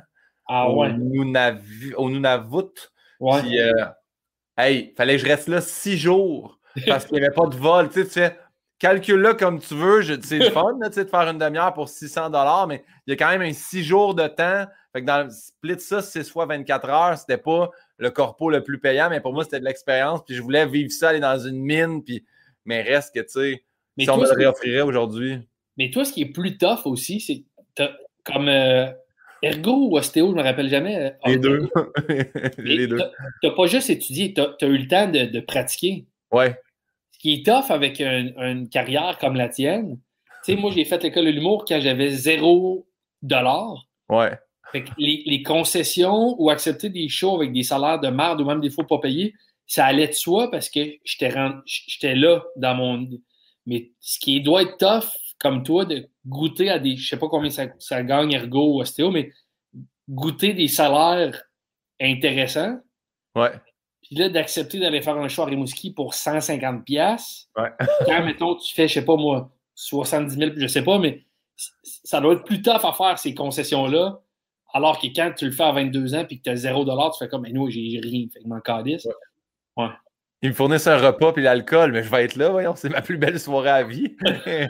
ah, 0.48 0.72
ouais. 0.72 0.92
au, 1.96 2.10
Nunavut. 2.10 2.92
Ouais. 3.20 3.42
Puis, 3.42 3.60
euh, 3.60 3.86
hey, 4.60 4.94
fallait 4.96 5.18
que 5.18 5.24
je 5.24 5.28
reste 5.28 5.48
là 5.48 5.62
six 5.62 5.98
jours 5.98 6.60
parce 6.88 7.06
qu'il 7.06 7.18
n'y 7.18 7.26
avait 7.26 7.34
pas 7.34 7.48
de 7.48 7.56
vol. 7.56 7.90
Tu 7.90 8.02
sais, 8.02 8.06
tu 8.06 8.12
fais, 8.12 8.38
calcule-là 8.80 9.34
comme 9.34 9.60
tu 9.60 9.76
veux. 9.76 10.02
C'est 10.22 10.40
le 10.40 10.50
fun 10.50 10.78
là, 10.80 10.90
de 10.90 11.04
faire 11.04 11.30
une 11.30 11.38
demi-heure 11.38 11.74
pour 11.74 11.90
600 11.90 12.32
mais 12.68 12.84
il 13.06 13.12
y 13.12 13.14
a 13.14 13.16
quand 13.16 13.30
même 13.30 13.42
un 13.42 13.54
six 13.54 13.84
jours 13.84 14.16
de 14.16 14.28
temps. 14.28 14.66
Fait 14.94 15.02
que 15.02 15.06
dans 15.06 15.24
le 15.26 15.30
split 15.30 15.80
ça, 15.80 16.02
6 16.02 16.30
fois 16.30 16.46
24 16.48 16.90
heures, 16.90 17.18
c'était 17.18 17.38
pas 17.38 17.70
le 17.98 18.10
corpo 18.10 18.50
le 18.50 18.64
plus 18.64 18.80
payant, 18.80 19.10
mais 19.10 19.22
pour 19.22 19.34
moi, 19.34 19.44
c'était 19.44 19.60
de 19.60 19.66
l'expérience. 19.66 20.22
Puis 20.26 20.36
je 20.36 20.42
voulais 20.42 20.66
vivre 20.66 20.92
ça, 20.92 21.10
aller 21.10 21.20
dans 21.20 21.38
une 21.38 21.60
mine. 21.60 22.04
Puis, 22.04 22.26
mais 22.66 22.82
reste 22.82 23.14
que, 23.14 23.20
tu 23.20 23.28
sais, 23.30 23.64
si 24.00 24.10
on 24.10 24.18
me 24.18 24.24
le 24.24 24.34
réoffrirait 24.34 24.82
aujourd'hui. 24.82 25.40
Mais 25.78 25.92
toi, 25.92 26.06
ce 26.06 26.14
qui 26.14 26.22
est 26.22 26.34
plus 26.34 26.58
tough 26.58 26.86
aussi, 26.86 27.20
c'est 27.20 27.44
comme 28.24 28.48
euh, 28.48 28.88
Ergo 29.42 29.88
ou 29.88 29.98
Ostéo, 29.98 30.28
je 30.28 30.32
ne 30.32 30.38
me 30.38 30.44
rappelle 30.44 30.70
jamais. 30.70 30.96
Euh, 30.98 31.12
les 31.26 31.38
deux. 31.38 31.70
Les 32.58 32.88
deux. 32.88 33.00
Tu 33.42 33.48
n'as 33.48 33.56
pas 33.56 33.68
juste 33.68 33.90
étudié, 33.90 34.34
tu 34.34 34.42
as, 34.42 34.68
eu 34.68 34.78
le 34.78 34.88
temps 34.88 35.08
de, 35.08 35.40
pratiquer. 35.40 36.06
Ouais. 36.32 36.60
Ce 37.12 37.20
qui 37.20 37.34
est 37.34 37.46
tough 37.46 37.72
avec 37.72 38.00
une 38.02 38.70
carrière 38.70 39.18
comme 39.20 39.36
la 39.36 39.50
tienne, 39.50 40.00
tu 40.44 40.54
sais, 40.54 40.56
moi, 40.60 40.72
j'ai 40.72 40.86
fait 40.86 41.02
l'école 41.04 41.26
de 41.26 41.32
l'humour 41.32 41.66
quand 41.68 41.80
j'avais 41.82 42.12
zéro 42.12 42.88
dollar. 43.22 43.86
Ouais. 44.08 44.38
Fait 44.72 44.84
que 44.84 44.92
les, 44.98 45.44
concessions 45.44 46.36
ou 46.40 46.50
accepter 46.50 46.90
des 46.90 47.10
shows 47.10 47.36
avec 47.36 47.52
des 47.52 47.64
salaires 47.64 48.00
de 48.00 48.10
merde 48.10 48.42
ou 48.42 48.46
même 48.46 48.62
des 48.62 48.70
fois 48.70 48.86
pas 48.86 49.00
payés, 49.00 49.34
ça 49.66 49.86
allait 49.86 50.08
de 50.08 50.14
soi 50.14 50.52
parce 50.52 50.70
que 50.70 50.80
j'étais 51.04 52.16
là 52.16 52.44
dans 52.56 52.76
mon. 52.76 53.10
Mais 53.66 53.92
ce 54.00 54.20
qui 54.20 54.42
doit 54.42 54.64
être 54.64 54.78
tough, 54.78 55.10
comme 55.40 55.64
toi, 55.64 55.86
de 55.86 56.08
goûter 56.30 56.70
à 56.70 56.80
des. 56.80 56.96
Je 56.96 57.10
sais 57.10 57.18
pas 57.18 57.28
combien 57.28 57.50
ça, 57.50 57.66
ça 57.80 58.04
gagne 58.04 58.32
Ergo 58.32 58.76
ou 58.76 58.82
Ostéo, 58.82 59.12
mais 59.12 59.32
goûter 60.08 60.54
des 60.54 60.68
salaires 60.68 61.44
intéressants. 62.00 62.80
Ouais. 63.36 63.52
Puis 64.02 64.16
là, 64.16 64.30
d'accepter 64.30 64.80
d'aller 64.80 65.02
faire 65.02 65.18
un 65.18 65.28
show 65.28 65.42
à 65.42 65.46
Rimouski 65.46 65.92
pour 65.92 66.14
150$. 66.14 67.48
Ouais. 67.58 67.70
quand, 68.06 68.24
mettons, 68.24 68.56
tu 68.56 68.74
fais, 68.74 68.88
je 68.88 68.94
sais 68.96 69.06
pas 69.06 69.18
moi, 69.18 69.52
70 69.76 70.36
000, 70.36 70.52
je 70.56 70.68
sais 70.68 70.84
pas, 70.84 70.98
mais 71.00 71.26
ça 72.04 72.22
doit 72.22 72.34
être 72.34 72.46
plus 72.46 72.62
tough 72.62 72.86
à 72.86 72.94
faire 72.94 73.20
ces 73.20 73.34
concessions-là 73.36 74.22
alors 74.74 75.00
que 75.00 75.08
quand 75.08 75.34
tu 75.36 75.46
le 75.46 75.52
fais 75.52 75.64
à 75.64 75.72
22 75.72 76.16
ans 76.16 76.26
et 76.30 76.38
que 76.38 76.44
tu 76.44 76.50
as 76.50 76.56
0 76.56 76.86
tu 76.86 77.18
fais 77.20 77.28
comme, 77.28 77.42
mais 77.42 77.52
nous, 77.52 77.70
j'ai 77.70 78.00
rien. 78.02 78.28
Fait 78.32 78.42
que 78.42 78.48
m'en 78.48 78.60
calisse. 78.60 79.08
Ouais. 79.76 79.88
Ils 80.42 80.50
me 80.50 80.54
fournissent 80.54 80.88
un 80.88 80.98
repas 80.98 81.34
puis 81.34 81.44
l'alcool, 81.44 81.92
mais 81.92 82.02
je 82.02 82.10
vais 82.10 82.24
être 82.24 82.36
là, 82.36 82.50
voyons, 82.50 82.76
c'est 82.76 82.90
ma 82.90 83.02
plus 83.02 83.18
belle 83.18 83.40
soirée 83.40 83.70
à 83.70 83.84
vie. 83.84 84.16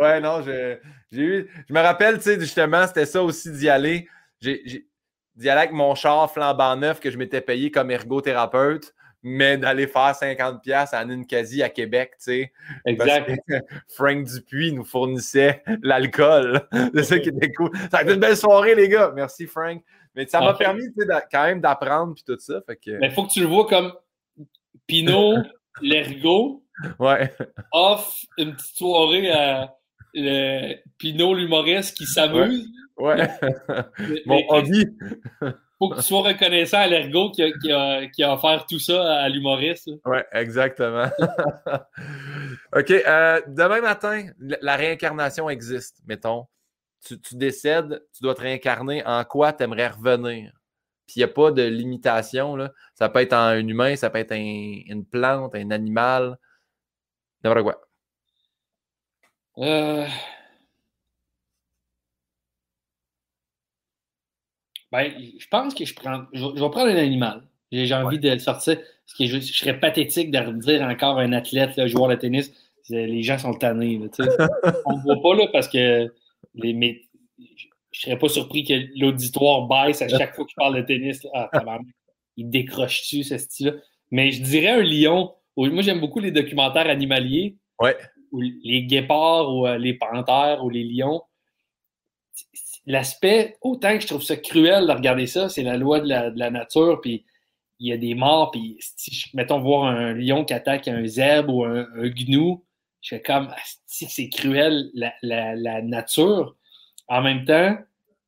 ouais, 0.00 0.20
non, 0.20 0.42
j'ai 0.42 0.78
eu. 1.12 1.50
Je 1.68 1.72
me 1.72 1.80
rappelle, 1.80 2.18
tu 2.18 2.24
sais, 2.24 2.38
justement, 2.38 2.86
c'était 2.86 3.06
ça 3.06 3.22
aussi 3.22 3.50
d'y 3.52 3.70
aller. 3.70 4.08
D'y 4.42 5.48
aller 5.48 5.60
avec 5.60 5.72
mon 5.72 5.94
char 5.94 6.30
flambant 6.30 6.76
neuf 6.76 7.00
que 7.00 7.10
je 7.10 7.16
m'étais 7.16 7.40
payé 7.40 7.70
comme 7.70 7.90
ergothérapeute 7.90 8.94
mais 9.22 9.58
d'aller 9.58 9.86
faire 9.86 10.12
50$ 10.12 10.88
à 10.92 11.04
Ninkasi 11.04 11.62
à 11.62 11.68
Québec, 11.68 12.12
tu 12.16 12.24
sais. 12.24 12.52
Exact. 12.86 13.30
Frank 13.88 14.24
Dupuis 14.24 14.72
nous 14.72 14.84
fournissait 14.84 15.62
l'alcool. 15.82 16.62
C'est 16.94 17.02
ça 17.02 17.18
qui 17.18 17.28
était 17.28 17.52
cool. 17.52 17.70
Ça 17.90 17.98
a 17.98 18.02
été 18.02 18.14
une 18.14 18.20
belle 18.20 18.36
soirée, 18.36 18.74
les 18.74 18.88
gars. 18.88 19.12
Merci, 19.14 19.46
Frank. 19.46 19.82
Mais 20.14 20.26
ça 20.26 20.40
m'a 20.40 20.54
permis 20.54 20.84
quand 21.30 21.44
même 21.44 21.60
d'apprendre 21.60 22.14
puis 22.14 22.24
tout 22.26 22.38
ça. 22.38 22.60
Fait 22.66 22.76
que... 22.76 22.98
Mais 22.98 23.08
il 23.08 23.12
faut 23.12 23.24
que 23.24 23.32
tu 23.32 23.40
le 23.40 23.46
vois 23.46 23.66
comme 23.66 23.92
Pinot, 24.90 25.38
l'ergot. 25.82 26.64
Ouais. 26.98 27.32
Off 27.72 28.24
une 28.38 28.54
petite 28.54 28.76
soirée 28.76 29.30
à 29.30 29.74
le 30.14 30.76
Pinot 30.98 31.34
l'humoriste 31.34 31.96
qui 31.96 32.06
s'amuse. 32.06 32.66
Ouais. 32.96 33.28
Mon 34.26 34.42
hobby 34.48 34.86
faut 35.80 35.88
que 35.88 35.96
tu 35.96 36.02
sois 36.02 36.20
reconnaissant 36.20 36.78
à 36.78 36.86
l'ergo 36.86 37.30
qui 37.30 37.42
a, 37.72 38.06
qui, 38.08 38.22
offert 38.22 38.66
tout 38.68 38.78
ça 38.78 39.22
à 39.22 39.28
l'humoriste. 39.30 39.90
Oui, 40.04 40.18
exactement. 40.32 41.06
OK. 42.76 42.90
Euh, 42.90 43.40
demain 43.48 43.80
matin, 43.80 44.26
la 44.38 44.76
réincarnation 44.76 45.48
existe, 45.48 45.96
mettons. 46.06 46.46
Tu, 47.06 47.16
décèdes, 47.32 48.02
tu 48.14 48.22
dois 48.22 48.34
te 48.34 48.42
réincarner. 48.42 49.02
En 49.06 49.24
quoi 49.24 49.54
tu 49.54 49.64
aimerais 49.64 49.88
revenir? 49.88 50.52
Puis 51.10 51.18
il 51.18 51.24
n'y 51.24 51.30
a 51.30 51.34
pas 51.34 51.50
de 51.50 51.62
limitation. 51.62 52.54
Là. 52.54 52.72
Ça 52.94 53.08
peut 53.08 53.18
être 53.18 53.32
un 53.32 53.66
humain, 53.66 53.96
ça 53.96 54.10
peut 54.10 54.18
être 54.18 54.32
une 54.32 55.04
plante, 55.04 55.56
un 55.56 55.72
animal. 55.72 56.38
N'importe 57.42 57.64
quoi. 57.64 57.80
Euh... 59.58 60.06
Ben, 64.92 65.12
je 65.36 65.46
pense 65.48 65.74
que 65.74 65.84
je 65.84 65.94
prends. 65.96 66.26
Je, 66.32 66.44
vais 66.44 66.70
prendre 66.70 66.86
un 66.86 66.96
animal. 66.96 67.42
J'ai 67.72 67.92
envie 67.92 68.20
de 68.20 68.38
sortir. 68.38 68.76
Parce 68.76 69.18
que 69.18 69.26
je, 69.26 69.40
serais 69.40 69.80
pathétique 69.80 70.30
de 70.30 70.60
dire 70.60 70.82
encore 70.82 71.18
un 71.18 71.32
athlète, 71.32 71.74
là, 71.76 71.88
joueur 71.88 72.08
de 72.08 72.14
tennis. 72.14 72.52
Les 72.88 73.22
gens 73.24 73.38
sont 73.38 73.54
tannés. 73.54 74.00
On 74.86 74.96
ne 74.96 75.02
voit 75.02 75.22
pas 75.22 75.34
là 75.34 75.48
parce 75.52 75.66
que 75.66 76.12
les, 76.54 76.72
mais, 76.72 77.02
je 78.00 78.06
serais 78.06 78.18
pas 78.18 78.30
surpris 78.30 78.64
que 78.64 78.72
l'auditoire 78.98 79.68
baisse 79.68 80.00
à 80.00 80.08
chaque 80.08 80.34
fois 80.34 80.46
que 80.46 80.50
je 80.50 80.56
parle 80.56 80.76
de 80.76 80.80
tennis. 80.80 81.26
Ah, 81.34 81.50
il 82.38 82.48
décroche-tu, 82.48 83.22
ce 83.22 83.36
style-là? 83.36 83.72
Mais 84.10 84.32
je 84.32 84.42
dirais 84.42 84.70
un 84.70 84.82
lion. 84.82 85.34
Moi, 85.54 85.82
j'aime 85.82 86.00
beaucoup 86.00 86.18
les 86.18 86.30
documentaires 86.30 86.88
animaliers. 86.88 87.56
Ouais. 87.78 87.96
les 88.32 88.84
guépards 88.84 89.54
ou 89.54 89.66
euh, 89.66 89.78
les 89.78 89.94
panthères 89.94 90.62
ou 90.64 90.68
les 90.68 90.84
lions 90.84 91.22
l'aspect, 92.86 93.56
autant 93.60 93.94
que 93.94 94.00
je 94.02 94.06
trouve 94.06 94.22
ça 94.22 94.36
cruel 94.36 94.86
de 94.86 94.92
regarder 94.92 95.26
ça, 95.26 95.48
c'est 95.48 95.62
la 95.62 95.76
loi 95.76 96.00
de 96.00 96.08
la, 96.08 96.50
nature, 96.50 97.00
puis 97.00 97.24
il 97.78 97.88
y 97.88 97.92
a 97.92 97.96
des 97.96 98.14
morts, 98.14 98.50
puis 98.50 98.76
si, 98.80 99.26
mettons, 99.34 99.60
voir 99.60 99.84
un 99.84 100.12
lion 100.14 100.44
qui 100.44 100.54
attaque 100.54 100.88
un 100.88 101.06
zèbre 101.06 101.54
ou 101.54 101.64
un, 101.64 101.86
gnou, 102.08 102.64
je 103.00 103.16
fais 103.16 103.22
comme, 103.22 103.52
si 103.86 104.06
c'est 104.06 104.28
cruel, 104.28 104.90
la, 104.94 105.82
nature. 105.82 106.56
En 107.08 107.22
même 107.22 107.44
temps, 107.44 107.76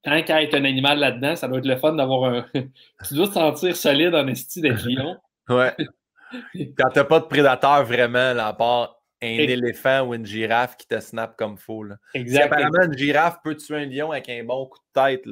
tant 0.03 0.23
qu'à 0.23 0.43
être 0.43 0.55
un 0.55 0.65
animal 0.65 0.99
là-dedans, 0.99 1.37
ça 1.37 1.49
doit 1.49 1.59
être 1.59 1.67
le 1.67 1.77
fun 1.77 1.93
d'avoir 1.93 2.25
un. 2.25 2.47
tu 3.09 3.15
dois 3.15 3.29
te 3.29 3.35
sentir 3.35 3.77
solide 3.77 4.15
en 4.15 4.27
esti 4.27 4.61
d'être 4.61 4.85
lion. 4.87 5.17
ouais. 5.49 5.75
Quand 6.79 6.89
t'as 6.93 7.05
pas 7.05 7.21
de 7.21 7.27
prédateur 7.27 7.85
vraiment, 7.85 8.33
là, 8.33 8.47
à 8.47 8.53
part 8.55 9.03
un 9.23 9.27
éléphant 9.27 10.07
ou 10.07 10.15
une 10.15 10.27
girafe 10.27 10.77
qui 10.77 10.87
te 10.87 10.99
snap 10.99 11.37
comme 11.37 11.57
faux. 11.57 11.85
Exactement. 12.15 12.57
apparemment, 12.57 12.93
une 12.93 12.99
girafe 12.99 13.37
peut 13.45 13.57
tuer 13.57 13.77
un 13.77 13.87
lion 13.87 14.11
avec 14.11 14.29
un 14.29 14.43
bon 14.43 14.67
coup 14.67 14.79
de 14.79 15.01
tête. 15.01 15.25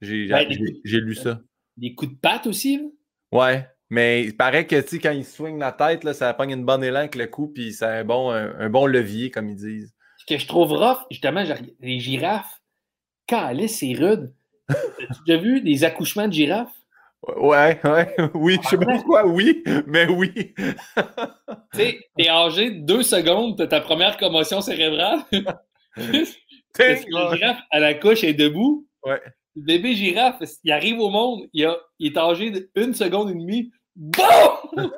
J'ai 0.00 0.26
ben, 0.28 0.48
lu 0.48 1.14
ça. 1.14 1.40
Des 1.76 1.94
coups 1.94 2.12
de 2.12 2.18
patte 2.18 2.46
aussi? 2.46 2.78
Là? 2.78 2.84
Ouais. 3.32 3.68
Mais 3.90 4.24
il 4.24 4.36
paraît 4.36 4.66
que 4.66 4.76
quand 4.98 5.12
il 5.12 5.24
swing 5.24 5.58
la 5.58 5.72
tête, 5.72 6.04
là, 6.04 6.14
ça 6.14 6.32
pogne 6.34 6.52
une 6.52 6.64
bonne 6.64 6.82
élan 6.82 7.00
avec 7.00 7.14
le 7.14 7.26
coup, 7.26 7.48
puis 7.48 7.72
c'est 7.72 7.84
un 7.84 8.04
bon, 8.04 8.30
un, 8.30 8.68
bon 8.68 8.86
levier, 8.86 9.30
comme 9.30 9.48
ils 9.48 9.56
disent. 9.56 9.94
Ce 10.18 10.26
que 10.26 10.40
je 10.40 10.46
trouve 10.48 10.72
rough, 10.72 11.04
justement, 11.10 11.44
les 11.80 12.00
girafes, 12.00 12.60
quand 13.28 13.54
c'est 13.68 13.94
rude. 13.94 14.32
As-tu 14.68 15.20
déjà 15.26 15.40
vu 15.40 15.60
des 15.60 15.84
accouchements 15.84 16.28
de 16.28 16.32
girafes? 16.32 16.74
Ouais, 17.36 17.80
ouais, 17.84 18.16
oui, 18.34 18.58
je 18.62 18.68
sais 18.68 18.76
pas 18.76 18.84
pourquoi, 18.84 19.26
oui, 19.26 19.62
mais 19.86 20.06
oui. 20.06 20.32
tu 20.34 20.64
sais, 21.72 21.98
t'es 22.16 22.28
âgé 22.28 22.70
deux 22.70 23.02
secondes, 23.02 23.56
t'as 23.56 23.66
ta 23.66 23.80
première 23.80 24.18
commotion 24.18 24.60
cérébrale. 24.60 25.20
Parce 26.76 27.04
que 27.04 27.14
la 27.14 27.34
girafe 27.34 27.60
à 27.70 27.80
la 27.80 27.94
couche 27.94 28.24
est 28.24 28.34
debout? 28.34 28.86
Ouais. 29.04 29.22
Le 29.56 29.62
bébé 29.62 29.94
girafe, 29.94 30.42
il 30.64 30.72
arrive 30.72 30.98
au 30.98 31.08
monde, 31.08 31.44
il, 31.52 31.70
est 32.00 32.16
âgé 32.18 32.68
d'une 32.76 32.94
seconde 32.94 33.30
et 33.30 33.34
demie. 33.34 33.70
BOUM! 33.96 34.90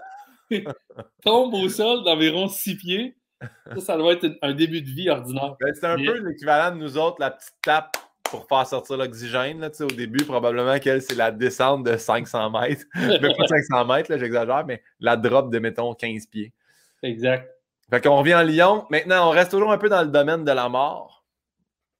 tombe 1.25 1.55
au 1.55 1.69
sol 1.69 2.03
d'environ 2.05 2.49
six 2.49 2.77
pieds. 2.77 3.17
Ça, 3.75 3.81
ça 3.81 3.97
doit 3.99 4.15
être 4.15 4.27
un 4.43 4.55
début 4.55 4.81
de 4.81 4.89
vie 4.89 5.11
ordinaire. 5.11 5.57
Ben, 5.61 5.75
c'est 5.75 5.87
un 5.87 5.97
peu 5.97 6.19
l'équivalent 6.27 6.75
de 6.75 6.81
nous 6.81 6.97
autres, 6.97 7.17
la 7.21 7.31
petite 7.31 7.55
tape 7.63 7.97
pour 8.31 8.47
faire 8.49 8.67
sortir 8.67 8.97
l'oxygène. 8.97 9.71
Au 9.81 9.87
début, 9.87 10.25
probablement 10.25 10.79
qu'elle, 10.79 11.03
c'est 11.03 11.15
la 11.15 11.31
descente 11.31 11.85
de 11.85 11.97
500 11.97 12.51
mètres. 12.51 12.85
mais 12.95 13.19
pas 13.21 13.47
500 13.49 13.85
mètres, 13.85 14.17
j'exagère, 14.17 14.65
mais 14.67 14.83
la 15.01 15.17
drop 15.17 15.51
de, 15.51 15.59
mettons, 15.59 15.95
15 15.95 16.27
pieds. 16.27 16.53
Exact. 17.03 17.51
Fait 17.91 18.01
qu'on 18.01 18.17
revient 18.17 18.35
en 18.35 18.43
Lyon. 18.43 18.87
Maintenant, 18.91 19.29
on 19.29 19.31
reste 19.31 19.53
toujours 19.53 19.73
un 19.73 19.79
peu 19.79 19.89
dans 19.89 20.03
le 20.03 20.09
domaine 20.09 20.45
de 20.45 20.53
la 20.53 20.69
mort. 20.69 21.25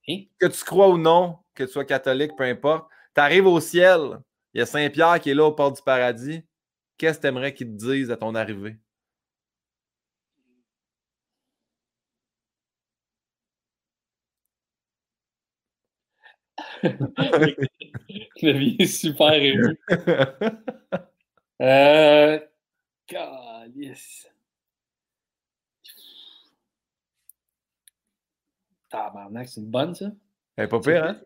Que 0.07 0.47
tu 0.47 0.65
crois 0.65 0.89
ou 0.89 0.99
non, 0.99 1.39
que 1.55 1.65
tu 1.65 1.71
sois 1.71 1.85
catholique, 1.85 2.37
peu 2.37 2.45
importe, 2.45 2.89
tu 3.15 3.21
arrives 3.21 3.47
au 3.47 3.59
ciel, 3.59 4.21
il 4.55 4.61
y 4.61 4.63
a 4.63 4.67
Saint-Pierre 4.67 5.21
qui 5.21 5.31
est 5.31 5.35
là 5.35 5.45
au 5.45 5.53
port 5.53 5.73
du 5.73 5.83
paradis. 5.83 6.43
Qu'est-ce 6.97 7.19
que 7.19 7.23
tu 7.23 7.29
aimerais 7.29 7.53
qu'il 7.53 7.67
te 7.69 7.73
dise 7.73 8.11
à 8.11 8.17
ton 8.17 8.35
arrivée? 8.35 8.77
Vie 18.43 18.77
est 18.79 18.87
super 18.87 19.33
émue. 19.33 19.79
euh. 21.63 22.41
Calice. 23.07 24.29
Tabarnak, 28.91 29.49
c'est 29.49 29.61
une 29.61 29.67
bonne, 29.67 29.95
ça? 29.95 30.07
Elle 30.57 30.65
est 30.65 30.69
pas 30.69 30.81
pire, 30.81 31.05
hein? 31.05 31.21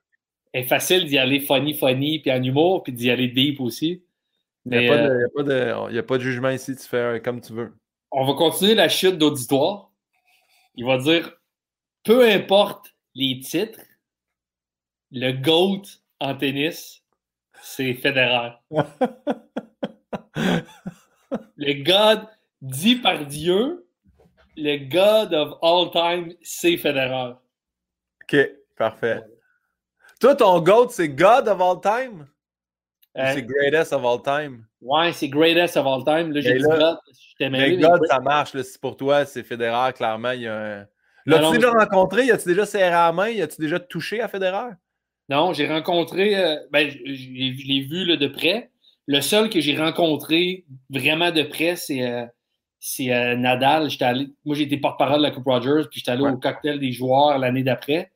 Elle 0.52 0.64
est 0.64 0.66
facile 0.66 1.06
d'y 1.06 1.18
aller 1.18 1.40
funny, 1.40 1.74
funny, 1.74 2.20
puis 2.20 2.32
en 2.32 2.42
humour, 2.42 2.82
puis 2.82 2.92
d'y 2.92 3.10
aller 3.10 3.28
deep 3.28 3.60
aussi. 3.60 4.02
Il 4.66 4.78
n'y 4.78 4.88
a, 4.88 5.04
a, 5.04 6.02
pas 6.02 6.18
de 6.18 6.22
jugement 6.22 6.50
ici, 6.50 6.76
tu 6.76 6.82
fais 6.82 7.20
comme 7.24 7.40
tu 7.40 7.52
veux. 7.52 7.72
On 8.10 8.26
va 8.26 8.34
continuer 8.34 8.74
la 8.74 8.88
chute 8.88 9.16
d'auditoire. 9.16 9.90
Il 10.74 10.84
va 10.84 10.98
dire 10.98 11.32
peu 12.04 12.28
importe 12.28 12.94
les 13.14 13.40
titres, 13.40 13.80
le 15.10 15.32
GOAT 15.32 15.82
en 16.20 16.34
tennis, 16.36 17.02
c'est 17.62 17.94
Federer. 17.94 18.52
le 21.56 21.82
God 21.84 22.26
dit 22.62 22.96
par 22.96 23.26
Dieu, 23.26 23.86
le 24.56 24.76
God 24.88 25.34
of 25.34 25.58
all 25.62 25.90
time, 25.90 26.32
c'est 26.42 26.76
Federer. 26.76 27.34
OK, 28.22 28.36
parfait. 28.76 29.22
Toi, 30.20 30.36
ton 30.36 30.60
GOAT, 30.60 30.90
c'est 30.90 31.08
God 31.08 31.48
of 31.48 31.60
all 31.60 31.80
time? 31.80 32.26
Euh, 33.16 33.32
c'est 33.34 33.42
greatest 33.42 33.92
of 33.92 34.04
all 34.04 34.22
time? 34.22 34.66
Ouais, 34.80 35.12
c'est 35.12 35.28
greatest 35.28 35.76
of 35.76 35.86
all 35.86 36.04
time. 36.04 36.32
Là, 36.32 36.40
j'ai 36.40 36.58
dit 36.58 36.62
God. 36.62 36.98
Mais 37.40 37.76
God, 37.76 38.06
ça 38.06 38.20
marche. 38.20 38.54
Là, 38.54 38.62
pour 38.80 38.96
toi, 38.96 39.24
c'est 39.24 39.42
Federer, 39.42 39.92
clairement. 39.92 40.30
Il 40.30 40.42
y 40.42 40.48
a 40.48 40.86
L'as-tu 41.26 41.56
déjà 41.56 41.70
rencontré? 41.70 42.30
As-tu 42.30 42.48
déjà 42.48 42.66
serré 42.66 42.90
la 42.90 43.12
main? 43.12 43.40
As-tu 43.40 43.60
déjà 43.60 43.78
touché 43.80 44.20
à 44.20 44.28
Federer? 44.28 44.70
Non, 45.30 45.52
j'ai 45.52 45.68
rencontré, 45.68 46.36
euh, 46.36 46.56
ben, 46.72 46.90
je 46.90 47.68
l'ai 47.68 47.82
vu 47.82 48.04
là, 48.04 48.16
de 48.16 48.26
près. 48.26 48.70
Le 49.06 49.20
seul 49.20 49.48
que 49.48 49.60
j'ai 49.60 49.76
rencontré 49.76 50.64
vraiment 50.90 51.30
de 51.30 51.44
près, 51.44 51.76
c'est 51.76 52.02
euh, 52.02 52.26
euh, 53.00 53.36
Nadal. 53.36 53.88
Allé, 54.00 54.26
moi, 54.44 54.56
j'ai 54.56 54.64
été 54.64 54.76
porte-parole 54.76 55.18
de 55.18 55.22
la 55.22 55.30
Coupe 55.30 55.46
Rogers, 55.46 55.88
puis 55.88 56.00
j'étais 56.00 56.10
allé 56.10 56.22
au 56.22 56.36
cocktail 56.36 56.80
des 56.80 56.90
joueurs 56.90 57.38
l'année 57.38 57.62
d'après, 57.62 58.10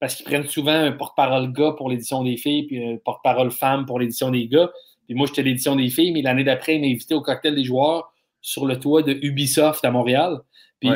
parce 0.00 0.16
qu'ils 0.16 0.26
prennent 0.26 0.48
souvent 0.48 0.72
un 0.72 0.90
porte-parole 0.90 1.52
gars 1.52 1.72
pour 1.76 1.88
l'édition 1.88 2.24
des 2.24 2.36
filles, 2.36 2.64
puis 2.64 2.84
un 2.84 2.96
porte-parole 2.96 3.52
femme 3.52 3.86
pour 3.86 4.00
l'édition 4.00 4.30
des 4.30 4.48
gars. 4.48 4.70
Puis 5.06 5.14
moi, 5.14 5.28
j'étais 5.28 5.42
l'édition 5.42 5.76
des 5.76 5.88
filles, 5.88 6.10
mais 6.10 6.22
l'année 6.22 6.42
d'après, 6.42 6.74
ils 6.74 6.80
m'ont 6.80 6.88
invité 6.88 7.14
au 7.14 7.20
cocktail 7.20 7.54
des 7.54 7.64
joueurs 7.64 8.12
sur 8.40 8.66
le 8.66 8.80
toit 8.80 9.02
de 9.02 9.16
Ubisoft 9.22 9.84
à 9.84 9.92
Montréal. 9.92 10.40
Puis 10.80 10.90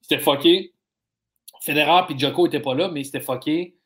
c'était 0.00 0.22
fucké. 0.22 0.72
Federer 1.60 2.02
puis 2.06 2.16
Joko 2.16 2.44
n'étaient 2.44 2.60
pas 2.60 2.74
là, 2.74 2.88
mais 2.88 3.02
c'était 3.02 3.20
fucké 3.20 3.77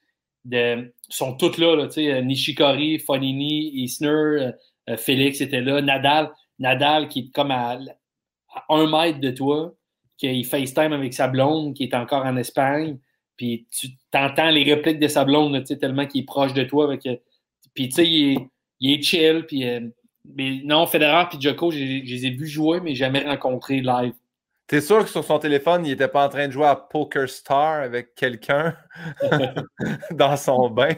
de, 0.45 0.93
sont 1.09 1.35
toutes 1.35 1.59
là, 1.59 1.77
là 1.77 1.89
sais, 1.91 2.13
euh, 2.13 2.23
Nishikori, 2.23 2.99
Fonini, 2.99 3.71
Isner, 3.83 4.09
euh, 4.09 4.53
euh, 4.91 4.97
Félix 4.97 5.41
était 5.41 5.61
là, 5.61 5.81
Nadal, 5.81 6.31
Nadal 6.59 7.09
qui 7.09 7.21
est 7.21 7.31
comme 7.33 7.51
à, 7.51 7.79
un 8.69 8.87
mètre 8.87 9.21
de 9.21 9.31
toi, 9.31 9.73
qui 10.19 10.45
FaceTime 10.45 10.93
avec 10.93 11.15
sa 11.15 11.29
blonde, 11.29 11.75
qui 11.75 11.85
est 11.85 11.95
encore 11.95 12.25
en 12.25 12.37
Espagne, 12.37 12.99
puis 13.37 13.67
tu 13.71 13.89
entends 14.15 14.51
les 14.51 14.63
répliques 14.63 15.01
de 15.01 15.09
sa 15.09 15.25
blonde, 15.25 15.65
tellement 15.81 16.07
qu'il 16.07 16.23
est 16.23 16.27
proche 16.27 16.53
de 16.53 16.63
toi. 16.63 16.85
Avec, 16.85 17.09
puis 17.75 17.89
tu 17.89 17.95
sais, 17.95 18.09
il, 18.09 18.49
est, 18.83 19.03
chill, 19.03 19.47
puis 19.47 19.65
mais 20.25 20.61
non, 20.65 20.87
Federer 20.87 21.29
puis 21.29 21.41
Joko, 21.41 21.71
je 21.71 21.79
les 21.79 22.27
ai 22.27 22.31
vus 22.31 22.47
jouer, 22.47 22.81
mais 22.81 22.95
jamais 22.95 23.25
rencontrés 23.25 23.81
live. 23.81 24.13
T'es 24.67 24.81
sûr 24.81 25.05
que 25.05 25.11
sur 25.11 25.25
son 25.25 25.39
téléphone, 25.39 25.85
il 25.85 25.91
n'était 25.91 26.09
pas 26.09 26.25
en 26.25 26.29
train 26.29 26.47
de 26.47 26.53
jouer 26.53 26.67
à 26.67 26.77
Poker 26.77 27.29
Star 27.29 27.83
avec 27.83 28.15
quelqu'un 28.15 28.77
dans 30.13 30.37
son 30.37 30.71
bain? 30.71 30.95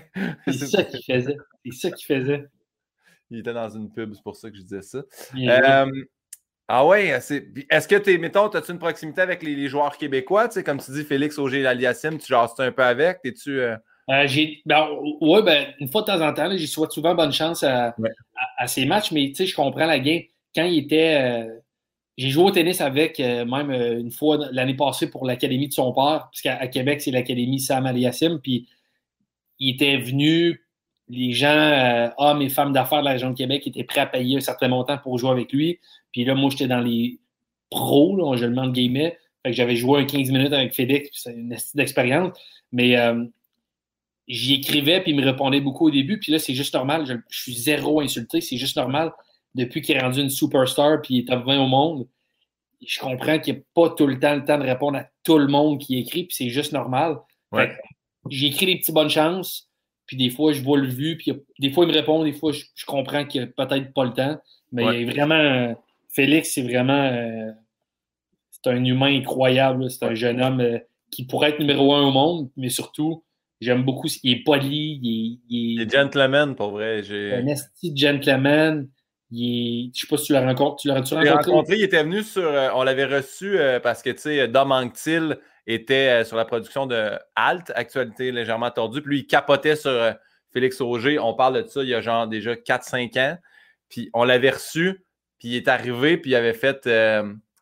C'est 0.46 0.52
ça 0.66 0.84
qu'il 0.84 1.02
faisait. 1.02 1.36
C'est 1.64 1.88
ça 1.88 1.90
qu'il 1.90 2.06
faisait. 2.06 2.44
Il 3.30 3.40
était 3.40 3.54
dans 3.54 3.68
une 3.68 3.90
pub, 3.90 4.14
c'est 4.14 4.22
pour 4.22 4.36
ça 4.36 4.50
que 4.50 4.56
je 4.56 4.62
disais 4.62 4.82
ça. 4.82 5.02
Euh, 5.36 5.90
ah 6.68 6.86
ouais, 6.86 7.06
est-ce 7.08 7.88
que 7.88 7.96
tu 7.96 8.18
mettons, 8.18 8.48
as-tu 8.48 8.72
une 8.72 8.78
proximité 8.78 9.20
avec 9.22 9.42
les, 9.42 9.68
joueurs 9.68 9.96
québécois? 9.96 10.48
Tu 10.48 10.54
sais, 10.54 10.64
comme 10.64 10.78
tu 10.78 10.92
dis, 10.92 11.04
Félix 11.04 11.38
Auger 11.38 11.66
Aliassime, 11.66 12.18
tu 12.18 12.26
jases 12.26 12.54
un 12.58 12.70
peu 12.70 12.82
avec? 12.82 13.22
T'es-tu. 13.22 13.60
Euh... 13.60 13.76
euh 14.10 14.26
j'ai, 14.26 14.62
ben, 14.66 14.88
ouais, 15.20 15.42
ben, 15.42 15.66
une 15.80 15.88
fois 15.88 16.02
de 16.02 16.06
temps 16.06 16.20
en 16.20 16.32
temps, 16.32 16.50
j'ai 16.56 16.66
souhaite 16.66 16.92
souvent 16.92 17.14
bonne 17.14 17.32
chance 17.32 17.62
à, 17.62 17.94
à, 18.58 18.66
ces 18.66 18.84
matchs, 18.84 19.10
mais 19.10 19.28
tu 19.28 19.36
sais, 19.36 19.46
je 19.46 19.56
comprends 19.56 19.86
la 19.86 19.98
game. 19.98 20.22
Quand 20.54 20.64
il 20.64 20.78
était, 20.78 21.46
j'ai 22.16 22.30
joué 22.30 22.44
au 22.44 22.50
tennis 22.50 22.80
avec, 22.80 23.18
euh, 23.18 23.44
même 23.44 23.70
euh, 23.70 23.98
une 23.98 24.12
fois 24.12 24.38
l'année 24.52 24.74
passée 24.74 25.10
pour 25.10 25.26
l'académie 25.26 25.68
de 25.68 25.72
son 25.72 25.92
père, 25.92 26.28
parce 26.30 26.42
qu'à 26.42 26.66
Québec, 26.68 27.00
c'est 27.00 27.10
l'académie 27.10 27.60
Sam 27.60 27.86
Aliassim, 27.86 28.38
puis 28.40 28.68
il 29.58 29.74
était 29.74 29.96
venu, 29.96 30.64
les 31.08 31.32
gens, 31.32 31.48
euh, 31.48 32.08
hommes 32.18 32.42
et 32.42 32.48
femmes 32.48 32.72
d'affaires 32.72 33.00
de 33.00 33.06
la 33.06 33.12
région 33.12 33.30
de 33.30 33.36
Québec 33.36 33.66
étaient 33.66 33.84
prêts 33.84 34.00
à 34.00 34.06
payer 34.06 34.36
un 34.36 34.40
certain 34.40 34.68
montant 34.68 34.98
pour 34.98 35.18
jouer 35.18 35.30
avec 35.30 35.52
lui. 35.52 35.80
Puis 36.12 36.24
là, 36.24 36.34
moi, 36.34 36.50
j'étais 36.50 36.68
dans 36.68 36.80
les 36.80 37.18
pros, 37.70 38.16
là, 38.16 38.36
je 38.36 38.44
le 38.44 38.50
demande 38.50 38.72
guillemets. 38.72 39.18
Fait 39.42 39.50
que 39.50 39.56
j'avais 39.56 39.76
joué 39.76 40.00
un 40.00 40.04
15 40.04 40.30
minutes 40.30 40.52
avec 40.52 40.72
Félix, 40.72 41.10
c'est 41.12 41.32
une 41.32 41.56
d'expérience. 41.74 42.38
Mais 42.72 42.96
j'y 44.26 44.54
écrivais, 44.54 45.02
puis 45.02 45.12
il 45.12 45.16
me 45.16 45.24
répondait 45.24 45.60
beaucoup 45.60 45.88
au 45.88 45.90
début. 45.90 46.18
Puis 46.18 46.32
là, 46.32 46.38
c'est 46.38 46.54
juste 46.54 46.74
normal. 46.74 47.04
Je 47.28 47.38
suis 47.38 47.54
zéro 47.54 48.00
insulté, 48.00 48.40
c'est 48.40 48.56
juste 48.56 48.76
normal 48.76 49.12
depuis 49.54 49.82
qu'il 49.82 49.96
est 49.96 50.00
rendu 50.00 50.20
une 50.20 50.30
superstar 50.30 51.00
puis 51.02 51.14
il 51.14 51.20
est 51.20 51.28
top 51.28 51.44
20 51.44 51.60
au 51.60 51.66
monde, 51.66 52.08
je 52.86 53.00
comprends 53.00 53.38
qu'il 53.38 53.54
n'y 53.54 53.60
a 53.60 53.62
pas 53.74 53.90
tout 53.90 54.06
le 54.06 54.18
temps 54.18 54.34
le 54.34 54.44
temps 54.44 54.58
de 54.58 54.64
répondre 54.64 54.98
à 54.98 55.06
tout 55.22 55.38
le 55.38 55.46
monde 55.46 55.78
qui 55.80 55.98
écrit, 55.98 56.24
puis 56.24 56.36
c'est 56.36 56.50
juste 56.50 56.72
normal. 56.72 57.18
J'ai 58.30 58.46
écrit 58.46 58.66
des 58.66 58.78
petits 58.78 58.92
bonnes 58.92 59.10
chances, 59.10 59.70
puis 60.06 60.16
des 60.16 60.30
fois, 60.30 60.52
je 60.52 60.62
vois 60.62 60.78
le 60.78 60.88
vu, 60.88 61.16
puis 61.16 61.32
des 61.58 61.70
fois, 61.70 61.84
il 61.84 61.88
me 61.88 61.94
répond, 61.94 62.24
des 62.24 62.32
fois, 62.32 62.52
je, 62.52 62.84
comprends 62.86 63.24
qu'il 63.24 63.42
n'y 63.42 63.48
a 63.48 63.66
peut-être 63.66 63.92
pas 63.92 64.04
le 64.04 64.12
temps. 64.12 64.38
Mais 64.72 65.04
vraiment, 65.04 65.74
Félix, 66.10 66.52
c'est 66.54 66.62
vraiment. 66.62 67.04
Euh, 67.12 67.50
c'est 68.50 68.70
un 68.70 68.84
humain 68.84 69.14
incroyable. 69.18 69.90
C'est 69.90 70.04
un 70.04 70.14
jeune 70.14 70.40
homme 70.40 70.60
euh, 70.60 70.78
qui 71.10 71.26
pourrait 71.26 71.50
être 71.50 71.58
numéro 71.58 71.94
un 71.94 72.02
au 72.06 72.10
monde, 72.10 72.50
mais 72.56 72.70
surtout, 72.70 73.24
j'aime 73.60 73.84
beaucoup. 73.84 74.08
Il 74.22 74.32
est 74.32 74.42
poli, 74.42 75.00
il 75.02 75.08
est. 75.08 75.38
Il 75.48 75.80
est, 75.80 75.90
gentleman, 75.90 76.54
pour 76.54 76.70
vrai. 76.70 77.02
Un 77.10 77.46
esti 77.46 77.96
gentleman. 77.96 78.88
Je 79.30 79.88
ne 79.88 79.92
sais 79.92 80.06
pas 80.06 80.16
si 80.16 80.26
tu 80.26 80.32
l'as 80.32 80.44
rencontré. 80.44 80.82
Tu 80.82 80.88
l'as 80.88 80.94
rencontré? 80.94 81.30
rencontré, 81.30 81.76
il 81.76 81.84
était 81.84 82.02
venu 82.02 82.22
sur. 82.22 82.42
Euh, 82.42 82.68
on 82.74 82.82
l'avait 82.82 83.06
reçu 83.06 83.58
euh, 83.58 83.80
parce 83.80 84.02
que, 84.02 84.10
tu 84.10 84.18
sais, 84.18 84.48
Dom 84.48 84.72
Anctil 84.72 85.38
était 85.66 86.20
euh, 86.20 86.24
sur 86.24 86.36
la 86.36 86.44
production 86.44 86.86
de 86.86 87.12
Alt, 87.34 87.72
Actualité 87.74 88.32
légèrement 88.32 88.70
tordue. 88.70 89.02
Puis 89.02 89.10
lui, 89.10 89.18
il 89.20 89.26
capotait 89.26 89.76
sur 89.76 90.14
Félix 90.52 90.80
Auger. 90.80 91.18
On 91.18 91.34
parle 91.34 91.62
de 91.62 91.68
ça 91.68 91.82
il 91.82 91.88
y 91.88 91.94
a 91.94 92.00
genre 92.00 92.26
déjà 92.26 92.54
4-5 92.54 93.18
ans. 93.18 93.38
Puis 93.88 94.10
on 94.14 94.24
l'avait 94.24 94.50
reçu, 94.50 95.04
puis 95.38 95.48
il 95.48 95.56
est 95.56 95.68
arrivé, 95.68 96.16
puis 96.16 96.32
il 96.32 96.34
avait 96.34 96.54
fait 96.54 96.86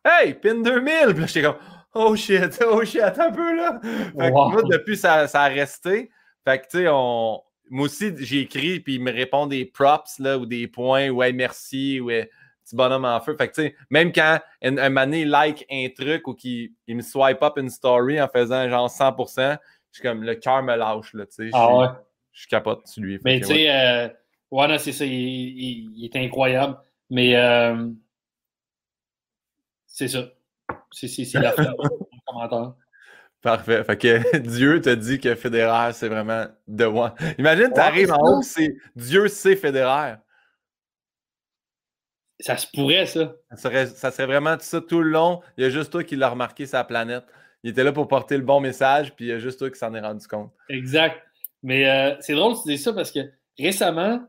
Hey, 0.05 0.33
PIN 0.33 0.61
2000! 0.61 1.15
Puis 1.15 1.27
j'étais 1.27 1.43
comme 1.43 1.57
Oh 1.95 2.15
shit, 2.15 2.59
oh 2.67 2.83
shit, 2.83 3.01
attends 3.01 3.27
un 3.27 3.31
peu 3.31 3.55
là. 3.55 3.79
Fait 3.83 4.31
que 4.31 4.67
depuis, 4.71 4.97
ça, 4.97 5.27
ça 5.27 5.43
a 5.43 5.47
resté. 5.47 6.09
Fait 6.43 6.59
que, 6.59 6.63
tu 6.63 6.77
sais, 6.79 6.87
on, 6.89 7.39
moi 7.73 7.85
aussi, 7.85 8.11
j'ai 8.19 8.41
écrit, 8.41 8.79
puis 8.79 8.95
il 8.95 9.01
me 9.01 9.11
répond 9.11 9.47
des 9.47 9.65
props 9.65 10.19
là, 10.19 10.37
ou 10.37 10.45
des 10.45 10.67
points, 10.67 11.09
ou 11.09 11.23
hey, 11.23 11.33
merci, 11.33 11.99
ou 11.99 12.07
petit 12.07 12.75
bonhomme 12.75 13.03
en 13.03 13.19
feu. 13.19 13.35
Fait 13.35 13.47
que, 13.47 13.55
tu 13.55 13.61
sais, 13.63 13.75
même 13.89 14.13
quand 14.13 14.39
un, 14.61 14.77
un 14.77 14.89
mané 14.89 15.25
like 15.25 15.65
un 15.71 15.87
truc 15.89 16.27
ou 16.27 16.35
qu'il 16.35 16.71
me 16.87 17.01
swipe 17.01 17.41
up 17.41 17.57
une 17.57 17.71
story 17.71 18.21
en 18.21 18.27
faisant 18.27 18.69
genre 18.69 18.87
100%, 18.87 19.57
je 19.91 19.99
suis 19.99 20.03
comme 20.03 20.23
le 20.23 20.35
cœur 20.35 20.61
me 20.61 20.75
lâche, 20.75 21.13
là, 21.15 21.25
tu 21.25 21.33
sais. 21.33 21.49
Ah 21.51 21.75
ouais. 21.75 21.87
Je 22.31 22.47
capote 22.47 22.87
sur 22.87 23.01
lui. 23.01 23.19
Mais 23.25 23.39
tu 23.39 23.47
sais, 23.47 24.13
ouais, 24.51 24.71
euh, 24.71 24.77
c'est 24.77 24.91
ça, 24.91 25.05
il, 25.05 26.05
est 26.05 26.15
incroyable. 26.15 26.77
Mais 27.09 27.35
euh, 27.35 27.89
c'est 29.87 30.07
ça. 30.07 30.29
C'est 30.91 31.33
la 31.33 31.51
fin 31.53 31.73
commentaire. 32.25 32.73
Parfait. 33.43 33.83
Fait 33.83 33.97
que 33.97 34.37
Dieu 34.39 34.79
te 34.79 34.89
dit 34.89 35.19
que 35.19 35.35
Federer, 35.35 35.91
c'est 35.93 36.07
vraiment 36.07 36.45
de 36.65 36.85
moi. 36.85 37.13
Imagine, 37.37 37.71
tu 37.73 37.79
arrives 37.79 38.11
en 38.11 38.19
haut, 38.19 38.41
c'est 38.41 38.77
Dieu, 38.95 39.27
c'est 39.27 39.57
Federer. 39.57 40.15
Ça 42.39 42.57
se 42.57 42.65
pourrait, 42.73 43.05
ça. 43.05 43.33
Ça 43.55 44.11
serait, 44.11 44.25
vraiment 44.25 44.55
ça 44.59 44.81
tout 44.81 45.01
le 45.01 45.09
long. 45.09 45.41
Il 45.57 45.63
y 45.63 45.67
a 45.67 45.69
juste 45.69 45.91
toi 45.91 46.03
qui 46.03 46.15
l'as 46.15 46.29
remarqué 46.29 46.65
sa 46.65 46.83
planète. 46.85 47.25
Il 47.63 47.69
était 47.71 47.83
là 47.83 47.91
pour 47.91 48.07
porter 48.07 48.37
le 48.37 48.43
bon 48.43 48.61
message, 48.61 49.13
puis 49.13 49.25
il 49.25 49.27
y 49.29 49.31
a 49.33 49.39
juste 49.39 49.59
toi 49.59 49.69
qui 49.69 49.77
s'en 49.77 49.93
est 49.93 50.01
rendu 50.01 50.25
compte. 50.25 50.51
Exact. 50.69 51.21
Mais 51.61 51.89
euh, 51.89 52.15
c'est 52.21 52.33
drôle 52.33 52.55
que 52.55 52.63
tu 52.63 52.69
dis 52.69 52.77
ça 52.77 52.93
parce 52.93 53.11
que 53.11 53.19
récemment, 53.59 54.21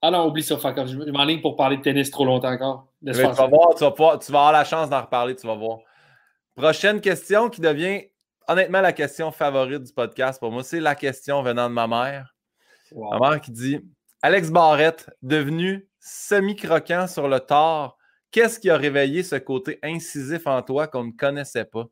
ah 0.00 0.10
non, 0.12 0.26
oublie 0.26 0.42
ça, 0.44 0.56
je 0.56 1.10
m'enligne 1.10 1.40
pour 1.40 1.56
parler 1.56 1.76
de 1.76 1.82
tennis 1.82 2.10
trop 2.10 2.24
longtemps 2.24 2.52
encore. 2.52 2.88
tu 3.04 3.12
vas 3.12 3.46
voir, 3.46 3.74
tu 3.76 3.84
vas, 3.84 4.18
tu 4.18 4.32
vas 4.32 4.38
avoir 4.38 4.52
la 4.52 4.64
chance 4.64 4.88
d'en 4.90 5.00
reparler, 5.00 5.34
tu 5.34 5.46
vas 5.46 5.54
voir. 5.54 5.78
Prochaine 6.56 7.00
question 7.00 7.48
qui 7.50 7.60
devient 7.60 8.02
honnêtement 8.48 8.80
la 8.80 8.92
question 8.92 9.30
favorite 9.30 9.84
du 9.84 9.92
podcast 9.92 10.40
pour 10.40 10.50
moi, 10.50 10.64
c'est 10.64 10.80
la 10.80 10.94
question 10.94 11.42
venant 11.42 11.68
de 11.68 11.74
ma 11.74 11.86
mère. 11.86 12.34
Ma 12.92 13.18
mère 13.18 13.40
qui 13.40 13.52
dit 13.52 13.80
Alex 14.22 14.50
Barrette, 14.50 15.10
devenu 15.22 15.88
semi-croquant 16.00 17.06
sur 17.06 17.28
le 17.28 17.38
tort, 17.38 17.98
qu'est-ce 18.30 18.58
qui 18.58 18.70
a 18.70 18.76
réveillé 18.76 19.22
ce 19.22 19.36
côté 19.36 19.78
incisif 19.82 20.46
en 20.46 20.62
toi 20.62 20.88
qu'on 20.88 21.04
ne 21.04 21.12
connaissait 21.12 21.66
pas? 21.66 21.84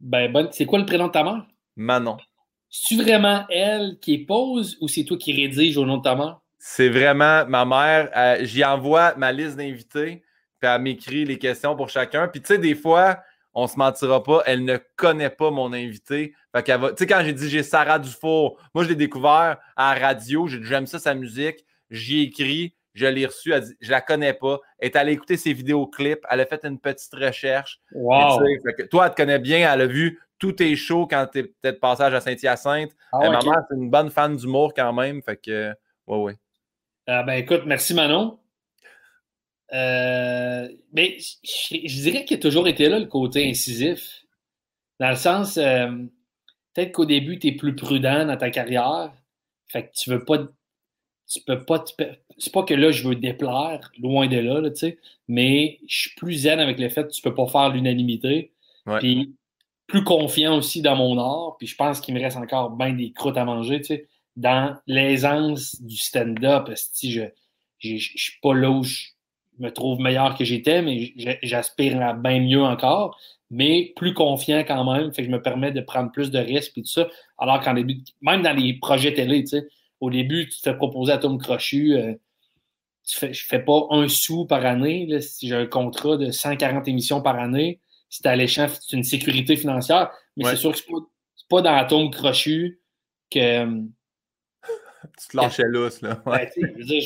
Ben, 0.00 0.30
bon, 0.30 0.48
c'est 0.52 0.66
quoi 0.66 0.78
le 0.78 0.86
prénom 0.86 1.06
de 1.06 1.12
ta 1.12 1.24
mère? 1.24 1.46
Manon. 1.74 2.18
C'est-tu 2.70 3.02
vraiment 3.02 3.46
elle 3.48 3.98
qui 4.00 4.18
pose 4.18 4.76
ou 4.80 4.88
c'est 4.88 5.04
toi 5.04 5.16
qui 5.16 5.32
rédige 5.32 5.76
au 5.78 5.86
nom 5.86 5.96
de 5.96 6.02
ta 6.02 6.14
mère? 6.14 6.40
C'est 6.58 6.90
vraiment 6.90 7.46
ma 7.46 7.64
mère. 7.64 8.10
Euh, 8.14 8.44
j'y 8.44 8.62
envoie 8.64 9.14
ma 9.16 9.32
liste 9.32 9.56
d'invités, 9.56 10.22
puis 10.60 10.70
elle 10.70 10.82
m'écrit 10.82 11.24
les 11.24 11.38
questions 11.38 11.74
pour 11.74 11.88
chacun. 11.88 12.28
Puis 12.28 12.42
tu 12.42 12.48
sais, 12.48 12.58
des 12.58 12.74
fois, 12.74 13.20
on 13.58 13.66
se 13.66 13.76
mentira 13.76 14.22
pas, 14.22 14.42
elle 14.46 14.64
ne 14.64 14.78
connaît 14.94 15.30
pas 15.30 15.50
mon 15.50 15.72
invité. 15.72 16.32
Fait 16.54 16.62
qu'elle 16.62 16.80
va. 16.80 16.90
Tu 16.90 16.98
sais, 16.98 17.06
quand 17.08 17.22
j'ai 17.24 17.32
dit 17.32 17.50
j'ai 17.50 17.64
Sarah 17.64 17.98
Dufour, 17.98 18.56
moi 18.72 18.84
je 18.84 18.88
l'ai 18.88 18.94
découvert 18.94 19.58
à 19.76 19.94
la 19.94 20.06
radio, 20.06 20.46
j'aime 20.46 20.86
ça 20.86 21.00
sa 21.00 21.14
musique, 21.14 21.66
j'y 21.90 22.22
écrit, 22.22 22.76
je 22.94 23.06
l'ai 23.06 23.26
reçu, 23.26 23.52
elle 23.52 23.64
dit 23.64 23.76
je 23.80 23.90
la 23.90 24.00
connais 24.00 24.32
pas. 24.32 24.60
Elle 24.78 24.90
est 24.90 24.96
allée 24.96 25.12
écouter 25.12 25.36
ses 25.36 25.52
vidéoclips, 25.52 26.24
elle 26.30 26.40
a 26.40 26.46
fait 26.46 26.64
une 26.64 26.78
petite 26.78 27.12
recherche. 27.14 27.80
Wow. 27.90 28.38
toi, 28.90 29.06
elle 29.06 29.10
te 29.10 29.16
connaît 29.16 29.40
bien, 29.40 29.72
elle 29.72 29.80
a 29.80 29.86
vu 29.86 30.20
tous 30.38 30.52
tes 30.52 30.76
shows 30.76 31.08
quand 31.08 31.26
tu 31.32 31.40
es 31.40 31.42
peut-être 31.42 31.80
passage 31.80 32.14
à 32.14 32.20
Saint-Hyacinthe. 32.20 32.92
Ah, 33.12 33.18
Ma 33.28 33.42
mère, 33.42 33.64
c'est 33.68 33.76
une 33.76 33.90
bonne 33.90 34.10
fan 34.10 34.36
d'humour 34.36 34.72
quand 34.72 34.92
même. 34.92 35.20
Fait 35.20 35.36
que, 35.36 35.74
ouais, 36.06 36.16
ouais. 36.16 36.36
Ah, 37.08 37.24
ben 37.24 37.32
écoute, 37.32 37.62
merci 37.66 37.92
Manon. 37.92 38.38
Euh, 39.74 40.68
mais 40.92 41.18
je, 41.42 42.00
dirais 42.00 42.24
qu'il 42.24 42.36
a 42.36 42.40
toujours 42.40 42.68
été 42.68 42.88
là 42.88 42.98
le 42.98 43.06
côté 43.06 43.48
incisif. 43.48 44.24
Dans 44.98 45.10
le 45.10 45.16
sens, 45.16 45.56
euh, 45.58 45.88
peut-être 46.74 46.92
qu'au 46.92 47.04
début, 47.04 47.38
tu 47.38 47.48
es 47.48 47.52
plus 47.52 47.76
prudent 47.76 48.26
dans 48.26 48.36
ta 48.36 48.50
carrière. 48.50 49.12
Fait 49.68 49.84
que 49.84 49.92
tu 49.94 50.10
veux 50.10 50.24
pas. 50.24 50.38
Tu 51.28 51.40
peux 51.46 51.64
pas. 51.64 51.84
C'est 52.38 52.52
pas 52.52 52.62
que 52.62 52.74
là, 52.74 52.90
je 52.90 53.06
veux 53.06 53.14
déplaire, 53.14 53.90
loin 53.98 54.28
de 54.28 54.38
là, 54.38 54.70
tu 54.70 54.76
sais. 54.76 54.98
Mais 55.28 55.78
je 55.86 56.00
suis 56.00 56.14
plus 56.16 56.34
zen 56.34 56.60
avec 56.60 56.78
le 56.78 56.88
fait 56.88 57.04
que 57.04 57.12
tu 57.12 57.22
peux 57.22 57.34
pas 57.34 57.46
faire 57.46 57.68
l'unanimité. 57.70 58.52
Puis 59.00 59.34
plus 59.86 60.04
confiant 60.04 60.56
aussi 60.56 60.80
dans 60.82 60.96
mon 60.96 61.18
art. 61.18 61.56
Puis 61.58 61.66
je 61.66 61.76
pense 61.76 62.00
qu'il 62.00 62.14
me 62.14 62.20
reste 62.20 62.36
encore 62.38 62.70
bien 62.70 62.92
des 62.94 63.12
croûtes 63.12 63.36
à 63.36 63.44
manger, 63.44 63.80
tu 63.80 63.86
sais. 63.86 64.08
Dans 64.36 64.78
l'aisance 64.86 65.82
du 65.82 65.96
stand-up, 65.96 66.70
si 66.76 67.10
je, 67.12 67.22
je, 67.78 67.96
je 67.96 68.12
suis 68.16 68.38
pas 68.40 68.54
là 68.54 68.70
où 68.70 68.84
je 68.84 69.08
me 69.58 69.70
trouve 69.70 70.00
meilleur 70.00 70.36
que 70.36 70.44
j'étais, 70.44 70.82
mais 70.82 71.12
j'aspire 71.42 72.00
à 72.00 72.12
bien 72.12 72.40
mieux 72.40 72.62
encore, 72.62 73.18
mais 73.50 73.92
plus 73.96 74.14
confiant 74.14 74.64
quand 74.66 74.92
même, 74.92 75.12
fait 75.12 75.22
que 75.22 75.28
je 75.28 75.32
me 75.32 75.42
permets 75.42 75.72
de 75.72 75.80
prendre 75.80 76.12
plus 76.12 76.30
de 76.30 76.38
risques 76.38 76.76
et 76.78 76.82
tout 76.82 76.88
ça. 76.88 77.08
Alors 77.38 77.60
qu'en 77.60 77.74
début, 77.74 78.02
même 78.20 78.42
dans 78.42 78.52
les 78.52 78.74
projets 78.74 79.14
télé, 79.14 79.42
tu 79.42 79.48
sais, 79.48 79.68
au 80.00 80.10
début, 80.10 80.48
tu 80.48 80.58
te 80.58 80.62
fais 80.62 80.76
proposer 80.76 81.12
à 81.12 81.18
Tom 81.18 81.38
Crochu, 81.38 81.94
euh, 81.94 82.14
tu 83.04 83.16
fais, 83.16 83.32
je 83.32 83.46
fais 83.46 83.58
pas 83.58 83.86
un 83.90 84.08
sou 84.08 84.46
par 84.46 84.64
année, 84.64 85.06
là, 85.06 85.20
si 85.20 85.48
j'ai 85.48 85.54
un 85.54 85.66
contrat 85.66 86.16
de 86.16 86.30
140 86.30 86.86
émissions 86.88 87.22
par 87.22 87.38
année, 87.38 87.80
t'es 88.22 88.28
alléchant, 88.28 88.66
c'est 88.68 88.96
une 88.96 89.04
sécurité 89.04 89.56
financière, 89.56 90.10
mais 90.36 90.44
c'est 90.44 90.56
sûr 90.56 90.72
que 90.72 90.78
c'est 90.78 90.86
pas, 90.86 90.98
pas 91.48 91.62
dans 91.62 91.86
Tom 91.86 92.10
Crochu 92.10 92.80
que... 93.30 93.64
tu 95.20 95.28
te 95.30 95.36
lâchais 95.36 95.64
lousse, 95.66 96.02
là. 96.02 96.22
Ouais. 96.26 96.50
Ben, 96.56 96.72
je 96.76 96.78
veux 96.78 96.84
dire, 96.84 97.02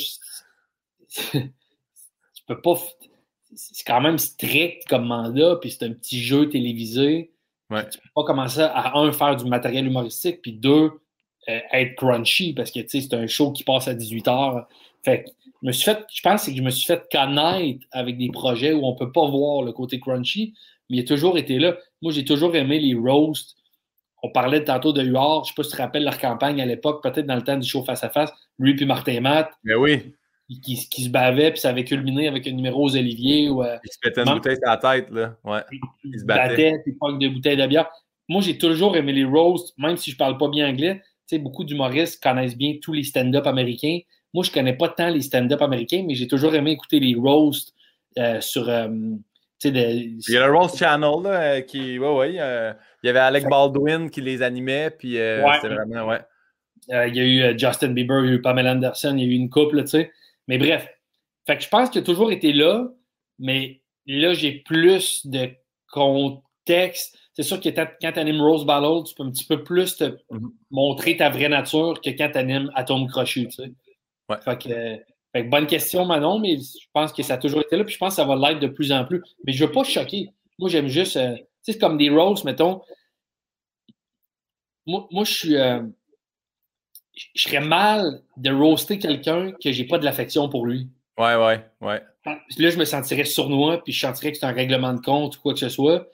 tu 2.46 2.54
peux 2.54 2.60
pas. 2.60 2.74
C'est 3.54 3.84
quand 3.86 4.00
même 4.00 4.18
strict 4.18 4.88
comme 4.88 5.06
mandat, 5.06 5.56
puis 5.60 5.70
c'est 5.70 5.84
un 5.84 5.92
petit 5.92 6.22
jeu 6.22 6.48
télévisé. 6.48 7.32
Ouais. 7.70 7.88
Tu 7.88 7.98
peux 7.98 8.08
pas 8.14 8.24
commencer 8.24 8.60
à, 8.60 8.96
un, 8.96 9.12
faire 9.12 9.36
du 9.36 9.44
matériel 9.44 9.86
humoristique, 9.86 10.40
puis 10.42 10.52
deux, 10.52 10.90
euh, 11.48 11.58
être 11.72 11.96
crunchy, 11.96 12.54
parce 12.54 12.70
que 12.70 12.80
c'est 12.86 13.14
un 13.14 13.26
show 13.26 13.52
qui 13.52 13.64
passe 13.64 13.88
à 13.88 13.94
18 13.94 14.26
h 14.26 14.66
Fait 15.04 15.24
je 15.62 15.66
me 15.68 15.72
suis 15.72 15.84
fait, 15.84 16.04
je 16.12 16.20
pense 16.22 16.46
que 16.46 16.54
je 16.54 16.62
me 16.62 16.70
suis 16.70 16.86
fait 16.86 17.06
connaître 17.12 17.86
avec 17.92 18.18
des 18.18 18.30
projets 18.30 18.72
où 18.72 18.84
on 18.84 18.94
peut 18.94 19.12
pas 19.12 19.28
voir 19.28 19.62
le 19.62 19.72
côté 19.72 20.00
crunchy, 20.00 20.54
mais 20.90 20.96
il 20.96 21.00
a 21.00 21.04
toujours 21.04 21.38
été 21.38 21.58
là. 21.58 21.76
Moi, 22.00 22.12
j'ai 22.12 22.24
toujours 22.24 22.56
aimé 22.56 22.80
les 22.80 22.94
roasts. 22.94 23.54
On 24.24 24.30
parlait 24.30 24.64
tantôt 24.64 24.92
de 24.92 25.02
UR, 25.02 25.44
je 25.44 25.48
sais 25.48 25.54
pas 25.56 25.62
si 25.62 25.70
tu 25.70 25.76
te 25.76 25.82
rappelles 25.82 26.04
leur 26.04 26.18
campagne 26.18 26.60
à 26.60 26.66
l'époque, 26.66 27.02
peut-être 27.02 27.26
dans 27.26 27.36
le 27.36 27.42
temps 27.42 27.56
du 27.56 27.68
show 27.68 27.84
face 27.84 28.02
à 28.02 28.10
face, 28.10 28.32
lui 28.58 28.74
puis 28.74 28.86
Martin 28.86 29.20
Matt. 29.20 29.52
Mais 29.62 29.74
oui 29.74 30.14
qui, 30.60 30.76
se 30.76 31.08
bavait, 31.08 31.50
puis 31.50 31.60
ça 31.60 31.70
avait 31.70 31.84
culminé 31.84 32.28
avec 32.28 32.46
un 32.46 32.52
numéro 32.52 32.84
aux 32.84 32.96
Olivier. 32.96 33.48
Ou, 33.48 33.62
il 33.62 33.92
se 33.92 33.98
pétait 34.00 34.22
une 34.22 34.34
bouteille 34.34 34.56
sur 34.56 34.70
la 34.70 34.76
tête, 34.76 35.10
là. 35.10 35.36
Ouais. 35.44 35.60
Il, 36.04 36.18
se 36.18 36.24
battait. 36.24 36.82
il 36.86 37.18
de 37.18 37.28
bouteilles 37.28 37.56
de 37.56 37.66
bière. 37.66 37.88
Moi, 38.28 38.40
j'ai 38.40 38.56
toujours 38.56 38.96
aimé 38.96 39.12
les 39.12 39.24
roasts, 39.24 39.76
même 39.78 39.96
si 39.96 40.10
je 40.10 40.16
parle 40.16 40.38
pas 40.38 40.48
bien 40.48 40.68
anglais. 40.68 41.02
Tu 41.28 41.36
sais, 41.36 41.38
beaucoup 41.38 41.64
d'humoristes 41.64 42.22
connaissent 42.22 42.56
bien 42.56 42.76
tous 42.80 42.92
les 42.92 43.04
stand-up 43.04 43.46
américains. 43.46 43.98
Moi, 44.34 44.44
je 44.44 44.50
connais 44.50 44.74
pas 44.74 44.88
tant 44.88 45.08
les 45.08 45.20
stand-up 45.20 45.60
américains, 45.60 46.04
mais 46.06 46.14
j'ai 46.14 46.26
toujours 46.26 46.54
aimé 46.54 46.72
écouter 46.72 47.00
les 47.00 47.14
roasts 47.14 47.74
euh, 48.18 48.40
sur. 48.40 48.68
Euh, 48.68 48.88
il 49.64 50.18
y 50.28 50.36
a 50.36 50.46
le 50.46 50.52
Roast 50.52 50.76
Channel, 50.76 51.22
là, 51.22 51.30
euh, 51.30 51.60
qui. 51.60 51.98
Ouais, 51.98 52.16
ouais. 52.16 52.30
il 52.32 53.06
y 53.06 53.08
avait 53.08 53.18
Alec 53.20 53.48
Baldwin 53.48 54.10
qui 54.10 54.20
les 54.20 54.42
animait, 54.42 54.90
puis 54.90 55.12
c'était 55.12 55.68
vraiment. 55.68 56.08
Ouais. 56.08 56.20
il 56.88 57.14
y 57.14 57.20
a 57.20 57.52
eu 57.52 57.58
Justin 57.58 57.90
Bieber, 57.90 58.24
il 58.24 58.30
y 58.30 58.32
a 58.32 58.34
eu 58.34 58.42
Pamela 58.42 58.72
Anderson, 58.72 59.14
il 59.16 59.24
y 59.24 59.28
a 59.28 59.30
eu 59.30 59.36
une 59.36 59.50
couple, 59.50 59.82
tu 59.82 59.88
sais. 59.88 60.12
Mais 60.52 60.58
bref, 60.58 60.86
fait 61.46 61.56
que 61.56 61.62
je 61.62 61.68
pense 61.70 61.88
qu'il 61.88 62.02
a 62.02 62.04
toujours 62.04 62.30
été 62.30 62.52
là, 62.52 62.86
mais 63.38 63.80
là, 64.04 64.34
j'ai 64.34 64.52
plus 64.52 65.26
de 65.26 65.48
contexte. 65.90 67.16
C'est 67.32 67.42
sûr 67.42 67.58
que 67.58 67.70
quand 67.70 68.12
tu 68.12 68.18
animes 68.18 68.42
Rose 68.42 68.66
Battle, 68.66 69.08
tu 69.08 69.14
peux 69.14 69.22
un 69.22 69.30
petit 69.30 69.46
peu 69.46 69.64
plus 69.64 69.96
te 69.96 70.04
mm-hmm. 70.04 70.50
montrer 70.70 71.16
ta 71.16 71.30
vraie 71.30 71.48
nature 71.48 71.98
que 72.02 72.10
quand 72.10 72.32
tu 72.32 72.38
animes 72.38 72.70
Atome 72.74 73.08
Crochu. 73.08 73.48
Tu 73.48 73.50
sais. 73.52 73.72
ouais. 74.28 74.36
fait, 74.44 74.58
que, 74.58 74.68
fait, 75.32 75.44
que, 75.44 75.48
bonne 75.48 75.66
question, 75.66 76.04
Manon, 76.04 76.38
mais 76.38 76.58
je 76.58 76.86
pense 76.92 77.14
que 77.14 77.22
ça 77.22 77.34
a 77.34 77.38
toujours 77.38 77.62
été 77.62 77.78
là, 77.78 77.84
puis 77.84 77.94
je 77.94 77.98
pense 77.98 78.10
que 78.10 78.16
ça 78.16 78.26
va 78.26 78.36
l'être 78.36 78.60
de 78.60 78.66
plus 78.66 78.92
en 78.92 79.06
plus. 79.06 79.22
Mais 79.46 79.54
je 79.54 79.62
ne 79.62 79.68
veux 79.68 79.72
pas 79.72 79.84
choquer. 79.84 80.28
Moi, 80.58 80.68
j'aime 80.68 80.88
juste. 80.88 81.16
Euh, 81.16 81.34
tu 81.34 81.42
sais, 81.62 81.72
c'est 81.72 81.78
comme 81.78 81.96
des 81.96 82.10
roses, 82.10 82.44
mettons. 82.44 82.82
Moi, 84.84 85.08
moi 85.10 85.24
je 85.24 85.32
suis. 85.32 85.56
Euh, 85.56 85.80
je 87.14 87.42
serais 87.42 87.60
mal 87.60 88.22
de 88.36 88.50
roaster 88.50 88.98
quelqu'un 88.98 89.52
que 89.52 89.72
j'ai 89.72 89.84
pas 89.84 89.98
de 89.98 90.04
l'affection 90.04 90.48
pour 90.48 90.66
lui. 90.66 90.88
Ouais, 91.18 91.36
ouais, 91.36 91.64
ouais. 91.80 92.02
Là, 92.24 92.70
je 92.70 92.78
me 92.78 92.84
sentirais 92.84 93.24
sournois, 93.24 93.82
puis 93.82 93.92
je 93.92 94.00
sentirais 94.00 94.32
que 94.32 94.38
c'est 94.38 94.46
un 94.46 94.52
règlement 94.52 94.94
de 94.94 95.00
compte 95.00 95.36
ou 95.36 95.40
quoi 95.40 95.52
que 95.52 95.58
ce 95.58 95.68
soit. 95.68 96.08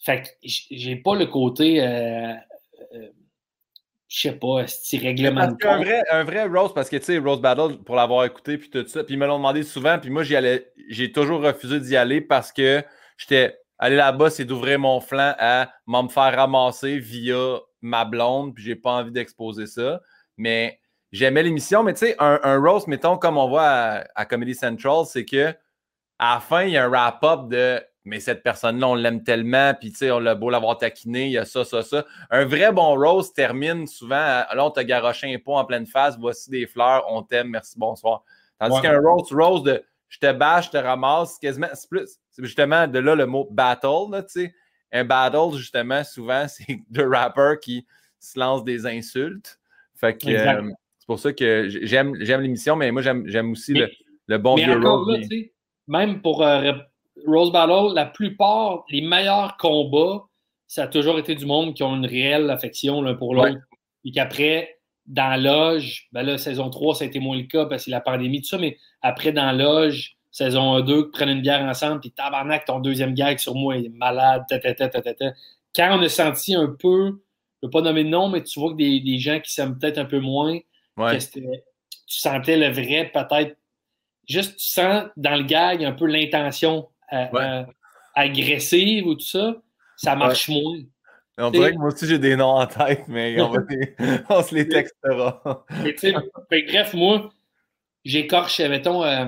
Fait 0.00 0.22
que 0.22 0.28
j'ai 0.42 0.96
pas 0.96 1.14
le 1.14 1.26
côté, 1.26 1.82
euh, 1.82 2.34
euh, 2.94 3.08
je 4.08 4.20
sais 4.20 4.32
pas, 4.32 4.66
ce 4.66 5.00
règlement 5.00 5.46
de 5.46 5.52
compte. 5.52 5.64
Un 5.64 5.78
vrai, 5.78 6.02
un 6.10 6.24
vrai 6.24 6.44
roast, 6.46 6.74
parce 6.74 6.90
que 6.90 6.96
tu 6.96 7.04
sais, 7.04 7.18
Rose 7.18 7.40
Battle, 7.40 7.78
pour 7.84 7.96
l'avoir 7.96 8.24
écouté, 8.26 8.58
puis 8.58 8.68
tout 8.68 8.86
ça, 8.86 9.02
puis 9.02 9.14
ils 9.14 9.18
me 9.18 9.26
l'ont 9.26 9.38
demandé 9.38 9.62
souvent, 9.62 9.98
puis 9.98 10.10
moi, 10.10 10.24
j'y 10.24 10.36
allais, 10.36 10.70
j'ai 10.90 11.10
toujours 11.10 11.40
refusé 11.40 11.80
d'y 11.80 11.96
aller 11.96 12.20
parce 12.20 12.52
que 12.52 12.82
j'étais 13.16 13.56
allé 13.78 13.96
là-bas, 13.96 14.28
c'est 14.28 14.44
d'ouvrir 14.44 14.78
mon 14.78 15.00
flanc 15.00 15.34
à 15.38 15.72
me 15.86 16.08
faire 16.08 16.36
ramasser 16.36 16.98
via 16.98 17.60
ma 17.80 18.04
blonde, 18.04 18.54
puis 18.54 18.64
j'ai 18.64 18.76
pas 18.76 18.92
envie 18.92 19.12
d'exposer 19.12 19.66
ça 19.66 20.02
mais 20.36 20.80
j'aimais 21.12 21.42
l'émission. 21.42 21.82
Mais 21.82 21.94
tu 21.94 22.00
sais, 22.00 22.16
un, 22.18 22.40
un, 22.42 22.58
roast, 22.58 22.86
mettons, 22.86 23.16
comme 23.16 23.38
on 23.38 23.48
voit 23.48 24.04
à, 24.14 24.24
Comedy 24.26 24.54
Central, 24.54 25.04
c'est 25.06 25.24
que 25.24 25.54
à 26.18 26.34
la 26.34 26.40
fin, 26.40 26.62
il 26.62 26.70
y 26.70 26.76
a 26.76 26.84
un 26.84 26.88
wrap-up 26.88 27.48
de 27.48 27.82
mais 28.06 28.20
cette 28.20 28.42
personne-là, 28.42 28.88
on 28.88 28.94
l'aime 28.94 29.24
tellement, 29.24 29.72
puis 29.72 29.90
tu 29.90 29.98
sais, 29.98 30.10
on 30.10 30.18
l'a 30.18 30.34
beau 30.34 30.50
l'avoir 30.50 30.76
taquiné, 30.76 31.24
il 31.24 31.32
y 31.32 31.38
a 31.38 31.46
ça, 31.46 31.64
ça, 31.64 31.82
ça. 31.82 32.04
Un 32.28 32.44
vrai 32.44 32.70
bon 32.70 32.94
roast 32.96 33.34
termine 33.34 33.86
souvent 33.86 34.16
là, 34.16 34.58
on 34.58 34.70
t'a 34.70 34.84
garoché 34.84 35.34
un 35.34 35.38
pot 35.38 35.56
en 35.56 35.64
pleine 35.64 35.86
face, 35.86 36.18
voici 36.18 36.50
des 36.50 36.66
fleurs, 36.66 37.04
on 37.08 37.22
t'aime, 37.22 37.48
merci, 37.48 37.78
bonsoir. 37.78 38.22
Tandis 38.58 38.80
qu'un 38.82 39.00
roast, 39.00 39.32
roast 39.32 39.64
de 39.64 39.82
je 40.08 40.18
te 40.18 40.32
bâche, 40.32 40.66
je 40.66 40.70
te 40.72 40.76
ramasse, 40.76 41.38
quasiment, 41.38 41.68
c'est 41.72 41.88
plus, 41.88 42.18
c'est 42.30 42.44
justement 42.44 42.86
de 42.86 42.98
là 42.98 43.14
le 43.14 43.26
mot 43.26 43.48
battle, 43.50 44.22
tu 44.26 44.42
sais. 44.42 44.54
Un 44.92 45.04
battle, 45.04 45.56
justement, 45.56 46.04
souvent, 46.04 46.46
c'est 46.48 46.80
deux 46.90 47.08
rappers 47.08 47.58
qui 47.58 47.86
se 48.20 48.38
lancent 48.38 48.64
des 48.64 48.86
insultes. 48.86 49.58
Fait 50.04 50.16
que 50.18 50.28
euh, 50.28 50.70
c'est 50.98 51.06
pour 51.06 51.18
ça 51.18 51.32
que 51.32 51.68
j'aime, 51.68 52.14
j'aime 52.20 52.40
l'émission, 52.40 52.76
mais 52.76 52.90
moi, 52.90 53.02
j'aime, 53.02 53.52
aussi 53.52 53.72
le, 53.72 53.88
le, 54.26 54.38
bon 54.38 54.56
mais 54.56 54.68
encore 54.74 55.08
là, 55.10 55.18
Même 55.88 56.20
pour 56.20 56.42
euh, 56.42 56.72
Rose 57.26 57.52
Battle, 57.52 57.94
la 57.94 58.06
plupart, 58.06 58.84
les 58.90 59.00
meilleurs 59.00 59.56
combats 59.56 60.24
ça 60.66 60.84
a 60.84 60.86
toujours 60.88 61.18
été 61.18 61.34
du 61.34 61.46
monde 61.46 61.74
qui 61.74 61.82
ont 61.82 61.94
une 61.94 62.06
réelle 62.06 62.50
affection 62.50 63.00
l'un 63.00 63.14
pour 63.14 63.34
l'autre. 63.34 63.58
Et 64.04 64.10
qu'après, 64.10 64.78
dans 65.06 65.40
l'âge, 65.40 66.08
ben 66.12 66.22
là, 66.22 66.38
saison 66.38 66.70
3, 66.70 66.96
ça 66.96 67.04
a 67.04 67.06
été 67.06 67.20
moins 67.20 67.36
le 67.36 67.44
cas 67.44 67.66
parce 67.66 67.84
que 67.84 67.90
la 67.90 68.00
pandémie, 68.00 68.42
tout 68.42 68.48
ça, 68.48 68.58
mais 68.58 68.76
après, 69.00 69.32
dans 69.32 69.52
l'âge, 69.52 70.16
saison 70.30 70.80
2, 70.80 71.10
prennent 71.10 71.28
une 71.28 71.42
bière 71.42 71.62
ensemble, 71.62 72.00
puis 72.00 72.10
tabarnak, 72.10 72.64
ton 72.64 72.80
deuxième 72.80 73.14
gag 73.14 73.38
sur 73.38 73.54
moi 73.54 73.76
est 73.76 73.88
malade, 73.90 74.44
Quand 75.76 75.98
on 75.98 76.02
a 76.02 76.08
senti 76.08 76.54
un 76.54 76.74
peu, 76.76 77.20
ne 77.64 77.68
veux 77.68 77.70
pas 77.70 77.80
nommer 77.80 78.04
de 78.04 78.08
nom, 78.08 78.28
mais 78.28 78.42
tu 78.42 78.60
vois 78.60 78.70
que 78.70 78.76
des, 78.76 79.00
des 79.00 79.18
gens 79.18 79.40
qui 79.40 79.52
s'aiment 79.52 79.78
peut-être 79.78 79.98
un 79.98 80.04
peu 80.04 80.20
moins, 80.20 80.58
tu 80.58 81.42
sentais 82.06 82.56
le 82.56 82.68
vrai, 82.68 83.10
peut-être, 83.12 83.56
juste 84.28 84.56
tu 84.56 84.66
sens 84.66 85.04
dans 85.16 85.36
le 85.36 85.44
gag 85.44 85.84
un 85.84 85.92
peu 85.92 86.06
l'intention 86.06 86.88
euh, 87.12 87.26
euh, 87.34 87.64
agressive 88.14 89.06
ou 89.06 89.14
tout 89.14 89.24
ça, 89.24 89.56
ça 89.96 90.14
marche 90.16 90.48
moins. 90.48 90.78
On 91.36 91.50
dirait 91.50 91.72
que 91.72 91.78
moi 91.78 91.88
aussi 91.88 92.06
j'ai 92.06 92.18
des 92.18 92.36
noms 92.36 92.56
en 92.56 92.66
tête, 92.66 93.08
mais 93.08 93.40
on, 93.40 93.52
se 94.42 94.54
les 94.54 94.68
textera. 94.68 95.64
bref, 95.68 96.94
moi, 96.94 97.30
j'écorche, 98.04 98.60
mettons, 98.60 99.02
euh, 99.02 99.26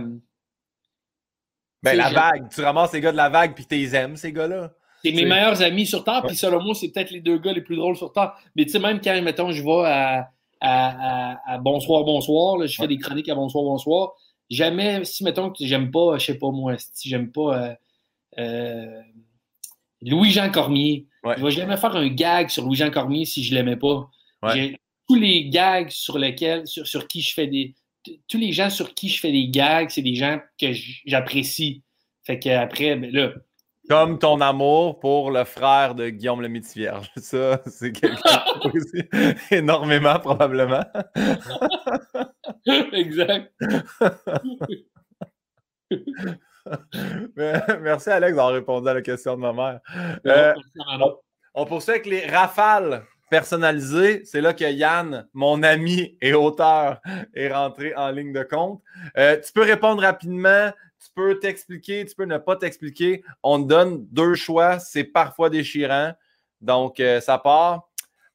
ben, 1.83 1.97
la 1.97 2.11
vague. 2.11 2.49
Tu 2.51 2.61
ramasses 2.61 2.93
les 2.93 3.01
gars 3.01 3.13
de 3.13 3.17
la 3.17 3.29
vague, 3.29 3.55
puis 3.55 3.67
tu 3.67 3.75
les 3.75 3.95
aimes, 3.95 4.17
ces 4.17 4.33
gars-là. 4.33 4.73
C'est 5.11 5.17
mes 5.17 5.25
meilleurs 5.25 5.63
amis 5.63 5.87
sur 5.87 6.05
Terre, 6.05 6.23
puis 6.27 6.37
selon 6.37 6.63
moi, 6.63 6.75
c'est 6.75 6.89
peut-être 6.89 7.11
les 7.11 7.21
deux 7.21 7.39
gars 7.39 7.53
les 7.53 7.61
plus 7.61 7.77
drôles 7.77 7.97
sur 7.97 8.13
Terre. 8.13 8.35
Mais 8.55 8.65
tu 8.65 8.71
sais, 8.71 8.79
même 8.79 9.01
quand, 9.01 9.21
mettons, 9.23 9.53
je 9.53 9.63
vais 9.63 9.87
à, 9.87 10.31
à, 10.61 11.59
Bonsoir, 11.59 12.05
Bonsoir, 12.05 12.67
je 12.67 12.75
fais 12.75 12.89
des 12.89 12.99
chroniques 12.99 13.29
à 13.29 13.35
Bonsoir, 13.35 13.65
Bonsoir, 13.65 14.15
jamais, 14.51 15.05
si, 15.05 15.25
mettons, 15.25 15.51
que 15.51 15.65
j'aime 15.65 15.91
pas, 15.91 16.19
je 16.19 16.27
sais 16.27 16.39
pas 16.39 16.51
moi, 16.51 16.75
si 16.79 17.09
j'aime 17.09 17.31
pas 17.31 17.41
euh, 17.59 17.75
euh, 18.39 19.03
Louis-Jean 20.03 20.51
Cormier, 20.51 21.07
je 21.25 21.45
vais 21.45 21.51
jamais 21.51 21.77
faire 21.77 21.97
un 21.97 22.09
gag 22.09 22.49
sur 22.49 22.65
Louis-Jean 22.65 22.91
Cormier 22.91 23.25
si 23.25 23.43
je 23.45 23.55
l'aimais 23.55 23.77
pas. 23.77 24.09
Tous 25.09 25.15
les 25.15 25.49
gags 25.49 25.91
sur 25.91 26.19
lesquels, 26.19 26.67
sur, 26.67 26.87
sur 26.87 27.07
qui 27.07 27.21
je 27.21 27.33
fais 27.33 27.47
des, 27.47 27.75
tous 28.29 28.39
les 28.39 28.53
gens 28.53 28.71
sur 28.71 28.95
qui 28.95 29.09
je 29.09 29.21
fais 29.21 29.33
des 29.33 29.49
gags, 29.49 29.89
c'est 29.91 30.03
des 30.03 30.15
gens 30.15 30.39
que 30.61 30.73
j'apprécie. 31.07 31.83
Fait 32.25 32.39
qu'après, 32.39 32.97
ben 32.97 33.11
là. 33.13 33.33
Comme 33.89 34.19
ton 34.19 34.41
amour 34.41 34.99
pour 34.99 35.31
le 35.31 35.45
frère 35.45 35.95
de 35.95 36.09
Guillaume 36.09 36.43
le 36.43 36.49
Vierge. 36.49 37.11
Ça, 37.17 37.61
c'est 37.67 37.93
quelque 37.93 38.17
chose 38.63 38.73
aussi 38.75 39.05
énormément, 39.51 40.19
probablement. 40.19 40.85
exact. 42.93 43.53
merci, 47.37 48.11
Alex, 48.11 48.35
d'avoir 48.35 48.53
répondu 48.53 48.89
à 48.89 48.95
la 48.95 49.03
question 49.03 49.37
de 49.37 49.41
ma 49.41 49.53
mère. 49.53 49.81
Euh, 50.27 50.55
on 51.55 51.65
poursuit 51.65 51.93
avec 51.93 52.07
les 52.07 52.27
rafales 52.27 53.05
personnalisé. 53.31 54.23
C'est 54.25 54.41
là 54.41 54.53
que 54.53 54.65
Yann, 54.65 55.27
mon 55.33 55.63
ami 55.63 56.17
et 56.21 56.35
auteur, 56.35 57.01
est 57.35 57.53
rentré 57.53 57.95
en 57.95 58.11
ligne 58.11 58.33
de 58.33 58.43
compte. 58.43 58.81
Euh, 59.17 59.37
tu 59.45 59.53
peux 59.53 59.63
répondre 59.63 60.03
rapidement, 60.03 60.71
tu 61.07 61.13
peux 61.15 61.39
t'expliquer, 61.39 62.05
tu 62.05 62.15
peux 62.15 62.25
ne 62.25 62.39
pas 62.39 62.57
t'expliquer. 62.57 63.23
On 63.43 63.63
te 63.63 63.69
donne 63.69 64.07
deux 64.11 64.35
choix, 64.35 64.79
c'est 64.79 65.05
parfois 65.05 65.51
déchirant. 65.51 66.13
Donc, 66.61 67.01
euh, 67.01 67.21
ça 67.21 67.39
part. 67.39 67.89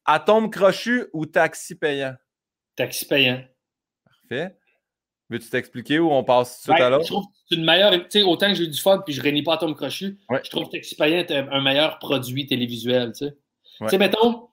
Atome 0.04 0.50
crochu 0.50 1.06
ou 1.12 1.26
taxi 1.26 1.74
payant? 1.74 2.14
Taxi 2.76 3.06
payant. 3.06 3.42
Parfait. 4.04 4.56
Veux-tu 5.28 5.48
t'expliquer 5.48 5.98
ou 5.98 6.10
on 6.10 6.24
passe 6.24 6.62
tout 6.62 6.70
de 6.70 6.74
suite 6.74 6.84
à 6.84 6.90
l'autre? 6.90 7.04
Je 7.04 7.12
trouve 7.12 7.26
que 7.26 7.32
c'est 7.48 7.54
une 7.56 7.64
meilleure. 7.64 7.92
Tu 7.92 8.06
sais, 8.10 8.22
autant 8.22 8.48
que 8.48 8.54
j'ai 8.54 8.64
eu 8.64 8.68
du 8.68 8.80
fun 8.80 9.02
puis 9.04 9.14
je 9.14 9.22
réunis 9.22 9.42
pas 9.42 9.54
Atome 9.54 9.74
crochu, 9.74 10.18
je 10.30 10.50
trouve 10.50 10.66
que 10.66 10.72
Taxi 10.72 10.94
payant 10.96 11.18
est 11.18 11.30
un 11.30 11.60
meilleur 11.62 11.98
produit 11.98 12.46
télévisuel. 12.46 13.12
Tu 13.12 13.28
sais, 13.88 13.98
mettons, 13.98 14.48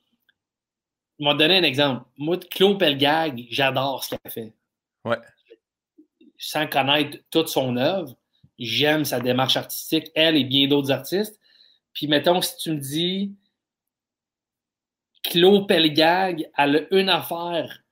je 1.19 1.25
vais 1.25 1.31
te 1.31 1.37
donner 1.37 1.57
un 1.57 1.63
exemple. 1.63 2.05
Moi, 2.17 2.37
Claude 2.51 2.79
Pelgag, 2.79 3.45
j'adore 3.49 4.03
ce 4.03 4.15
qu'elle 4.15 4.31
fait. 4.31 4.53
Ouais. 5.05 5.17
Sans 6.39 6.67
connaître 6.67 7.17
toute 7.29 7.49
son 7.49 7.77
œuvre, 7.77 8.15
j'aime 8.57 9.05
sa 9.05 9.19
démarche 9.19 9.57
artistique, 9.57 10.09
elle 10.15 10.37
et 10.37 10.45
bien 10.45 10.67
d'autres 10.67 10.91
artistes. 10.91 11.39
Puis, 11.93 12.07
mettons, 12.07 12.41
si 12.41 12.55
tu 12.57 12.71
me 12.71 12.79
dis, 12.79 13.35
Claude 15.23 15.67
Pelgag, 15.67 16.49
a 16.55 16.67
une 16.91 17.09
affaire 17.09 17.83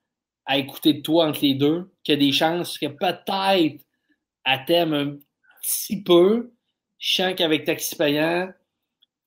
à 0.45 0.57
écouter 0.57 0.93
de 0.93 1.01
toi 1.01 1.27
entre 1.27 1.41
les 1.41 1.55
deux, 1.55 1.91
qu'il 2.03 2.13
y 2.13 2.17
a 2.17 2.19
des 2.19 2.31
chances 2.31 2.77
que 2.77 2.87
peut-être 2.87 3.83
elle 4.45 4.65
t'aime 4.65 4.93
un 4.93 5.17
petit 5.61 6.01
peu. 6.01 6.53
Je 6.97 7.15
sens 7.15 7.35
qu'avec 7.35 7.65
Taxi 7.65 7.95
Payant, 7.95 8.49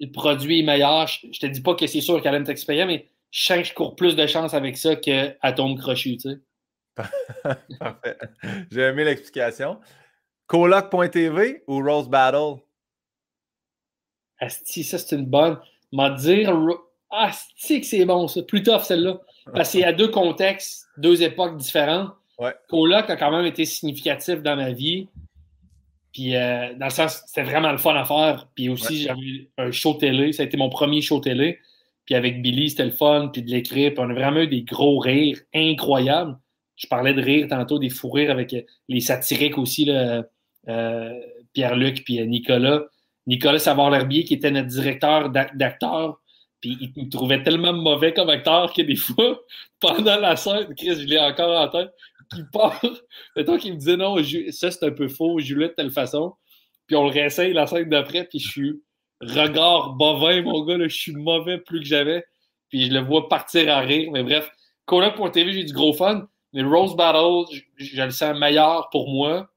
le 0.00 0.10
produit 0.10 0.60
est 0.60 0.62
meilleur. 0.62 1.06
Je, 1.06 1.26
ne 1.26 1.32
te 1.32 1.46
dis 1.46 1.60
pas 1.60 1.74
que 1.74 1.86
c'est 1.86 2.00
sûr 2.00 2.22
qu'elle 2.22 2.34
aime 2.34 2.44
Taxi 2.44 2.64
Payant, 2.64 2.86
mais 2.86 3.06
je 3.30 3.44
sens 3.44 3.58
que 3.58 3.64
je 3.64 3.74
cours 3.74 3.96
plus 3.96 4.16
de 4.16 4.26
chance 4.26 4.54
avec 4.54 4.78
ça 4.78 4.96
qu'à 4.96 5.52
tombe 5.52 5.78
crochu, 5.78 6.16
tu 6.16 6.30
sais. 6.30 6.38
Parfait. 7.78 8.18
J'ai 8.70 8.80
aimé 8.82 9.04
l'explication. 9.04 9.78
Coloc.tv 10.46 11.62
ou 11.66 11.82
Rose 11.82 12.08
Battle? 12.08 12.60
Asti, 14.38 14.84
ça 14.84 14.98
c'est 14.98 15.16
une 15.16 15.26
bonne. 15.26 15.58
M'a 15.92 16.10
dire 16.10 16.52
Asti 17.10 17.80
que 17.80 17.86
c'est 17.86 18.04
bon 18.04 18.26
ça. 18.28 18.42
Plus 18.42 18.62
tough 18.62 18.82
celle-là. 18.82 19.20
Parce 19.54 19.70
qu'il 19.70 19.80
y 19.80 19.84
a 19.84 19.92
deux 19.92 20.08
contextes, 20.08 20.88
deux 20.96 21.22
époques 21.22 21.56
différentes. 21.56 22.12
Ouais. 22.38 22.54
Coloc 22.68 23.10
a 23.10 23.16
quand 23.16 23.30
même 23.30 23.46
été 23.46 23.64
significatif 23.64 24.42
dans 24.42 24.56
ma 24.56 24.72
vie. 24.72 25.08
Puis 26.12 26.34
euh, 26.34 26.74
dans 26.74 26.86
le 26.86 26.90
sens, 26.90 27.22
c'était 27.26 27.42
vraiment 27.42 27.70
le 27.70 27.78
fun 27.78 27.94
à 27.94 28.04
faire. 28.04 28.48
Puis 28.54 28.68
aussi, 28.68 29.02
j'avais 29.02 29.50
un 29.58 29.70
show 29.70 29.94
télé. 29.94 30.32
Ça 30.32 30.42
a 30.42 30.46
été 30.46 30.56
mon 30.56 30.70
premier 30.70 31.02
show 31.02 31.20
télé. 31.20 31.58
Puis 32.06 32.14
avec 32.14 32.42
Billy, 32.42 32.70
c'était 32.70 32.86
le 32.86 32.90
fun, 32.90 33.30
puis 33.32 33.42
de 33.42 33.50
l'écrire. 33.50 33.92
Puis 33.92 34.00
on 34.00 34.10
a 34.10 34.14
vraiment 34.14 34.40
eu 34.40 34.48
des 34.48 34.62
gros 34.62 34.98
rires 34.98 35.38
incroyables. 35.54 36.36
Je 36.80 36.86
parlais 36.86 37.12
de 37.12 37.20
rire 37.20 37.46
tantôt, 37.48 37.78
des 37.78 37.90
fous 37.90 38.08
rires 38.08 38.30
avec 38.30 38.54
euh, 38.54 38.62
les 38.88 39.00
satiriques 39.00 39.58
aussi, 39.58 39.84
là, 39.84 40.24
euh, 40.68 41.20
Pierre-Luc 41.52 42.04
puis 42.04 42.20
euh, 42.20 42.24
Nicolas. 42.24 42.84
Nicolas 43.26 43.58
Savard-L'Herbier, 43.58 44.24
qui 44.24 44.34
était 44.34 44.50
notre 44.50 44.68
directeur 44.68 45.28
d'acteur, 45.28 46.20
puis 46.62 46.78
il 46.80 47.04
me 47.04 47.10
trouvait 47.10 47.42
tellement 47.42 47.74
mauvais 47.74 48.14
comme 48.14 48.30
acteur 48.30 48.72
que 48.72 48.80
des 48.80 48.96
fois, 48.96 49.38
pendant 49.80 50.16
la 50.16 50.36
scène, 50.36 50.74
Chris, 50.74 51.02
je 51.02 51.06
l'ai 51.06 51.18
encore 51.18 51.60
en 51.60 51.68
tête, 51.68 51.90
qui 52.34 52.42
part, 52.50 52.80
mettons 53.36 53.58
qu'il 53.58 53.74
me 53.74 53.78
disait 53.78 53.98
non, 53.98 54.16
ça 54.50 54.70
c'est 54.70 54.84
un 54.84 54.90
peu 54.90 55.08
faux, 55.08 55.38
je 55.38 55.54
de 55.54 55.66
telle 55.66 55.90
façon. 55.90 56.34
Puis 56.86 56.96
on 56.96 57.04
le 57.04 57.10
réessaye 57.10 57.52
la 57.52 57.66
scène 57.66 57.90
d'après, 57.90 58.24
puis 58.24 58.38
je 58.38 58.48
suis 58.48 58.82
regard 59.20 59.92
bovin, 59.92 60.42
mon 60.42 60.64
gars, 60.64 60.78
je 60.80 60.96
suis 60.96 61.12
mauvais 61.12 61.58
plus 61.58 61.80
que 61.80 61.86
j'avais. 61.86 62.24
Puis 62.70 62.86
je 62.86 62.92
le 62.92 63.00
vois 63.00 63.28
partir 63.28 63.68
à 63.70 63.80
rire. 63.80 64.10
Mais 64.12 64.22
bref, 64.22 64.50
TV, 65.32 65.52
j'ai 65.52 65.64
du 65.64 65.72
gros 65.72 65.92
fun. 65.92 66.26
Mais 66.52 66.62
Rose 66.62 66.96
Battle, 66.96 67.44
je, 67.76 68.02
le 68.02 68.10
sens 68.10 68.38
meilleur 68.38 68.88
pour 68.90 69.08
moi. 69.08 69.48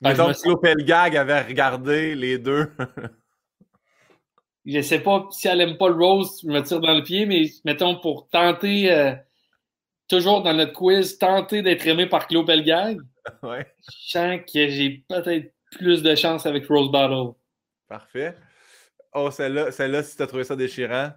Mais 0.00 0.14
donc, 0.14 0.36
me... 0.44 0.82
Gag 0.82 1.16
avait 1.16 1.42
regardé 1.42 2.14
les 2.14 2.38
deux. 2.38 2.70
je 4.64 4.80
sais 4.80 5.00
pas 5.00 5.26
si 5.30 5.48
elle 5.48 5.60
aime 5.60 5.76
pas 5.76 5.88
le 5.88 5.94
Rose, 5.94 6.40
je 6.42 6.48
me 6.48 6.60
tire 6.60 6.80
dans 6.80 6.94
le 6.94 7.02
pied, 7.02 7.26
mais 7.26 7.46
mettons 7.64 7.98
pour 7.98 8.28
tenter, 8.28 8.92
euh, 8.92 9.14
toujours 10.08 10.42
dans 10.42 10.54
notre 10.54 10.72
quiz, 10.72 11.18
tenter 11.18 11.62
d'être 11.62 11.86
aimé 11.86 12.06
par 12.06 12.26
Claude 12.26 12.46
Pelgag. 12.46 12.98
Ouais. 13.42 13.66
Je 13.82 14.10
sens 14.10 14.40
que 14.50 14.70
j'ai 14.70 15.04
peut-être 15.06 15.52
plus 15.72 16.02
de 16.02 16.14
chance 16.14 16.46
avec 16.46 16.66
Rose 16.66 16.90
Battle. 16.90 17.34
Parfait. 17.86 18.34
Oh, 19.12 19.30
celle-là, 19.30 19.70
celle-là, 19.70 20.02
si 20.02 20.16
tu 20.16 20.22
as 20.22 20.26
trouvé 20.26 20.44
ça 20.44 20.56
déchirant. 20.56 21.10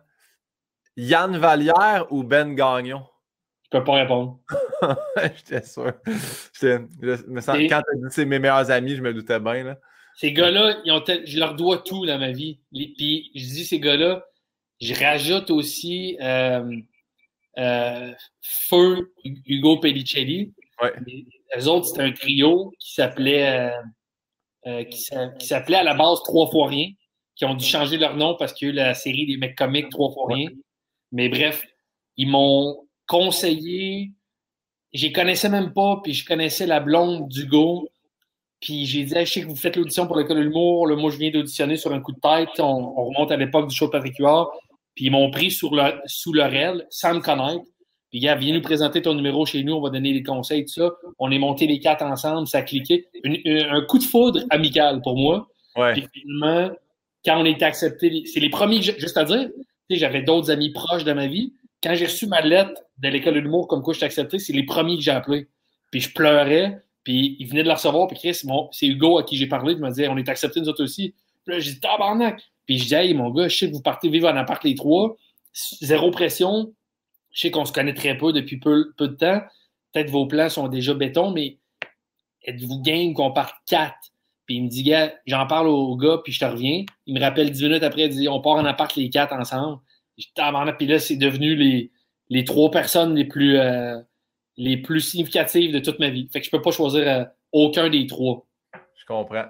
Yann 0.98 1.38
Vallière 1.38 2.06
ou 2.10 2.24
Ben 2.24 2.54
Gagnon? 2.54 3.06
Je 3.72 3.78
peux 3.78 3.84
pas 3.84 3.94
répondre. 3.94 4.40
J'étais 5.38 5.64
sûr. 5.64 5.94
me 6.04 7.42
sens, 7.42 7.58
quand 7.58 7.68
tu 7.68 7.74
as 7.74 7.96
dit 7.96 8.08
c'est 8.10 8.26
mes 8.26 8.40
meilleurs 8.40 8.70
amis, 8.70 8.96
je 8.96 9.02
me 9.02 9.14
doutais 9.14 9.40
bien. 9.40 9.64
Là. 9.64 9.78
Ces 10.16 10.34
gars-là, 10.34 10.78
je 10.86 11.40
leur 11.40 11.56
dois 11.56 11.78
tout 11.78 12.06
dans 12.06 12.20
ma 12.20 12.32
vie. 12.32 12.60
Puis 12.72 13.32
je 13.34 13.46
dis 13.46 13.66
ces 13.66 13.80
gars-là, 13.80 14.26
je 14.82 14.94
rajoute 14.94 15.52
aussi 15.52 16.18
euh, 16.22 16.70
euh, 17.58 18.12
Feu 18.42 19.14
Hugo 19.24 19.80
Pellicelli. 19.80 20.54
Ouais. 20.82 20.94
Les 21.56 21.68
autres, 21.68 21.88
c'était 21.88 22.02
un 22.02 22.12
trio 22.12 22.74
qui 22.80 22.94
s'appelait 22.94 23.72
euh, 24.68 24.84
qui 24.84 25.48
s'appelait 25.48 25.78
à 25.78 25.84
la 25.84 25.94
base 25.94 26.22
Trois 26.24 26.50
fois 26.50 26.68
rien 26.68 26.90
qui 27.36 27.46
ont 27.46 27.56
dû 27.56 27.66
changer 27.66 27.98
leur 27.98 28.16
nom 28.18 28.36
parce 28.36 28.54
qu'il 28.54 28.68
y 28.68 28.72
a 28.72 28.74
eu 28.74 28.76
la 28.76 28.94
série 28.94 29.26
des 29.26 29.38
mecs 29.38 29.58
comiques 29.58 29.90
trois 29.90 30.12
fois 30.12 30.28
rien. 30.28 30.50
Mais 31.12 31.30
bref, 31.30 31.66
ils 32.18 32.28
m'ont 32.28 32.88
conseillé. 33.12 34.12
J'y 34.94 35.12
connaissais 35.12 35.50
même 35.50 35.74
pas, 35.74 36.00
puis 36.02 36.14
je 36.14 36.26
connaissais 36.26 36.66
la 36.66 36.80
blonde 36.80 37.28
d'Hugo. 37.28 37.90
Puis 38.62 38.86
j'ai 38.86 39.04
dit, 39.04 39.14
je 39.18 39.26
sais 39.26 39.42
que 39.42 39.48
vous 39.48 39.56
faites 39.56 39.76
l'audition 39.76 40.08
pour 40.08 40.18
l'école 40.18 40.38
de 40.38 40.44
l'humour. 40.44 40.88
Moi, 40.88 41.12
je 41.12 41.18
viens 41.18 41.32
d'auditionner 41.32 41.76
sur 41.76 41.92
un 41.92 42.00
coup 42.00 42.14
de 42.14 42.20
tête. 42.20 42.60
On, 42.60 43.06
remonte 43.06 43.32
à 43.32 43.38
l'époque 43.38 43.68
du 43.68 43.76
show 43.76 43.88
de 43.88 43.92
Patrick 43.92 44.18
Huard. 44.18 44.50
Puis 44.96 45.06
ils 45.06 45.12
m'ont 45.12 45.30
pris 45.30 45.52
sur 45.52 45.76
le, 45.76 46.00
sous 46.06 46.32
leur 46.32 46.54
aile, 46.54 46.88
sans 46.90 47.16
me 47.16 47.20
connaître. 47.20 47.66
Puis, 48.12 48.20
gars, 48.20 48.36
viens 48.36 48.54
nous 48.54 48.62
présenter 48.62 49.02
ton 49.02 49.14
numéro 49.14 49.46
chez 49.46 49.64
nous, 49.64 49.74
on 49.74 49.82
va 49.82 49.90
donner 49.90 50.14
des 50.14 50.24
conseils, 50.24 50.66
tout 50.66 50.74
ça. 50.74 50.92
On 51.18 51.32
est 51.32 51.40
monté 51.40 51.66
les 51.66 51.80
quatre 51.80 52.04
ensemble, 52.04 52.48
ça 52.48 52.60
a 52.60 52.62
cliqué. 52.62 53.08
un 53.24 53.82
coup 53.86 54.00
de 54.00 54.04
foudre 54.04 54.42
amical 54.50 55.02
pour 55.02 55.18
moi. 55.18 55.48
Ouais. 55.78 55.94
Puis 55.94 56.06
finalement, 56.14 56.72
quand 57.26 57.42
on 57.42 57.46
est 57.46 57.64
accepté, 57.64 58.24
c'est 58.26 58.42
les 58.42 58.50
premiers, 58.50 58.82
juste 58.82 59.18
à 59.18 59.24
dire, 59.24 59.50
j'avais 59.90 60.22
d'autres 60.22 60.52
amis 60.52 60.72
proches 60.72 61.06
de 61.06 61.14
ma 61.14 61.28
vie. 61.28 61.54
Quand 61.84 61.96
j'ai 61.96 62.06
reçu 62.06 62.28
ma 62.28 62.42
lettre 62.42 62.82
de 62.98 63.10
l'école 63.10 63.36
de 63.36 63.40
l'humour 63.40 63.68
comme 63.68 63.82
quoi 63.82 63.94
je 63.94 63.98
suis 63.98 64.06
accepté, 64.06 64.40
c'est 64.40 64.54
les 64.54 64.66
premiers 64.66 64.98
que 64.98 65.02
j'ai 65.02 65.12
appelés. 65.12 65.48
Puis 65.90 66.02
je 66.02 66.14
pleurais, 66.14 66.84
puis 67.04 67.36
ils 67.40 67.48
venaient 67.48 67.64
de 67.64 67.68
la 67.68 67.76
recevoir, 67.76 68.08
puis 68.08 68.18
Chris, 68.18 68.42
c'est 68.72 68.88
Hugo 68.88 69.18
à 69.18 69.24
qui 69.24 69.36
j'ai 69.36 69.48
parlé, 69.48 69.74
il 69.74 69.80
m'a 69.80 69.92
dit 69.92 70.06
on 70.08 70.18
est 70.18 70.30
accepté 70.30 70.62
nous 70.62 70.70
autres 70.70 70.84
aussi. 70.84 71.16
Puis 71.44 71.56
là, 71.56 71.60
j'ai 71.60 71.72
dit 71.72 71.80
tabarnak. 71.80 72.42
Puis 72.66 72.78
je 72.78 72.88
dis 72.88 72.94
hey 72.94 73.14
mon 73.14 73.32
gars, 73.32 73.48
je 73.48 73.58
sais 73.58 73.70
que 73.70 73.74
vous 73.74 73.82
partez 73.82 74.10
vivre 74.10 74.30
en 74.30 74.36
appart 74.36 74.64
les 74.64 74.76
trois, 74.76 75.18
zéro 75.54 76.12
pression. 76.12 76.74
Je 77.32 77.42
sais 77.42 77.52
qu'on 77.52 77.66
se 77.66 77.72
connaît 77.72 77.94
très 77.94 78.18
peu 78.18 78.32
depuis 78.34 78.58
peu, 78.58 78.94
peu 78.98 79.08
de 79.08 79.16
temps. 79.16 79.42
Peut-être 79.94 80.10
vos 80.10 80.28
plans 80.28 80.50
sont 80.50 80.68
déjà 80.68 80.94
béton, 80.94 81.32
mais 81.32 81.58
êtes-vous 82.44 82.82
game 82.82 83.14
qu'on 83.14 83.32
parte 83.32 83.56
quatre? 83.68 83.96
Puis 84.46 84.56
il 84.56 84.64
me 84.64 84.70
dit, 84.70 84.84
gars, 84.84 85.14
j'en 85.26 85.48
parle 85.48 85.68
au 85.68 85.96
gars, 85.96 86.20
puis 86.24 86.34
je 86.34 86.40
te 86.40 86.46
reviens. 86.46 86.84
Il 87.06 87.16
me 87.16 87.20
rappelle 87.20 87.52
dix 87.52 87.64
minutes 87.64 87.84
après, 87.84 88.04
il 88.04 88.10
dit, 88.10 88.28
on 88.28 88.42
part 88.42 88.54
en 88.54 88.66
appart 88.66 88.94
les 88.96 89.10
quatre 89.10 89.34
ensemble. 89.34 89.82
Puis 90.18 90.88
là, 90.88 91.00
c'est 91.00 91.18
devenu 91.18 91.56
les, 91.56 91.92
les 92.30 92.44
trois 92.44 92.72
personnes 92.72 93.16
les 93.16 93.26
plus, 93.26 93.58
euh, 93.58 94.00
les 94.58 94.78
plus 94.78 95.02
significatives 95.02 95.74
de 95.74 95.80
toute 95.80 96.00
ma 96.00 96.10
vie. 96.10 96.30
Fait 96.32 96.40
que 96.40 96.46
je 96.46 96.52
peux 96.52 96.62
pas 96.62 96.72
choisir 96.72 97.08
euh, 97.08 97.26
aucun 97.52 97.90
des 97.90 98.08
trois. 98.08 98.46
Je 98.96 99.06
comprends. 99.06 99.46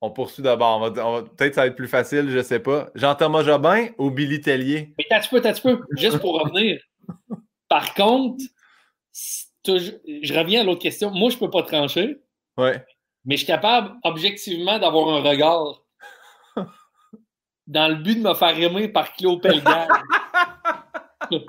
On 0.00 0.10
poursuit 0.10 0.42
d'abord. 0.42 0.92
Peut-être 1.36 1.54
ça 1.54 1.62
va 1.62 1.66
être 1.68 1.76
plus 1.76 1.88
facile, 1.88 2.28
je 2.28 2.42
sais 2.42 2.60
pas. 2.60 2.90
Jean-Thomas 2.94 3.42
Jobin 3.42 3.88
ou 3.96 4.10
Billy 4.10 4.40
Tellier? 4.40 4.94
Mais 4.98 5.06
t'as-tu 5.08 5.30
peu, 5.30 5.40
t'as-tu 5.40 5.62
peu. 5.62 5.80
Juste 5.96 6.18
pour 6.18 6.40
revenir. 6.40 6.80
Par 7.68 7.94
contre, 7.94 8.44
je 9.66 10.38
reviens 10.38 10.60
à 10.60 10.64
l'autre 10.64 10.82
question. 10.82 11.10
Moi, 11.10 11.30
je 11.30 11.38
peux 11.38 11.48
pas 11.48 11.62
trancher. 11.62 12.18
Ouais. 12.58 12.84
Mais 13.24 13.36
je 13.36 13.44
suis 13.44 13.46
capable, 13.46 13.94
objectivement, 14.02 14.78
d'avoir 14.78 15.08
un 15.08 15.22
regard 15.22 15.83
dans 17.66 17.88
le 17.88 17.96
but 17.96 18.16
de 18.16 18.28
me 18.28 18.34
faire 18.34 18.58
aimer 18.58 18.88
par 18.88 19.12
Claude 19.14 19.42
Pelgag. 19.42 19.88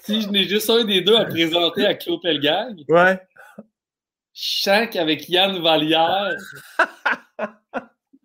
si 0.00 0.22
je 0.22 0.28
n'ai 0.28 0.44
juste 0.44 0.70
un 0.70 0.84
des 0.84 1.00
deux 1.00 1.16
à 1.16 1.24
présenter 1.24 1.86
à 1.86 1.94
Claude 1.94 2.22
Pelgag, 2.22 2.84
ouais. 2.88 3.20
je 4.32 4.60
sens 4.62 4.88
qu'avec 4.90 5.28
Yann 5.28 5.60
Vallière, 5.60 6.36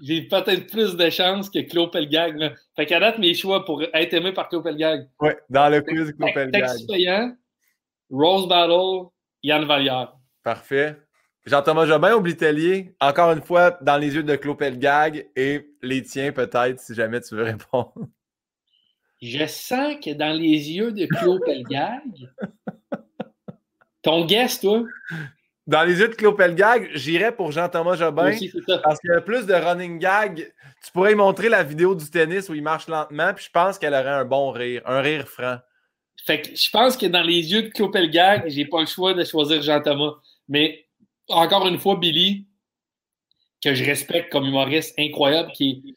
j'ai 0.01 0.23
peut-être 0.23 0.67
plus 0.71 0.95
de 0.95 1.09
chances 1.09 1.49
que 1.49 1.59
Claude 1.59 1.91
Pelgag. 1.91 2.55
Fait 2.75 2.85
qu'à 2.85 2.99
date, 2.99 3.19
mes 3.19 3.33
choix 3.33 3.65
pour 3.65 3.81
être 3.81 4.13
aimé 4.13 4.31
par 4.31 4.49
Claude 4.49 4.63
Pelgag. 4.63 5.09
Oui, 5.19 5.31
dans 5.49 5.69
le 5.69 5.81
quiz 5.81 6.13
Claude 6.13 6.33
Pelgag. 6.33 6.61
Texte 6.61 6.91
Rose 8.09 8.47
Battle, 8.47 9.09
Yann 9.41 9.65
Vallière. 9.65 10.13
Parfait. 10.43 10.97
Jean-Thomas 11.45 11.85
Jobin 11.85 12.15
ou 12.15 12.21
Blitelier? 12.21 12.95
Encore 12.99 13.31
une 13.31 13.41
fois, 13.41 13.77
dans 13.81 13.97
les 13.97 14.15
yeux 14.15 14.23
de 14.23 14.35
Claude 14.35 14.57
Pelgag 14.57 15.27
et 15.35 15.69
les 15.81 16.01
tiens 16.03 16.31
peut-être, 16.31 16.79
si 16.79 16.95
jamais 16.95 17.19
tu 17.21 17.35
veux 17.35 17.43
répondre. 17.43 17.93
Je 19.21 19.45
sens 19.45 19.95
que 20.03 20.13
dans 20.13 20.33
les 20.33 20.71
yeux 20.71 20.91
de 20.91 21.05
Claude 21.05 21.41
Pelgag, 21.45 22.29
ton 24.01 24.25
guest, 24.25 24.61
toi? 24.61 24.83
Dans 25.65 25.83
les 25.83 25.99
yeux 25.99 26.09
de 26.09 26.15
Claude 26.15 26.35
Pelgag, 26.35 26.89
j'irais 26.93 27.33
pour 27.33 27.53
Jean-Thomas 27.53 27.95
Jobin. 27.95 28.31
parce 28.83 28.99
qu'il 28.99 29.11
y 29.11 29.15
a 29.15 29.21
plus 29.21 29.45
de 29.45 29.53
running 29.53 29.97
gag. 29.97 30.53
Tu 30.85 30.91
pourrais 30.91 31.15
montrer 31.15 31.47
la 31.47 31.63
vidéo 31.63 31.95
du 31.95 32.09
tennis 32.09 32.49
où 32.49 32.53
il 32.53 32.61
marche 32.61 32.87
lentement, 32.87 33.33
puis 33.33 33.45
je 33.45 33.51
pense 33.51 33.79
qu'elle 33.79 33.93
aurait 33.93 34.09
un 34.09 34.25
bon 34.25 34.51
rire, 34.51 34.81
un 34.85 34.99
rire 34.99 35.27
franc. 35.27 35.57
Fait 36.25 36.41
que 36.41 36.49
je 36.53 36.69
pense 36.69 36.97
que 36.97 37.05
dans 37.05 37.23
les 37.23 37.51
yeux 37.51 37.63
de 37.63 37.69
Claude 37.69 37.93
Pelgag, 37.93 38.43
j'ai 38.47 38.65
pas 38.65 38.81
le 38.81 38.87
choix 38.87 39.13
de 39.13 39.23
choisir 39.23 39.61
Jean-Thomas. 39.61 40.15
Mais 40.49 40.85
encore 41.29 41.67
une 41.67 41.77
fois, 41.77 41.95
Billy, 41.95 42.45
que 43.63 43.73
je 43.73 43.83
respecte 43.83 44.31
comme 44.31 44.45
humoriste 44.45 44.93
incroyable, 44.99 45.51
qui 45.53 45.69
est, 45.69 45.95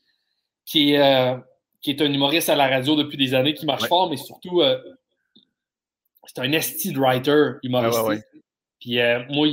qui 0.65 0.93
est, 0.93 1.01
euh, 1.01 1.37
qui 1.83 1.91
est 1.91 2.01
un 2.01 2.13
humoriste 2.13 2.49
à 2.49 2.55
la 2.55 2.69
radio 2.69 2.97
depuis 2.97 3.17
des 3.17 3.35
années, 3.35 3.55
qui 3.55 3.67
marche 3.67 3.89
fort, 3.89 4.09
mais 4.09 4.17
surtout, 4.17 4.61
euh, 4.61 4.79
c'est 6.25 6.41
un 6.41 6.53
esti 6.53 6.93
writer 6.95 7.53
humoriste. 7.63 8.27
Puis 8.81 9.01
euh, 9.01 9.25
moi, 9.31 9.49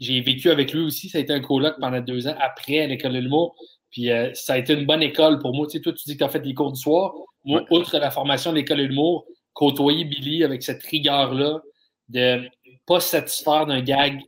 j'ai 0.00 0.20
vécu 0.22 0.50
avec 0.50 0.72
lui 0.72 0.80
aussi. 0.80 1.08
Ça 1.08 1.18
a 1.18 1.20
été 1.20 1.32
un 1.32 1.40
colloque 1.40 1.78
pendant 1.78 2.00
deux 2.00 2.26
ans 2.26 2.34
après 2.40 2.80
à 2.80 2.86
l'école 2.86 3.12
de 3.12 3.18
l'humour. 3.18 3.54
Puis 3.90 4.08
ça 4.32 4.54
a 4.54 4.58
été 4.58 4.72
une 4.72 4.86
bonne 4.86 5.02
école 5.02 5.38
pour 5.38 5.54
moi. 5.54 5.66
Tu 5.66 5.72
sais, 5.72 5.80
toi, 5.82 5.92
tu 5.92 6.04
dis 6.06 6.14
que 6.14 6.18
tu 6.18 6.24
as 6.24 6.30
fait 6.30 6.40
des 6.40 6.54
cours 6.54 6.72
du 6.72 6.80
soir. 6.80 7.12
Moi, 7.44 7.62
outre 7.70 7.98
la 7.98 8.10
formation 8.10 8.50
de 8.50 8.56
l'école 8.56 8.78
de 8.78 8.84
l'humour, 8.84 9.26
côtoyer 9.52 10.04
Billy 10.04 10.42
avec 10.42 10.62
cette 10.62 10.82
rigueur-là 10.82 11.60
de 12.08 12.48
pas 12.86 13.00
se 13.00 13.10
satisfaire 13.10 13.66
d'un 13.66 13.82
gag 13.82 14.22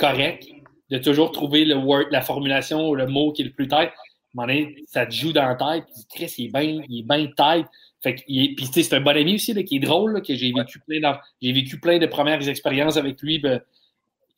correct, 0.00 0.48
de 0.90 0.98
toujours 0.98 1.30
trouver 1.30 1.64
le 1.64 1.76
word, 1.76 2.06
la 2.10 2.22
formulation 2.22 2.88
ou 2.88 2.94
le 2.94 3.06
mot 3.06 3.32
qui 3.32 3.42
est 3.42 3.44
le 3.44 3.52
plus 3.52 3.68
tête. 3.68 3.92
ça 4.86 5.06
te 5.06 5.12
joue 5.12 5.32
dans 5.32 5.46
la 5.46 5.54
tête. 5.54 5.84
Chris, 6.14 6.34
il 6.38 6.46
est 6.46 6.48
bien 6.48 6.82
il 6.88 7.00
est 7.00 7.02
bien 7.02 7.26
tête. 7.36 7.66
Fait 8.02 8.14
que, 8.14 8.22
puis 8.22 8.68
c'est 8.72 8.94
un 8.94 9.00
bon 9.00 9.16
ami 9.16 9.34
aussi 9.34 9.52
là, 9.52 9.62
qui 9.62 9.76
est 9.76 9.80
drôle, 9.80 10.22
que 10.22 10.34
j'ai 10.34 10.52
vécu 10.52 10.80
plein 10.80 11.18
j'ai 11.42 11.52
vécu 11.52 11.78
plein 11.78 11.98
de 11.98 12.06
premières 12.06 12.48
expériences 12.48 12.96
avec 12.96 13.20
lui. 13.20 13.38
Ben, 13.38 13.60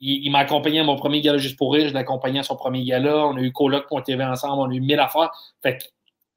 il, 0.01 0.30
m'a 0.32 0.40
accompagné 0.40 0.80
à 0.80 0.84
mon 0.84 0.97
premier 0.97 1.20
gala 1.20 1.39
juste 1.39 1.56
pour 1.56 1.72
rire, 1.72 1.86
je 1.86 1.93
l'ai 1.93 2.01
accompagné 2.01 2.40
à 2.40 2.43
son 2.43 2.56
premier 2.56 2.84
gala. 2.84 3.28
On 3.28 3.36
a 3.36 3.40
eu 3.40 3.52
coloc.tv 3.52 4.24
ensemble, 4.24 4.62
on 4.62 4.70
a 4.70 4.74
eu 4.74 4.80
mille 4.80 4.98
affaires. 4.98 5.30
Fait 5.62 5.78
que, 5.78 5.84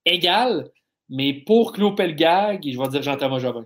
égal, 0.05 0.69
mais 1.09 1.33
pour 1.33 1.73
Claude 1.73 1.95
Pelgag, 1.95 2.61
je 2.63 2.77
vais 2.79 2.87
dire 2.87 3.03
Jean-Thomas 3.03 3.39
Jobin 3.39 3.65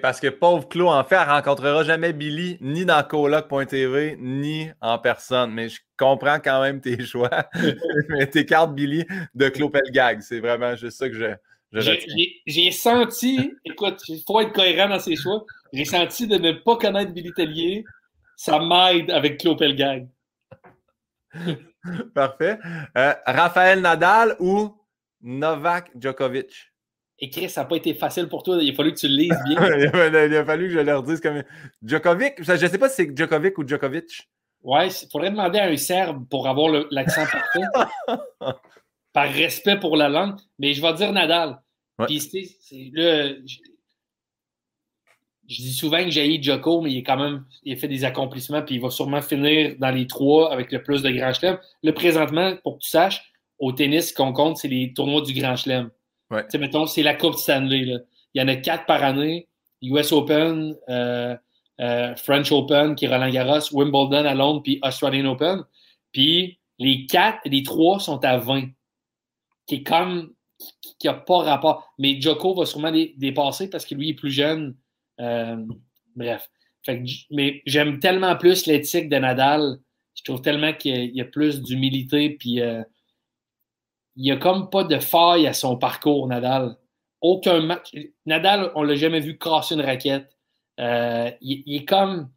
parce 0.00 0.20
que 0.20 0.28
pauvre 0.28 0.68
Claude, 0.68 0.88
en 0.88 1.04
fait, 1.04 1.16
elle 1.16 1.28
rencontrera 1.28 1.84
jamais 1.84 2.12
Billy, 2.12 2.58
ni 2.60 2.84
dans 2.84 3.02
coloc.tv, 3.02 4.16
ni 4.20 4.68
en 4.80 4.98
personne. 4.98 5.52
Mais 5.52 5.68
je 5.68 5.80
comprends 5.96 6.38
quand 6.40 6.62
même 6.62 6.80
tes 6.80 7.02
choix. 7.06 7.30
tes 8.32 8.46
cartes 8.46 8.74
Billy 8.74 9.04
de 9.34 9.48
Claude 9.48 9.72
Pelgag. 9.72 10.20
C'est 10.20 10.40
vraiment 10.40 10.74
juste 10.76 10.98
ça 10.98 11.08
que 11.08 11.14
je. 11.14 11.34
J'ai 12.46 12.70
senti, 12.70 13.52
écoute, 13.64 14.00
il 14.08 14.22
faut 14.24 14.40
être 14.40 14.52
cohérent 14.52 14.88
dans 14.88 15.00
ses 15.00 15.16
choix. 15.16 15.44
J'ai 15.72 15.84
senti 15.84 16.28
de 16.28 16.36
ne 16.36 16.52
pas 16.52 16.76
connaître 16.76 17.12
Billy 17.12 17.32
Tellier. 17.32 17.84
Ça 18.36 18.60
m'aide 18.60 19.10
avec 19.10 19.40
Claude 19.40 19.58
Pelgag. 19.58 20.06
Parfait. 22.14 22.58
Euh, 22.96 23.12
Raphaël 23.26 23.80
Nadal 23.80 24.36
ou 24.38 24.72
Novak 25.24 25.90
Djokovic? 25.98 26.70
Et 27.18 27.48
ça 27.48 27.62
n'a 27.62 27.66
pas 27.66 27.76
été 27.76 27.94
facile 27.94 28.28
pour 28.28 28.42
toi. 28.42 28.58
Il 28.60 28.70
a 28.70 28.74
fallu 28.74 28.92
que 28.92 28.98
tu 28.98 29.08
le 29.08 29.14
lises 29.14 29.38
bien. 29.46 29.56
il, 29.78 30.36
a, 30.36 30.44
fallu 30.44 30.68
que 30.68 30.74
je 30.74 30.78
le 30.80 30.96
redise 30.96 31.20
comme. 31.20 31.42
Djokovic, 31.82 32.42
je 32.42 32.52
ne 32.52 32.56
sais 32.56 32.78
pas 32.78 32.88
si 32.88 32.96
c'est 32.96 33.16
Djokovic 33.16 33.56
ou 33.58 33.66
Djokovic. 33.66 34.28
Ouais, 34.62 34.88
il 34.88 35.08
faudrait 35.10 35.30
demander 35.30 35.58
à 35.58 35.66
un 35.66 35.76
Serbe 35.76 36.26
pour 36.28 36.48
avoir 36.48 36.84
l'accent 36.90 37.24
parfait. 37.26 37.60
par 39.12 39.28
respect 39.32 39.78
pour 39.78 39.96
la 39.96 40.08
langue. 40.08 40.36
Mais 40.58 40.74
je 40.74 40.82
vais 40.82 40.92
dire 40.94 41.12
Nadal. 41.12 41.60
Puis, 42.06 42.20
c'est 42.20 42.90
le. 42.92 43.42
Je, 45.46 45.56
dis 45.62 45.74
souvent 45.74 46.02
que 46.02 46.10
j'ai 46.10 46.42
Djoko, 46.42 46.80
mais 46.80 46.90
il, 46.90 46.98
est 46.98 47.02
quand 47.02 47.18
même, 47.18 47.44
il 47.62 47.74
a 47.74 47.76
fait 47.76 47.86
des 47.86 48.04
accomplissements, 48.04 48.62
puis 48.62 48.76
il 48.76 48.80
va 48.80 48.88
sûrement 48.90 49.20
finir 49.20 49.76
dans 49.78 49.90
les 49.90 50.06
trois 50.06 50.50
avec 50.52 50.72
le 50.72 50.82
plus 50.82 51.02
de 51.02 51.10
Grand 51.10 51.34
Chelem. 51.34 51.58
Le 51.82 51.92
présentement, 51.92 52.56
pour 52.64 52.78
que 52.78 52.82
tu 52.82 52.88
saches, 52.88 53.33
au 53.58 53.72
tennis, 53.72 54.10
ce 54.10 54.14
qu'on 54.14 54.32
compte, 54.32 54.58
c'est 54.58 54.68
les 54.68 54.92
tournois 54.92 55.22
du 55.22 55.32
Grand 55.32 55.56
Chelem. 55.56 55.90
Mettons, 56.30 56.86
c'est 56.86 57.02
la 57.02 57.14
Coupe 57.14 57.36
Stanley. 57.36 57.84
Là. 57.84 57.98
Il 58.34 58.40
y 58.40 58.44
en 58.44 58.48
a 58.48 58.56
quatre 58.56 58.86
par 58.86 59.02
année. 59.02 59.48
US 59.82 60.12
Open, 60.12 60.74
euh, 60.88 61.36
euh, 61.80 62.16
French 62.16 62.50
Open, 62.50 62.94
qui 62.94 63.04
est 63.04 63.08
Roland 63.08 63.30
Garros, 63.30 63.72
Wimbledon 63.72 64.24
à 64.24 64.34
Londres, 64.34 64.62
puis 64.62 64.80
Australian 64.82 65.26
Open. 65.26 65.62
Puis 66.12 66.58
les 66.78 67.06
quatre, 67.06 67.40
les 67.44 67.62
trois 67.62 68.00
sont 68.00 68.24
à 68.24 68.38
20. 68.38 68.70
Qui 69.66 69.76
est 69.76 69.82
comme 69.82 70.32
qui 70.98 71.06
n'a 71.06 71.14
pas 71.14 71.38
rapport. 71.38 71.94
Mais 71.98 72.20
Joko 72.20 72.54
va 72.54 72.64
sûrement 72.64 72.90
les 72.90 73.14
dépasser 73.18 73.68
parce 73.68 73.84
que 73.84 73.94
lui 73.94 74.10
est 74.10 74.14
plus 74.14 74.30
jeune. 74.30 74.76
Euh, 75.20 75.56
bref. 76.16 76.48
mais 77.30 77.62
j'aime 77.66 77.98
tellement 78.00 78.36
plus 78.36 78.66
l'éthique 78.66 79.08
de 79.08 79.16
Nadal. 79.16 79.78
Je 80.14 80.22
trouve 80.22 80.40
tellement 80.40 80.72
qu'il 80.72 81.14
y, 81.14 81.20
a 81.20 81.24
plus 81.24 81.60
d'humilité 81.60 82.30
puis 82.30 82.60
il 84.16 84.22
n'y 84.22 84.30
a 84.30 84.36
comme 84.36 84.70
pas 84.70 84.84
de 84.84 84.98
faille 84.98 85.46
à 85.46 85.52
son 85.52 85.76
parcours, 85.76 86.26
Nadal. 86.28 86.76
Aucun 87.20 87.60
match. 87.60 87.92
Nadal, 88.26 88.70
on 88.74 88.82
ne 88.82 88.88
l'a 88.88 88.96
jamais 88.96 89.20
vu 89.20 89.38
casser 89.38 89.74
une 89.74 89.80
raquette. 89.80 90.30
Euh, 90.80 91.30
il, 91.40 91.74
est 91.74 91.84
comme. 91.84 92.30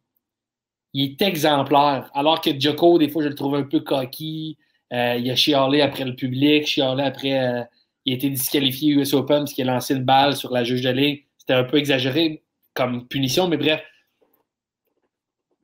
Il 0.92 1.12
est 1.12 1.22
exemplaire. 1.22 2.10
Alors 2.14 2.40
que 2.40 2.58
Djoko, 2.58 2.98
des 2.98 3.08
fois, 3.08 3.22
je 3.22 3.28
le 3.28 3.34
trouve 3.34 3.54
un 3.54 3.64
peu 3.64 3.80
coquille. 3.80 4.56
Euh, 4.92 5.16
il 5.16 5.30
a 5.30 5.36
chialé 5.36 5.82
après 5.82 6.04
le 6.04 6.16
public, 6.16 6.66
chialé 6.66 7.02
après. 7.02 7.38
Euh, 7.38 7.62
il 8.04 8.12
a 8.12 8.16
été 8.16 8.30
disqualifié 8.30 8.94
US 8.94 9.12
Open 9.12 9.40
parce 9.40 9.52
qu'il 9.52 9.68
a 9.68 9.74
lancé 9.74 9.94
une 9.94 10.04
balle 10.04 10.34
sur 10.34 10.50
la 10.52 10.64
juge 10.64 10.82
de 10.82 10.90
ligne. 10.90 11.18
C'était 11.36 11.52
un 11.52 11.64
peu 11.64 11.76
exagéré 11.76 12.42
comme 12.74 13.06
punition, 13.06 13.48
mais 13.48 13.58
bref. 13.58 13.82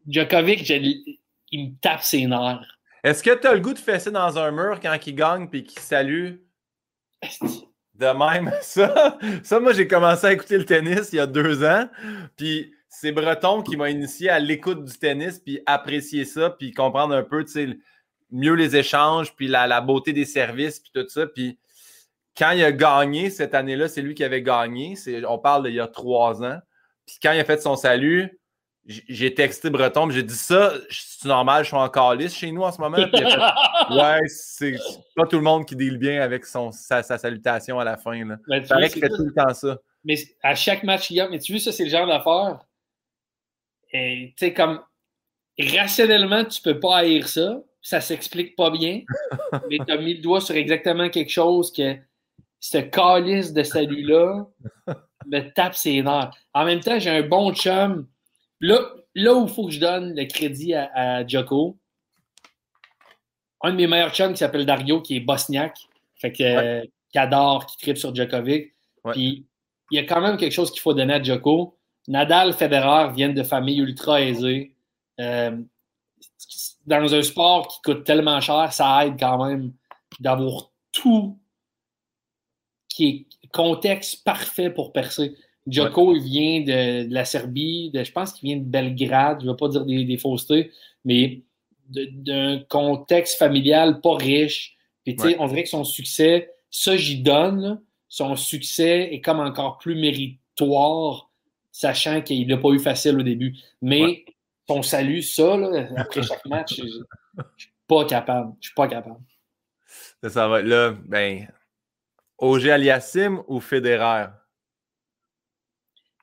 Djokovic, 0.07 0.69
il 0.69 1.65
me 1.65 1.81
tape 1.81 2.03
ses 2.03 2.27
nerfs. 2.27 2.74
Est-ce 3.05 3.23
que 3.23 3.35
tu 3.39 3.47
as 3.47 3.53
le 3.53 3.61
goût 3.61 3.75
de 3.75 3.79
fesser 3.79 4.11
dans 4.11 4.39
un 4.39 4.51
mur 4.51 4.81
quand 4.81 4.97
il 5.07 5.15
gagne 5.15 5.47
puis 5.49 5.63
qu'il 5.63 5.81
salue? 5.81 6.37
De 7.95 8.07
même, 8.07 8.51
ça, 8.63 9.19
ça 9.45 9.61
moi, 9.61 9.75
j'ai 9.75 9.87
commencé 9.87 10.27
à 10.27 10.33
écouter 10.33 10.57
le 10.57 10.65
tennis 10.65 11.11
il 11.13 11.17
y 11.17 11.21
a 11.21 11.27
deux 11.27 11.63
ans. 11.65 11.87
Puis 12.37 12.75
c'est 12.89 13.13
Breton 13.13 13.63
qui 13.63 13.77
m'a 13.77 13.91
initié 13.91 14.31
à 14.31 14.39
l'écoute 14.39 14.85
du 14.85 14.99
tennis, 14.99 15.39
puis 15.39 15.61
apprécier 15.67 16.25
ça, 16.25 16.49
puis 16.49 16.73
comprendre 16.73 17.15
un 17.15 17.23
peu, 17.23 17.45
tu 17.45 17.53
sais, 17.53 17.79
mieux 18.31 18.55
les 18.55 18.75
échanges, 18.75 19.37
puis 19.37 19.49
la, 19.49 19.81
beauté 19.83 20.15
des 20.15 20.25
services, 20.25 20.81
puis 20.81 20.91
tout 20.95 21.07
ça. 21.09 21.27
Puis 21.27 21.59
quand 22.39 22.53
il 22.53 22.65
a 22.65 22.73
gagné 22.73 23.29
cette 23.29 23.55
année-là, 23.55 23.89
c'est 23.89 24.01
lui 24.01 24.15
qui 24.15 24.25
avait 24.25 24.43
gagné. 24.43 24.95
On 25.29 25.39
parle 25.39 25.65
d'il 25.65 25.75
y 25.75 25.81
a 25.81 25.89
trois 25.89 26.43
ans. 26.43 26.59
Puis 27.07 27.19
quand 27.23 27.33
il 27.33 27.41
a 27.41 27.45
fait 27.45 27.61
son 27.61 27.77
salut, 27.77 28.41
j'ai 28.87 29.33
texté 29.33 29.71
Breton, 29.71 30.11
j'ai 30.11 30.23
dit 30.23 30.35
ça, 30.35 30.75
c'est 30.91 31.29
normal, 31.29 31.65
je 31.65 31.69
suis 31.69 31.77
encore 31.77 32.15
lisse 32.15 32.35
chez 32.35 32.53
nous 32.53 32.63
en 32.63 32.73
ce 32.73 32.81
moment. 32.81 32.99
ouais, 33.91 34.21
c'est 34.27 34.77
pas 35.17 35.27
tout 35.27 35.37
le 35.37 35.43
monde 35.43 35.67
qui 35.67 35.75
deal 35.75 35.97
bien 35.97 36.21
avec 36.21 36.45
son, 36.45 36.71
sa, 36.71 37.03
salutation 37.03 37.79
à 37.81 37.85
la 37.85 37.97
fin. 37.97 38.25
Là. 38.25 38.37
Mais 38.49 38.63
fait 38.63 39.09
tout 39.09 39.25
le 39.25 39.33
temps 39.33 39.55
ça. 39.55 39.79
Mais 40.05 40.17
à 40.43 40.55
chaque 40.55 40.83
match 40.83 41.11
il 41.11 41.17
y 41.17 41.21
a, 41.21 41.29
mais 41.29 41.39
tu 41.39 41.53
vois, 41.53 41.61
ça, 41.61 41.73
c'est 41.73 41.85
le 41.85 41.91
genre 41.91 42.07
d'affaire. 42.07 42.61
Tu 43.91 44.35
sais, 44.37 44.53
comme 44.53 44.81
rationnellement, 45.59 46.45
tu 46.45 46.61
peux 46.61 46.79
pas 46.79 46.99
haïr 46.99 47.29
ça. 47.29 47.61
Ça 47.81 48.01
s'explique 48.01 48.57
pas 48.57 48.71
bien. 48.71 49.03
mais 49.71 49.79
tu 49.87 49.93
as 49.93 49.97
mis 49.97 50.15
le 50.15 50.21
doigt 50.21 50.41
sur 50.41 50.57
exactement 50.57 51.09
quelque 51.09 51.31
chose 51.31 51.73
que 51.73 51.97
ce 52.61 52.79
calice 52.79 53.53
de 53.53 53.63
salut-là 53.63 54.47
me 55.27 55.53
tape 55.53 55.75
ses 55.75 56.03
nerfs. 56.03 56.31
En 56.53 56.65
même 56.65 56.81
temps, 56.81 56.99
j'ai 56.99 57.11
un 57.11 57.23
bon 57.23 57.55
chum. 57.55 58.07
Là, 58.65 58.81
là 59.15 59.35
où 59.35 59.47
il 59.47 59.53
faut 59.53 59.67
que 59.67 59.73
je 59.73 59.81
donne 59.81 60.15
le 60.17 60.25
crédit 60.25 60.73
à, 60.73 61.27
Joko, 61.27 61.77
un 63.61 63.73
de 63.73 63.77
mes 63.77 63.87
meilleurs 63.87 64.15
chums 64.15 64.33
qui 64.33 64.39
s'appelle 64.39 64.65
Dario, 64.65 65.03
qui 65.03 65.17
est 65.17 65.21
bosniaque, 65.21 65.79
fait 66.17 66.33
que, 66.33 66.83
qui 67.13 67.19
adore, 67.19 67.67
qui 67.67 67.77
tripe 67.77 67.99
sur 67.99 68.15
Djokovic. 68.15 68.73
Puis 69.13 69.45
il 69.91 69.97
y 69.97 69.99
a 69.99 70.05
quand 70.05 70.23
même 70.23 70.39
quelque 70.39 70.53
chose 70.53 70.71
qu'il 70.71 70.81
faut 70.81 70.95
donner 70.95 71.13
à 71.13 71.23
Joko. 71.23 71.77
Nadal, 72.09 72.55
Federer 72.55 73.13
viennent 73.13 73.35
de 73.35 73.43
familles 73.43 73.81
ultra 73.81 74.23
aisées. 74.23 74.75
Euh, 75.21 75.61
dans 76.87 77.15
un 77.15 77.23
sport 77.23 77.69
qui 77.69 77.83
coûte 77.83 78.05
tellement 78.05 78.41
cher, 78.41 78.73
ça 78.73 79.05
aide 79.05 79.19
quand 79.21 79.45
même 79.45 79.75
d'avoir 80.21 80.71
tout 80.91 81.39
qui 82.89 83.27
est 83.43 83.49
contexte 83.49 84.25
parfait 84.25 84.71
pour 84.71 84.95
percer. 84.95 85.37
Djoko, 85.67 86.15
il 86.15 86.23
vient 86.23 86.61
de, 86.61 87.13
la 87.13 87.25
Serbie, 87.25 87.91
je 87.95 88.13
pense 88.13 88.33
qu'il 88.33 88.49
vient 88.49 88.59
de 88.59 88.65
Belgrade, 88.65 89.41
je 89.41 89.47
ne 89.47 89.53
vais 89.53 89.57
pas 89.57 89.69
dire 89.69 89.85
des, 89.85 90.19
faussetés, 90.19 90.71
mais 91.05 91.43
d'un 91.89 92.61
contexte 92.69 93.39
familial 93.39 94.01
pas 94.01 94.17
riche. 94.17 94.77
Puis, 95.05 95.17
on 95.39 95.47
dirait 95.49 95.65
que 95.65 95.69
son 95.69 95.85
succès, 95.85 96.51
ça, 96.71 96.97
j'y 96.97 97.23
donne, 97.23 97.81
son 98.09 98.37
succès 98.37 99.09
est 99.13 99.21
comme 99.21 99.41
encore 99.41 99.79
plus 99.79 99.95
méritoire, 99.95 101.31
sachant 101.73 102.21
qu'il 102.23 102.47
n'a 102.47 102.57
pas 102.57 102.71
eu 102.71 102.79
facile 102.79 103.19
au 103.19 103.23
début. 103.23 103.57
Mais 103.83 104.25
son 104.69 104.83
salut, 104.83 105.23
ça, 105.23 105.59
après 105.97 106.23
chaque 106.23 106.47
match, 106.47 106.77
je 106.77 106.83
ne 106.85 107.43
suis 107.57 107.73
pas 107.87 108.05
capable. 108.05 108.55
Je 108.61 108.69
suis 108.69 108.75
pas 108.75 108.89
capable. 108.89 109.21
Ça, 110.23 110.49
va 110.49 110.61
être 110.61 110.67
là, 110.67 110.95
ben, 111.05 111.47
OG 112.39 112.69
Aliassim 112.69 113.43
ou 113.47 113.61
Federer? 113.61 114.27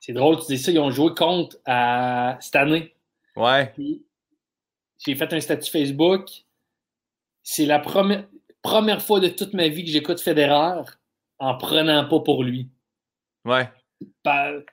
C'est 0.02 0.12
drôle, 0.12 0.40
tu 0.40 0.46
dis 0.48 0.58
ça, 0.58 0.72
ils 0.72 0.80
ont 0.80 0.90
joué 0.90 1.14
contre 1.14 1.56
à... 1.64 2.36
cette 2.40 2.56
année. 2.56 2.92
Ouais. 3.36 3.72
J'ai 4.98 5.14
fait 5.14 5.32
un 5.32 5.40
statut 5.40 5.70
Facebook. 5.70 6.28
C'est 7.44 7.66
la 7.66 7.78
première, 7.78 8.26
première 8.62 9.00
fois 9.00 9.20
de 9.20 9.28
toute 9.28 9.54
ma 9.54 9.68
vie 9.68 9.84
que 9.84 9.90
j'écoute 9.90 10.20
Federer 10.20 10.82
en 11.38 11.56
prenant 11.56 12.08
pas 12.08 12.18
pour 12.18 12.42
lui. 12.42 12.68
Ouais. 13.44 13.68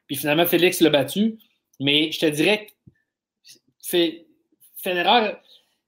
Puis 0.07 0.15
finalement, 0.15 0.47
Félix 0.47 0.81
l'a 0.81 0.89
battu. 0.89 1.37
Mais 1.79 2.11
je 2.11 2.21
te 2.21 2.25
dirais 2.25 2.65
que 2.65 4.11
Federer, 4.77 5.35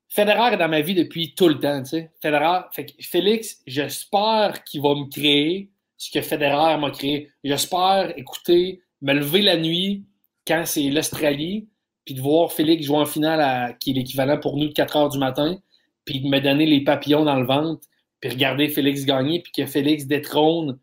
Federer 0.07 0.53
est 0.53 0.57
dans 0.57 0.69
ma 0.69 0.81
vie 0.81 0.93
depuis 0.93 1.34
tout 1.34 1.47
le 1.47 1.59
temps, 1.59 1.81
tu 1.81 1.89
sais. 1.89 2.11
Federer, 2.22 2.61
fait 2.73 2.93
Félix, 3.01 3.63
j'espère 3.65 4.63
qu'il 4.65 4.84
va 4.84 4.93
me 4.93 5.09
créer 5.09 5.72
ce 5.97 6.11
que 6.11 6.22
Federer 6.22 6.77
m'a 6.77 6.91
créé. 6.91 7.31
J'espère 7.43 8.15
écouter, 8.19 8.84
me 9.02 9.14
lever 9.14 9.41
la 9.41 9.57
nuit 9.57 10.06
quand 10.48 10.64
c'est 10.65 10.90
l'Australie, 10.90 11.68
puis 12.06 12.15
de 12.15 12.22
voir 12.22 12.52
Félix 12.52 12.86
jouer 12.86 12.98
en 12.98 13.06
finale 13.06 13.78
qui 13.80 13.91
est 13.91 13.94
l'équivalent 13.94 14.40
pour 14.40 14.57
nous 14.57 14.68
de 14.68 14.73
4 14.73 14.98
heures 14.98 15.10
du 15.10 15.19
matin, 15.19 15.57
puis 16.06 16.19
de 16.22 16.28
me 16.28 16.40
donner 16.40 16.65
les 16.65 16.84
papillons 16.84 17.26
dans 17.26 17.40
le 17.40 17.45
ventre, 17.45 17.82
puis 18.19 18.30
regarder 18.30 18.69
Félix 18.69 19.06
gagner, 19.06 19.41
puis 19.41 19.52
que 19.52 19.65
Félix 19.65 20.06
détrône 20.06 20.80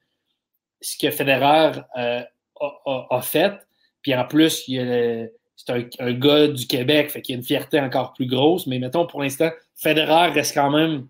ce 0.81 0.97
que 0.97 1.11
Federer 1.11 1.81
euh, 1.97 2.23
a, 2.61 3.21
fait. 3.23 3.55
Puis 4.03 4.15
en 4.15 4.25
plus, 4.25 4.65
a 4.69 5.27
c'est 5.59 6.01
un, 6.01 6.13
gars 6.13 6.47
du 6.47 6.67
Québec, 6.67 7.11
fait 7.11 7.21
qu'il 7.21 7.35
y 7.35 7.37
a 7.37 7.39
une 7.39 7.45
fierté 7.45 7.81
encore 7.81 8.13
plus 8.13 8.27
grosse. 8.27 8.67
Mais 8.67 8.79
mettons, 8.79 9.07
pour 9.07 9.21
l'instant, 9.21 9.51
Federer 9.75 10.31
reste 10.33 10.55
quand 10.55 10.71
même 10.71 11.09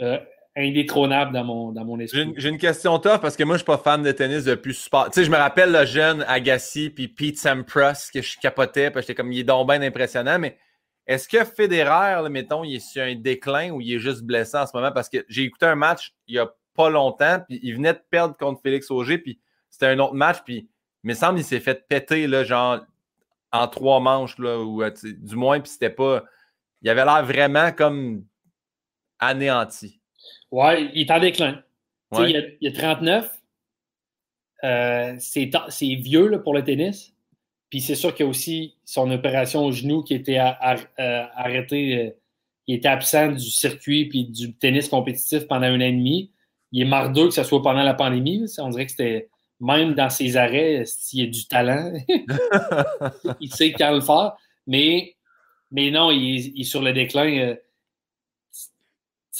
euh, 0.00 0.18
indétrônable 0.56 1.32
dans 1.32 1.44
mon, 1.44 1.72
dans 1.72 1.84
mon 1.84 1.98
esprit. 2.00 2.32
J'ai 2.36 2.48
une, 2.48 2.58
question 2.58 2.98
tough 2.98 3.20
parce 3.20 3.36
que 3.36 3.44
moi, 3.44 3.54
je 3.54 3.58
suis 3.58 3.66
pas 3.66 3.78
fan 3.78 4.02
de 4.02 4.12
tennis 4.12 4.44
depuis 4.44 4.74
super. 4.74 5.06
Tu 5.06 5.12
sais, 5.20 5.24
je 5.24 5.30
me 5.30 5.36
rappelle 5.36 5.72
le 5.72 5.84
jeune 5.84 6.24
Agassi 6.26 6.90
puis 6.90 7.08
Pete 7.08 7.38
Sampras 7.38 8.10
que 8.12 8.20
je 8.20 8.38
capotais 8.38 8.90
parce 8.90 9.06
que 9.06 9.12
j'étais 9.12 9.22
comme, 9.22 9.32
il 9.32 9.40
est 9.40 9.44
donc 9.44 9.68
bien 9.68 9.80
impressionnant. 9.82 10.38
Mais 10.38 10.58
est-ce 11.06 11.28
que 11.28 11.44
Federer, 11.44 12.28
mettons, 12.30 12.64
il 12.64 12.76
est 12.76 12.80
sur 12.80 13.02
un 13.02 13.14
déclin 13.14 13.70
ou 13.70 13.80
il 13.80 13.94
est 13.94 13.98
juste 13.98 14.22
blessé 14.22 14.56
en 14.56 14.66
ce 14.66 14.76
moment? 14.76 14.92
Parce 14.92 15.08
que 15.08 15.24
j'ai 15.28 15.42
écouté 15.42 15.66
un 15.66 15.76
match 15.76 16.14
il 16.26 16.34
y 16.34 16.38
a 16.38 16.52
pas 16.74 16.90
longtemps, 16.90 17.40
puis 17.48 17.60
il 17.62 17.74
venait 17.74 17.94
de 17.94 18.02
perdre 18.10 18.36
contre 18.36 18.60
Félix 18.62 18.90
Auger, 18.90 19.18
puis 19.18 19.40
c'était 19.68 19.86
un 19.86 19.98
autre 19.98 20.14
match, 20.14 20.38
puis 20.44 20.68
il 21.04 21.08
me 21.08 21.14
semble 21.14 21.36
qu'il 21.36 21.44
s'est 21.44 21.60
fait 21.60 21.86
péter, 21.88 22.26
là, 22.26 22.44
genre 22.44 22.80
en 23.52 23.68
trois 23.68 24.00
manches, 24.00 24.38
là, 24.38 24.58
ou 24.60 24.82
euh, 24.82 24.90
du 25.02 25.36
moins, 25.36 25.60
puis 25.60 25.70
c'était 25.70 25.90
pas. 25.90 26.24
Il 26.82 26.88
avait 26.88 27.04
l'air 27.04 27.24
vraiment 27.24 27.72
comme 27.72 28.24
anéanti. 29.18 29.99
Ouais, 30.50 30.90
il 30.94 31.02
est 31.02 31.10
en 31.10 31.20
déclin. 31.20 31.62
Il, 32.12 32.36
a, 32.36 32.68
a, 32.68 32.72
39. 32.72 33.30
Euh, 34.62 35.14
c'est 35.18 35.94
vieux 35.94 36.28
là, 36.28 36.38
pour 36.38 36.54
le 36.54 36.64
tennis. 36.64 37.14
Puis 37.70 37.80
c'est 37.80 37.94
sûr 37.94 38.14
qu'il 38.14 38.26
y 38.26 38.28
a 38.28 38.30
aussi 38.30 38.76
son 38.84 39.10
opération 39.10 39.64
au 39.64 39.70
genou 39.70 40.02
qui 40.02 40.14
était 40.14 40.38
euh, 40.38 41.24
arrêtée, 41.34 42.14
il 42.66 42.74
était 42.74 42.88
absent 42.88 43.32
du 43.32 43.50
circuit 43.50 44.08
puis 44.08 44.24
du 44.24 44.52
tennis 44.54 44.88
compétitif 44.88 45.46
pendant 45.46 45.66
un 45.66 45.76
an 45.76 45.80
et 45.80 45.92
demi. 45.92 46.32
Il 46.72 46.82
est 46.82 46.88
mardeux 46.88 47.26
que 47.26 47.34
ce 47.34 47.44
soit 47.44 47.62
pendant 47.62 47.82
la 47.82 47.94
pandémie. 47.94 48.44
On 48.58 48.70
dirait 48.70 48.86
que 48.86 48.90
c'était 48.90 49.28
même 49.60 49.94
dans 49.94 50.10
ses 50.10 50.36
arrêts, 50.36 50.84
s'il 50.86 51.20
y 51.20 51.22
a 51.22 51.26
du 51.26 51.46
talent, 51.46 51.92
il 53.40 53.52
sait 53.52 53.72
quand 53.72 53.92
le 53.92 54.00
faire. 54.00 54.32
Mais, 54.66 55.16
mais 55.70 55.90
non, 55.90 56.10
il 56.10 56.58
est, 56.58 56.64
sur 56.64 56.82
le 56.82 56.92
déclin. 56.92 57.54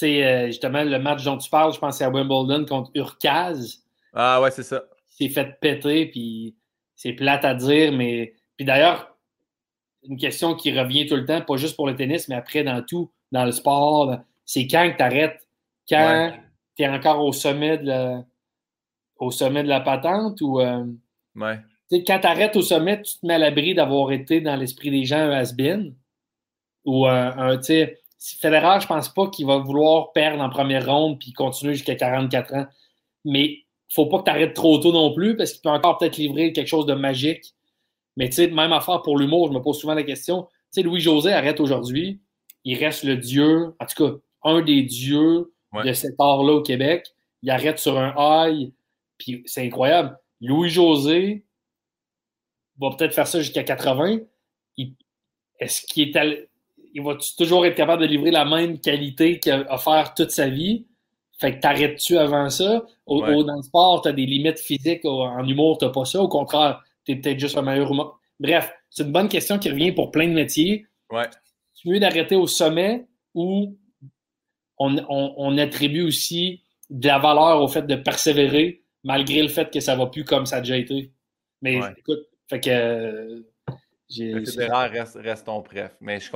Euh, 0.03 0.07
sais, 0.07 0.23
euh, 0.23 0.47
justement, 0.47 0.83
le 0.83 0.99
match 0.99 1.23
dont 1.23 1.37
tu 1.37 1.49
parles, 1.49 1.73
je 1.73 1.79
pense 1.79 1.97
c'est 1.97 2.03
à 2.03 2.09
Wimbledon 2.09 2.65
contre 2.65 2.91
Urkaz. 2.95 3.83
Ah 4.13 4.41
ouais, 4.41 4.51
c'est 4.51 4.63
ça. 4.63 4.83
Il 5.19 5.27
s'est 5.27 5.33
fait 5.33 5.59
péter, 5.59 6.07
puis 6.07 6.55
c'est 6.95 7.13
plate 7.13 7.45
à 7.45 7.53
dire, 7.53 7.91
mais. 7.91 8.33
Puis 8.57 8.65
d'ailleurs, 8.65 9.15
une 10.03 10.17
question 10.17 10.55
qui 10.55 10.77
revient 10.77 11.05
tout 11.05 11.15
le 11.15 11.25
temps, 11.25 11.41
pas 11.41 11.57
juste 11.57 11.75
pour 11.75 11.87
le 11.87 11.95
tennis, 11.95 12.27
mais 12.27 12.35
après 12.35 12.63
dans 12.63 12.81
tout, 12.83 13.11
dans 13.31 13.45
le 13.45 13.51
sport, 13.51 14.17
c'est 14.45 14.67
quand 14.67 14.91
que 14.91 14.97
tu 14.97 15.03
arrêtes, 15.03 15.47
quand 15.87 16.33
tu 16.75 16.83
es 16.83 16.89
encore 16.89 17.23
au 17.23 17.31
sommet 17.31 17.77
de 17.77 17.87
la, 17.87 18.23
au 19.17 19.31
sommet 19.31 19.63
de 19.63 19.69
la 19.69 19.79
patente 19.79 20.41
ou. 20.41 20.59
Euh, 20.59 20.83
quand 22.07 22.19
tu 22.19 22.27
arrêtes 22.27 22.55
au 22.55 22.61
sommet, 22.61 23.01
tu 23.01 23.19
te 23.19 23.25
mets 23.25 23.33
à 23.33 23.37
l'abri 23.37 23.73
d'avoir 23.73 24.11
été 24.11 24.39
dans 24.39 24.55
l'esprit 24.55 24.91
des 24.91 25.03
gens 25.03 25.17
un 25.17 25.31
has-been. 25.31 25.93
Ou 26.85 27.05
euh, 27.05 27.31
un, 27.37 27.57
tu 27.57 27.63
sais, 27.63 28.00
Federer, 28.21 28.79
je 28.81 28.87
pense 28.87 29.09
pas 29.09 29.27
qu'il 29.29 29.47
va 29.47 29.57
vouloir 29.57 30.11
perdre 30.13 30.41
en 30.43 30.49
première 30.49 30.85
ronde 30.85 31.19
puis 31.19 31.33
continuer 31.33 31.73
jusqu'à 31.73 31.95
44 31.95 32.53
ans. 32.53 32.65
Mais 33.25 33.65
faut 33.89 34.05
pas 34.05 34.19
que 34.19 34.25
tu 34.25 34.29
arrêtes 34.29 34.53
trop 34.53 34.77
tôt 34.77 34.91
non 34.91 35.13
plus 35.13 35.35
parce 35.35 35.53
qu'il 35.53 35.61
peut 35.61 35.69
encore 35.69 35.97
peut-être 35.97 36.17
livrer 36.17 36.53
quelque 36.53 36.67
chose 36.67 36.85
de 36.85 36.93
magique. 36.93 37.55
Mais 38.17 38.29
tu 38.29 38.35
sais, 38.35 38.47
même 38.47 38.73
affaire 38.73 39.01
pour 39.01 39.17
l'humour, 39.17 39.47
je 39.47 39.53
me 39.53 39.61
pose 39.61 39.79
souvent 39.79 39.95
la 39.95 40.03
question. 40.03 40.43
Tu 40.43 40.49
sais, 40.71 40.81
Louis-José 40.83 41.33
arrête 41.33 41.59
aujourd'hui. 41.59 42.21
Il 42.63 42.77
reste 42.77 43.03
le 43.03 43.17
dieu, 43.17 43.75
en 43.79 43.85
tout 43.85 44.05
cas, 44.05 44.15
un 44.43 44.61
des 44.61 44.83
dieux 44.83 45.53
de 45.83 45.93
cet 45.93 46.13
art-là 46.19 46.53
au 46.53 46.61
Québec. 46.61 47.07
Il 47.41 47.49
arrête 47.49 47.79
sur 47.79 47.97
un 47.97 48.13
high 48.17 48.71
puis 49.21 49.43
c'est 49.45 49.65
incroyable. 49.65 50.17
Louis-José 50.41 51.45
va 52.79 52.89
peut-être 52.95 53.13
faire 53.13 53.27
ça 53.27 53.39
jusqu'à 53.39 53.63
80. 53.63 54.19
Est-ce 55.59 55.85
qu'il 55.85 56.09
est 56.09 56.49
il 56.93 57.01
va 57.01 57.17
toujours 57.37 57.65
être 57.65 57.75
capable 57.75 58.01
de 58.01 58.07
livrer 58.07 58.31
la 58.31 58.45
même 58.45 58.79
qualité 58.79 59.39
qu'il 59.39 59.51
a 59.51 59.73
offert 59.73 60.13
toute 60.13 60.31
sa 60.31 60.49
vie? 60.49 60.85
Fait 61.39 61.55
que 61.55 61.61
t'arrêtes-tu 61.61 62.17
avant 62.17 62.49
ça? 62.49 62.85
Au, 63.05 63.43
dans 63.43 63.55
le 63.55 63.63
sport, 63.63 64.01
tu 64.01 64.09
as 64.09 64.13
des 64.13 64.25
limites 64.25 64.59
physiques. 64.59 65.05
en 65.05 65.47
humour, 65.47 65.77
tu 65.79 65.91
pas 65.91 66.05
ça. 66.05 66.21
Au 66.21 66.27
contraire, 66.27 66.83
tu 67.05 67.13
es 67.13 67.15
peut-être 67.15 67.39
juste 67.39 67.57
un 67.57 67.63
meilleur 67.63 67.91
humain. 67.91 68.11
Bref, 68.39 68.71
c'est 68.89 69.03
une 69.03 69.11
bonne 69.11 69.29
question 69.29 69.57
qui 69.57 69.69
revient 69.69 69.91
pour 69.91 70.11
plein 70.11 70.27
de 70.27 70.33
métiers. 70.33 70.85
Ouais. 71.09 71.29
Tu 71.75 71.89
veux 71.89 71.99
d'arrêter 71.99 72.35
au 72.35 72.47
sommet 72.47 73.07
ou 73.33 73.75
on, 74.77 75.57
attribue 75.57 76.03
aussi 76.03 76.63
de 76.89 77.07
la 77.07 77.19
valeur 77.19 77.61
au 77.61 77.67
fait 77.67 77.83
de 77.87 77.95
persévérer 77.95 78.83
malgré 79.03 79.41
le 79.41 79.47
fait 79.47 79.71
que 79.71 79.79
ça 79.79 79.95
va 79.95 80.07
plus 80.07 80.25
comme 80.25 80.45
ça 80.45 80.57
a 80.57 80.61
déjà 80.61 80.77
été? 80.77 81.11
Mais 81.61 81.79
écoute, 81.97 82.27
fait 82.49 82.59
que. 82.59 83.45
Reste, 84.19 85.17
reste 85.21 85.45
ton 85.45 85.61
préf. 85.61 85.91
Mais 86.01 86.19
je, 86.19 86.29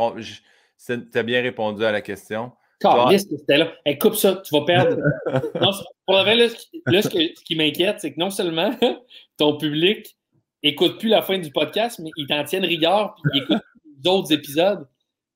tu 0.85 1.17
as 1.17 1.23
bien 1.23 1.41
répondu 1.41 1.83
à 1.85 1.91
la 1.91 2.01
question. 2.01 2.51
c'était 2.81 3.57
là. 3.57 3.71
coupe 3.99 4.15
ça, 4.15 4.41
tu 4.43 4.53
vas 4.55 4.65
perdre. 4.65 4.97
non, 5.61 5.71
pour 6.05 6.15
vrai, 6.19 6.35
là, 6.35 6.49
ce 6.49 7.07
qui, 7.43 7.55
m'inquiète, 7.55 7.99
c'est 7.99 8.13
que 8.13 8.19
non 8.19 8.29
seulement 8.29 8.71
ton 9.37 9.57
public 9.57 10.17
écoute 10.63 10.99
plus 10.99 11.09
la 11.09 11.21
fin 11.21 11.37
du 11.37 11.51
podcast, 11.51 11.99
mais 11.99 12.09
ils 12.17 12.27
t'en 12.27 12.43
tiennent 12.43 12.65
rigueur, 12.65 13.15
puis 13.15 13.23
ils 13.33 13.43
écoutent 13.43 13.65
d'autres 13.99 14.33
épisodes 14.33 14.87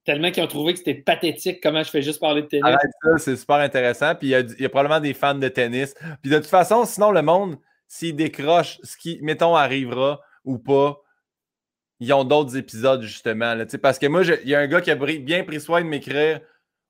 tellement 0.06 0.32
qu'ils 0.32 0.41
ont 0.41 0.48
trouvé 0.48 0.74
que 0.74 0.80
c'était 0.80 0.95
pathétique 0.95 1.61
comment 1.61 1.84
je 1.84 1.90
fais 1.91 2.02
juste 2.02 2.20
parler 2.20 2.41
de 2.41 2.48
tennis. 2.48 2.66
Arrête 2.66 2.91
ça, 3.03 3.18
c'est 3.20 3.36
super 3.36 3.57
intéressant. 3.57 4.16
Puis 4.16 4.30
il 4.30 4.56
y, 4.60 4.66
a 4.66 4.70
probablement 4.70 4.99
des 4.99 5.14
fans 5.14 5.36
de 5.36 5.48
tennis. 5.48 5.94
Puis 6.24 6.32
de 6.32 6.38
toute 6.38 6.48
façon, 6.48 6.84
sinon, 6.86 7.11
le 7.11 7.22
monde, 7.22 7.57
s'il 7.88 8.16
décroche, 8.16 8.80
ce 8.82 8.98
qui, 8.98 9.20
mettons, 9.22 9.56
arrivera 9.56 10.20
ou 10.45 10.57
pas, 10.57 10.99
ils 12.00 12.14
ont 12.14 12.24
d'autres 12.24 12.56
épisodes, 12.58 13.02
justement. 13.02 13.54
Là, 13.56 13.66
parce 13.82 14.00
que 14.00 14.08
moi, 14.08 14.24
il 14.24 14.50
y 14.50 14.56
a 14.56 14.60
un 14.60 14.68
gars 14.68 14.82
qui 14.82 14.92
a 14.92 14.96
bien 14.96 15.44
pris 15.44 15.60
soin 15.60 15.82
de 15.82 15.88
m'écrire 15.88 16.40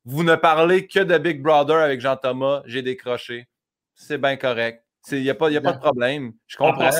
Vous 0.05 0.23
ne 0.23 0.35
parlez 0.35 0.87
que 0.87 0.99
de 0.99 1.17
Big 1.17 1.41
Brother 1.41 1.77
avec 1.77 1.99
Jean-Thomas, 1.99 2.61
j'ai 2.65 2.81
décroché. 2.81 3.47
C'est 3.95 4.19
bien 4.19 4.37
correct. 4.37 4.83
Il 5.11 5.21
n'y 5.21 5.29
a, 5.29 5.35
pas, 5.35 5.49
y 5.49 5.57
a 5.57 5.61
pas 5.61 5.73
de 5.73 5.79
problème. 5.79 6.33
Je 6.45 6.57
comprends. 6.57 6.91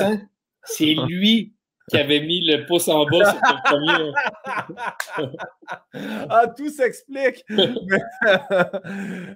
c'est 0.64 0.94
lui 1.08 1.54
qui 1.88 1.96
avait 1.98 2.20
mis 2.20 2.40
le 2.40 2.66
pouce 2.66 2.88
en 2.88 3.04
bas 3.04 3.32
sur 3.32 3.40
le 3.42 4.12
premier. 5.12 5.36
ah, 6.30 6.46
tout 6.48 6.70
s'explique. 6.70 7.44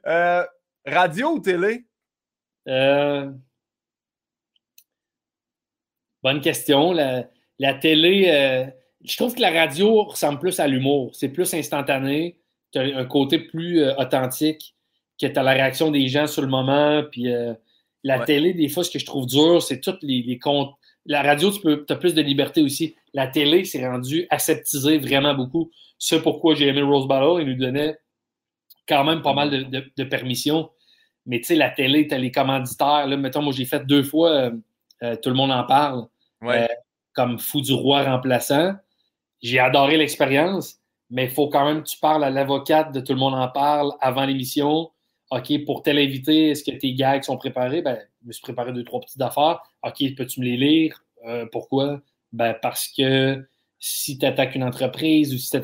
Euh, 0.07 0.45
radio 0.87 1.33
ou 1.33 1.41
télé? 1.41 1.87
Euh, 2.69 3.31
bonne 6.23 6.41
question. 6.41 6.93
La, 6.93 7.25
la 7.59 7.75
télé, 7.75 8.25
euh, 8.29 8.67
je 9.05 9.17
trouve 9.17 9.35
que 9.35 9.41
la 9.41 9.51
radio 9.51 10.05
ressemble 10.05 10.39
plus 10.39 10.59
à 10.61 10.67
l'humour. 10.67 11.11
C'est 11.15 11.29
plus 11.29 11.53
instantané. 11.55 12.39
Tu 12.73 12.79
as 12.79 12.83
un 12.83 13.05
côté 13.05 13.39
plus 13.39 13.83
euh, 13.83 13.95
authentique, 13.97 14.75
que 15.21 15.27
tu 15.27 15.39
as 15.39 15.43
la 15.43 15.53
réaction 15.53 15.91
des 15.91 16.09
gens 16.09 16.27
sur 16.27 16.43
le 16.43 16.49
moment. 16.49 17.03
Puis 17.11 17.33
euh, 17.33 17.55
la 18.03 18.21
télé, 18.21 18.55
des 18.55 18.69
fois, 18.69 18.85
ce 18.85 18.91
que 18.91 18.99
je 18.99 19.07
trouve 19.07 19.27
dur, 19.27 19.63
c'est 19.63 19.81
toutes 19.81 20.03
les, 20.03 20.23
les 20.23 20.39
comptes. 20.39 20.75
La 21.07 21.23
radio, 21.23 21.51
tu 21.51 21.93
as 21.93 21.97
plus 21.97 22.15
de 22.15 22.23
liberté 22.23 22.63
aussi. 22.63 22.97
La 23.13 23.27
télé 23.27 23.65
s'est 23.65 23.87
rendue 23.87 24.27
aseptisée 24.31 24.99
vraiment 24.99 25.35
beaucoup. 25.35 25.71
C'est 25.99 26.23
pourquoi 26.23 26.55
j'ai 26.55 26.69
aimé 26.69 26.83
Rose 26.83 27.07
Battle. 27.07 27.43
Il 27.43 27.49
nous 27.49 27.59
donnait 27.59 27.97
quand 28.89 29.05
même 29.05 29.23
pas 29.23 29.35
mal 29.35 29.51
de, 29.51 29.85
de, 29.97 30.05
permissions. 30.05 30.71
Mais 31.27 31.39
tu 31.39 31.47
sais, 31.47 31.55
la 31.55 31.71
télé, 31.71 32.09
tu 32.09 32.15
as 32.15 32.19
les 32.19 32.33
commanditaires. 32.33 33.07
Là, 33.07 33.17
mettons, 33.17 33.43
moi, 33.43 33.53
j'ai 33.53 33.65
fait 33.65 33.87
deux 33.87 34.03
fois, 34.03 34.51
tout 35.01 35.29
le 35.31 35.35
monde 35.35 35.53
en 35.53 35.65
parle. 35.65 36.07
Ouais 36.43 36.69
comme 37.15 37.39
fou 37.39 37.61
du 37.61 37.73
roi 37.73 38.03
remplaçant. 38.03 38.75
J'ai 39.43 39.59
adoré 39.59 39.97
l'expérience, 39.97 40.79
mais 41.11 41.25
il 41.25 41.31
faut 41.31 41.49
quand 41.49 41.65
même 41.65 41.83
que 41.83 41.89
tu 41.89 41.99
parles 41.99 42.25
à 42.25 42.31
l'avocate 42.31 42.93
de 42.93 43.01
Tout 43.01 43.13
le 43.13 43.19
monde 43.19 43.35
en 43.35 43.49
parle 43.49 43.93
avant 44.01 44.25
l'émission. 44.25 44.91
OK, 45.31 45.65
pour 45.65 45.83
tel 45.83 45.99
invité, 45.99 46.51
est-ce 46.51 46.65
que 46.65 46.77
tes 46.77 46.95
gags 46.95 47.23
sont 47.23 47.37
préparés? 47.37 47.83
Ben, 47.83 47.99
je 48.23 48.29
me 48.29 48.33
suis 48.33 48.43
préparé 48.43 48.73
deux, 48.73 48.85
trois 48.85 49.01
petites 49.01 49.21
affaires. 49.21 49.61
OK, 49.83 50.15
peux-tu 50.17 50.41
me 50.41 50.45
les 50.45 50.57
lire? 50.57 51.03
Euh, 51.27 51.47
pourquoi? 51.51 52.01
Ben, 52.33 52.55
parce 52.61 52.89
que 52.89 53.47
si 53.79 54.19
tu 54.19 54.27
attaques 54.27 54.55
une 54.55 54.65
entreprise 54.65 55.35
ou 55.35 55.39
si 55.39 55.51
tu 55.51 55.59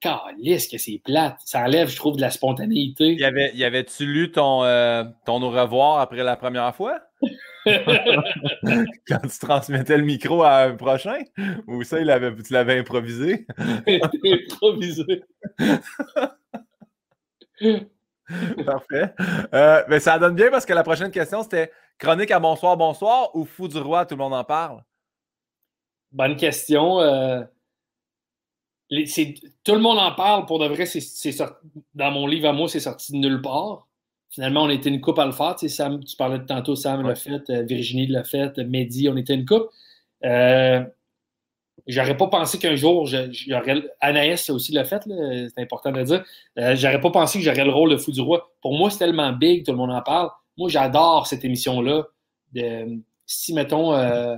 Calisse 0.00 0.68
que 0.68 0.76
c'est 0.76 1.00
plate. 1.02 1.38
Ça 1.44 1.62
enlève, 1.62 1.88
je 1.88 1.96
trouve, 1.96 2.16
de 2.16 2.20
la 2.20 2.30
spontanéité. 2.30 3.14
Y 3.14 3.24
avait, 3.24 3.52
y 3.54 3.64
avait-tu 3.64 4.04
lu 4.04 4.30
ton, 4.30 4.62
euh, 4.64 5.04
ton 5.24 5.42
au 5.42 5.50
revoir 5.50 6.00
après 6.00 6.22
la 6.22 6.36
première 6.36 6.74
fois? 6.74 7.00
Quand 9.08 9.18
tu 9.28 9.38
transmettais 9.40 9.96
le 9.96 10.04
micro 10.04 10.44
à 10.44 10.62
un 10.62 10.76
prochain? 10.76 11.18
Ou 11.66 11.82
ça, 11.82 11.98
il 12.00 12.08
avait, 12.10 12.34
tu 12.42 12.52
l'avais 12.52 12.78
improvisé? 12.78 13.46
improvisé. 13.86 15.24
Parfait. 18.64 19.14
Euh, 19.54 19.82
mais 19.88 20.00
ça 20.00 20.18
donne 20.18 20.34
bien 20.34 20.50
parce 20.50 20.66
que 20.66 20.72
la 20.72 20.82
prochaine 20.82 21.10
question, 21.10 21.42
c'était 21.42 21.70
chronique 21.98 22.30
à 22.30 22.38
bonsoir, 22.38 22.76
bonsoir 22.76 23.34
ou 23.34 23.44
fou 23.44 23.68
du 23.68 23.78
roi, 23.78 24.06
tout 24.06 24.14
le 24.14 24.22
monde 24.22 24.34
en 24.34 24.44
parle? 24.44 24.84
Bonne 26.12 26.36
question. 26.36 27.00
Euh, 27.00 27.42
tout 28.88 29.74
le 29.74 29.80
monde 29.80 29.98
en 29.98 30.14
parle 30.14 30.46
pour 30.46 30.60
de 30.60 30.66
vrai. 30.66 30.86
C'est, 30.86 31.02
dans 31.94 32.10
mon 32.12 32.26
livre 32.26 32.48
à 32.48 32.52
moi, 32.52 32.68
c'est 32.68 32.80
sorti 32.80 33.12
de 33.12 33.18
nulle 33.18 33.42
part. 33.42 33.86
Finalement, 34.30 34.64
on 34.64 34.68
était 34.68 34.90
une 34.90 35.00
coupe 35.00 35.18
à 35.18 35.26
le 35.26 35.32
faire. 35.32 35.56
Tu, 35.56 35.68
Sam, 35.68 36.04
tu 36.04 36.16
parlais 36.16 36.38
de 36.38 36.44
tantôt, 36.44 36.76
Sam 36.76 37.06
l'a 37.06 37.14
fait, 37.14 37.48
euh, 37.50 37.62
Virginie 37.62 38.06
l'a 38.06 38.24
fait, 38.24 38.58
Mehdi, 38.58 39.08
on 39.08 39.16
était 39.16 39.34
une 39.34 39.46
coupe. 39.46 39.68
Euh, 40.24 40.84
j'aurais 41.86 42.16
pas 42.16 42.26
pensé 42.26 42.58
qu'un 42.58 42.76
jour, 42.76 43.06
j'aurais. 43.06 43.82
Anaïs 44.00 44.50
aussi 44.50 44.72
l'a 44.72 44.84
fait, 44.84 45.02
c'est 45.04 45.62
important 45.62 45.92
de 45.92 45.98
le 45.98 46.04
dire. 46.04 46.24
Euh, 46.58 46.74
j'aurais 46.76 47.00
pas 47.00 47.10
pensé 47.10 47.38
que 47.38 47.44
j'aurais 47.44 47.64
le 47.64 47.72
rôle 47.72 47.90
de 47.90 47.96
fou 47.96 48.12
du 48.12 48.20
roi. 48.20 48.50
Pour 48.60 48.76
moi, 48.76 48.90
c'est 48.90 48.98
tellement 48.98 49.32
big, 49.32 49.64
tout 49.64 49.72
le 49.72 49.78
monde 49.78 49.92
en 49.92 50.02
parle. 50.02 50.30
Moi, 50.58 50.68
j'adore 50.68 51.26
cette 51.26 51.44
émission-là. 51.44 52.04
si, 53.26 53.54
mettons, 53.54 53.94
euh, 53.94 54.36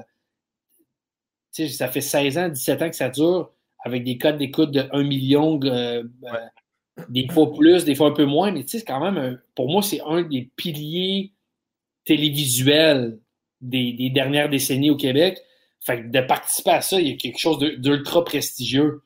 ça 1.52 1.88
fait 1.88 2.00
16 2.00 2.38
ans, 2.38 2.48
17 2.48 2.82
ans 2.82 2.90
que 2.90 2.96
ça 2.96 3.08
dure 3.08 3.50
avec 3.80 4.04
des 4.04 4.18
codes 4.18 4.38
d'écoute 4.38 4.70
de 4.70 4.84
1 4.92 5.02
million, 5.02 5.58
euh, 5.64 6.02
euh, 6.24 6.46
des 7.08 7.28
fois 7.28 7.52
plus, 7.52 7.84
des 7.84 7.94
fois 7.94 8.08
un 8.08 8.12
peu 8.12 8.24
moins, 8.24 8.50
mais 8.50 8.62
tu 8.62 8.70
sais, 8.70 8.78
c'est 8.78 8.84
quand 8.84 9.00
même, 9.00 9.40
pour 9.54 9.68
moi, 9.68 9.82
c'est 9.82 10.00
un 10.02 10.22
des 10.22 10.50
piliers 10.56 11.32
télévisuels 12.04 13.18
des, 13.60 14.10
dernières 14.10 14.48
décennies 14.48 14.90
au 14.90 14.96
Québec. 14.96 15.38
Fait 15.80 16.02
que 16.02 16.08
de 16.08 16.20
participer 16.20 16.70
à 16.70 16.80
ça, 16.80 17.00
il 17.00 17.08
y 17.08 17.12
a 17.12 17.16
quelque 17.16 17.38
chose 17.38 17.58
d'ultra 17.58 18.24
prestigieux. 18.24 19.02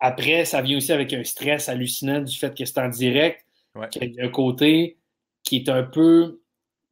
Après, 0.00 0.44
ça 0.44 0.60
vient 0.60 0.76
aussi 0.76 0.92
avec 0.92 1.12
un 1.12 1.24
stress 1.24 1.68
hallucinant 1.68 2.20
du 2.20 2.36
fait 2.36 2.56
que 2.56 2.64
c'est 2.64 2.78
en 2.78 2.88
direct, 2.88 3.44
qu'il 3.90 4.12
y 4.12 4.20
a 4.20 4.24
un 4.24 4.28
côté 4.28 4.98
qui 5.42 5.56
est 5.56 5.68
un 5.68 5.82
peu 5.82 6.40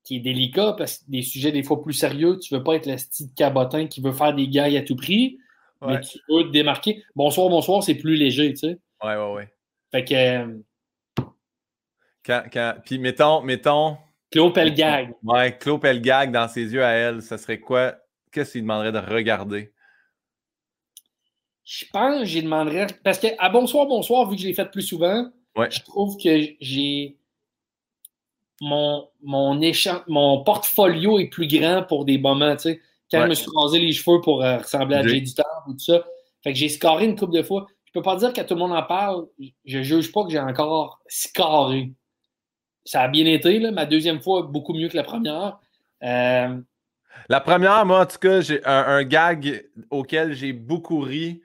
qui 0.05 0.17
est 0.17 0.21
délicat 0.21 0.75
parce 0.77 0.99
que 0.99 1.05
des 1.09 1.23
sujets 1.23 1.53
des 1.53 1.63
fois 1.63 1.81
plus 1.81 1.93
sérieux, 1.93 2.39
tu 2.39 2.55
veux 2.55 2.63
pas 2.63 2.75
être 2.75 2.87
le 2.87 2.99
style 2.99 3.29
cabotin 3.37 3.87
qui 3.87 4.01
veut 4.01 4.13
faire 4.13 4.35
des 4.35 4.49
gags 4.49 4.75
à 4.75 4.83
tout 4.83 4.97
prix 4.97 5.39
mais 5.87 6.01
tu 6.01 6.19
peux 6.27 6.45
te 6.45 6.51
démarquer. 6.51 7.03
Bonsoir, 7.17 7.49
bonsoir, 7.49 7.83
c'est 7.83 7.95
plus 7.95 8.17
léger, 8.17 8.51
tu 8.53 8.59
sais. 8.59 8.79
Ouais, 9.03 9.17
ouais, 9.17 9.33
ouais. 9.33 9.53
Fait 9.93 10.05
que. 10.05 10.15
Euh, 10.15 10.59
quand, 12.25 12.43
quand... 12.53 12.75
Puis 12.85 12.99
mettons, 12.99 13.43
mettons. 13.43 13.97
Claude 14.31 14.55
Pelgag. 14.55 15.15
Ouais, 15.23 15.57
Claude 15.59 15.81
Pelgag 15.81 16.33
dans 16.33 16.49
ses 16.49 16.73
yeux 16.73 16.85
à 16.85 16.91
elle, 16.91 17.23
ça 17.23 17.37
serait 17.37 17.61
quoi? 17.61 17.95
Qu'est-ce 18.33 18.53
qu'il 18.53 18.63
demanderait 18.63 18.93
de 18.93 18.99
regarder? 18.99 19.73
Je 21.65 21.85
pense 21.93 22.21
que 22.21 22.25
j'y 22.25 22.43
demanderais. 22.43 22.87
Parce 23.05 23.19
que 23.19 23.29
à 23.39 23.51
Bonsoir, 23.51 23.87
Bonsoir, 23.87 24.29
vu 24.29 24.37
que 24.37 24.43
je 24.43 24.49
l'ai 24.49 24.55
fait 24.55 24.71
plus 24.71 24.83
souvent, 24.83 25.31
je 25.57 25.81
trouve 25.83 26.17
que 26.17 26.55
j'ai. 26.61 27.19
Mon, 28.61 29.09
mon, 29.23 29.61
mon 30.07 30.45
portfolio 30.45 31.19
est 31.19 31.29
plus 31.29 31.49
grand 31.49 31.83
pour 31.83 32.05
des 32.05 32.17
moments, 32.17 32.55
tu 32.57 32.63
sais. 32.63 32.81
Quand 33.11 33.25
je 33.25 33.29
me 33.29 33.35
suis 33.35 33.51
rasé 33.55 33.79
les 33.79 33.93
cheveux 33.93 34.21
pour 34.23 34.43
euh, 34.43 34.59
ressembler 34.59 34.97
à 34.97 35.07
Jay 35.07 35.21
du 35.21 35.33
ou 35.67 35.73
tout 35.73 35.79
ça. 35.79 36.03
Fait 36.43 36.53
que 36.53 36.59
j'ai 36.59 36.71
scoré 36.71 37.05
une 37.05 37.17
couple 37.17 37.35
de 37.35 37.43
fois. 37.43 37.67
Je 37.93 38.01
peux 38.01 38.05
pas 38.05 38.17
dire 38.17 38.33
que 38.33 38.41
tout 38.41 38.55
le 38.55 38.61
monde 38.61 38.73
en 38.73 38.83
parle. 38.83 39.27
Je 39.67 39.83
juge 39.83 40.13
pas 40.13 40.25
que 40.25 40.31
j'ai 40.31 40.41
encore 40.41 41.03
scoré. 41.09 41.93
Ça 42.87 43.03
a 43.03 43.09
bien 43.09 43.27
été, 43.27 43.59
là. 43.59 43.71
Ma 43.71 43.85
deuxième 43.85 44.23
fois, 44.23 44.43
beaucoup 44.43 44.73
mieux 44.73 44.89
que 44.89 44.97
la 44.97 45.03
première. 45.03 45.59
Euh, 46.03 46.59
la 47.29 47.41
première, 47.41 47.85
moi, 47.85 48.01
en 48.01 48.07
tout 48.07 48.17
cas, 48.17 48.41
j'ai 48.41 48.65
un, 48.65 49.05
gag 49.05 49.69
auquel 49.91 50.33
j'ai 50.33 50.55
beaucoup 50.55 51.01
ri. 51.01 51.43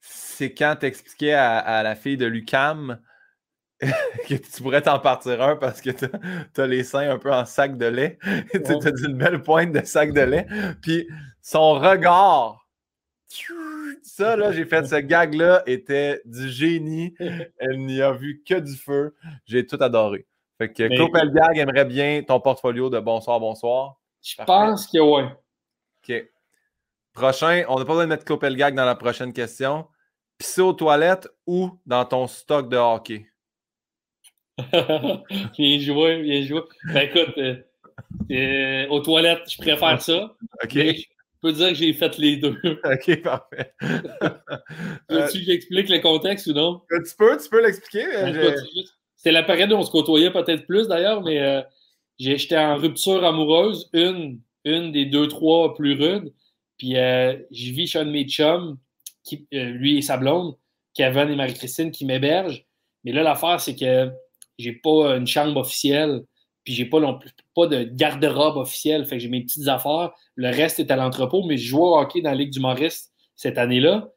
C'est 0.00 0.54
quand 0.54 0.76
tu 0.80 0.86
expliquais 0.86 1.34
à, 1.34 1.82
la 1.82 1.94
fille 1.94 2.16
de 2.16 2.24
Lucam 2.24 2.98
que 3.80 4.34
tu 4.36 4.62
pourrais 4.62 4.80
t'en 4.80 4.98
partir 5.00 5.42
un 5.42 5.56
parce 5.56 5.82
que 5.82 5.90
tu 5.90 6.60
as, 6.60 6.66
les 6.66 6.82
seins 6.82 7.10
un 7.10 7.18
peu 7.18 7.30
en 7.30 7.44
sac 7.44 7.76
de 7.76 7.86
lait. 7.86 8.18
tu 8.52 8.72
as 8.72 9.06
une 9.06 9.18
belle 9.18 9.42
pointe 9.42 9.72
de 9.72 9.84
sac 9.84 10.14
de 10.14 10.22
lait. 10.22 10.46
Puis 10.80 11.06
son 11.42 11.74
regard, 11.74 12.66
ça, 14.04 14.36
là, 14.36 14.52
j'ai 14.52 14.66
fait 14.66 14.86
ce 14.86 14.96
gag-là, 14.96 15.62
était 15.66 16.20
du 16.26 16.48
génie. 16.50 17.14
Elle 17.58 17.78
n'y 17.78 18.02
a 18.02 18.12
vu 18.12 18.42
que 18.46 18.54
du 18.54 18.76
feu. 18.76 19.14
J'ai 19.46 19.66
tout 19.66 19.78
adoré. 19.80 20.26
Fait 20.58 20.72
que 20.72 21.32
Gag 21.34 21.58
aimerait 21.58 21.86
bien 21.86 22.22
ton 22.22 22.38
portfolio 22.38 22.90
de 22.90 23.00
bonsoir, 23.00 23.40
bonsoir. 23.40 23.96
Je 24.22 24.36
pense 24.44 24.86
que 24.86 24.98
oui. 24.98 25.24
OK. 26.02 26.24
Prochain, 27.12 27.64
on 27.68 27.78
n'a 27.78 27.84
pas 27.84 27.92
besoin 27.92 28.04
de 28.04 28.10
mettre 28.10 28.24
Claude 28.24 28.54
Gag 28.54 28.74
dans 28.74 28.84
la 28.84 28.94
prochaine 28.94 29.32
question. 29.32 29.86
Pisser 30.38 30.60
aux 30.60 30.72
toilettes 30.74 31.28
ou 31.46 31.70
dans 31.86 32.04
ton 32.04 32.26
stock 32.26 32.68
de 32.68 32.76
hockey? 32.76 33.26
bien 35.58 35.78
joué, 35.80 36.22
bien 36.22 36.42
joué. 36.42 36.60
Ben 36.92 37.08
écoute, 37.08 37.34
euh, 37.38 37.56
euh, 38.30 38.88
aux 38.88 39.00
toilettes, 39.00 39.50
je 39.50 39.58
préfère 39.58 40.00
ça. 40.00 40.36
OK. 40.62 40.78
Peux 41.44 41.52
dire 41.52 41.68
que 41.68 41.74
j'ai 41.74 41.92
fait 41.92 42.16
les 42.16 42.38
deux. 42.38 42.56
OK, 42.84 43.22
parfait. 43.22 43.74
Veux-tu 45.10 45.38
que 45.38 45.44
j'explique 45.44 45.90
le 45.90 45.98
contexte 46.00 46.46
ou 46.46 46.54
non? 46.54 46.80
Euh, 46.90 47.02
tu 47.06 47.14
peux, 47.16 47.36
tu 47.36 47.50
peux 47.50 47.62
l'expliquer. 47.62 48.06
Ben, 48.12 48.54
c'est 49.16 49.30
la 49.30 49.42
période 49.42 49.70
où 49.72 49.76
on 49.76 49.82
se 49.82 49.90
côtoyait 49.90 50.30
peut-être 50.30 50.66
plus 50.66 50.88
d'ailleurs, 50.88 51.22
mais 51.22 51.64
j'étais 52.18 52.56
en 52.56 52.76
rupture 52.76 53.24
amoureuse, 53.24 53.90
une, 53.92 54.40
une 54.64 54.90
des 54.92 55.04
deux, 55.04 55.28
trois 55.28 55.74
plus 55.74 55.92
rudes. 55.92 56.32
Puis 56.78 56.92
je 56.94 57.72
vis 57.72 57.88
chez 57.88 57.98
un 57.98 58.06
de 58.06 58.10
mes 58.10 58.24
chums, 58.24 58.78
qui, 59.22 59.46
lui 59.52 59.98
et 59.98 60.02
sa 60.02 60.16
blonde, 60.16 60.56
Kevin 60.94 61.28
et 61.28 61.36
Marie-Christine, 61.36 61.90
qui 61.90 62.06
m'hébergent. 62.06 62.64
Mais 63.04 63.12
là, 63.12 63.22
l'affaire, 63.22 63.60
c'est 63.60 63.76
que 63.76 64.10
j'ai 64.58 64.72
pas 64.72 65.16
une 65.16 65.26
chambre 65.26 65.60
officielle, 65.60 66.22
puis 66.64 66.72
j'ai 66.74 66.86
pas 66.86 66.98
pas 67.54 67.66
de 67.66 67.84
garde-robe 67.84 68.56
officielle, 68.56 69.04
fait 69.04 69.16
que 69.16 69.22
j'ai 69.22 69.28
mes 69.28 69.42
petites 69.42 69.68
affaires. 69.68 70.12
Le 70.34 70.48
reste 70.48 70.80
est 70.80 70.90
à 70.90 70.96
l'entrepôt, 70.96 71.44
mais 71.44 71.56
je 71.56 71.68
jouais 71.68 71.82
au 71.82 71.98
hockey 71.98 72.22
dans 72.22 72.30
la 72.30 72.36
Ligue 72.36 72.52
du 72.52 72.60
Maurice 72.60 73.12
cette 73.36 73.58
année-là. 73.58 74.08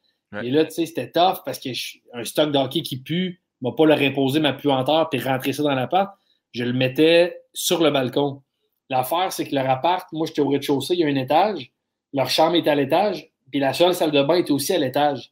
Et 0.43 0.51
là, 0.51 0.65
tu 0.65 0.71
sais, 0.71 0.85
c'était 0.85 1.09
tough 1.09 1.43
parce 1.45 1.57
que 1.59 1.69
un 2.13 2.23
stock 2.25 2.51
de 2.51 2.57
hockey 2.57 2.81
qui 2.81 3.01
pue, 3.01 3.41
m'a 3.61 3.71
pas 3.71 3.85
le 3.85 3.93
reposer 3.93 4.39
ma 4.39 4.53
puanteur 4.53 5.09
puis 5.09 5.19
rentrer 5.19 5.53
ça 5.53 5.63
dans 5.63 5.73
l'appart. 5.73 6.13
Je 6.51 6.63
le 6.63 6.73
mettais 6.73 7.41
sur 7.53 7.81
le 7.81 7.91
balcon. 7.91 8.41
L'affaire, 8.89 9.31
c'est 9.31 9.47
que 9.47 9.55
leur 9.55 9.69
appart, 9.69 10.07
moi, 10.13 10.27
j'étais 10.27 10.41
au 10.41 10.49
rez-de-chaussée, 10.49 10.93
il 10.93 10.99
y 10.99 11.03
a 11.03 11.07
un 11.07 11.15
étage. 11.15 11.71
Leur 12.13 12.29
chambre 12.29 12.55
était 12.55 12.69
à 12.69 12.75
l'étage, 12.75 13.29
puis 13.51 13.59
la 13.59 13.73
seule 13.73 13.93
salle 13.93 14.11
de 14.11 14.21
bain 14.23 14.35
était 14.35 14.51
aussi 14.51 14.73
à 14.73 14.77
l'étage. 14.77 15.31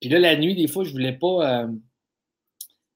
Puis 0.00 0.10
là, 0.10 0.18
la 0.18 0.36
nuit, 0.36 0.54
des 0.54 0.66
fois, 0.66 0.84
je 0.84 0.90
voulais 0.90 1.12
pas 1.12 1.62
euh, 1.62 1.68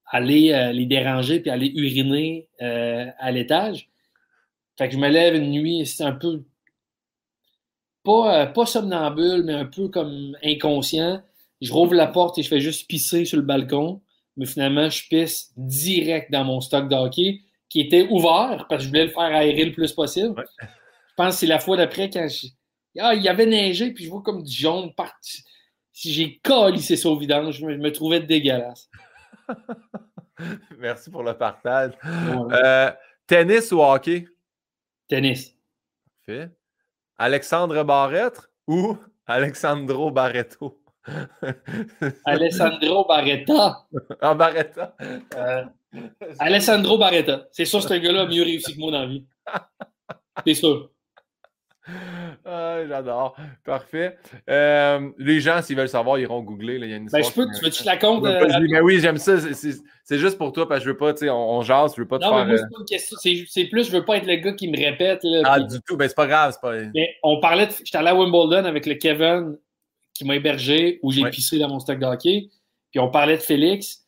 aller 0.06 0.52
euh, 0.52 0.72
les 0.72 0.86
déranger 0.86 1.40
puis 1.40 1.50
aller 1.50 1.72
uriner 1.74 2.48
euh, 2.62 3.06
à 3.18 3.30
l'étage. 3.30 3.88
Fait 4.78 4.88
que 4.88 4.94
je 4.94 4.98
me 4.98 5.08
lève 5.08 5.34
une 5.34 5.50
nuit, 5.50 5.86
c'est 5.86 6.04
un 6.04 6.12
peu 6.12 6.42
pas, 8.02 8.46
pas 8.46 8.66
somnambule, 8.66 9.44
mais 9.44 9.54
un 9.54 9.64
peu 9.64 9.88
comme 9.88 10.36
inconscient. 10.42 11.22
Je 11.60 11.72
rouvre 11.72 11.94
la 11.94 12.06
porte 12.06 12.38
et 12.38 12.42
je 12.42 12.48
fais 12.48 12.60
juste 12.60 12.88
pisser 12.88 13.24
sur 13.24 13.38
le 13.38 13.44
balcon. 13.44 14.02
Mais 14.36 14.46
finalement, 14.46 14.90
je 14.90 15.08
pisse 15.08 15.52
direct 15.56 16.30
dans 16.30 16.44
mon 16.44 16.60
stock 16.60 16.88
de 16.88 16.94
hockey 16.94 17.40
qui 17.68 17.80
était 17.80 18.06
ouvert 18.10 18.66
parce 18.68 18.82
que 18.82 18.84
je 18.84 18.88
voulais 18.88 19.04
le 19.04 19.10
faire 19.10 19.22
aérer 19.22 19.64
le 19.64 19.72
plus 19.72 19.92
possible. 19.92 20.44
Je 20.60 21.14
pense 21.16 21.34
que 21.34 21.40
c'est 21.40 21.46
la 21.46 21.58
fois 21.58 21.76
d'après 21.76 22.10
quand 22.10 22.28
ah, 23.00 23.14
il 23.14 23.22
y 23.22 23.28
avait 23.28 23.46
neigé, 23.46 23.90
puis 23.92 24.04
je 24.04 24.10
vois 24.10 24.22
comme 24.22 24.42
du 24.42 24.52
jaune 24.52 24.92
parti. 24.94 25.42
Si 25.92 26.12
j'ai 26.12 26.38
calissé 26.38 26.96
ça 26.96 27.08
au 27.08 27.16
vidange, 27.16 27.58
je 27.58 27.66
me, 27.66 27.92
trouvais 27.92 28.20
dégueulasse. 28.20 28.88
Merci 30.78 31.10
pour 31.10 31.22
le 31.22 31.34
partage. 31.34 31.92
Euh, 32.04 32.90
tennis 33.26 33.72
ou 33.72 33.80
hockey? 33.82 34.26
Tennis. 35.08 35.54
Parfait. 36.26 36.50
Alexandre 37.16 37.82
Barrette 37.84 38.40
ou 38.66 38.96
Alexandro 39.26 40.10
Barreto? 40.10 40.80
Alessandro 42.24 43.04
Barretta. 43.06 43.86
Ah, 44.20 44.34
Barretta. 44.34 44.96
Euh, 45.36 45.64
Alessandro 46.38 46.98
Barretta. 46.98 47.46
C'est 47.52 47.66
sûr 47.66 47.80
que 47.80 47.88
ce 47.88 47.94
gars-là 47.94 48.22
a 48.22 48.26
mieux 48.26 48.42
réussi 48.42 48.74
que 48.74 48.80
moi 48.80 48.90
dans 48.90 49.00
la 49.00 49.06
vie. 49.06 49.26
C'est 50.46 50.54
sûr. 50.54 50.90
Ah, 52.44 52.78
j'adore. 52.86 53.36
Parfait. 53.64 54.16
Euh, 54.48 55.10
les 55.18 55.40
gens, 55.40 55.62
s'ils 55.62 55.76
veulent 55.76 55.88
savoir, 55.88 56.18
ils 56.18 56.22
iront 56.22 56.42
googler. 56.42 56.78
Là. 56.78 56.86
Il 56.86 56.90
y 56.90 56.94
a 56.94 56.96
une 56.96 57.06
ben, 57.06 57.22
je 57.22 57.30
peux, 57.32 57.46
tu 57.46 57.64
veux 57.64 57.70
que 57.70 57.76
je 57.76 57.84
la 57.84 57.96
compte? 57.96 58.24
Euh, 58.24 58.46
mais 58.70 58.80
oui, 58.80 59.00
j'aime 59.00 59.18
ça. 59.18 59.36
C'est 60.04 60.18
juste 60.18 60.36
pour 60.36 60.52
toi 60.52 60.68
parce 60.68 60.80
que 60.80 60.84
je 60.84 60.90
veux 60.90 60.96
pas, 60.96 61.14
tu 61.14 61.20
sais, 61.20 61.30
on, 61.30 61.58
on, 61.58 61.62
jase, 61.62 61.94
je 61.96 62.02
veux 62.02 62.08
pas 62.08 62.18
te 62.18 62.24
non, 62.24 62.44
Mais 62.44 62.46
moi, 62.46 62.56
c'est 62.58 62.64
pas 62.64 62.80
une 62.80 62.84
question. 62.84 63.16
C'est 63.48 63.64
plus, 63.64 63.86
je 63.86 63.92
veux 63.92 64.04
pas 64.04 64.18
être 64.18 64.26
le 64.26 64.36
gars 64.36 64.52
qui 64.52 64.68
me 64.68 64.76
répète. 64.76 65.20
Là, 65.22 65.42
ah, 65.44 65.60
du 65.60 65.80
tout. 65.80 65.96
Ben, 65.96 66.08
c'est 66.08 66.14
pas 66.14 66.26
grave. 66.26 66.56
Pas... 66.60 66.74
Mais 66.94 67.14
on 67.22 67.40
parlait, 67.40 67.66
de... 67.66 67.72
j'étais 67.84 67.98
allé 67.98 68.08
à 68.08 68.14
Wimbledon 68.14 68.64
avec 68.64 68.86
le 68.86 68.94
Kevin 68.94 69.56
qui 70.12 70.24
m'a 70.24 70.36
hébergé 70.36 71.00
où 71.02 71.10
j'ai 71.10 71.28
pissé 71.30 71.58
dans 71.58 71.68
mon 71.68 71.80
stock 71.80 71.98
de 71.98 72.06
hockey. 72.06 72.48
Puis 72.90 73.00
on 73.00 73.10
parlait 73.10 73.36
de 73.36 73.42
Félix. 73.42 74.04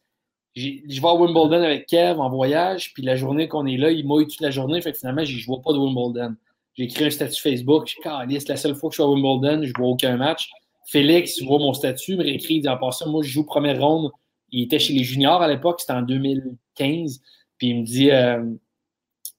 Je 0.54 1.00
vais 1.00 1.08
à 1.08 1.14
Wimbledon 1.14 1.62
avec 1.62 1.86
Kev 1.86 2.18
en 2.20 2.30
voyage. 2.30 2.94
Puis 2.94 3.02
la 3.02 3.16
journée 3.16 3.48
qu'on 3.48 3.66
est 3.66 3.76
là, 3.76 3.90
il 3.90 4.06
mouille 4.06 4.26
toute 4.26 4.40
la 4.40 4.50
journée. 4.50 4.80
Fait 4.80 4.92
que 4.92 4.98
finalement, 4.98 5.24
je 5.24 5.36
ne 5.36 5.44
vois 5.44 5.60
pas 5.60 5.72
de 5.72 5.78
Wimbledon. 5.78 6.36
J'ai 6.76 6.84
écrit 6.84 7.06
un 7.06 7.10
statut 7.10 7.40
Facebook. 7.40 7.86
Je 7.88 8.38
c'est 8.38 8.48
la 8.48 8.56
seule 8.56 8.74
fois 8.74 8.90
que 8.90 8.96
je 8.96 9.02
suis 9.02 9.02
à 9.02 9.08
Wimbledon, 9.08 9.62
je 9.64 9.72
vois 9.76 9.88
aucun 9.88 10.16
match. 10.16 10.50
Félix 10.86 11.42
voit 11.42 11.58
mon 11.58 11.72
statut, 11.72 12.16
me 12.16 12.22
réécrit, 12.22 12.56
il 12.56 12.60
dit 12.62 12.68
en 12.68 12.76
passant, 12.76 13.10
moi, 13.10 13.22
je 13.22 13.30
joue 13.30 13.44
première 13.44 13.80
ronde. 13.80 14.10
Il 14.50 14.62
était 14.64 14.78
chez 14.78 14.92
les 14.92 15.02
juniors 15.02 15.42
à 15.42 15.48
l'époque, 15.48 15.80
c'était 15.80 15.94
en 15.94 16.02
2015. 16.02 17.20
Puis 17.58 17.68
il 17.68 17.80
me 17.80 17.84
dit 17.84 18.10
euh, 18.10 18.44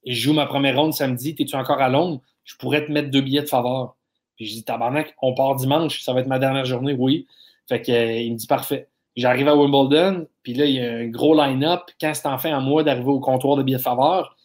Je 0.05 0.13
joue 0.13 0.33
ma 0.33 0.45
première 0.45 0.77
ronde 0.77 0.93
samedi, 0.93 1.35
es-tu 1.37 1.55
encore 1.55 1.79
à 1.79 1.89
Londres? 1.89 2.21
Je 2.43 2.55
pourrais 2.55 2.85
te 2.85 2.91
mettre 2.91 3.11
deux 3.11 3.21
billets 3.21 3.43
de 3.43 3.47
faveur. 3.47 3.95
Puis 4.35 4.45
je 4.47 4.53
dis, 4.53 4.63
tabarnak, 4.63 5.15
on 5.21 5.33
part 5.33 5.55
dimanche, 5.55 6.01
ça 6.01 6.13
va 6.13 6.21
être 6.21 6.27
ma 6.27 6.39
dernière 6.39 6.65
journée, 6.65 6.93
oui. 6.93 7.27
Fait 7.67 7.81
que, 7.81 7.91
euh, 7.91 8.19
il 8.19 8.33
me 8.33 8.37
dit, 8.37 8.47
parfait. 8.47 8.87
J'arrive 9.15 9.47
à 9.47 9.55
Wimbledon, 9.55 10.27
puis 10.43 10.53
là, 10.53 10.65
il 10.65 10.75
y 10.75 10.79
a 10.79 10.93
un 10.93 11.07
gros 11.07 11.35
line-up. 11.35 11.81
Quand 11.99 12.13
c'est 12.13 12.27
enfin 12.27 12.55
à 12.55 12.59
moi 12.59 12.83
d'arriver 12.83 13.09
au 13.09 13.19
comptoir 13.19 13.57
de 13.57 13.63
billets 13.63 13.77
de 13.77 13.81
faveur, 13.81 14.36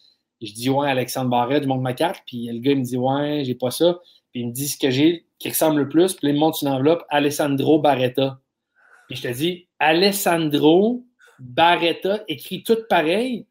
je 0.47 0.53
dis, 0.53 0.69
ouais, 0.69 0.89
Alexandre 0.89 1.29
Barret, 1.29 1.61
je 1.61 1.67
montre 1.67 1.81
ma 1.81 1.93
carte. 1.93 2.23
Puis 2.25 2.47
le 2.47 2.59
gars, 2.59 2.75
me 2.75 2.83
dit, 2.83 2.97
ouais, 2.97 3.43
j'ai 3.45 3.55
pas 3.55 3.71
ça. 3.71 3.99
Puis 4.31 4.41
il 4.41 4.47
me 4.47 4.51
dit 4.51 4.67
ce 4.67 4.77
que 4.77 4.89
j'ai 4.89 5.25
qui 5.39 5.49
ressemble 5.49 5.81
le 5.81 5.89
plus. 5.89 6.13
Puis 6.13 6.29
il 6.29 6.33
me 6.33 6.39
montre 6.39 6.59
une 6.61 6.69
enveloppe, 6.69 7.03
Alessandro 7.09 7.79
Barretta. 7.79 8.39
Puis 9.07 9.17
je 9.17 9.23
te 9.23 9.33
dis, 9.33 9.67
Alessandro 9.79 11.05
Barretta, 11.39 12.23
écrit 12.27 12.63
tout 12.63 12.77
pareil. 12.89 13.45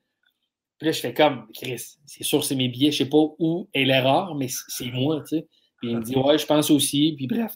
Puis 0.78 0.86
là, 0.86 0.92
je 0.92 1.00
fais 1.00 1.14
comme, 1.14 1.46
Chris, 1.54 1.96
c'est 2.06 2.24
sûr, 2.24 2.42
c'est 2.42 2.56
mes 2.56 2.68
billets. 2.68 2.90
Je 2.90 2.98
sais 2.98 3.08
pas 3.08 3.24
où 3.38 3.68
est 3.72 3.84
l'erreur, 3.84 4.34
mais 4.34 4.48
c'est 4.68 4.90
moi, 4.90 5.20
tu 5.20 5.36
sais. 5.36 5.46
Puis 5.78 5.90
il 5.90 5.96
me 5.96 6.02
dit 6.02 6.16
Ouais, 6.16 6.38
je 6.38 6.46
pense 6.46 6.70
aussi. 6.70 7.14
Puis 7.16 7.26
bref, 7.26 7.52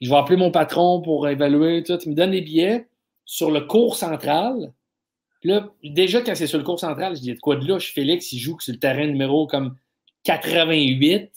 je 0.00 0.10
vais 0.10 0.16
appeler 0.16 0.36
mon 0.36 0.50
patron 0.50 1.00
pour 1.00 1.28
évaluer. 1.28 1.82
Tout. 1.82 1.98
Il 2.04 2.10
me 2.10 2.14
donne 2.14 2.30
les 2.30 2.42
billets 2.42 2.88
sur 3.24 3.50
le 3.50 3.62
cours 3.62 3.96
central. 3.96 4.72
Là, 5.44 5.68
déjà, 5.82 6.20
quand 6.22 6.34
c'est 6.34 6.46
sur 6.46 6.58
le 6.58 6.64
cours 6.64 6.78
central, 6.78 7.16
je 7.16 7.20
dis 7.20 7.34
De 7.34 7.40
quoi 7.40 7.56
de 7.56 7.66
là 7.66 7.78
Je 7.78 7.88
Félix, 7.88 8.32
il 8.32 8.38
joue 8.38 8.58
sur 8.60 8.72
le 8.72 8.78
terrain 8.78 9.06
numéro 9.06 9.46
comme 9.46 9.76
88. 10.24 11.30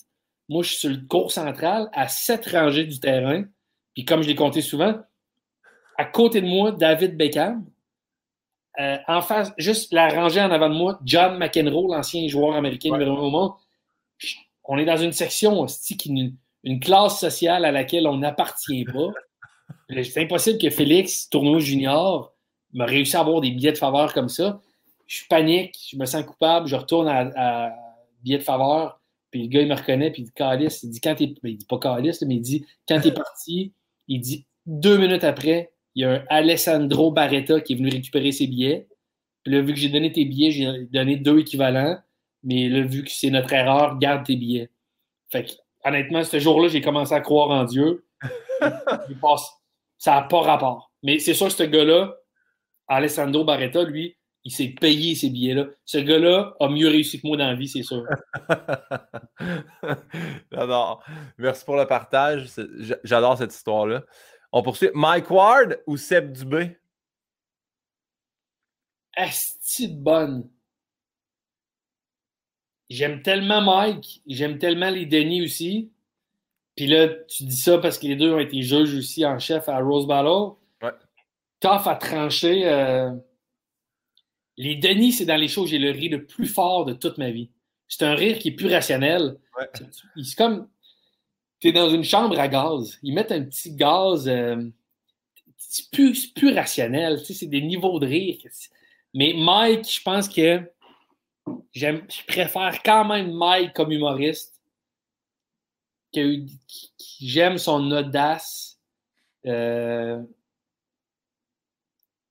Moi, 0.50 0.64
je 0.64 0.70
suis 0.70 0.78
sur 0.78 0.90
le 0.90 0.98
cours 1.08 1.32
central, 1.32 1.90
à 1.94 2.08
sept 2.08 2.46
rangées 2.48 2.86
du 2.86 3.00
terrain. 3.00 3.44
Puis 3.94 4.06
comme 4.06 4.22
je 4.22 4.28
l'ai 4.28 4.36
compté 4.36 4.62
souvent, 4.62 4.96
à 5.98 6.06
côté 6.06 6.42
de 6.42 6.48
moi, 6.48 6.72
David 6.72 7.18
Beckham. 7.18 7.66
Euh, 8.78 8.98
en 9.08 9.22
face, 9.22 9.54
juste 9.58 9.94
la 9.94 10.10
rangée 10.10 10.42
en 10.42 10.52
avant 10.52 10.68
de 10.68 10.76
moi, 10.76 11.00
John 11.06 11.38
McEnroe, 11.38 11.96
l'ancien 11.96 12.28
joueur 12.28 12.56
américain 12.56 12.92
numéro 12.92 13.18
1 13.18 13.20
au 13.22 13.30
monde 13.30 13.52
on 14.68 14.78
est 14.78 14.86
dans 14.86 14.98
une 14.98 15.12
section, 15.12 15.66
une, 16.06 16.36
une 16.64 16.80
classe 16.80 17.20
sociale 17.20 17.66
à 17.66 17.72
laquelle 17.72 18.08
on 18.08 18.18
n'appartient 18.18 18.86
pas. 18.86 19.10
C'est 20.04 20.24
impossible 20.24 20.60
que 20.60 20.70
Félix, 20.70 21.30
tournoi 21.30 21.60
junior, 21.60 22.34
me 22.76 22.86
réussi 22.86 23.16
à 23.16 23.22
avoir 23.22 23.42
des 23.42 23.52
billets 23.52 23.72
de 23.72 23.78
faveur 23.78 24.14
comme 24.14 24.30
ça. 24.30 24.62
Je 25.08 25.22
panique, 25.30 25.78
je 25.92 25.98
me 25.98 26.06
sens 26.06 26.24
coupable, 26.26 26.68
je 26.68 26.76
retourne 26.76 27.08
à, 27.08 27.32
à 27.36 27.72
billets 28.24 28.40
de 28.40 28.44
faveur, 28.44 29.00
puis 29.32 29.44
le 29.44 29.50
gars, 29.50 29.62
il 29.62 29.68
me 29.68 29.76
reconnaît, 29.76 30.12
puis 30.12 30.22
il 30.22 30.26
dit 30.26 30.32
Calice, 30.34 30.84
il 30.84 30.92
dit 30.92 31.02
quand 31.02 31.16
t'es. 31.16 31.28
Ben, 31.28 31.50
il 31.50 31.58
dit 31.58 31.66
pas 31.66 31.78
Calice, 31.78 32.22
mais 32.22 32.36
il 32.36 32.42
dit 32.42 32.66
quand 32.88 33.02
t'es 33.02 33.12
parti, 33.12 33.74
il 34.08 34.20
dit 34.20 34.46
deux 34.66 34.98
minutes 34.98 35.24
après, 35.24 35.72
il 35.96 36.04
y 36.04 36.06
a 36.06 36.12
un 36.12 36.24
Alessandro 36.30 37.12
Barretta 37.12 37.60
qui 37.62 37.74
est 37.74 37.76
venu 37.76 37.90
récupérer 37.90 38.32
ses 38.32 38.48
billets. 38.48 38.88
Puis 39.44 39.54
là, 39.54 39.62
vu 39.62 39.74
que 39.74 39.80
j'ai 39.80 39.90
donné 39.90 40.12
tes 40.12 40.26
billets, 40.26 40.52
j'ai 40.52 40.86
donné 40.86 41.18
deux 41.18 41.40
équivalents. 41.40 41.98
Mais 42.44 42.70
là, 42.70 42.82
vu 42.82 43.04
que 43.04 43.12
c'est 43.12 43.30
notre 43.30 43.52
erreur, 43.54 43.98
garde 44.00 44.26
tes 44.26 44.36
billets. 44.36 44.70
Fait 45.30 45.44
que, 45.44 45.52
honnêtement, 45.84 46.24
ce 46.24 46.40
jour-là, 46.40 46.68
j'ai 46.68 46.82
commencé 46.82 47.14
à 47.14 47.22
croire 47.22 47.50
en 47.50 47.64
Dieu. 47.64 48.06
ça 49.98 50.12
n'a 50.12 50.22
pas 50.22 50.42
rapport. 50.42 50.92
Mais 51.04 51.20
c'est 51.20 51.34
sûr, 51.34 51.52
ce 51.52 51.64
gars-là, 51.64 52.16
Alessandro 52.88 53.44
Barretta, 53.44 53.84
lui, 53.84 54.16
il 54.44 54.52
s'est 54.52 54.76
payé 54.80 55.16
ces 55.16 55.30
billets-là. 55.30 55.66
Ce 55.86 55.98
gars-là 55.98 56.56
a 56.60 56.70
mieux 56.70 56.88
réussi 56.88 57.20
que 57.20 57.28
moi 57.28 57.36
dans 57.36 57.48
la 57.48 57.56
vie, 57.56 57.68
c'est 57.68 57.84
sûr. 57.84 58.04
J'adore. 60.52 61.04
Merci 61.38 61.66
pour 61.66 61.76
le 61.76 61.88
partage. 61.88 62.48
J'adore 63.04 63.40
cette 63.40 63.54
histoire-là. 63.54 64.04
On 64.52 64.62
poursuit. 64.62 64.90
Mike 64.94 65.32
Ward 65.32 65.82
ou 65.88 65.98
Seb 65.98 66.32
Dubé? 66.32 66.78
Asti 69.16 69.90
de 69.90 70.00
bonne. 70.00 70.50
J'aime 72.90 73.24
tellement 73.24 73.62
Mike, 73.62 74.22
j'aime 74.28 74.60
tellement 74.60 74.92
les 74.92 75.08
Denis 75.08 75.44
aussi. 75.44 75.92
Puis 76.76 76.88
là, 76.88 77.08
tu 77.08 77.46
dis 77.46 77.56
ça 77.56 77.80
parce 77.80 77.98
que 77.98 78.06
les 78.06 78.16
deux 78.16 78.34
ont 78.34 78.40
été 78.40 78.62
juges 78.62 78.94
aussi 78.94 79.26
en 79.26 79.40
chef 79.40 79.70
à 79.70 79.80
Rose 79.80 80.08
Battle. 80.08 80.56
Tough 81.66 81.88
à 81.88 81.96
trancher. 81.96 82.68
Euh, 82.68 83.12
les 84.56 84.76
Denis, 84.76 85.14
c'est 85.14 85.26
dans 85.26 85.36
les 85.36 85.48
shows 85.48 85.64
où 85.64 85.68
j'ai 85.68 85.80
le 85.80 85.90
rire 85.90 86.12
le 86.12 86.26
plus 86.26 86.46
fort 86.46 86.86
de 86.86 86.94
toute 86.94 87.18
ma 87.18 87.32
vie. 87.32 87.50
C'est 87.88 88.06
un 88.06 88.14
rire 88.14 88.38
qui 88.38 88.50
est 88.50 88.56
plus 88.56 88.72
rationnel. 88.72 89.38
Ouais. 89.58 89.68
C'est 90.24 90.36
comme. 90.36 90.70
Tu 91.60 91.70
es 91.70 91.72
dans 91.72 91.90
une 91.90 92.04
chambre 92.04 92.40
à 92.40 92.48
gaz. 92.48 93.00
Ils 93.02 93.16
mettent 93.16 93.32
un 93.32 93.44
petit 93.44 93.76
gaz. 93.76 94.28
Euh, 94.28 94.62
c'est 95.58 95.90
plus, 95.90 96.28
plus 96.28 96.54
rationnel. 96.54 97.18
Tu 97.18 97.26
sais, 97.26 97.34
c'est 97.34 97.46
des 97.48 97.62
niveaux 97.62 97.98
de 98.00 98.06
rire. 98.06 98.38
Mais 99.16 99.34
Mike, 99.36 99.92
je 99.92 100.02
pense 100.04 100.30
que 100.30 100.62
je 101.74 102.24
préfère 102.28 102.84
quand 102.84 103.06
même 103.06 103.34
Mike 103.34 103.74
comme 103.74 103.92
humoriste. 103.92 104.62
J'aime 106.14 107.58
son 107.58 107.92
audace. 107.92 108.80
Euh, 109.48 110.22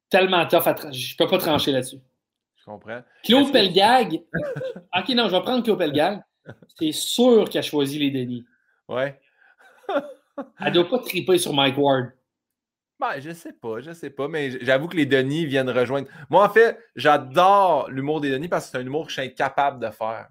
tellement 0.09 0.47
tough 0.47 0.67
à 0.67 0.75
Je 0.93 1.17
peux 1.17 1.27
pas 1.27 1.39
trancher 1.39 1.73
là-dessus. 1.73 2.01
Je 2.57 2.65
comprends. 2.65 3.03
Claude 3.23 3.53
Pelgag. 3.53 4.23
ok, 4.97 5.09
non, 5.11 5.29
je 5.29 5.37
vais 5.37 5.43
prendre 5.43 5.63
Claude 5.63 5.79
Pelgag. 5.79 6.23
C'est 6.79 6.93
sûr 6.93 7.49
qu'elle 7.49 7.61
a 7.61 7.63
choisi 7.63 7.99
les 7.99 8.11
Denis. 8.11 8.45
Ouais. 8.89 9.19
Elle 10.65 10.73
doit 10.73 10.89
pas 10.89 10.99
triper 10.99 11.39
sur 11.39 11.53
Mike 11.53 11.79
Ward. 11.79 12.13
Ben, 12.99 13.21
je 13.21 13.33
sais 13.33 13.53
pas, 13.53 13.81
je 13.81 13.93
sais 13.93 14.11
pas, 14.11 14.29
mais 14.29 14.65
j'avoue 14.65 14.89
que 14.89 14.97
les 14.97 15.07
Denis 15.07 15.47
viennent 15.47 15.71
rejoindre. 15.71 16.09
Moi, 16.31 16.45
en 16.45 16.49
fait, 16.49 16.79
j'adore 16.95 17.91
l'humour 17.91 18.21
des 18.21 18.31
Denis 18.31 18.49
parce 18.49 18.67
que 18.67 18.71
c'est 18.73 18.79
un 18.79 18.87
humour 18.87 19.05
que 19.05 19.13
je 19.13 19.21
suis 19.21 19.29
incapable 19.29 19.85
de 19.85 19.91
faire. 19.91 20.29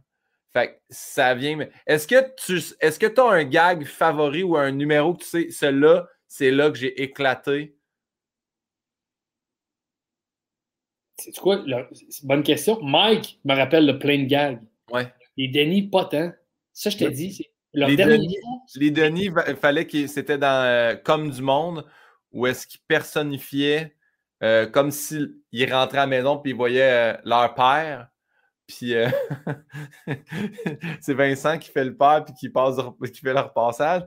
Fait 0.53 0.69
que 0.69 0.73
ça 0.89 1.33
vient. 1.33 1.57
Est-ce 1.87 2.07
que 2.07 2.33
tu 2.37 2.61
est-ce 2.79 2.99
que 2.99 3.19
as 3.19 3.31
un 3.31 3.43
gag 3.43 3.85
favori 3.85 4.43
ou 4.43 4.55
un 4.55 4.71
numéro 4.71 5.13
que 5.13 5.23
tu 5.23 5.29
sais, 5.29 5.51
celui-là, 5.51 6.07
c'est 6.27 6.51
là 6.51 6.69
que 6.69 6.77
j'ai 6.77 7.01
éclaté? 7.01 7.75
C'est 11.17 11.37
quoi? 11.37 11.63
Bonne 12.23 12.43
question. 12.43 12.79
Mike 12.81 13.39
me 13.45 13.55
rappelle 13.55 13.85
le 13.85 13.99
plein 13.99 14.19
de 14.19 14.25
gag. 14.25 14.61
Ouais. 14.91 15.11
Les 15.37 15.47
Denis, 15.47 15.83
pas 15.83 16.05
tant. 16.05 16.31
Ça, 16.73 16.89
je 16.89 16.97
t'ai 16.97 17.09
dit, 17.11 17.47
les, 17.73 17.95
Denis, 17.95 18.37
les 18.75 18.91
Denis, 18.91 19.29
il 19.47 19.55
fallait 19.55 19.87
que 19.87 20.07
c'était 20.07 20.37
dans 20.37 20.65
euh, 20.65 20.95
Comme 20.95 21.29
du 21.29 21.41
Monde, 21.41 21.85
où 22.31 22.47
est-ce 22.47 22.67
qu'ils 22.67 22.81
personnifiaient 22.87 23.95
euh, 24.43 24.67
comme 24.67 24.91
s'ils 24.91 25.33
rentraient 25.71 25.99
à 25.99 26.01
la 26.01 26.07
maison 26.07 26.37
puis 26.37 26.51
ils 26.51 26.55
voyaient 26.55 27.13
euh, 27.13 27.17
leur 27.23 27.53
père. 27.55 28.09
Puis 28.67 28.93
c'est 31.01 31.13
Vincent 31.13 31.57
qui 31.57 31.69
fait 31.69 31.83
le 31.83 31.95
père 31.95 32.23
puis 32.25 32.33
qui, 32.33 32.49
passe, 32.49 32.75
qui 33.13 33.19
fait 33.19 33.33
le 33.33 33.39
repassage. 33.39 34.03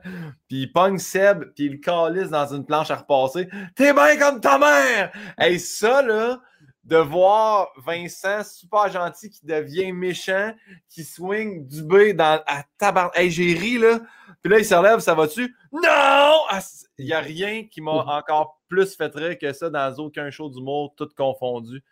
Puis 0.47 0.63
il 0.63 0.71
pogne 0.71 0.97
Seb 0.97 1.53
puis 1.55 1.65
il 1.65 1.71
le 1.73 1.77
calisse 1.77 2.29
dans 2.29 2.53
une 2.53 2.65
planche 2.65 2.91
à 2.91 2.95
repasser. 2.95 3.47
T'es 3.75 3.93
bien 3.93 4.17
comme 4.17 4.41
ta 4.41 4.57
mère! 4.57 5.11
Et 5.41 5.57
ça, 5.57 6.01
là, 6.01 6.41
de 6.87 6.95
voir 6.95 7.73
Vincent 7.75 8.45
super 8.45 8.89
gentil 8.89 9.29
qui 9.29 9.45
devient 9.45 9.91
méchant, 9.91 10.53
qui 10.87 11.03
swing 11.03 11.67
du 11.67 11.83
B 11.83 12.13
dans 12.15 12.41
à 12.47 12.63
tabarn. 12.77 13.11
Hey, 13.13 13.29
j'ai 13.29 13.53
ri 13.53 13.77
là. 13.77 13.99
Puis 14.41 14.51
là, 14.51 14.59
il 14.59 14.65
se 14.65 14.73
relève, 14.73 14.99
ça 14.99 15.13
va-tu? 15.13 15.53
Non! 15.73 15.81
Ah, 15.83 16.61
il 16.97 17.05
n'y 17.05 17.13
a 17.13 17.19
rien 17.19 17.65
qui 17.65 17.81
m'a 17.81 17.91
encore 17.91 18.61
plus 18.69 18.95
fait 18.95 19.13
rire 19.13 19.37
que 19.37 19.51
ça 19.51 19.69
dans 19.69 19.93
aucun 19.95 20.29
show 20.29 20.49
d'humour, 20.49 20.93
tout 20.95 21.09
confondu. 21.15 21.83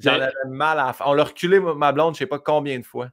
J'en 0.00 0.14
avais 0.14 0.32
mal 0.48 0.80
à 0.80 0.92
faire. 0.94 1.06
On 1.06 1.12
l'a 1.12 1.24
reculé, 1.24 1.60
ma 1.60 1.92
blonde, 1.92 2.14
je 2.14 2.22
ne 2.22 2.24
sais 2.24 2.26
pas 2.26 2.40
combien 2.40 2.78
de 2.78 2.84
fois. 2.84 3.08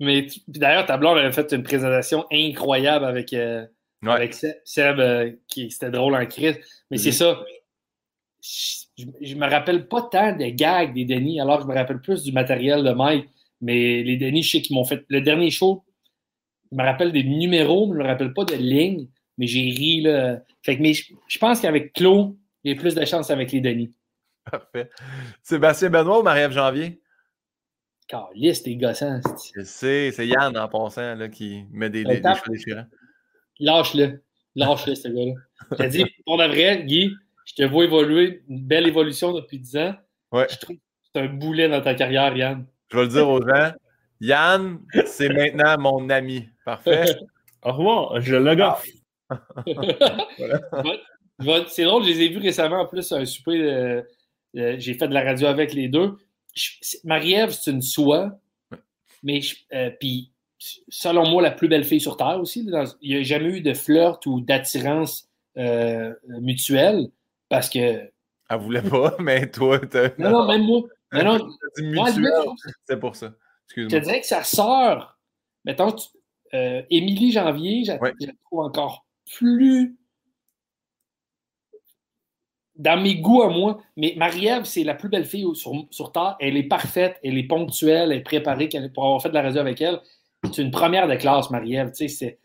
Mais 0.00 0.26
d'ailleurs, 0.48 0.86
ta 0.86 0.96
blonde 0.96 1.18
avait 1.18 1.30
fait 1.30 1.52
une 1.52 1.62
présentation 1.62 2.26
incroyable 2.32 3.04
avec, 3.04 3.32
euh, 3.32 3.64
avec 4.04 4.34
Seb, 4.64 4.98
euh, 4.98 5.30
qui 5.46 5.70
c'était 5.70 5.90
drôle 5.90 6.16
en 6.16 6.26
crise. 6.26 6.58
Mais 6.90 6.98
c'est 6.98 7.12
ça 7.12 7.38
je, 9.20 9.34
me 9.34 9.48
rappelle 9.48 9.88
pas 9.88 10.02
tant 10.02 10.36
des 10.36 10.52
gags 10.52 10.94
des 10.94 11.04
Denis, 11.04 11.40
alors 11.40 11.58
que 11.58 11.64
je 11.64 11.68
me 11.68 11.74
rappelle 11.74 12.00
plus 12.00 12.22
du 12.22 12.32
matériel 12.32 12.82
de 12.84 12.92
Mike. 12.92 13.28
Mais 13.60 14.02
les 14.02 14.16
Denis, 14.16 14.42
je 14.42 14.50
sais 14.52 14.62
qu'ils 14.62 14.76
m'ont 14.76 14.84
fait. 14.84 15.04
Le 15.08 15.20
dernier 15.20 15.50
show, 15.50 15.84
je 16.70 16.76
me 16.76 16.82
rappelle 16.82 17.12
des 17.12 17.24
numéros, 17.24 17.86
mais 17.86 17.94
je 17.94 17.98
me 17.98 18.06
rappelle 18.06 18.32
pas 18.32 18.44
de 18.44 18.54
lignes. 18.54 19.08
Mais 19.38 19.46
j'ai 19.46 19.60
ri, 19.60 20.02
là. 20.02 20.40
Fait 20.62 20.76
que, 20.76 20.82
mais 20.82 20.92
je, 20.92 21.38
pense 21.38 21.60
qu'avec 21.60 21.92
Claude, 21.92 22.36
il 22.64 22.72
y 22.72 22.76
a 22.76 22.80
plus 22.80 22.94
de 22.94 23.04
chance 23.04 23.30
avec 23.30 23.52
les 23.52 23.60
Denis. 23.60 23.92
Parfait. 24.50 24.90
Sébastien 25.42 25.90
Benoît 25.90 26.20
ou 26.20 26.22
Marie-Ève 26.22 26.52
Janvier? 26.52 27.00
Caliste, 28.08 28.64
t'es 28.64 28.76
gossant. 28.76 29.20
Je 29.54 29.62
sais, 29.62 30.10
c'est 30.10 30.26
Yann 30.26 30.56
en 30.56 30.68
passant 30.68 31.14
là, 31.14 31.28
qui 31.28 31.64
met 31.70 31.90
des, 31.90 32.04
des, 32.04 32.20
des 32.20 32.74
Lâche-le. 33.60 34.22
Lâche-le, 34.56 34.94
ce 34.94 35.08
gars-là. 35.08 35.34
J'ai 35.78 35.88
dit, 35.88 36.04
pour 36.24 36.38
de 36.38 36.44
vrai, 36.44 36.84
Guy, 36.84 37.14
je 37.44 37.54
te 37.54 37.62
vois 37.62 37.84
évoluer, 37.84 38.42
une 38.48 38.60
belle 38.60 38.86
évolution 38.86 39.32
depuis 39.32 39.58
10 39.58 39.76
ans. 39.76 39.94
Ouais. 40.32 40.46
Je 40.50 40.58
trouve 40.58 40.76
que 40.76 40.82
c'est 41.12 41.20
un 41.20 41.28
boulet 41.28 41.68
dans 41.68 41.80
ta 41.80 41.94
carrière, 41.94 42.36
Yann. 42.36 42.66
Je 42.90 42.96
vais 42.96 43.02
le 43.04 43.08
dire 43.08 43.28
aux 43.28 43.40
gens. 43.40 43.72
Yann, 44.20 44.80
c'est 45.06 45.28
maintenant 45.28 45.78
mon 45.78 46.10
ami. 46.10 46.48
Parfait. 46.64 47.16
Au 47.62 47.72
revoir, 47.72 48.20
je 48.20 48.36
le 48.36 48.54
gaffe. 48.54 48.86
C'est 51.68 51.84
drôle, 51.84 52.04
je 52.04 52.08
les 52.08 52.22
ai 52.22 52.28
vus 52.28 52.38
récemment 52.38 52.80
en 52.80 52.86
plus 52.86 53.12
un 53.12 53.24
souper. 53.24 53.62
Euh, 53.62 54.02
euh, 54.56 54.76
j'ai 54.78 54.94
fait 54.94 55.08
de 55.08 55.14
la 55.14 55.22
radio 55.22 55.46
avec 55.46 55.72
les 55.72 55.88
deux. 55.88 56.16
Marie-Ève, 57.04 57.50
c'est 57.50 57.70
une 57.70 57.82
soie, 57.82 58.38
mais 59.22 59.40
euh, 59.72 59.90
puis 59.98 60.32
selon 60.88 61.28
moi, 61.28 61.40
la 61.40 61.50
plus 61.50 61.68
belle 61.68 61.84
fille 61.84 62.00
sur 62.00 62.16
Terre 62.16 62.40
aussi. 62.40 62.68
il 63.00 63.10
n'y 63.10 63.16
a 63.16 63.22
jamais 63.22 63.48
eu 63.48 63.60
de 63.60 63.72
flirt 63.72 64.24
ou 64.26 64.40
d'attirance 64.40 65.28
mutuelle. 65.56 67.10
Parce 67.50 67.68
que. 67.68 68.10
Elle 68.48 68.58
voulait 68.58 68.80
pas, 68.80 69.14
mais 69.20 69.50
toi, 69.50 69.78
t'as. 69.78 70.10
Non, 70.16 70.30
non, 70.30 70.46
même 70.46 70.62
moi. 70.62 70.82
Non, 71.12 71.38
non. 71.38 72.54
C'est 72.88 73.00
pour 73.00 73.16
ça. 73.16 73.32
Je 73.74 73.88
te 73.88 73.96
dirais 73.96 74.20
que 74.20 74.26
sa 74.26 74.44
sœur, 74.44 75.18
mettons, 75.64 75.96
euh, 76.54 76.82
Émilie 76.88 77.32
Janvier, 77.32 77.84
je 77.84 77.90
la 77.90 78.32
trouve 78.44 78.60
encore 78.60 79.04
plus 79.36 79.98
dans 82.76 83.00
mes 83.00 83.16
goûts 83.16 83.42
à 83.42 83.50
moi. 83.50 83.80
Mais 83.96 84.14
Marie-Ève, 84.16 84.66
c'est 84.66 84.84
la 84.84 84.94
plus 84.94 85.08
belle 85.08 85.24
fille 85.24 85.44
sur, 85.54 85.72
sur, 85.90 86.12
Terre. 86.12 86.36
Elle 86.38 86.56
est 86.56 86.68
parfaite, 86.68 87.18
elle 87.24 87.38
est 87.38 87.48
ponctuelle, 87.48 88.12
elle 88.12 88.18
est 88.18 88.22
préparée 88.22 88.68
pour 88.94 89.04
avoir 89.04 89.20
fait 89.20 89.30
de 89.30 89.34
la 89.34 89.42
radio 89.42 89.60
avec 89.60 89.80
elle. 89.80 90.00
C'est 90.52 90.62
une 90.62 90.70
première 90.70 91.08
de 91.08 91.16
classe, 91.16 91.50
Marie-Ève. 91.50 91.90
Tu 91.90 92.08
sais, 92.08 92.08
c'est 92.08 92.38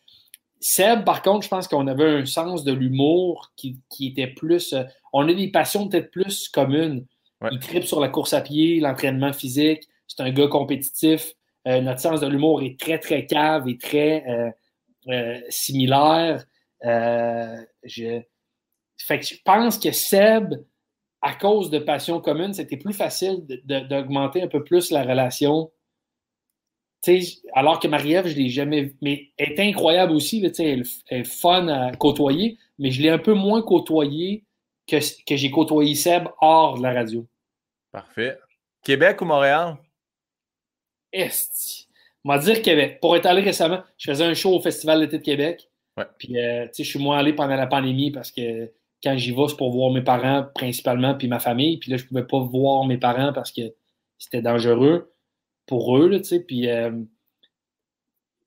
Seb, 0.67 1.05
par 1.05 1.21
contre, 1.21 1.43
je 1.43 1.49
pense 1.49 1.67
qu'on 1.67 1.85
avait 1.85 2.09
un 2.09 2.25
sens 2.25 2.63
de 2.63 2.73
l'humour 2.73 3.51
qui, 3.55 3.77
était 4.01 4.25
plus. 4.25 4.73
Euh, 4.73 4.83
on 5.13 5.29
a 5.29 5.31
des 5.31 5.51
passions 5.51 5.87
peut-être 5.87 6.09
plus 6.09 6.49
communes. 6.49 7.05
Il 7.51 7.59
tripe 7.59 7.83
sur 7.83 7.99
la 7.99 8.09
course 8.09 8.33
à 8.33 8.41
pied, 8.41 8.79
l'entraînement 8.79 9.31
physique. 9.31 9.83
C'est 10.07 10.23
un 10.23 10.31
gars 10.31 10.47
compétitif. 10.47 11.33
Euh, 11.67 11.81
notre 11.81 11.99
sens 11.99 12.19
de 12.19 12.25
l'humour 12.25 12.63
est 12.63 12.79
très, 12.79 12.97
très 12.97 13.27
cave 13.27 13.67
et 13.67 13.77
très 13.77 14.25
euh, 15.07 15.39
similaire. 15.49 16.43
je... 16.81 18.21
Fait 18.97 19.19
que 19.19 19.25
je 19.25 19.35
pense 19.45 19.77
que 19.77 19.91
Seb, 19.91 20.55
à 21.21 21.35
cause 21.35 21.69
de 21.69 21.77
passions 21.77 22.19
communes, 22.21 22.55
c'était 22.55 22.77
plus 22.77 22.93
facile 22.93 23.45
d'augmenter 23.65 24.41
un 24.41 24.47
peu 24.47 24.63
plus 24.63 24.89
la 24.89 25.03
relation 25.03 25.69
alors 27.53 27.79
que 27.79 27.87
Marie-Ève, 27.87 28.27
je 28.27 28.35
ne 28.35 28.43
l'ai 28.43 28.49
jamais 28.49 28.93
Mais 29.01 29.29
elle 29.37 29.53
est 29.53 29.59
incroyable 29.59 30.13
aussi. 30.13 30.43
elle, 30.59 30.83
est 31.09 31.23
fun 31.23 31.67
à 31.67 31.95
côtoyer, 31.95 32.57
mais 32.79 32.91
je 32.91 33.01
l'ai 33.01 33.09
un 33.09 33.17
peu 33.17 33.33
moins 33.33 33.61
côtoyé 33.61 34.43
que, 34.87 34.97
que 35.25 35.35
j'ai 35.35 35.51
côtoyé 35.51 35.95
Seb 35.95 36.27
hors 36.41 36.77
de 36.77 36.83
la 36.83 36.93
radio. 36.93 37.25
Parfait. 37.91 38.37
Québec 38.83 39.21
ou 39.21 39.25
Montréal? 39.25 39.77
Est. 41.11 41.87
On 42.23 42.29
va 42.29 42.39
dire 42.39 42.61
Québec. 42.61 42.99
Pour 43.01 43.15
être 43.15 43.25
allé 43.25 43.41
récemment, 43.41 43.83
je 43.97 44.11
faisais 44.11 44.25
un 44.25 44.33
show 44.33 44.55
au 44.55 44.59
Festival 44.59 44.99
d'été 44.99 45.17
de 45.19 45.23
Québec. 45.23 45.69
Ouais. 45.97 46.05
Puis, 46.17 46.37
euh, 46.37 46.67
je 46.77 46.83
suis 46.83 46.99
moins 46.99 47.17
allé 47.17 47.33
pendant 47.33 47.55
la 47.55 47.67
pandémie 47.67 48.11
parce 48.11 48.31
que 48.31 48.71
quand 49.03 49.15
j'y 49.17 49.31
vais, 49.31 49.47
c'est 49.47 49.57
pour 49.57 49.71
voir 49.71 49.91
mes 49.91 50.01
parents 50.01 50.45
principalement, 50.55 51.15
puis 51.15 51.27
ma 51.27 51.39
famille. 51.39 51.77
Puis 51.77 51.91
là, 51.91 51.97
je 51.97 52.03
ne 52.03 52.07
pouvais 52.07 52.25
pas 52.25 52.39
voir 52.39 52.85
mes 52.85 52.97
parents 52.97 53.31
parce 53.31 53.51
que 53.51 53.61
c'était 54.17 54.41
dangereux 54.41 55.14
pour 55.65 55.97
eux, 55.97 56.09
tu 56.17 56.23
sais, 56.23 56.39
puis 56.39 56.69
euh, 56.69 56.91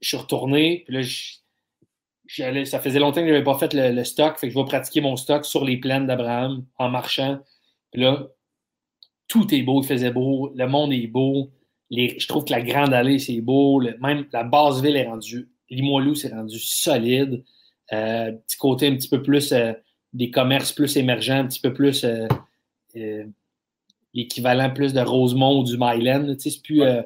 je 0.01 0.09
suis 0.09 0.17
retourné, 0.17 0.85
puis 0.87 0.97
là, 0.97 2.65
ça 2.65 2.81
faisait 2.81 2.99
longtemps 2.99 3.21
que 3.21 3.27
je 3.27 3.33
n'avais 3.33 3.45
pas 3.45 3.59
fait 3.59 3.75
le, 3.75 4.05
stock, 4.05 4.39
fait 4.39 4.49
que 4.49 4.55
je 4.55 4.59
vais 4.59 4.65
pratiquer 4.65 5.01
mon 5.01 5.17
stock 5.17 5.45
sur 5.45 5.65
les 5.65 5.77
plaines 5.77 6.07
d'Abraham 6.07 6.65
en 6.79 6.89
marchant, 6.89 7.41
puis 7.93 8.03
là, 8.03 8.29
tout 9.27 9.53
est 9.55 9.63
beau, 9.63 9.83
il 9.83 9.87
faisait 9.87 10.11
beau, 10.11 10.53
le 10.55 10.67
monde 10.67 10.93
est 10.93 11.07
beau, 11.07 11.51
je 11.91 12.27
trouve 12.29 12.45
que 12.45 12.53
la 12.53 12.63
Grande 12.63 12.93
Allée, 12.93 13.19
c'est 13.19 13.41
beau, 13.41 13.83
même 14.01 14.27
la 14.33 14.45
base 14.45 14.83
ville 14.83 14.97
est 14.97 15.07
rendue, 15.07 15.49
Limoilou, 15.71 16.15
c'est 16.15 16.33
rendu 16.33 16.59
solide, 16.59 17.45
euh, 17.93 18.33
petit 18.33 18.57
côté 18.57 18.87
un 18.87 18.97
petit 18.97 19.09
peu 19.09 19.23
plus, 19.23 19.53
euh, 19.53 19.73
des 20.13 20.31
commerces 20.31 20.73
plus 20.73 20.97
émergents, 20.97 21.39
un 21.39 21.47
petit 21.47 21.61
peu 21.61 21.75
plus 21.75 22.07
l'équivalent 24.15 24.71
plus 24.73 24.93
de 24.93 25.01
Rosemont 25.01 25.61
ou 25.61 25.65
du 25.65 25.77
Myland. 25.79 26.35
C'est 26.39 26.63
plus, 26.63 26.83
euh, 26.83 27.03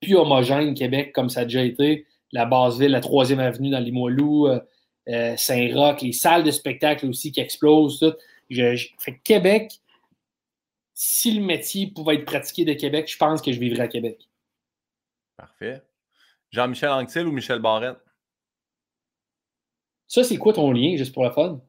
plus 0.00 0.16
homogène 0.16 0.74
Québec 0.74 1.12
comme 1.12 1.28
ça 1.28 1.40
a 1.40 1.44
déjà 1.44 1.62
été. 1.62 2.06
La 2.32 2.44
Basse-Ville, 2.44 2.90
la 2.90 3.00
troisième 3.00 3.40
avenue 3.40 3.70
dans 3.70 3.78
Limoilou, 3.78 4.48
euh, 4.48 4.60
euh, 5.08 5.36
Saint-Roch, 5.36 6.02
les 6.02 6.12
salles 6.12 6.44
de 6.44 6.50
spectacle 6.50 7.06
aussi 7.06 7.32
qui 7.32 7.40
explosent. 7.40 8.00
Tout. 8.00 8.14
Je, 8.50 8.88
fait 8.98 9.18
Québec, 9.22 9.72
si 10.94 11.32
le 11.32 11.44
métier 11.44 11.88
pouvait 11.88 12.16
être 12.16 12.24
pratiqué 12.24 12.64
de 12.64 12.72
Québec, 12.72 13.10
je 13.10 13.16
pense 13.16 13.40
que 13.42 13.52
je 13.52 13.60
vivrais 13.60 13.84
à 13.84 13.88
Québec. 13.88 14.28
Parfait. 15.36 15.82
Jean-Michel 16.50 16.90
Anctil 16.90 17.26
ou 17.26 17.32
Michel 17.32 17.58
Barrette? 17.58 17.98
Ça, 20.08 20.24
c'est 20.24 20.36
quoi 20.36 20.52
ton 20.52 20.70
lien, 20.72 20.96
juste 20.96 21.12
pour 21.12 21.24
la 21.24 21.32
fun? 21.32 21.60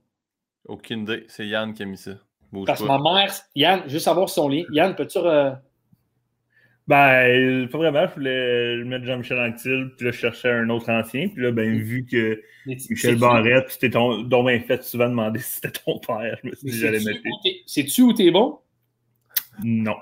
Aucune 0.65 1.01
idée. 1.01 1.25
C'est 1.27 1.47
Yann 1.47 1.73
qui 1.73 1.83
a 1.83 1.85
mis 1.85 1.97
ça. 1.97 2.17
Parce 2.65 2.81
que 2.81 2.87
ma 2.87 2.99
mère, 2.99 3.33
Yann, 3.55 3.83
juste 3.87 4.05
savoir 4.05 4.29
son 4.29 4.49
lien. 4.49 4.63
Yann, 4.71 4.95
peux-tu. 4.95 5.19
Ben, 6.87 7.67
pas 7.67 7.77
vraiment. 7.77 8.07
Je 8.07 8.13
voulais 8.13 8.83
mettre 8.85 9.05
Jean-Michel 9.05 9.39
Anctil, 9.39 9.91
puis 9.97 10.05
là, 10.05 10.11
je 10.11 10.17
cherchais 10.17 10.51
un 10.51 10.69
autre 10.69 10.89
ancien. 10.89 11.27
Puis 11.27 11.43
là, 11.43 11.51
ben, 11.51 11.77
vu 11.77 12.05
que 12.09 12.41
Michel 12.65 13.17
Barrette, 13.17 13.69
c'était 13.69 13.89
ton. 13.89 14.21
dont 14.21 14.43
ben 14.43 14.61
fait 14.61 14.83
souvent 14.83 15.09
demander 15.09 15.39
si 15.41 15.55
c'était 15.55 15.79
ton 15.85 15.99
père, 15.99 16.37
je 16.41 16.49
me 16.49 16.55
suis 16.55 16.69
dit 16.69 16.77
j'allais 16.77 17.03
mettre. 17.03 17.19
C'est-tu 17.65 18.03
où 18.03 18.13
t'es 18.13 18.31
bon? 18.31 18.59
Non. 19.63 19.95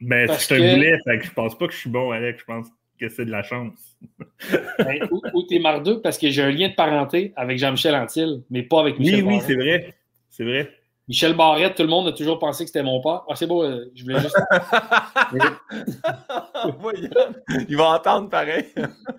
Ben, 0.00 0.28
c'est 0.36 0.54
un 0.56 0.74
boulet, 0.74 0.98
fait 1.04 1.18
que 1.18 1.26
je 1.26 1.32
pense 1.32 1.56
pas 1.56 1.66
que 1.68 1.72
je 1.72 1.78
suis 1.78 1.90
bon 1.90 2.10
avec. 2.10 2.40
Je 2.40 2.44
pense 2.44 2.66
que 2.98 3.08
c'est 3.08 3.24
de 3.24 3.30
la 3.30 3.44
chance. 3.44 3.96
ben, 4.78 5.08
où, 5.32 5.42
t'es 5.44 5.60
mardeux? 5.60 6.00
Parce 6.00 6.18
que 6.18 6.28
j'ai 6.30 6.42
un 6.42 6.50
lien 6.50 6.70
de 6.70 6.74
parenté 6.74 7.32
avec 7.36 7.58
Jean-Michel 7.58 7.94
Anctil, 7.94 8.42
mais 8.50 8.64
pas 8.64 8.80
avec 8.80 8.98
Michel 8.98 9.24
Oui, 9.24 9.34
oui, 9.36 9.42
c'est 9.46 9.54
vrai. 9.54 9.94
C'est 10.28 10.44
vrai. 10.44 10.79
Michel 11.10 11.34
Barrette, 11.34 11.74
tout 11.74 11.82
le 11.82 11.88
monde 11.88 12.06
a 12.06 12.12
toujours 12.12 12.38
pensé 12.38 12.62
que 12.62 12.68
c'était 12.68 12.84
mon 12.84 13.00
père. 13.00 13.22
Ah, 13.28 13.34
c'est 13.34 13.48
beau, 13.48 13.64
euh, 13.64 13.90
je 13.96 14.04
voulais 14.04 14.20
juste. 14.20 14.38
Il 17.68 17.76
va 17.76 17.96
entendre 17.96 18.28
pareil. 18.28 18.66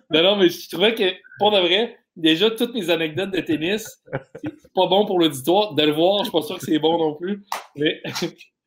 non, 0.09 0.23
non, 0.23 0.38
mais 0.38 0.47
je 0.47 0.69
trouvais 0.69 0.95
que, 0.95 1.11
pour 1.38 1.51
de 1.51 1.59
vrai, 1.59 1.97
déjà, 2.15 2.49
toutes 2.49 2.73
mes 2.73 2.89
anecdotes 2.89 3.31
de 3.31 3.41
tennis, 3.41 4.01
c'est 4.41 4.72
pas 4.73 4.88
bon 4.88 5.05
pour 5.05 5.19
l'auditoire. 5.19 5.73
De 5.73 5.84
le 5.84 5.91
voir, 5.91 6.19
je 6.19 6.30
suis 6.30 6.31
pas 6.31 6.41
sûr 6.43 6.59
que 6.59 6.65
c'est 6.65 6.80
bon 6.80 6.97
non 6.97 7.15
plus. 7.15 7.43
Mais. 7.76 8.01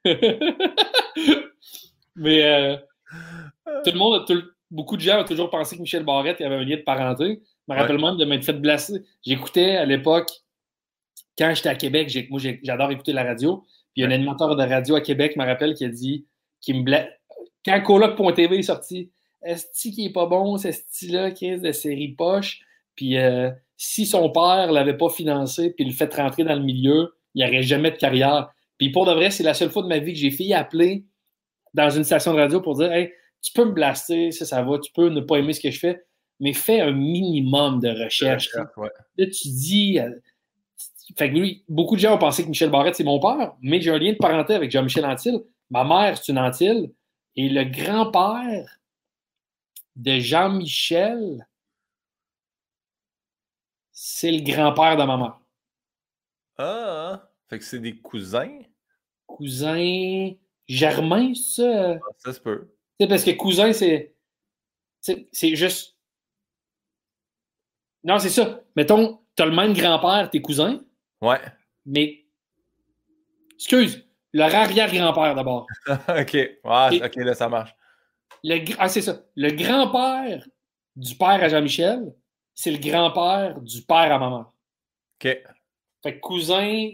mais 2.17 2.45
euh, 2.45 2.77
tout 3.87 3.91
le 3.91 3.99
monde, 3.99 4.23
beaucoup 4.71 4.99
de 4.99 5.01
gens 5.01 5.23
ont 5.23 5.25
toujours 5.25 5.49
pensé 5.49 5.77
que 5.77 5.81
Michel 5.81 6.05
Barrette 6.05 6.43
avait 6.43 6.57
un 6.57 6.63
lien 6.63 6.77
de 6.77 6.83
parenté. 6.83 7.41
Je 7.67 7.73
me 7.73 7.81
rappelle 7.81 7.99
même 7.99 8.19
de 8.19 8.27
m'être 8.27 8.45
fait 8.45 8.53
blesser. 8.53 9.03
J'écoutais 9.25 9.77
à 9.77 9.87
l'époque 9.87 10.44
quand 11.39 11.53
j'étais 11.55 11.69
à 11.69 11.75
Québec, 11.75 12.13
moi 12.31 12.41
j'adore 12.63 12.91
écouter 12.91 13.13
la 13.13 13.25
radio. 13.25 13.65
Puis 13.93 14.03
il 14.03 14.03
y 14.03 14.05
a 14.05 14.09
un 14.09 14.13
animateur 14.13 14.55
de 14.57 14.63
radio 14.63 14.97
à 14.97 15.01
Québec, 15.01 15.37
me 15.37 15.45
rappelle, 15.45 15.75
qui 15.75 15.85
a 15.85 15.89
dit 15.89 16.27
qui 16.61 16.75
me 16.75 16.85
Quand 17.65 17.83
Coloc.tv 17.83 18.59
est 18.59 18.63
sorti, 18.63 19.11
est-ce 19.43 19.89
qui 19.91 20.07
est 20.07 20.13
pas 20.13 20.27
bon, 20.27 20.57
ce 20.57 20.73
style-là, 20.73 21.31
qui 21.31 21.57
de 21.59 21.73
série 21.73 22.09
poche? 22.09 22.61
Puis 22.97 23.19
euh, 23.19 23.51
si 23.77 24.07
son 24.07 24.31
père 24.31 24.73
l'avait 24.73 24.97
pas 24.97 25.11
financé, 25.11 25.71
puis 25.71 25.85
le 25.85 25.93
fait 25.93 26.13
rentrer 26.15 26.45
dans 26.45 26.55
le 26.55 26.63
milieu, 26.63 27.15
il 27.35 27.45
n'y 27.45 27.51
aurait 27.51 27.63
jamais 27.63 27.91
de 27.91 27.97
carrière. 27.97 28.53
Puis 28.79 28.91
pour 28.91 29.07
de 29.07 29.13
vrai, 29.13 29.31
c'est 29.31 29.43
la 29.43 29.55
seule 29.55 29.71
fois 29.71 29.83
de 29.83 29.89
ma 29.89 29.99
vie 29.99 30.13
que 30.13 30.19
j'ai 30.19 30.31
fait 30.31 30.53
appeler 30.53 31.05
dans 31.75 31.91
une 31.91 32.05
station 32.05 32.33
de 32.33 32.39
radio 32.39 32.61
pour 32.61 32.77
dire 32.77 32.93
Hey, 32.93 33.13
tu 33.43 33.53
peux 33.53 33.65
me 33.65 33.73
blaster, 33.73 34.31
ça, 34.33 34.47
ça 34.47 34.63
va, 34.63 34.79
tu 34.79 34.91
peux 34.93 35.09
ne 35.09 35.21
pas 35.21 35.37
aimer 35.37 35.53
ce 35.53 35.61
que 35.61 35.71
je 35.71 35.79
fais, 35.79 36.03
mais 36.41 36.53
fais 36.53 36.81
un 36.81 36.93
minimum 36.93 37.81
de 37.81 37.91
recherche. 37.91 38.51
Là, 38.55 39.27
tu 39.27 39.49
dis, 39.49 40.01
euh, 40.01 40.11
fait 41.17 41.31
que 41.31 41.35
lui, 41.35 41.65
beaucoup 41.69 41.97
de 41.97 42.01
gens 42.01 42.15
ont 42.15 42.19
pensé 42.19 42.45
que 42.45 42.49
Michel 42.49 42.71
Barrette, 42.71 42.97
c'est 42.97 43.05
mon 43.05 43.21
père, 43.21 43.55
mais 43.61 43.81
j'ai 43.81 43.91
un 43.91 43.99
lien 43.99 44.13
de 44.13 44.19
parenté 44.19 44.55
avec 44.55 44.71
Jean-Michel 44.71 45.05
Antille. 45.05 45.45
Ma 45.71 45.85
mère, 45.85 46.17
c'est 46.17 46.33
une 46.33 46.39
Antille. 46.39 46.95
Et 47.37 47.49
le 47.49 47.65
grand-père 47.65 48.81
de 49.97 50.19
Jean-Michel, 50.19 51.47
c'est 53.93 54.33
le 54.33 54.43
grand-père 54.43 54.97
de 54.97 55.05
ma 55.05 55.17
mère. 55.17 55.39
Ah, 56.57 57.29
fait 57.49 57.59
que 57.59 57.65
c'est 57.65 57.81
des 57.81 57.97
cousins? 57.97 58.63
Cousins 59.27 60.31
germains, 60.67 61.35
ça? 61.35 61.95
Ah, 61.95 61.99
ça 62.19 62.33
se 62.33 62.41
peut. 62.41 62.69
C'est 62.99 63.09
parce 63.09 63.25
que 63.25 63.33
cousin, 63.33 63.73
c'est. 63.73 64.15
C'est 65.01 65.57
juste. 65.57 65.97
Non, 68.05 68.19
c'est 68.19 68.31
ça. 68.31 68.61
Mettons, 68.77 69.21
t'as 69.35 69.47
le 69.47 69.55
même 69.55 69.75
grand-père, 69.75 70.31
tes 70.31 70.41
cousins. 70.41 70.81
Ouais. 71.25 71.41
Mais, 71.87 72.25
excuse, 73.55 74.07
leur 74.33 74.55
arrière-grand-père 74.55 75.35
d'abord. 75.35 75.67
OK. 75.87 76.37
OK, 76.65 77.17
là, 77.17 77.35
ça 77.35 77.49
marche. 77.49 77.75
Le, 78.43 78.63
ah, 78.79 78.89
c'est 78.89 79.03
ça. 79.03 79.23
Le 79.37 79.51
grand-père 79.51 80.47
du 80.97 81.15
père 81.17 81.43
à 81.43 81.49
Jean-Michel, 81.49 82.13
c'est 82.55 82.71
le 82.71 82.79
grand-père 82.79 83.61
du 83.61 83.83
père 83.83 84.13
à 84.13 84.19
maman. 84.19 84.53
OK. 85.21 85.43
Fait 86.03 86.15
que 86.17 86.21
cousin, 86.21 86.91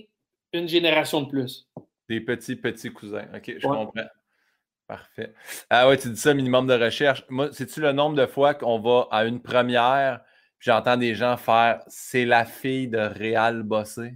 une 0.53 0.69
génération 0.69 1.23
de 1.23 1.29
plus. 1.29 1.69
Des 2.09 2.21
petits, 2.21 2.57
petits 2.57 2.93
cousins. 2.93 3.27
OK, 3.35 3.55
je 3.59 3.67
comprends. 3.67 4.07
Parfait. 4.87 5.33
Ah 5.69 5.89
ouais, 5.89 5.97
tu 5.97 6.11
dis 6.11 6.21
ça, 6.21 6.35
minimum 6.35 6.67
de 6.67 6.75
recherche. 6.75 7.25
Moi, 7.29 7.53
sais-tu 7.53 7.81
le 7.81 7.93
nombre 7.93 8.17
de 8.17 8.27
fois 8.27 8.55
qu'on 8.55 8.81
va 8.81 9.07
à 9.11 9.25
une 9.25 9.41
première 9.41 10.21
J'entends 10.61 10.99
des 10.99 11.15
gens 11.15 11.39
faire 11.39 11.83
c'est 11.89 12.27
la 12.27 12.45
fille 12.45 12.87
de 12.87 12.99
Réal 12.99 13.63
Bossé. 13.63 14.15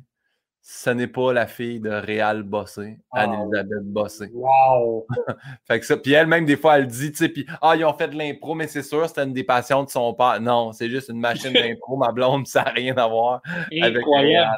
Ce 0.61 0.89
n'est 0.89 1.09
pas 1.09 1.33
la 1.33 1.47
fille 1.47 1.79
de 1.81 1.91
Réal 1.91 2.43
Bossé, 2.43 2.99
Anne-Elisabeth 3.13 3.85
Bossé. 3.85 4.31
Wow! 4.33 5.07
fait 5.67 5.81
que 5.81 5.85
ça, 5.85 5.97
puis 5.99 6.13
elle-même, 6.13 6.47
des 6.47 6.57
fois, 6.57 6.79
elle 6.79 6.87
dit, 6.87 7.13
tu 7.13 7.19
sais, 7.19 7.29
puis 7.29 7.47
ah, 7.61 7.77
ils 7.77 7.85
ont 7.85 7.93
fait 7.93 8.09
de 8.09 8.17
l'impro, 8.17 8.55
mais 8.55 8.67
c'est 8.67 8.83
sûr, 8.83 9.07
c'était 9.07 9.25
une 9.25 9.35
des 9.35 9.45
passions 9.45 9.85
de 9.85 9.91
son 9.91 10.15
père. 10.15 10.41
Non, 10.41 10.73
c'est 10.73 10.89
juste 10.89 11.11
une 11.11 11.21
machine 11.21 11.53
d'impro, 11.53 11.99
ma 11.99 12.13
blonde, 12.13 12.47
ça 12.47 12.63
n'a 12.63 12.71
rien 12.71 12.97
à 12.97 13.07
voir 13.07 13.43
avec 13.71 14.05
Réal. 14.07 14.57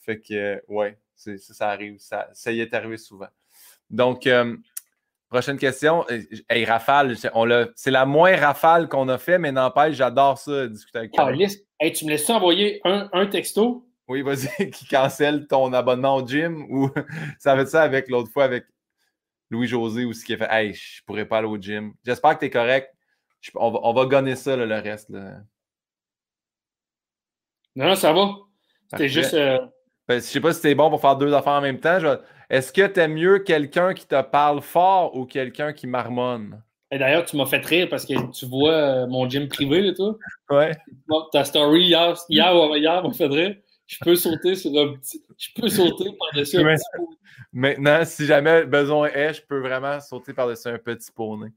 Fait 0.00 0.20
que, 0.20 0.62
ouais, 0.68 0.98
ça, 1.14 1.30
ça 1.38 1.70
arrive, 1.70 1.96
ça, 1.98 2.28
ça 2.34 2.52
y 2.52 2.60
est 2.60 2.74
arrivé 2.74 2.98
souvent. 2.98 3.28
Donc, 3.88 4.26
euh, 4.26 4.56
Prochaine 5.28 5.58
question. 5.58 6.04
Hey, 6.48 6.64
rafale, 6.64 7.16
c'est 7.16 7.90
la 7.90 8.06
moins 8.06 8.36
rafale 8.36 8.88
qu'on 8.88 9.08
a 9.08 9.18
fait, 9.18 9.38
mais 9.38 9.50
n'empêche, 9.50 9.96
j'adore 9.96 10.38
ça, 10.38 10.68
discuter 10.68 10.98
avec 10.98 11.12
toi. 11.12 11.32
Hey, 11.80 11.92
tu 11.92 12.04
me 12.04 12.10
laisses 12.10 12.30
envoyer 12.30 12.80
un, 12.84 13.26
texto? 13.26 13.88
Oui, 14.08 14.22
vas-y, 14.22 14.70
qui 14.70 14.86
cancelle 14.86 15.48
ton 15.48 15.72
abonnement 15.72 16.16
au 16.16 16.26
gym 16.26 16.64
ou 16.70 16.90
ça 17.40 17.56
fait 17.56 17.66
ça 17.66 17.82
avec 17.82 18.08
l'autre 18.08 18.30
fois 18.30 18.44
avec 18.44 18.66
Louis-José 19.50 20.04
ou 20.04 20.12
ce 20.12 20.24
qui 20.24 20.34
a 20.34 20.36
fait 20.36 20.48
Hey, 20.48 20.74
je 20.74 21.02
pourrais 21.04 21.26
pas 21.26 21.38
aller 21.38 21.48
au 21.48 21.56
gym. 21.56 21.92
J'espère 22.04 22.34
que 22.34 22.40
tu 22.40 22.46
es 22.46 22.50
correct. 22.50 22.94
on, 23.56 23.72
va, 23.72 23.80
on 23.82 23.92
va 23.92 24.06
gonner 24.06 24.36
ça, 24.36 24.56
le 24.56 24.74
reste. 24.76 25.10
Non, 25.10 25.42
non, 27.74 27.94
ça 27.94 28.12
va. 28.12 28.30
C'était 28.90 29.08
juste. 29.08 29.34
Euh... 29.34 29.58
Ben, 30.08 30.16
je 30.16 30.20
sais 30.20 30.40
pas 30.40 30.52
si 30.52 30.60
c'est 30.60 30.74
bon 30.74 30.88
pour 30.88 31.00
faire 31.00 31.16
deux 31.16 31.34
affaires 31.34 31.54
en 31.54 31.60
même 31.60 31.80
temps. 31.80 31.98
Je 31.98 32.16
est-ce 32.48 32.72
que 32.72 32.86
tu 32.86 33.00
aimes 33.00 33.14
mieux 33.14 33.38
quelqu'un 33.40 33.94
qui 33.94 34.06
te 34.06 34.20
parle 34.22 34.60
fort 34.60 35.16
ou 35.16 35.26
quelqu'un 35.26 35.72
qui 35.72 35.86
marmonne? 35.86 36.62
Et 36.92 36.98
d'ailleurs, 36.98 37.24
tu 37.24 37.36
m'as 37.36 37.46
fait 37.46 37.64
rire 37.64 37.88
parce 37.90 38.06
que 38.06 38.14
tu 38.30 38.46
vois 38.46 38.72
euh, 38.72 39.06
mon 39.08 39.28
gym 39.28 39.48
privé, 39.48 39.80
là, 39.80 39.92
toi. 39.92 40.16
Ouais. 40.50 40.72
Ta 41.32 41.44
story 41.44 41.84
hier, 41.84 42.16
hier 42.28 42.54
ou 42.54 42.74
hier 42.76 43.02
m'a 43.02 43.12
fait 43.12 43.26
rire. 43.26 43.56
Je 43.86 43.98
peux 44.00 44.16
sauter 44.16 44.54
sur 44.54 44.70
un 44.70 44.94
petit. 44.94 45.22
Je 45.36 45.48
peux 45.60 45.68
sauter 45.68 46.04
par-dessus 46.18 46.58
un 46.58 46.74
petit 46.74 46.84
Maintenant, 47.52 48.04
si 48.04 48.26
jamais 48.26 48.64
besoin 48.64 49.08
est, 49.08 49.34
je 49.34 49.42
peux 49.42 49.60
vraiment 49.60 50.00
sauter 50.00 50.32
par-dessus 50.32 50.68
un 50.68 50.78
petit 50.78 51.10
poney. 51.10 51.50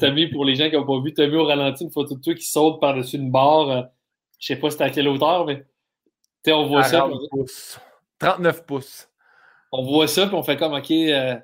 T'as 0.00 0.10
mis, 0.10 0.26
pour 0.28 0.44
les 0.44 0.54
gens 0.54 0.68
qui 0.68 0.76
n'ont 0.76 0.86
pas 0.86 1.00
vu, 1.00 1.12
t'as 1.12 1.26
mis 1.26 1.36
au 1.36 1.44
ralenti 1.44 1.84
une 1.84 1.90
photo 1.90 2.14
de 2.14 2.20
toi 2.20 2.34
qui 2.34 2.44
saute 2.44 2.80
par-dessus 2.80 3.16
une 3.16 3.30
barre. 3.30 3.66
Je 3.66 3.78
euh, 3.78 3.82
je 4.38 4.46
sais 4.46 4.56
pas 4.56 4.70
c'était 4.70 4.84
à 4.84 4.90
quelle 4.90 5.08
hauteur, 5.08 5.46
mais 5.46 5.64
on 6.48 6.66
voit 6.66 6.84
ça. 6.84 7.08
Pouces. 7.30 7.78
39 8.18 8.66
pouces 8.66 9.08
on 9.76 9.82
voit 9.82 10.06
ça, 10.06 10.26
puis 10.26 10.36
on 10.36 10.42
fait 10.44 10.56
comme, 10.56 10.72
OK, 10.72 10.90
euh, 10.92 11.36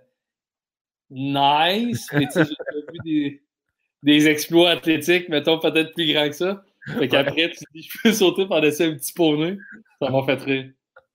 nice, 1.10 2.06
mais 2.12 2.26
tu 2.26 2.32
sais, 2.32 2.44
j'ai 2.44 2.80
vu 2.92 2.98
des, 3.04 3.42
des, 4.04 4.28
exploits 4.28 4.70
athlétiques, 4.70 5.28
mettons, 5.28 5.58
peut-être 5.58 5.92
plus 5.94 6.12
grands 6.12 6.28
que 6.28 6.36
ça. 6.36 6.62
Fait 6.86 7.08
qu'après, 7.08 7.50
tu 7.50 7.64
dis, 7.74 7.82
je 7.82 7.98
peux 8.00 8.12
sauter 8.12 8.46
par-dessus 8.46 8.84
un 8.84 8.94
petit 8.94 9.12
poney. 9.12 9.58
Ça 10.00 10.10
m'a 10.10 10.22
fait 10.24 10.42
rire. 10.42 10.70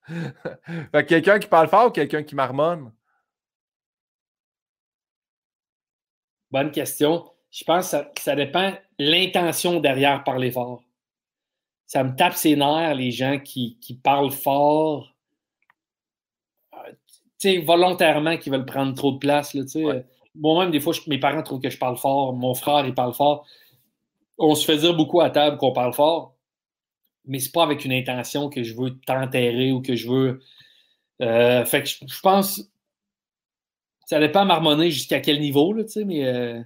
fait 0.08 1.02
que 1.04 1.08
quelqu'un 1.08 1.38
qui 1.38 1.48
parle 1.48 1.68
fort 1.68 1.86
ou 1.88 1.90
quelqu'un 1.90 2.22
qui 2.22 2.34
marmonne? 2.34 2.92
Bonne 6.50 6.70
question. 6.70 7.24
Je 7.50 7.64
pense 7.64 7.92
que 7.92 8.20
ça, 8.20 8.36
dépend 8.36 8.74
l'intention 8.98 9.80
derrière 9.80 10.22
parler 10.22 10.50
fort. 10.50 10.84
Ça 11.86 12.04
me 12.04 12.14
tape 12.14 12.34
ses 12.34 12.56
nerfs, 12.56 12.94
les 12.94 13.10
gens 13.10 13.38
qui, 13.38 13.78
qui 13.80 13.94
parlent 13.94 14.30
fort 14.30 15.15
volontairement 17.64 18.36
qui 18.36 18.50
veulent 18.50 18.66
prendre 18.66 18.94
trop 18.94 19.12
de 19.12 19.18
place. 19.18 19.54
Là, 19.54 19.62
Moi-même, 20.34 20.70
des 20.70 20.80
fois, 20.80 20.94
mes 21.06 21.18
parents 21.18 21.42
trouvent 21.42 21.60
que 21.60 21.70
je 21.70 21.78
parle 21.78 21.96
fort. 21.96 22.32
Mon 22.34 22.54
frère, 22.54 22.86
il 22.86 22.94
parle 22.94 23.14
fort. 23.14 23.46
On 24.38 24.54
se 24.54 24.64
fait 24.64 24.78
dire 24.78 24.94
beaucoup 24.94 25.20
à 25.20 25.30
table 25.30 25.56
qu'on 25.56 25.72
parle 25.72 25.94
fort, 25.94 26.36
mais 27.24 27.38
c'est 27.38 27.52
pas 27.52 27.62
avec 27.62 27.84
une 27.84 27.92
intention 27.92 28.50
que 28.50 28.62
je 28.62 28.74
veux 28.74 28.98
t'enterrer 29.00 29.72
ou 29.72 29.80
que 29.80 29.96
je 29.96 30.08
veux. 30.08 30.40
Euh, 31.22 31.64
fait 31.64 31.82
que 31.82 31.88
je, 31.88 32.20
pense. 32.20 32.70
Ça 34.06 34.20
dépend 34.20 34.44
marmonner 34.44 34.90
jusqu'à 34.90 35.20
quel 35.20 35.40
niveau, 35.40 35.72
là, 35.72 35.84
mais 36.04 36.26
euh, 36.26 36.60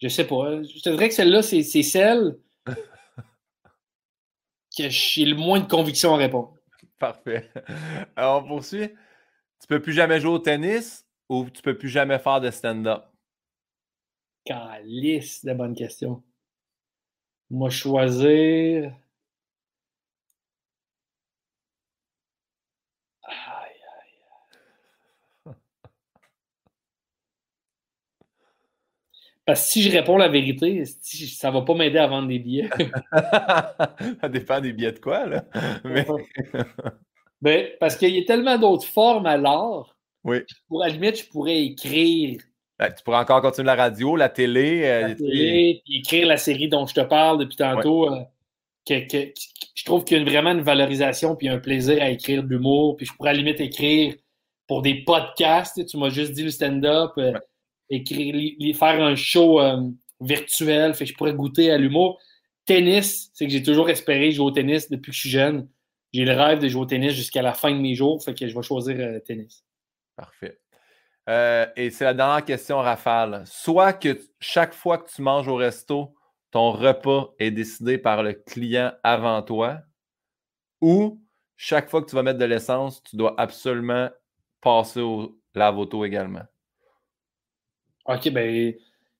je 0.00 0.08
sais 0.08 0.26
pas. 0.26 0.62
Je 0.62 0.80
te 0.82 0.90
dirais 0.90 1.08
que 1.08 1.14
celle-là, 1.14 1.42
c'est 1.42 1.62
celle 1.62 2.38
que 4.76 4.88
j'ai 4.88 5.24
le 5.24 5.36
moins 5.36 5.60
de 5.60 5.66
conviction 5.66 6.14
à 6.14 6.18
répondre. 6.18 6.54
Parfait. 6.98 7.50
Alors, 8.16 8.44
on 8.44 8.48
poursuit. 8.48 8.90
Tu 9.62 9.68
peux 9.68 9.80
plus 9.80 9.92
jamais 9.92 10.20
jouer 10.20 10.32
au 10.32 10.38
tennis 10.40 11.06
ou 11.28 11.48
tu 11.48 11.62
peux 11.62 11.78
plus 11.78 11.88
jamais 11.88 12.18
faire 12.18 12.40
de 12.40 12.50
stand-up? 12.50 13.04
Calice 14.44 15.44
de 15.44 15.54
bonnes 15.54 15.76
questions. 15.76 16.20
Moi, 17.48 17.70
choisir. 17.70 18.92
Aïe, 23.22 23.80
aïe. 25.46 25.54
Parce 29.46 29.64
que 29.64 29.66
si 29.68 29.82
je 29.82 29.92
réponds 29.92 30.16
la 30.16 30.28
vérité, 30.28 30.84
ça 30.86 31.52
va 31.52 31.62
pas 31.62 31.74
m'aider 31.74 31.98
à 31.98 32.08
vendre 32.08 32.26
des 32.26 32.40
billets. 32.40 32.68
ça 33.12 34.28
dépend 34.28 34.60
des 34.60 34.72
billets 34.72 34.92
de 34.92 34.98
quoi, 34.98 35.24
là. 35.26 35.44
Mais... 35.84 36.04
Ben, 37.42 37.68
parce 37.80 37.96
qu'il 37.96 38.14
y 38.14 38.20
a 38.20 38.24
tellement 38.24 38.56
d'autres 38.56 38.86
formes 38.86 39.26
à 39.26 39.36
l'art. 39.36 39.96
Oui. 40.24 40.38
Pour, 40.68 40.84
à 40.84 40.86
la 40.86 40.94
limite, 40.94 41.18
je 41.18 41.28
pourrais 41.28 41.60
écrire. 41.60 42.40
Ben, 42.78 42.92
tu 42.92 43.02
pourrais 43.02 43.18
encore 43.18 43.42
continuer 43.42 43.66
la 43.66 43.74
radio, 43.74 44.14
la 44.14 44.28
télé. 44.28 44.84
Euh, 44.84 45.08
la 45.08 45.14
télé, 45.16 45.82
puis 45.84 45.98
écrire 45.98 46.28
la 46.28 46.36
série 46.36 46.68
dont 46.68 46.86
je 46.86 46.94
te 46.94 47.00
parle 47.00 47.38
depuis 47.38 47.56
tantôt. 47.56 48.12
Euh, 48.12 48.20
que, 48.86 48.94
je 49.74 49.84
trouve 49.84 50.04
qu'il 50.04 50.18
y 50.18 50.20
a 50.20 50.24
vraiment 50.24 50.52
une 50.52 50.62
valorisation 50.62 51.34
puis 51.34 51.48
un 51.48 51.58
plaisir 51.58 52.00
à 52.00 52.10
écrire 52.10 52.44
de 52.44 52.48
l'humour. 52.48 52.96
Puis 52.96 53.06
je 53.06 53.12
pourrais 53.12 53.30
à 53.30 53.32
la 53.32 53.40
limite 53.40 53.60
écrire 53.60 54.14
pour 54.68 54.82
des 54.82 55.02
podcasts. 55.02 55.84
Tu 55.84 55.96
m'as 55.96 56.10
juste 56.10 56.32
dit 56.32 56.44
le 56.44 56.50
stand-up, 56.50 57.10
euh, 57.18 57.32
écrire, 57.90 58.34
faire 58.76 59.02
un 59.02 59.16
show 59.16 59.60
virtuel, 60.20 60.94
fait 60.94 61.04
que 61.04 61.10
je 61.10 61.16
pourrais 61.16 61.34
goûter 61.34 61.72
à 61.72 61.78
l'humour. 61.78 62.20
Tennis, 62.64 63.30
c'est 63.34 63.46
que 63.46 63.52
j'ai 63.52 63.64
toujours 63.64 63.90
espéré 63.90 64.30
jouer 64.30 64.46
au 64.46 64.50
tennis 64.52 64.88
depuis 64.88 65.10
que 65.10 65.16
je 65.16 65.20
suis 65.20 65.30
jeune. 65.30 65.68
J'ai 66.12 66.24
le 66.24 66.32
rêve 66.32 66.58
de 66.58 66.68
jouer 66.68 66.82
au 66.82 66.86
tennis 66.86 67.12
jusqu'à 67.12 67.42
la 67.42 67.54
fin 67.54 67.70
de 67.70 67.78
mes 67.78 67.94
jours, 67.94 68.22
fait 68.22 68.34
que 68.34 68.46
je 68.46 68.54
vais 68.54 68.62
choisir 68.62 68.96
tennis. 69.24 69.64
Parfait. 70.16 70.58
et 71.76 71.90
c'est 71.90 72.04
la 72.04 72.14
dernière 72.14 72.44
question, 72.44 72.78
Rafale. 72.78 73.42
Soit 73.46 73.94
que 73.94 74.20
chaque 74.40 74.74
fois 74.74 74.98
que 74.98 75.10
tu 75.10 75.22
manges 75.22 75.48
au 75.48 75.56
resto, 75.56 76.14
ton 76.50 76.70
repas 76.70 77.32
est 77.38 77.50
décidé 77.50 77.96
par 77.96 78.22
le 78.22 78.34
client 78.34 78.92
avant 79.02 79.42
toi, 79.42 79.80
ou 80.82 81.22
chaque 81.56 81.88
fois 81.88 82.02
que 82.02 82.10
tu 82.10 82.16
vas 82.16 82.22
mettre 82.22 82.38
de 82.40 82.44
l'essence, 82.44 83.02
tu 83.02 83.16
dois 83.16 83.34
absolument 83.40 84.10
passer 84.60 85.00
au 85.00 85.38
lave-auto 85.54 86.04
également? 86.04 86.42
OK, 88.06 88.30
ben 88.30 88.74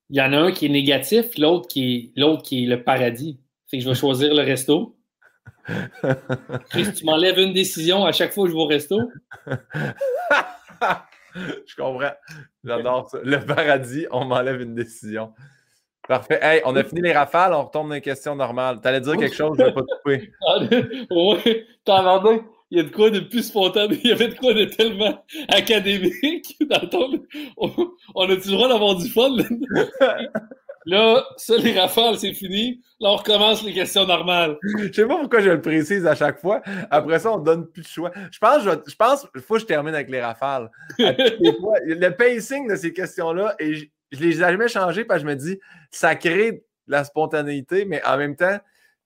il 0.09 0.17
y 0.17 0.21
en 0.21 0.33
a 0.33 0.37
un 0.37 0.51
qui 0.51 0.65
est 0.65 0.69
négatif, 0.69 1.37
l'autre 1.37 1.67
qui 1.67 1.95
est 1.95 2.19
l'autre 2.19 2.43
qui 2.43 2.63
est 2.63 2.67
le 2.67 2.83
paradis. 2.83 3.39
Fait 3.67 3.77
que 3.77 3.83
je 3.83 3.89
vais 3.89 3.95
choisir 3.99 4.33
le 4.33 4.41
resto. 4.41 4.97
Chris, 6.69 6.93
tu 6.93 7.05
m'enlèves 7.05 7.39
une 7.39 7.53
décision 7.53 8.05
à 8.05 8.11
chaque 8.11 8.33
fois 8.33 8.45
que 8.45 8.51
je 8.51 8.55
vais 8.55 8.61
au 8.61 8.67
resto? 8.67 8.99
je 11.35 11.75
comprends. 11.75 12.13
J'adore 12.63 13.09
ça. 13.09 13.19
Le 13.23 13.37
paradis, 13.45 14.05
on 14.11 14.25
m'enlève 14.25 14.61
une 14.61 14.75
décision. 14.75 15.33
Parfait. 16.07 16.39
Hey, 16.41 16.61
on 16.65 16.75
a 16.75 16.83
fini 16.83 17.01
les 17.01 17.13
rafales, 17.13 17.53
on 17.53 17.63
retombe 17.63 17.87
dans 17.87 17.95
les 17.95 18.01
questions 18.01 18.35
normales. 18.35 18.81
T'allais 18.81 18.99
dire 18.99 19.15
quelque 19.15 19.35
chose, 19.35 19.55
je 19.57 19.63
ne 19.63 19.67
vais 19.67 19.73
pas 19.73 19.81
te 19.81 19.95
couper. 19.97 20.31
oui, 21.11 21.65
t'en 21.85 22.19
il 22.71 22.77
y 22.77 22.79
a 22.79 22.83
de 22.83 22.89
quoi 22.89 23.11
de 23.11 23.19
plus 23.19 23.43
spontané, 23.43 23.99
il 24.03 24.09
y 24.09 24.11
avait 24.11 24.29
de 24.29 24.33
quoi 24.33 24.51
de 24.51 24.65
tellement 24.65 25.23
académique 25.49 26.57
dans 26.67 26.87
ton. 26.87 27.23
On, 27.55 27.69
a-tu 28.23 28.49
le 28.49 28.51
droit 28.53 28.67
d'avoir 28.67 28.95
du 28.95 29.07
fun? 29.09 29.29
Là, 30.85 31.25
ça, 31.37 31.57
les 31.57 31.79
rafales, 31.79 32.17
c'est 32.17 32.33
fini. 32.33 32.81
Là, 32.99 33.09
on 33.09 33.15
recommence 33.15 33.63
les 33.63 33.73
questions 33.73 34.05
normales. 34.05 34.57
Je 34.77 34.91
sais 34.91 35.05
pas 35.05 35.17
pourquoi 35.17 35.41
je 35.41 35.49
le 35.49 35.61
précise 35.61 36.05
à 36.05 36.15
chaque 36.15 36.39
fois. 36.39 36.61
Après 36.91 37.19
ça, 37.19 37.31
on 37.31 37.37
donne 37.37 37.67
plus 37.67 37.83
de 37.83 37.87
choix. 37.87 38.11
Je 38.31 38.39
pense, 38.39 38.63
je, 38.63 38.95
pense, 38.95 39.27
il 39.35 39.41
faut 39.41 39.55
que 39.55 39.61
je 39.61 39.65
termine 39.65 39.95
avec 39.95 40.09
les 40.09 40.21
rafales. 40.21 40.69
le 40.97 42.09
pacing 42.09 42.67
de 42.67 42.75
ces 42.75 42.93
questions-là, 42.93 43.55
et 43.59 43.75
je, 43.75 43.85
je 44.11 44.19
les 44.19 44.35
ai 44.35 44.39
jamais 44.39 44.67
changées 44.67 45.05
parce 45.05 45.21
que 45.21 45.27
je 45.27 45.33
me 45.33 45.35
dis, 45.35 45.59
ça 45.91 46.15
crée 46.15 46.63
la 46.87 47.03
spontanéité, 47.03 47.85
mais 47.85 48.03
en 48.05 48.17
même 48.17 48.35
temps, 48.35 48.57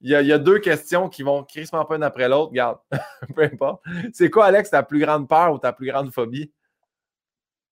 il 0.02 0.12
y, 0.12 0.32
a, 0.32 0.38
deux 0.38 0.60
questions 0.60 1.10
qui 1.10 1.24
vont 1.24 1.44
crissement 1.44 1.84
pas 1.84 1.96
une 1.96 2.04
après 2.04 2.30
l'autre. 2.30 2.50
Regarde, 2.50 2.78
peu 3.36 3.44
importe. 3.44 3.82
C'est 4.14 4.30
quoi, 4.30 4.46
Alex, 4.46 4.70
ta 4.70 4.84
plus 4.84 5.00
grande 5.00 5.28
peur 5.28 5.54
ou 5.54 5.58
ta 5.58 5.74
plus 5.74 5.88
grande 5.88 6.12
phobie? 6.12 6.52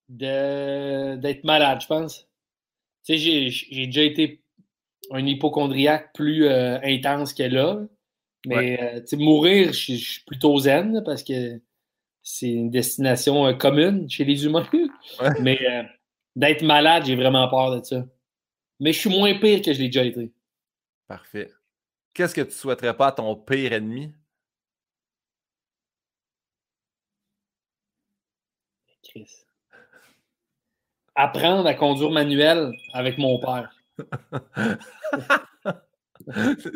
D'être 0.09 1.43
malade, 1.43 1.81
je 1.81 1.87
pense. 1.87 2.27
Tu 3.05 3.17
sais, 3.17 3.49
j'ai 3.49 3.85
déjà 3.85 4.03
été 4.03 4.41
un 5.11 5.25
hypochondriaque 5.25 6.11
plus 6.13 6.47
euh, 6.47 6.79
intense 6.83 7.33
que 7.33 7.43
là. 7.43 7.79
Mais 8.47 8.79
euh, 8.81 9.17
mourir, 9.17 9.73
je 9.73 9.95
suis 9.95 10.23
plutôt 10.25 10.57
zen 10.59 11.03
parce 11.03 11.23
que 11.23 11.61
c'est 12.21 12.49
une 12.49 12.69
destination 12.69 13.45
euh, 13.45 13.53
commune 13.53 14.09
chez 14.09 14.25
les 14.25 14.45
humains. 14.45 14.67
Mais 15.41 15.59
d'être 16.35 16.63
malade, 16.63 17.05
j'ai 17.05 17.15
vraiment 17.15 17.47
peur 17.47 17.79
de 17.79 17.83
ça. 17.83 18.05
Mais 18.79 18.91
je 18.91 18.99
suis 18.99 19.09
moins 19.09 19.37
pire 19.37 19.61
que 19.61 19.71
je 19.71 19.79
l'ai 19.79 19.87
déjà 19.87 20.03
été. 20.03 20.31
Parfait. 21.07 21.51
Qu'est-ce 22.13 22.33
que 22.33 22.41
tu 22.41 22.51
souhaiterais 22.51 22.95
pas 22.95 23.07
à 23.07 23.11
ton 23.11 23.35
pire 23.35 23.73
ennemi? 23.73 24.11
Chris. 29.03 29.44
Apprendre 31.15 31.65
à 31.67 31.73
conduire 31.73 32.11
manuel 32.11 32.71
avec 32.93 33.17
mon 33.17 33.39
père. 33.39 33.73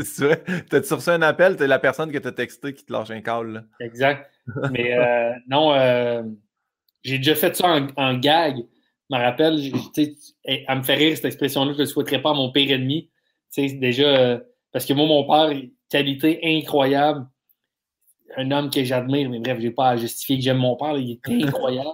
c'est 0.03 0.23
vrai. 0.23 0.43
T'as-tu 0.69 0.93
reçu 0.93 1.09
un 1.09 1.21
appel? 1.21 1.57
T'es 1.57 1.67
la 1.67 1.79
personne 1.79 2.11
que 2.11 2.17
t'as 2.17 2.31
texté 2.31 2.73
qui 2.73 2.85
te 2.85 2.93
lâche 2.93 3.11
un 3.11 3.21
call. 3.21 3.65
Exact. 3.79 4.31
Mais 4.71 4.97
euh, 4.97 5.33
non, 5.49 5.73
euh, 5.73 6.23
j'ai 7.03 7.17
déjà 7.17 7.35
fait 7.35 7.55
ça 7.55 7.79
en 7.95 8.17
gag 8.17 8.63
me 9.09 9.17
rappelle, 9.17 9.59
elle 10.45 10.77
me 10.77 10.83
fait 10.83 10.95
rire 10.95 11.15
cette 11.15 11.25
expression-là, 11.25 11.73
je 11.73 11.81
ne 11.81 11.85
souhaiterais 11.85 12.21
pas 12.21 12.31
à 12.31 12.33
mon 12.33 12.51
pire 12.51 12.71
ennemi. 12.71 13.09
déjà, 13.57 14.03
euh, 14.03 14.39
parce 14.71 14.85
que 14.85 14.93
moi, 14.93 15.07
mon 15.07 15.25
père, 15.25 15.59
qualité 15.89 16.39
incroyable, 16.43 17.25
un 18.37 18.51
homme 18.51 18.69
que 18.69 18.83
j'admire, 18.83 19.29
mais 19.29 19.39
bref, 19.39 19.57
je 19.59 19.67
n'ai 19.67 19.71
pas 19.71 19.89
à 19.89 19.97
justifier 19.97 20.37
que 20.37 20.43
j'aime 20.43 20.57
mon 20.57 20.75
père, 20.75 20.95
il 20.97 21.11
est 21.11 21.43
incroyable. 21.43 21.89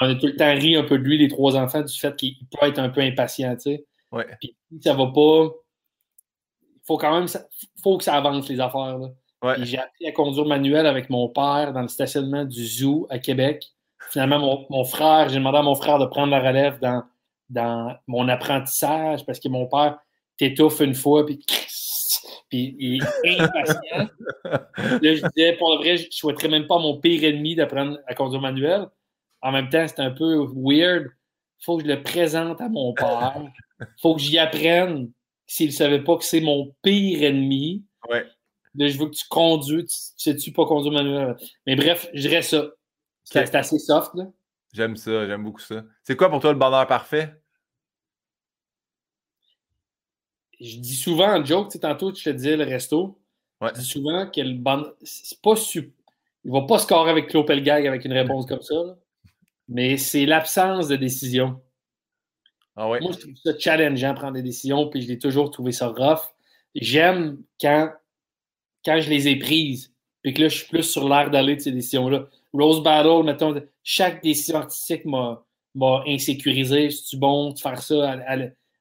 On 0.00 0.10
a 0.10 0.14
tout 0.14 0.26
le 0.26 0.36
temps 0.36 0.54
ri 0.54 0.76
un 0.76 0.84
peu 0.84 0.98
de 0.98 1.04
lui, 1.04 1.18
les 1.18 1.28
trois 1.28 1.56
enfants, 1.56 1.82
du 1.82 1.98
fait 1.98 2.14
qu'il 2.16 2.36
peut 2.50 2.66
être 2.66 2.78
un 2.78 2.88
peu 2.88 3.00
impatient, 3.00 3.54
tu 3.56 3.62
sais. 3.62 3.86
Ouais. 4.12 4.26
Puis 4.40 4.56
ça 4.82 4.94
va 4.94 5.06
pas. 5.06 5.50
Il 6.62 6.86
faut 6.86 6.98
quand 6.98 7.18
même 7.18 7.28
faut 7.82 7.98
que 7.98 8.04
ça 8.04 8.14
avance, 8.14 8.48
les 8.48 8.60
affaires. 8.60 8.98
J'ai 9.60 9.78
appris 9.78 10.06
à 10.06 10.12
conduire 10.12 10.46
manuel 10.46 10.86
avec 10.86 11.10
mon 11.10 11.28
père 11.28 11.72
dans 11.72 11.82
le 11.82 11.88
stationnement 11.88 12.44
du 12.44 12.66
zoo 12.66 13.06
à 13.10 13.18
Québec. 13.18 13.64
Finalement, 14.10 14.66
mon, 14.70 14.84
frère, 14.84 15.28
j'ai 15.28 15.36
demandé 15.36 15.58
à 15.58 15.62
mon 15.62 15.74
frère 15.74 15.98
de 15.98 16.06
prendre 16.06 16.30
la 16.30 16.40
relève 16.40 16.78
dans, 16.80 17.02
dans 17.50 17.96
mon 18.06 18.28
apprentissage 18.28 19.24
parce 19.26 19.40
que 19.40 19.48
mon 19.48 19.66
père 19.66 19.98
t'étouffe 20.36 20.80
une 20.80 20.94
fois, 20.94 21.26
puis, 21.26 21.44
puis 22.48 22.76
il 22.78 23.02
est 23.02 23.40
impatient. 23.40 24.08
Là, 24.44 25.14
je 25.14 25.26
disais, 25.34 25.56
pour 25.56 25.74
le 25.74 25.78
vrai, 25.78 25.96
je 25.96 26.06
ne 26.06 26.10
souhaiterais 26.10 26.48
même 26.48 26.66
pas 26.66 26.78
mon 26.78 26.98
pire 26.98 27.24
ennemi 27.24 27.56
d'apprendre 27.56 27.98
à 28.06 28.14
conduire 28.14 28.40
manuel. 28.40 28.86
En 29.46 29.52
même 29.52 29.68
temps, 29.68 29.86
c'est 29.86 30.00
un 30.00 30.10
peu 30.10 30.44
weird. 30.56 31.04
Il 31.60 31.64
faut 31.64 31.76
que 31.76 31.84
je 31.84 31.88
le 31.88 32.02
présente 32.02 32.60
à 32.60 32.68
mon 32.68 32.92
père. 32.94 33.40
Il 33.78 33.86
faut 34.02 34.16
que 34.16 34.20
j'y 34.20 34.38
apprenne 34.38 35.12
s'il 35.46 35.68
ne 35.68 35.72
savait 35.72 36.02
pas 36.02 36.16
que 36.16 36.24
c'est 36.24 36.40
mon 36.40 36.74
pire 36.82 37.22
ennemi. 37.22 37.84
Ouais. 38.08 38.26
Là, 38.74 38.88
je 38.88 38.98
veux 38.98 39.06
que 39.06 39.14
tu 39.14 39.24
conduis. 39.28 39.84
Tu 39.84 39.96
sais-tu 40.16 40.50
pas 40.50 40.66
conduire 40.66 40.92
manuel? 40.92 41.36
Mais 41.64 41.76
bref, 41.76 42.08
je 42.12 42.22
dirais 42.22 42.42
ça. 42.42 42.66
C'est 43.22 43.54
assez 43.54 43.78
soft, 43.78 44.14
là. 44.14 44.24
J'aime 44.72 44.96
ça, 44.96 45.24
j'aime 45.28 45.44
beaucoup 45.44 45.60
ça. 45.60 45.84
C'est 46.02 46.16
quoi 46.16 46.28
pour 46.28 46.40
toi 46.40 46.52
le 46.52 46.58
bonheur 46.58 46.86
parfait? 46.88 47.32
Je 50.58 50.78
dis 50.78 50.96
souvent 50.96 51.38
en 51.38 51.44
joke, 51.44 51.68
tu 51.68 51.74
sais, 51.74 51.78
tantôt, 51.78 52.10
tu 52.10 52.24
te 52.24 52.30
disais 52.30 52.56
le 52.56 52.64
resto. 52.64 53.16
Je 53.62 53.70
dis 53.74 53.84
souvent 53.84 54.28
que 54.28 54.40
le 54.40 54.54
bonheur. 54.54 54.92
C'est 55.02 55.40
pas 55.40 55.54
super. 55.54 55.92
Il 56.44 56.50
va 56.50 56.62
pas 56.62 56.78
scorer 56.78 57.10
avec 57.10 57.28
Claude 57.28 57.46
Pelgag 57.46 57.86
avec 57.86 58.04
une 58.04 58.12
réponse 58.12 58.46
comme 58.46 58.62
ça, 58.62 58.74
mais 59.68 59.96
c'est 59.96 60.26
l'absence 60.26 60.88
de 60.88 60.96
décision. 60.96 61.60
Ah 62.76 62.88
ouais. 62.88 63.00
Moi, 63.00 63.12
je 63.12 63.18
trouve 63.18 63.36
ça 63.42 63.58
challengeant 63.58 64.14
prendre 64.14 64.34
des 64.34 64.42
décisions, 64.42 64.88
puis 64.88 65.02
je 65.02 65.08
l'ai 65.08 65.18
toujours 65.18 65.50
trouvé 65.50 65.72
ça 65.72 65.88
rough. 65.88 66.34
J'aime 66.74 67.38
quand, 67.60 67.90
quand 68.84 69.00
je 69.00 69.08
les 69.08 69.28
ai 69.28 69.36
prises, 69.36 69.94
puis 70.22 70.34
que 70.34 70.42
là, 70.42 70.48
je 70.48 70.58
suis 70.58 70.68
plus 70.68 70.82
sur 70.82 71.08
l'air 71.08 71.30
d'aller 71.30 71.56
de 71.56 71.60
ces 71.60 71.72
décisions-là. 71.72 72.28
Rose 72.52 72.82
Battle, 72.82 73.24
mettons, 73.24 73.54
chaque 73.82 74.22
décision 74.22 74.58
artistique 74.58 75.04
m'a 75.04 75.42
insécurisé. 76.06 76.90
C'est-tu 76.90 77.16
bon 77.16 77.52
de 77.52 77.58
faire 77.58 77.82
ça 77.82 78.16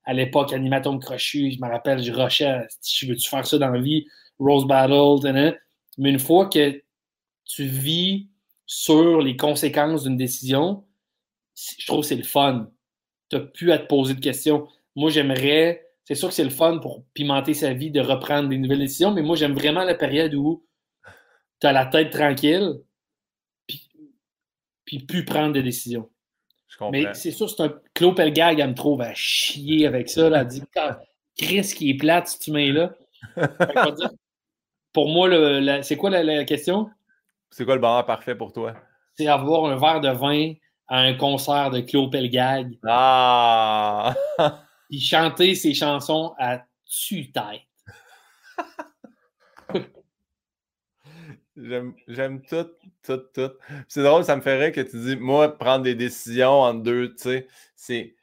à, 0.06 0.14
l'époque, 0.14 0.53
animatome 0.53 0.99
crochu? 0.99 1.52
Je 1.52 1.62
me 1.62 1.70
rappelle, 1.70 2.03
je 2.03 2.12
rushais, 2.12 2.68
je 2.84 3.07
veux-tu 3.07 3.30
faire 3.30 3.45
ça 3.45 3.57
dans 3.57 3.70
la 3.70 3.80
vie? 3.80 4.06
Rose 4.40 4.66
Battle, 4.66 5.56
mais 5.98 6.10
une 6.10 6.20
fois 6.20 6.48
que 6.49 6.82
tu 7.45 7.64
vis 7.64 8.28
sur 8.66 9.22
les 9.22 9.38
conséquences 9.38 10.04
d'une 10.04 10.18
décision, 10.18 10.86
je 11.56 11.86
trouve 11.86 12.02
que 12.02 12.08
c'est 12.08 12.16
le 12.16 12.24
fun. 12.24 12.70
Tu 13.30 13.38
n'as 13.38 13.44
plus 13.44 13.72
à 13.72 13.80
te 13.80 13.88
poser 13.88 14.14
de 14.14 14.20
questions. 14.20 14.68
Moi, 14.96 15.10
j'aimerais, 15.10 15.88
c'est 16.04 16.16
sûr 16.16 16.30
que 16.30 16.34
c'est 16.34 16.44
le 16.44 16.50
fun 16.50 16.80
pour 16.80 17.06
pimenter 17.14 17.54
sa 17.54 17.74
vie 17.74 17.92
de 17.92 18.02
reprendre 18.02 18.50
des 18.50 18.58
nouvelles 18.58 18.80
décisions, 18.80 19.12
mais 19.12 19.22
moi, 19.22 19.36
j'aime 19.36 19.54
vraiment 19.54 19.84
la 19.84 19.96
période 19.96 20.34
où 20.36 20.66
tu 21.60 21.68
as 21.68 21.72
la 21.72 21.86
tête 21.86 22.12
tranquille, 22.12 22.82
puis 24.86 25.00
plus 25.00 25.26
prendre 25.26 25.54
des 25.54 25.64
décisions. 25.64 26.10
Mais 26.92 27.14
c'est 27.14 27.32
sûr, 27.32 27.50
c'est 27.50 27.64
un. 27.64 27.74
Claude 27.94 28.16
Pelgag, 28.16 28.60
elle 28.60 28.70
me 28.70 28.76
trouve 28.76 29.02
à 29.02 29.14
chier 29.14 29.88
avec 29.88 30.10
ça. 30.10 30.30
Là. 30.30 30.42
Elle 30.42 30.48
dit 30.48 30.64
Chris 31.38 31.74
qui 31.76 31.90
est 31.90 31.96
plate, 31.96 32.28
si 32.28 32.40
tu 32.40 32.52
mets 32.52 32.72
là. 32.72 32.94
pour 34.94 35.10
moi, 35.10 35.30
c'est 35.84 35.98
quoi 35.98 36.10
la, 36.10 36.44
question? 36.44 36.90
C'est 37.49 37.65
quoi 37.65 37.76
le 37.76 37.81
bonheur 37.81 38.05
parfait 38.05 38.35
pour 38.35 38.53
toi? 38.53 38.73
C'est 39.13 39.27
avoir 39.27 39.65
un 39.65 39.77
verre 39.77 40.01
de 40.01 40.09
vin 40.09 40.53
à 40.88 40.99
un 40.99 41.13
concert 41.15 41.69
de 41.72 41.80
Claude 41.81 42.11
Pelgag. 42.11 42.77
Ah! 42.85 44.13
Puis 44.89 44.99
chanter 44.99 45.55
ses 45.55 45.73
chansons 45.73 46.35
à 46.38 46.61
tue-tête. 46.85 47.61
J'aime 51.55 52.41
tout, 52.41 52.67
tout, 53.01 53.22
tout. 53.34 53.51
C'est 53.88 54.03
drôle, 54.03 54.26
ça 54.26 54.35
me 54.35 54.41
ferait 54.41 54.73
que 54.73 54.81
tu 54.81 54.97
dis, 54.99 55.15
moi, 55.15 55.57
prendre 55.57 55.84
des 55.84 55.95
décisions 55.95 56.61
en 56.61 56.73
deux, 56.73 57.15
tu 57.15 57.23
sais, 57.23 57.47
c'est. 57.76 58.15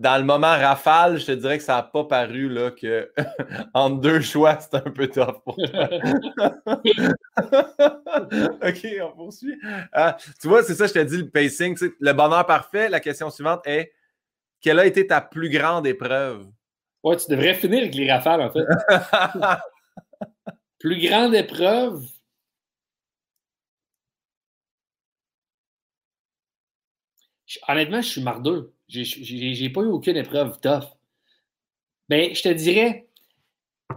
Dans 0.00 0.16
le 0.16 0.24
moment 0.24 0.56
rafale, 0.56 1.20
je 1.20 1.26
te 1.26 1.32
dirais 1.32 1.58
que 1.58 1.64
ça 1.64 1.76
n'a 1.76 1.82
pas 1.82 2.04
paru 2.04 2.48
là, 2.48 2.70
que 2.70 3.12
entre 3.74 4.00
deux 4.00 4.22
choix, 4.22 4.58
c'est 4.58 4.74
un 4.74 4.80
peu 4.80 5.06
tough 5.08 5.42
pour 5.44 5.56
toi. 5.56 5.66
OK, 8.66 8.86
on 9.02 9.12
poursuit. 9.14 9.60
Ah, 9.92 10.16
tu 10.40 10.48
vois, 10.48 10.62
c'est 10.62 10.74
ça, 10.74 10.86
je 10.86 10.94
te 10.94 10.98
dis, 11.00 11.18
le 11.18 11.28
pacing. 11.28 11.76
le 12.00 12.12
bonheur 12.14 12.46
parfait, 12.46 12.88
la 12.88 12.98
question 12.98 13.28
suivante 13.28 13.60
est 13.66 13.92
quelle 14.62 14.78
a 14.78 14.86
été 14.86 15.06
ta 15.06 15.20
plus 15.20 15.50
grande 15.50 15.86
épreuve? 15.86 16.46
Ouais, 17.02 17.18
tu 17.18 17.30
devrais 17.30 17.52
finir 17.52 17.80
avec 17.80 17.94
les 17.94 18.10
rafales, 18.10 18.40
en 18.40 18.50
fait. 18.50 18.64
plus 20.78 20.98
grande 20.98 21.34
épreuve? 21.34 22.02
Honnêtement, 27.68 28.00
je 28.00 28.08
suis 28.08 28.22
mardeux. 28.22 28.72
J'ai 28.90 29.70
pas 29.70 29.82
eu 29.82 29.86
aucune 29.86 30.16
épreuve 30.16 30.58
tough. 30.60 30.96
Mais 32.08 32.34
je 32.34 32.42
te 32.42 32.48
dirais, 32.48 33.06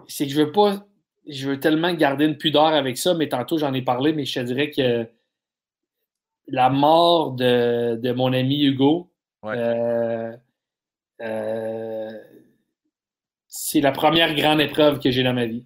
c'est 0.08 0.26
que 0.26 0.32
je 0.32 0.42
veux 0.42 0.52
pas. 0.52 0.86
Je 1.28 1.50
veux 1.50 1.60
tellement 1.60 1.94
garder 1.94 2.26
une 2.26 2.38
pudeur 2.38 2.68
avec 2.68 2.98
ça, 2.98 3.14
mais 3.14 3.30
tantôt 3.30 3.58
j'en 3.58 3.74
ai 3.74 3.82
parlé, 3.82 4.14
mais 4.14 4.26
je 4.26 4.40
te 4.40 4.46
dirais 4.46 4.70
que 4.70 5.08
la 6.48 6.70
mort 6.70 7.32
de, 7.32 8.12
mon 8.12 8.34
ami 8.34 8.64
Hugo, 8.66 9.10
euh, 9.46 10.36
euh, 11.22 12.12
c'est 13.48 13.82
la 13.82 13.92
première 13.92 14.36
grande 14.36 14.62
épreuve 14.62 15.00
que 15.00 15.10
j'ai 15.12 15.24
dans 15.24 15.34
ma 15.34 15.46
vie. 15.46 15.66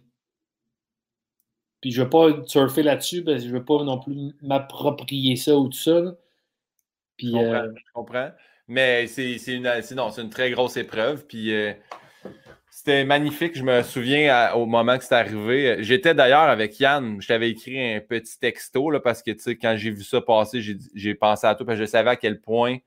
Puis 1.82 1.91
je 1.91 2.04
veux 2.04 2.10
pas 2.10 2.45
surfer 2.45 2.84
là-dessus, 2.84 3.24
parce 3.24 3.41
que 3.41 3.49
je 3.49 3.54
veux 3.54 3.66
pas 3.66 3.84
non 3.84 3.99
plus 3.99 4.36
m'approprier 4.41 5.36
ça 5.36 5.58
ou 5.58 5.70
tout 5.70 5.78
ça. 5.78 6.16
Puis, 7.18 7.36
euh, 7.36 7.72
je 7.76 7.91
comprends. 7.94 8.30
Mais 8.68 9.07
c'est 9.07 9.38
une, 9.48 9.68
une 9.68 10.30
très 10.30 10.52
grosse 10.52 10.77
épreuve. 10.77 11.26
Puis 11.26 11.53
euh, 11.53 11.73
c'était 12.69 13.06
magnifique. 13.06 13.57
Je 13.57 13.64
me 13.64 13.81
souviens 13.81 14.53
au 14.53 14.65
moment 14.65 14.98
que 14.98 15.03
c'est 15.03 15.15
arrivé. 15.15 15.77
J'étais 15.80 16.14
d'ailleurs 16.14 16.41
avec 16.41 16.80
Yann. 16.80 17.22
Je 17.22 17.27
t'avais 17.27 17.49
écrit 17.49 17.95
un 17.95 18.02
petit 18.02 18.38
texto 18.39 18.91
là, 18.91 18.99
parce 18.99 19.23
que 19.23 19.31
quand 19.52 19.76
j'ai 19.77 19.91
vu 19.91 20.03
ça 20.03 20.22
passer, 20.22 20.61
j'ai 20.94 21.15
pensé 21.15 21.48
à 21.48 21.56
toi 21.56 21.65
parce 21.65 21.80
que 21.80 21.85
je 21.85 21.89
savais 21.89 22.10
à 22.10 22.15
quel 22.18 22.41
point. 22.41 22.77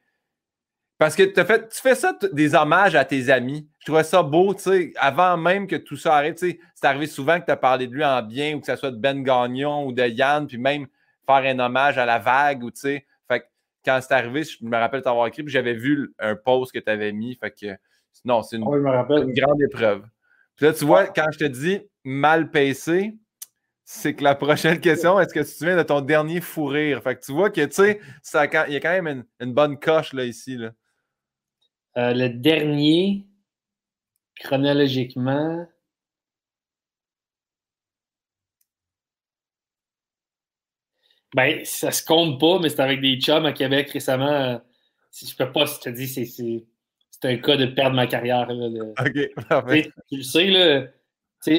Parce 0.99 1.17
que 1.17 1.23
tu 1.23 1.81
fais 1.81 1.95
ça 1.95 2.15
des 2.31 2.55
hommages 2.55 2.95
à 2.95 3.07
tes 3.07 3.31
amis. 3.31 3.67
Je 3.79 3.87
trouvais 3.87 4.05
ça 4.05 4.23
beau, 4.23 4.53
tu 4.53 4.61
sais, 4.61 4.93
avant 4.97 5.39
même 5.39 5.67
que 5.67 5.77
tout 5.77 5.97
ça 5.97 6.15
arrête. 6.15 6.39
C'est 6.39 6.59
arrivé 6.83 7.07
souvent 7.07 7.41
que 7.41 7.47
tu 7.47 7.51
as 7.51 7.57
parlé 7.57 7.87
de 7.87 7.95
lui 7.95 8.05
en 8.05 8.21
bien 8.21 8.55
ou 8.55 8.61
que 8.61 8.67
ce 8.67 8.77
soit 8.77 8.91
de 8.91 8.99
Ben 8.99 9.23
Gagnon 9.23 9.87
ou 9.87 9.93
de 9.93 10.07
Yann, 10.07 10.47
puis 10.47 10.59
même 10.59 10.87
faire 11.27 11.37
un 11.37 11.59
hommage 11.59 11.97
à 11.97 12.05
la 12.05 12.19
vague 12.19 12.65
ou 12.65 12.71
tu 12.71 12.81
sais 12.81 13.07
quand 13.85 13.99
c'est 14.03 14.15
arrivé, 14.15 14.45
je 14.45 14.65
me 14.65 14.77
rappelle 14.77 15.03
t'avoir 15.03 15.27
écrit, 15.27 15.43
puis 15.43 15.53
j'avais 15.53 15.75
vu 15.75 16.13
un 16.19 16.37
post 16.37 16.73
que 16.73 16.79
tu 16.79 16.91
avais 16.91 17.13
mis. 17.13 17.35
Fait 17.37 17.51
que 17.51 17.77
non, 18.25 18.43
c'est 18.43 18.57
une, 18.57 18.65
grande 18.65 19.63
épreuve. 19.63 20.03
Puis 20.57 20.67
là, 20.67 20.73
tu 20.73 20.85
vois, 20.85 21.07
quand 21.07 21.27
je 21.33 21.39
te 21.39 21.45
dis 21.45 21.81
mal 22.05 22.51
pacé, 22.51 23.17
c'est 23.85 24.15
que 24.15 24.23
la 24.23 24.35
prochaine 24.35 24.81
question, 24.81 25.19
est-ce 25.19 25.33
que 25.33 25.41
tu 25.41 25.47
te 25.47 25.51
souviens 25.51 25.77
de 25.77 25.83
ton 25.83 26.01
dernier 26.01 26.41
fou 26.41 26.67
rire? 26.67 27.03
Fait 27.03 27.17
que 27.17 27.25
tu 27.25 27.33
vois 27.33 27.51
que, 27.51 27.65
tu 27.65 27.73
sais, 27.73 28.01
il 28.69 28.73
y 28.73 28.77
a 28.77 28.81
quand 28.81 29.03
même 29.03 29.25
une, 29.41 29.53
bonne 29.53 29.79
coche 29.79 30.13
là, 30.13 30.25
ici. 30.25 30.57
Là. 30.57 30.73
Euh, 31.97 32.13
le 32.15 32.29
dernier, 32.29 33.27
chronologiquement, 34.39 35.67
Ben, 41.35 41.61
ça 41.65 41.93
se 41.93 42.05
compte 42.05 42.41
pas, 42.41 42.59
mais 42.59 42.69
c'est 42.69 42.81
avec 42.81 43.01
des 43.01 43.17
chums 43.21 43.47
à 43.47 43.53
Québec 43.53 43.91
récemment. 43.91 44.61
Je 45.13 45.35
peux 45.37 45.51
pas, 45.53 45.65
je 45.65 45.79
te 45.79 45.91
dis, 45.91 46.09
c'est 46.09 47.25
un 47.25 47.37
cas 47.37 47.57
de 47.57 47.67
perdre 47.67 47.97
ma 47.97 48.07
carrière. 48.07 48.49
OK, 48.51 49.93
Tu 50.09 50.17
le 50.17 50.23
sais, 50.23 50.47
là. 50.47 50.85
Il 51.47 51.57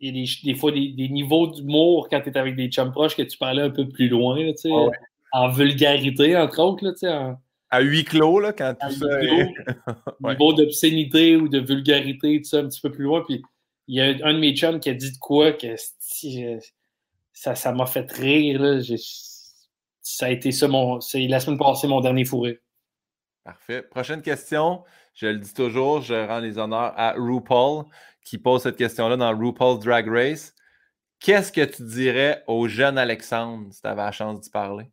y 0.00 0.08
a 0.08 0.12
des, 0.12 0.26
des 0.44 0.54
fois 0.54 0.72
des, 0.72 0.88
des 0.88 1.08
niveaux 1.08 1.46
d'humour 1.46 2.08
quand 2.10 2.20
tu 2.20 2.28
es 2.28 2.36
avec 2.36 2.56
des 2.56 2.68
chums 2.68 2.92
proches 2.92 3.16
que 3.16 3.22
tu 3.22 3.38
parlais 3.38 3.62
un 3.62 3.70
peu 3.70 3.88
plus 3.88 4.08
loin, 4.08 4.42
là, 4.42 4.52
sais, 4.56 4.70
ah 4.72 4.90
en 5.32 5.48
vulgarité, 5.50 6.36
entre 6.36 6.60
autres. 6.60 6.84
Là, 6.84 6.92
en, 7.10 7.36
à 7.74 7.80
huis 7.80 8.04
clos, 8.04 8.38
là, 8.38 8.52
quand 8.52 8.74
tout 8.80 8.92
ça. 8.92 9.20
Niveau 10.20 10.52
d'obscénité 10.52 11.36
ou 11.36 11.48
de 11.48 11.58
vulgarité, 11.58 12.40
tout 12.40 12.48
ça, 12.48 12.58
un 12.58 12.68
petit 12.68 12.80
peu 12.80 12.90
plus 12.90 13.04
loin. 13.04 13.24
Puis 13.26 13.42
il 13.88 13.96
y 13.96 14.00
a 14.00 14.26
un 14.26 14.34
de 14.34 14.38
mes 14.38 14.54
chums 14.54 14.78
qui 14.78 14.90
a 14.90 14.94
dit 14.94 15.10
de 15.10 15.18
quoi 15.18 15.52
que 15.52 15.74
ça, 17.34 17.72
m'a 17.72 17.86
fait 17.86 18.10
rire. 18.12 18.80
ça 20.00 20.26
a 20.26 20.30
été 20.30 20.52
ça, 20.52 20.68
mon, 20.68 21.00
c'est 21.00 21.26
la 21.26 21.40
semaine 21.40 21.58
passée, 21.58 21.88
mon 21.88 22.00
dernier 22.00 22.24
fourré. 22.24 22.60
Parfait. 23.42 23.82
Prochaine 23.82 24.22
question. 24.22 24.84
Je 25.12 25.26
le 25.26 25.38
dis 25.38 25.52
toujours, 25.52 26.00
je 26.00 26.14
rends 26.14 26.40
les 26.40 26.58
honneurs 26.58 26.92
à 26.96 27.12
RuPaul 27.12 27.84
qui 28.24 28.38
pose 28.38 28.62
cette 28.62 28.76
question-là 28.76 29.16
dans 29.16 29.36
RuPaul 29.36 29.78
Drag 29.78 30.08
Race. 30.08 30.54
Qu'est-ce 31.20 31.52
que 31.52 31.64
tu 31.64 31.84
dirais 31.84 32.42
au 32.46 32.68
jeune 32.68 32.98
Alexandre 32.98 33.72
si 33.72 33.80
tu 33.80 33.86
avais 33.86 34.02
la 34.02 34.12
chance 34.12 34.40
d'y 34.40 34.50
parler? 34.50 34.90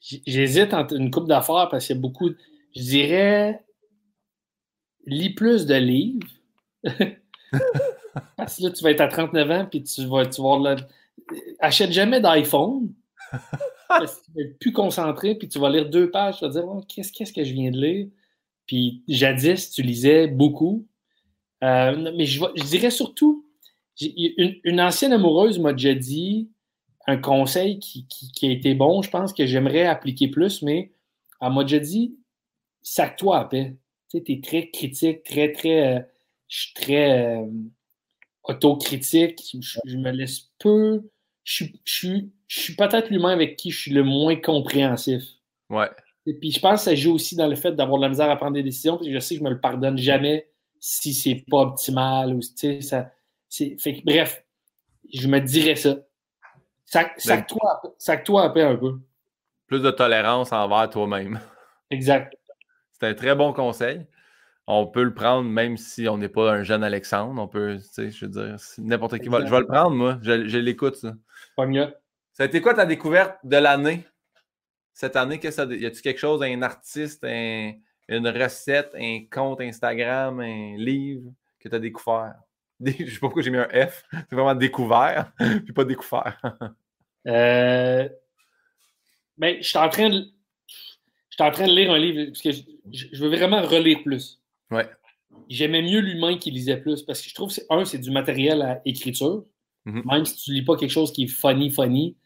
J'hésite 0.00 0.74
entre 0.74 0.94
une 0.94 1.10
coupe 1.10 1.28
d'affaires 1.28 1.68
parce 1.70 1.86
qu'il 1.86 1.96
y 1.96 1.98
a 1.98 2.02
beaucoup. 2.02 2.30
Je 2.74 2.82
dirais 2.82 3.64
lis 5.06 5.34
plus 5.34 5.66
de 5.66 5.74
livres. 5.74 6.28
Parce 8.36 8.58
que 8.58 8.64
là, 8.64 8.70
tu 8.70 8.82
vas 8.82 8.90
être 8.90 9.00
à 9.00 9.08
39 9.08 9.50
ans, 9.50 9.66
puis 9.70 9.82
tu 9.82 10.04
vas, 10.06 10.26
tu 10.26 10.42
vas 10.42 10.76
Achète 11.60 11.92
jamais 11.92 12.20
d'iPhone. 12.20 12.92
parce 13.88 14.16
que 14.16 14.24
tu 14.24 14.32
vas 14.32 14.42
être 14.42 14.58
plus 14.58 14.72
concentré, 14.72 15.34
puis 15.34 15.48
tu 15.48 15.58
vas 15.58 15.70
lire 15.70 15.88
deux 15.88 16.10
pages, 16.10 16.38
tu 16.38 16.44
vas 16.44 16.50
dire 16.50 16.64
qu'est-ce, 16.88 17.12
qu'est-ce 17.12 17.32
que 17.32 17.44
je 17.44 17.52
viens 17.52 17.70
de 17.70 17.80
lire? 17.80 18.08
Puis 18.66 19.02
jadis, 19.08 19.70
tu 19.70 19.82
lisais 19.82 20.26
beaucoup. 20.26 20.86
Euh, 21.62 22.12
mais 22.16 22.24
je, 22.24 22.42
je, 22.56 22.64
dirais 22.64 22.90
surtout, 22.90 23.44
une, 24.00 24.56
une, 24.64 24.80
ancienne 24.80 25.12
amoureuse 25.12 25.58
m'a 25.58 25.72
déjà 25.72 25.94
dit 25.94 26.48
un 27.06 27.18
conseil 27.18 27.78
qui, 27.80 28.06
qui, 28.06 28.48
a 28.48 28.50
été 28.50 28.74
bon, 28.74 29.02
je 29.02 29.10
pense 29.10 29.32
que 29.32 29.44
j'aimerais 29.44 29.86
appliquer 29.86 30.28
plus, 30.28 30.62
mais 30.62 30.92
elle 31.40 31.52
m'a 31.52 31.64
déjà 31.64 31.80
dit 31.80 32.16
sac-toi 32.82 33.38
à 33.38 33.44
paix. 33.44 33.76
Tu 34.10 34.18
sais, 34.18 34.24
es 34.32 34.40
très 34.40 34.70
critique, 34.70 35.22
très, 35.22 35.52
très. 35.52 35.98
Euh, 35.98 36.00
je 36.48 36.60
suis 36.60 36.74
très. 36.74 37.36
Euh, 37.38 37.46
autocritique. 38.44 39.56
Je, 39.84 39.96
me 39.96 40.10
laisse 40.10 40.50
peu. 40.58 41.02
Je, 41.44 41.64
suis 41.84 42.76
peut-être 42.76 43.10
l'humain 43.10 43.32
avec 43.32 43.56
qui 43.56 43.70
je 43.70 43.80
suis 43.80 43.92
le 43.92 44.02
moins 44.02 44.36
compréhensif. 44.36 45.22
Ouais. 45.68 45.90
Et 46.26 46.34
puis 46.34 46.52
je 46.52 46.60
pense 46.60 46.80
que 46.80 46.90
ça 46.90 46.94
joue 46.94 47.14
aussi 47.14 47.36
dans 47.36 47.48
le 47.48 47.56
fait 47.56 47.72
d'avoir 47.72 47.98
de 47.98 48.02
la 48.04 48.08
misère 48.08 48.30
à 48.30 48.36
prendre 48.36 48.54
des 48.54 48.62
décisions. 48.62 48.98
Puis 48.98 49.12
je 49.12 49.18
sais 49.18 49.34
que 49.34 49.40
je 49.40 49.44
me 49.44 49.50
le 49.50 49.60
pardonne 49.60 49.98
jamais 49.98 50.48
si 50.78 51.12
c'est 51.12 51.44
pas 51.48 51.58
optimal 51.58 52.34
ou 52.34 52.40
ça. 52.42 53.10
Fait 53.50 54.02
bref, 54.04 54.44
je 55.12 55.28
me 55.28 55.40
dirais 55.40 55.76
ça. 55.76 55.96
Sac-toi 56.86 57.82
sac 57.98 58.24
toi 58.24 58.44
un 58.44 58.76
peu. 58.76 59.00
Plus 59.66 59.80
de 59.80 59.90
tolérance 59.90 60.52
envers 60.52 60.90
toi-même. 60.90 61.40
Exact. 61.90 62.36
C'est 62.92 63.06
un 63.06 63.14
très 63.14 63.34
bon 63.34 63.52
conseil 63.52 64.06
on 64.66 64.86
peut 64.86 65.02
le 65.02 65.14
prendre 65.14 65.48
même 65.48 65.76
si 65.76 66.08
on 66.08 66.18
n'est 66.18 66.28
pas 66.28 66.52
un 66.52 66.62
jeune 66.62 66.84
Alexandre. 66.84 67.40
On 67.40 67.48
peut, 67.48 67.78
tu 67.78 67.88
sais, 67.90 68.10
je 68.10 68.26
veux 68.26 68.30
dire, 68.30 68.56
n'importe 68.78 69.18
qui 69.18 69.28
va. 69.28 69.44
Je 69.44 69.50
vais 69.50 69.60
le 69.60 69.66
prendre, 69.66 69.96
moi. 69.96 70.18
Je, 70.22 70.32
l'écoute, 70.58 70.96
ça. 70.96 71.14
Pas 71.56 71.66
mieux. 71.66 71.92
Ça 72.32 72.44
a 72.44 72.46
été 72.46 72.60
quoi 72.60 72.74
ta 72.74 72.86
découverte 72.86 73.38
de 73.44 73.56
l'année? 73.56 74.06
Cette 74.92 75.16
année, 75.16 75.38
que 75.40 75.50
ça, 75.50 75.64
y 75.64 75.86
a-tu 75.86 76.02
quelque 76.02 76.20
chose, 76.20 76.42
un 76.42 76.62
artiste, 76.62 77.24
une 77.24 78.28
recette, 78.28 78.92
un 78.94 79.20
compte 79.30 79.60
Instagram, 79.60 80.40
un 80.40 80.76
livre 80.76 81.32
que 81.58 81.68
tu 81.68 81.74
as 81.74 81.78
découvert? 81.78 82.34
Je 82.80 82.90
ne 82.90 83.08
sais 83.08 83.12
pas 83.14 83.18
pourquoi 83.20 83.42
j'ai 83.42 83.50
mis 83.50 83.58
un 83.58 83.68
F. 83.68 84.04
C'est 84.10 84.34
vraiment 84.34 84.54
découvert, 84.54 85.32
puis 85.64 85.72
pas 85.72 85.84
découvert. 85.84 86.40
euh... 87.26 88.08
Ben, 89.36 89.56
je 89.60 89.68
suis 89.68 89.78
en 89.78 89.88
train 89.88 90.10
de. 90.10 90.26
Je 90.66 91.36
suis 91.36 91.42
en 91.42 91.50
train 91.50 91.66
de 91.66 91.72
lire 91.72 91.90
un 91.90 91.98
livre 91.98 92.26
parce 92.26 92.42
que 92.42 92.50
je 92.52 93.22
veux 93.22 93.30
vraiment 93.30 93.62
relire 93.62 94.02
plus. 94.02 94.39
Ouais. 94.70 94.88
J'aimais 95.48 95.82
mieux 95.82 96.00
l'humain 96.00 96.38
qui 96.38 96.50
lisait 96.50 96.76
plus 96.76 97.02
parce 97.02 97.22
que 97.22 97.28
je 97.28 97.34
trouve 97.34 97.54
que, 97.54 97.60
un, 97.70 97.84
c'est 97.84 97.98
du 97.98 98.10
matériel 98.10 98.62
à 98.62 98.80
écriture. 98.84 99.44
Mhm. 99.84 100.02
Même 100.04 100.24
si 100.24 100.36
tu 100.36 100.52
lis 100.52 100.62
pas 100.62 100.76
quelque 100.76 100.90
chose 100.90 101.12
qui 101.12 101.24
est 101.24 101.28
funny, 101.28 101.70
funny, 101.70 102.16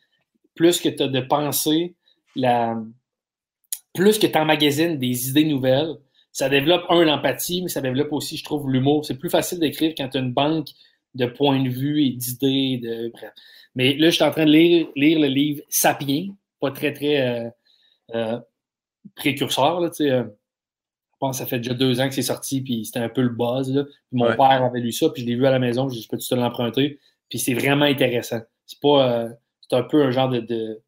plus 0.54 0.80
que 0.80 0.88
tu 0.88 1.02
as 1.02 1.08
de 1.08 1.20
pensée, 1.20 1.94
la... 2.36 2.76
plus 3.94 4.18
que 4.18 4.26
tu 4.26 4.38
emmagasines 4.38 4.98
des 4.98 5.28
idées 5.28 5.44
nouvelles, 5.44 5.96
ça 6.32 6.48
développe, 6.48 6.84
un, 6.88 7.04
l'empathie, 7.04 7.62
mais 7.62 7.68
ça 7.68 7.80
développe 7.80 8.12
aussi, 8.12 8.36
je 8.36 8.44
trouve, 8.44 8.68
l'humour. 8.68 9.04
C'est 9.06 9.16
plus 9.16 9.30
facile 9.30 9.60
d'écrire 9.60 9.94
quand 9.96 10.08
tu 10.08 10.18
as 10.18 10.20
une 10.20 10.32
banque 10.32 10.68
de 11.14 11.26
points 11.26 11.62
de 11.62 11.68
vue 11.68 12.04
et 12.04 12.10
d'idées. 12.10 12.78
De... 12.82 13.12
Mais 13.76 13.94
là, 13.96 14.10
je 14.10 14.16
suis 14.16 14.24
en 14.24 14.32
train 14.32 14.44
de 14.44 14.50
lire, 14.50 14.88
lire 14.96 15.20
le 15.20 15.28
livre 15.28 15.62
Sapiens, 15.68 16.34
pas 16.60 16.72
très, 16.72 16.92
très 16.92 17.20
euh, 17.20 17.50
euh, 18.14 18.40
précurseur. 19.14 19.80
Là, 19.80 19.90
euh, 20.00 20.24
pense 21.24 21.38
que 21.38 21.44
ça 21.44 21.48
fait 21.48 21.58
déjà 21.58 21.74
deux 21.74 22.00
ans 22.00 22.08
que 22.08 22.14
c'est 22.14 22.22
sorti, 22.22 22.60
puis 22.60 22.84
c'était 22.84 22.98
un 22.98 23.08
peu 23.08 23.22
le 23.22 23.30
buzz. 23.30 23.72
Là. 23.72 23.84
mon 24.12 24.26
père 24.26 24.62
avait 24.62 24.80
lu 24.80 24.92
ça, 24.92 25.08
puis 25.08 25.22
je 25.22 25.26
l'ai 25.26 25.36
vu 25.36 25.46
à 25.46 25.50
la 25.50 25.58
maison, 25.58 25.88
je 25.88 26.06
peux 26.08 26.18
te 26.18 26.34
l'emprunter? 26.34 26.98
Puis 27.30 27.38
c'est 27.38 27.54
vraiment 27.54 27.86
intéressant. 27.86 28.40
C'est 28.66 28.80
pas. 28.80 29.10
Euh, 29.10 29.28
c'est 29.60 29.76
un 29.76 29.82
peu 29.82 30.02
un 30.02 30.10
genre 30.10 30.28
de, 30.28 30.82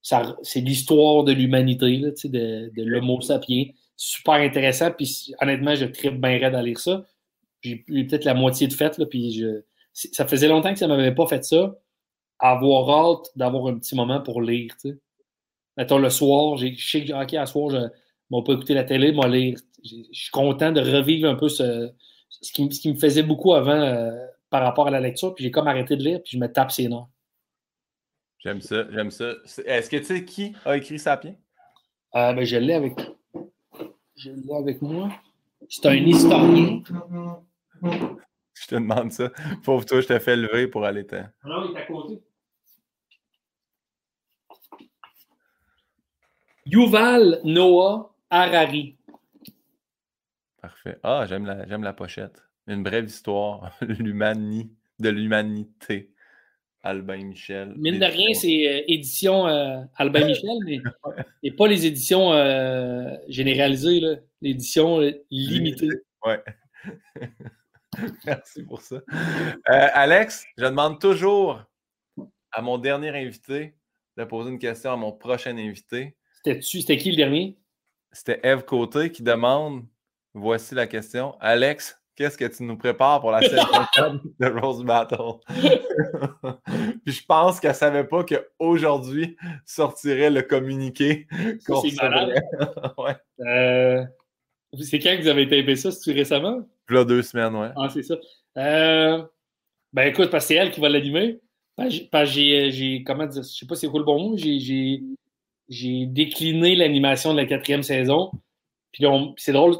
c'est 0.00 0.60
l'histoire 0.60 1.24
de 1.24 1.32
l'humanité, 1.32 1.98
de, 1.98 2.72
de 2.74 2.82
l'homo 2.82 3.20
sapiens. 3.20 3.66
Super 3.96 4.34
intéressant, 4.34 4.90
puis 4.90 5.34
honnêtement, 5.40 5.74
je 5.74 5.84
tripe 5.84 6.20
bien 6.20 6.38
raide 6.38 6.54
à 6.54 6.62
lire 6.62 6.78
ça. 6.78 7.04
J'ai 7.60 7.84
eu 7.86 8.06
peut-être 8.06 8.24
la 8.24 8.34
moitié 8.34 8.66
de 8.66 8.72
fait, 8.72 8.96
là, 8.98 9.06
puis 9.06 9.32
je, 9.32 9.62
ça 9.92 10.26
faisait 10.26 10.48
longtemps 10.48 10.72
que 10.72 10.78
ça 10.78 10.88
ne 10.88 10.96
m'avait 10.96 11.14
pas 11.14 11.26
fait 11.26 11.44
ça. 11.44 11.76
Avoir 12.38 12.88
hâte 12.90 13.26
d'avoir 13.36 13.66
un 13.66 13.78
petit 13.78 13.94
moment 13.94 14.20
pour 14.20 14.40
lire. 14.40 14.72
sais. 14.78 14.96
Mettons 15.76 15.98
le 15.98 16.10
soir, 16.10 16.56
je 16.56 16.74
sais 16.76 17.04
que 17.04 17.12
OK, 17.12 17.34
à 17.34 17.46
soir, 17.46 17.70
je 17.70 17.76
ne 17.76 18.42
pas 18.42 18.52
écouter 18.54 18.74
la 18.74 18.84
télé, 18.84 19.12
moi 19.12 19.28
lire. 19.28 19.58
Je 19.84 20.02
suis 20.12 20.30
content 20.30 20.72
de 20.72 20.80
revivre 20.80 21.28
un 21.28 21.34
peu 21.34 21.48
ce, 21.48 21.90
ce, 22.28 22.52
qui, 22.52 22.72
ce 22.72 22.80
qui 22.80 22.92
me 22.92 22.98
faisait 22.98 23.22
beaucoup 23.22 23.54
avant 23.54 23.80
euh, 23.80 24.26
par 24.50 24.62
rapport 24.62 24.86
à 24.86 24.90
la 24.90 25.00
lecture, 25.00 25.34
puis 25.34 25.44
j'ai 25.44 25.50
comme 25.50 25.66
arrêté 25.68 25.96
de 25.96 26.02
lire, 26.02 26.20
puis 26.22 26.32
je 26.36 26.38
me 26.38 26.46
tape 26.50 26.70
ses 26.70 26.88
noms. 26.88 27.08
J'aime 28.38 28.60
ça, 28.60 28.84
j'aime 28.90 29.10
ça. 29.10 29.34
Est-ce 29.64 29.88
que 29.88 29.96
tu 29.98 30.04
sais 30.04 30.24
qui 30.24 30.52
a 30.64 30.76
écrit 30.76 30.98
Sapiens? 30.98 31.36
Euh, 32.14 32.32
ben, 32.32 32.44
je 32.44 32.56
l'ai 32.56 32.74
avec. 32.74 32.94
Je 34.16 34.30
l'ai 34.30 34.54
avec 34.54 34.82
moi. 34.82 35.10
C'est 35.68 35.86
un 35.86 35.94
historien. 35.94 36.82
Je 38.54 38.66
te 38.66 38.74
demande 38.74 39.12
ça. 39.12 39.30
Pauvre 39.64 39.84
toi, 39.86 40.00
je 40.00 40.08
te 40.08 40.18
fais 40.18 40.36
lever 40.36 40.66
pour 40.66 40.84
aller 40.84 41.06
te. 41.06 41.16
Non, 41.44 41.70
il 41.70 41.76
est 41.76 41.80
à 41.80 41.86
côté. 41.86 42.20
Yuval 46.66 47.40
Noah 47.44 48.14
Harari. 48.30 48.96
Parfait. 50.62 50.96
Ah, 51.02 51.26
j'aime 51.28 51.44
la, 51.44 51.66
j'aime 51.66 51.82
la 51.82 51.92
pochette. 51.92 52.40
Une 52.68 52.84
brève 52.84 53.06
histoire 53.06 53.76
de 53.82 55.08
l'humanité. 55.08 56.12
Albin 56.84 57.24
Michel. 57.24 57.74
Mine 57.76 57.98
de 57.98 58.04
rien, 58.04 58.34
c'est 58.34 58.68
euh, 58.68 58.82
édition 58.88 59.46
euh, 59.46 59.82
Albin 59.96 60.26
Michel, 60.26 60.58
mais 60.64 60.80
et 61.42 61.52
pas 61.52 61.68
les 61.68 61.86
éditions 61.86 62.32
euh, 62.32 63.14
généralisées, 63.28 64.00
l'édition 64.40 64.98
limitée. 65.30 65.88
Ouais. 66.24 66.42
Merci 68.26 68.64
pour 68.64 68.80
ça. 68.80 69.00
Alex, 69.64 70.44
je 70.56 70.64
demande 70.64 71.00
toujours 71.00 71.62
à 72.50 72.62
mon 72.62 72.78
dernier 72.78 73.10
invité 73.10 73.74
de 74.16 74.24
poser 74.24 74.50
une 74.50 74.58
question 74.58 74.92
à 74.92 74.96
mon 74.96 75.12
prochain 75.12 75.56
invité. 75.56 76.16
C'était 76.44 76.96
qui 76.96 77.10
le 77.10 77.16
dernier? 77.16 77.56
C'était 78.10 78.40
Eve 78.42 78.64
Côté 78.64 79.12
qui 79.12 79.22
demande 79.22 79.84
Voici 80.34 80.74
la 80.74 80.86
question. 80.86 81.36
Alex, 81.40 81.98
qu'est-ce 82.16 82.38
que 82.38 82.44
tu 82.46 82.62
nous 82.62 82.76
prépares 82.76 83.20
pour 83.20 83.30
la 83.30 83.42
scène 83.42 84.20
de 84.40 84.60
Rose 84.60 84.84
Battle? 84.84 85.40
Puis 87.04 87.14
je 87.14 87.24
pense 87.26 87.60
qu'elle 87.60 87.72
ne 87.72 87.76
savait 87.76 88.04
pas 88.04 88.24
qu'aujourd'hui 88.24 89.36
sortirait 89.66 90.30
le 90.30 90.42
communiqué. 90.42 91.26
C'est 91.60 91.96
malade. 92.00 92.42
ouais. 92.98 93.16
Euh, 93.40 94.04
c'est 94.80 94.98
quand 94.98 95.16
que 95.16 95.22
vous 95.22 95.28
avez 95.28 95.48
tapé 95.48 95.76
ça? 95.76 95.90
C'est 95.90 96.12
récemment? 96.12 96.66
Là, 96.88 97.04
deux 97.04 97.22
semaines, 97.22 97.54
ouais. 97.54 97.70
Ah, 97.76 97.88
c'est 97.92 98.02
ça. 98.02 98.16
Euh, 98.56 99.22
ben 99.92 100.08
écoute, 100.08 100.30
parce 100.30 100.44
que 100.44 100.48
c'est 100.48 100.54
elle 100.54 100.70
qui 100.70 100.80
va 100.80 100.88
l'animer. 100.88 101.40
j'ai, 101.78 103.04
comment 103.06 103.26
dire, 103.26 103.42
je 103.42 103.48
sais 103.48 103.66
pas 103.66 103.74
si 103.74 103.82
c'est 103.82 103.90
quoi 103.90 104.00
le 104.00 104.06
bon 104.06 104.30
mot, 104.30 104.36
j'ai, 104.36 105.02
j'ai 105.68 106.06
décliné 106.06 106.74
l'animation 106.74 107.32
de 107.32 107.38
la 107.38 107.46
quatrième 107.46 107.82
saison. 107.82 108.30
Puis 108.92 109.04
c'est 109.36 109.52
drôle, 109.52 109.76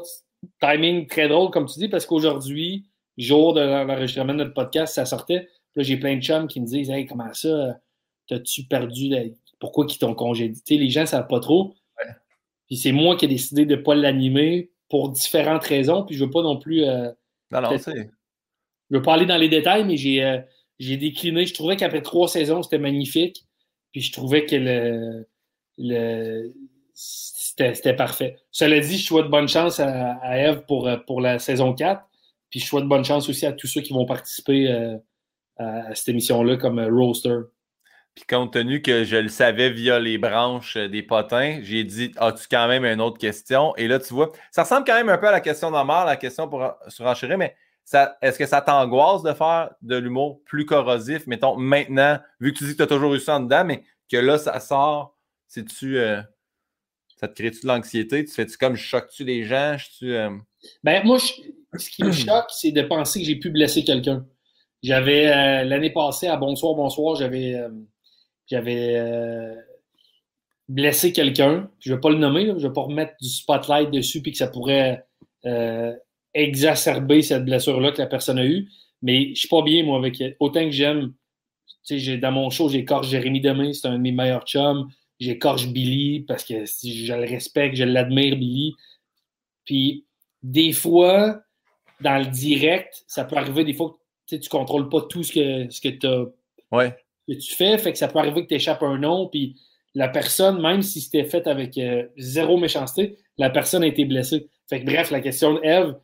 timing 0.59 1.07
très 1.07 1.27
drôle, 1.27 1.51
comme 1.51 1.65
tu 1.65 1.79
dis, 1.79 1.87
parce 1.87 2.05
qu'aujourd'hui, 2.05 2.85
jour 3.17 3.53
de 3.53 3.61
l'enregistrement 3.61 4.33
de 4.33 4.39
notre 4.39 4.53
podcast, 4.53 4.95
ça 4.95 5.05
sortait. 5.05 5.47
Là, 5.75 5.83
j'ai 5.83 5.97
plein 5.97 6.17
de 6.17 6.21
chums 6.21 6.47
qui 6.47 6.61
me 6.61 6.65
disent 6.65 6.89
Hey, 6.89 7.05
comment 7.05 7.33
ça, 7.33 7.79
t'as-tu 8.27 8.63
perdu 8.63 9.11
Pourquoi 9.59 9.85
ils 9.89 9.97
t'ont 9.97 10.13
congédié? 10.13 10.77
les 10.77 10.89
gens 10.89 11.01
ne 11.01 11.05
savent 11.07 11.27
pas 11.27 11.39
trop. 11.39 11.75
Puis 12.67 12.77
c'est 12.77 12.91
moi 12.91 13.15
qui 13.15 13.25
ai 13.25 13.27
décidé 13.27 13.65
de 13.65 13.75
ne 13.75 13.81
pas 13.81 13.95
l'animer 13.95 14.71
pour 14.89 15.09
différentes 15.09 15.63
raisons. 15.63 16.03
Puis 16.03 16.15
je 16.15 16.21
ne 16.21 16.25
veux 16.27 16.31
pas 16.31 16.43
non 16.43 16.57
plus. 16.57 16.83
Euh, 16.83 17.11
non, 17.51 17.61
non, 17.61 17.77
c'est. 17.77 18.09
Je 18.89 18.97
veux 18.97 19.01
pas 19.01 19.15
aller 19.15 19.25
dans 19.25 19.37
les 19.37 19.49
détails, 19.49 19.85
mais 19.85 19.97
j'ai 19.97 20.23
euh, 20.23 20.39
décliné. 20.79 21.45
Je 21.45 21.53
trouvais 21.53 21.75
qu'après 21.75 22.01
trois 22.01 22.27
saisons, 22.27 22.63
c'était 22.63 22.77
magnifique. 22.77 23.45
Puis 23.91 24.01
je 24.01 24.11
trouvais 24.11 24.45
que 24.45 24.55
le, 24.55 25.27
le 25.77 26.53
c'était 26.93 27.95
parfait. 27.95 28.37
Cela 28.51 28.79
dit, 28.79 28.97
je 28.97 29.05
souhaite 29.05 29.27
bonne 29.27 29.47
chance 29.47 29.79
à, 29.79 30.37
Eve 30.37 30.63
pour, 30.67 30.87
euh, 30.87 30.97
pour 30.97 31.21
la 31.21 31.39
saison 31.39 31.73
4. 31.73 32.03
Puis 32.49 32.59
je 32.59 32.65
souhaite 32.65 32.85
bonne 32.85 33.05
chance 33.05 33.29
aussi 33.29 33.45
à 33.45 33.51
tous 33.51 33.67
ceux 33.67 33.81
qui 33.81 33.93
vont 33.93 34.05
participer 34.05 34.71
euh, 34.71 34.97
à, 35.57 35.93
cette 35.95 36.09
émission-là 36.09 36.57
comme 36.57 36.79
euh, 36.79 36.89
roaster. 36.89 37.37
Puis 38.15 38.25
compte 38.25 38.53
tenu 38.53 38.83
que 38.83 39.03
je 39.03 39.15
le 39.17 39.29
savais 39.29 39.71
via 39.71 39.99
les 39.99 40.19
branches 40.19 40.77
des 40.77 41.01
potins, 41.01 41.59
j'ai 41.63 41.83
dit 41.83 42.11
As-tu 42.17 42.45
quand 42.49 42.67
même 42.67 42.85
une 42.85 43.01
autre 43.01 43.17
question? 43.17 43.75
Et 43.75 43.87
là, 43.87 43.97
tu 43.97 44.13
vois, 44.13 44.31
ça 44.51 44.63
ressemble 44.63 44.85
quand 44.85 44.93
même 44.93 45.09
un 45.09 45.17
peu 45.17 45.27
à 45.27 45.31
la 45.31 45.41
question 45.41 45.71
d'Amar, 45.71 46.05
la 46.05 46.15
question 46.15 46.47
pour 46.47 46.63
surenchérir, 46.89 47.39
mais 47.39 47.55
est-ce 48.21 48.37
que 48.37 48.45
ça 48.45 48.61
t'angoisse 48.61 49.23
de 49.23 49.33
faire 49.33 49.71
de 49.81 49.97
l'humour 49.97 50.41
plus 50.45 50.67
corrosif, 50.67 51.25
mettons, 51.25 51.57
maintenant, 51.57 52.19
vu 52.39 52.53
que 52.53 52.59
tu 52.59 52.65
dis 52.65 52.71
que 52.73 52.77
tu 52.77 52.83
as 52.83 52.87
toujours 52.87 53.15
eu 53.15 53.19
ça 53.19 53.37
en 53.37 53.39
dedans, 53.39 53.65
mais 53.65 53.83
que 54.11 54.17
là, 54.17 54.37
ça 54.37 54.59
sort, 54.59 55.17
c'est-tu. 55.47 55.97
Ça 57.23 57.29
te 57.29 57.35
crée-tu 57.35 57.61
de 57.61 57.67
l'anxiété? 57.67 58.25
Tu 58.25 58.33
fais-tu 58.33 58.57
comme 58.57 58.75
choques-tu 58.75 59.23
les 59.23 59.45
gens? 59.45 59.77
-tu, 59.77 60.11
euh? 60.11 60.29
Ben, 60.83 61.05
moi, 61.05 61.19
ce 61.19 61.89
qui 61.89 62.03
me 62.03 62.11
choque, 62.11 62.47
c'est 62.49 62.73
de 62.73 62.81
penser 62.81 63.21
que 63.21 63.25
j'ai 63.25 63.37
pu 63.37 63.49
blesser 63.49 63.85
quelqu'un. 63.85 64.25
J'avais 64.81 65.27
euh, 65.27 65.63
l'année 65.63 65.91
passée 65.91 66.27
à 66.27 66.35
Bonsoir, 66.35 66.73
Bonsoir, 66.75 67.15
j'avais 67.15 67.55
euh, 67.55 67.69
j'avais 68.47 69.55
blessé 70.67 71.13
quelqu'un. 71.13 71.71
Je 71.79 71.91
ne 71.91 71.95
vais 71.95 72.01
pas 72.01 72.09
le 72.09 72.17
nommer, 72.17 72.47
je 72.47 72.51
ne 72.51 72.67
vais 72.67 72.73
pas 72.73 72.81
remettre 72.81 73.13
du 73.21 73.29
spotlight 73.29 73.89
dessus 73.89 74.21
puis 74.21 74.33
que 74.33 74.37
ça 74.37 74.47
pourrait 74.49 75.05
exacerber 76.33 77.21
cette 77.21 77.45
blessure-là 77.45 77.93
que 77.93 78.01
la 78.01 78.07
personne 78.07 78.37
a 78.37 78.45
eue. 78.45 78.67
Mais 79.01 79.23
je 79.23 79.29
ne 79.29 79.35
suis 79.35 79.47
pas 79.47 79.61
bien, 79.61 79.85
moi, 79.85 79.97
avec 79.97 80.21
autant 80.41 80.65
que 80.65 80.71
j'aime. 80.71 81.13
Dans 81.89 82.31
mon 82.33 82.49
show, 82.49 82.67
j'écorche 82.67 83.07
Jérémy 83.07 83.39
Demain, 83.39 83.71
c'est 83.71 83.87
un 83.87 83.93
de 83.93 84.03
mes 84.03 84.11
meilleurs 84.11 84.43
chums 84.43 84.89
j'écorche 85.23 85.67
Billy 85.67 86.21
parce 86.21 86.43
que 86.43 86.65
je 86.65 87.13
le 87.13 87.29
respecte, 87.29 87.75
je 87.75 87.83
l'admire, 87.83 88.35
Billy. 88.35 88.73
Puis 89.65 90.05
des 90.41 90.73
fois, 90.73 91.41
dans 92.01 92.17
le 92.17 92.25
direct, 92.25 93.03
ça 93.07 93.23
peut 93.25 93.37
arriver 93.37 93.63
des 93.63 93.73
fois 93.73 93.97
que 94.29 94.35
tu 94.35 94.43
ne 94.43 94.49
contrôles 94.49 94.89
pas 94.89 95.01
tout 95.01 95.23
ce 95.23 95.31
que, 95.31 95.71
ce 95.71 95.81
que, 95.81 96.33
ouais. 96.71 96.95
que 97.27 97.33
tu 97.33 97.53
fais. 97.53 97.77
Fait 97.77 97.91
que 97.91 97.97
ça 97.97 98.07
peut 98.07 98.19
arriver 98.19 98.43
que 98.43 98.49
tu 98.49 98.55
échappes 98.55 98.83
un 98.83 98.97
nom, 98.97 99.27
puis 99.27 99.55
la 99.95 100.09
personne, 100.09 100.61
même 100.61 100.81
si 100.81 101.01
c'était 101.01 101.25
fait 101.25 101.47
avec 101.47 101.77
euh, 101.77 102.07
zéro 102.17 102.57
méchanceté, 102.57 103.17
la 103.37 103.49
personne 103.49 103.83
a 103.83 103.87
été 103.87 104.05
blessée. 104.05 104.47
Fait 104.69 104.81
que 104.81 104.85
bref, 104.85 105.11
la 105.11 105.21
question 105.21 105.53
de 105.53 105.59
Eve, 105.63 105.95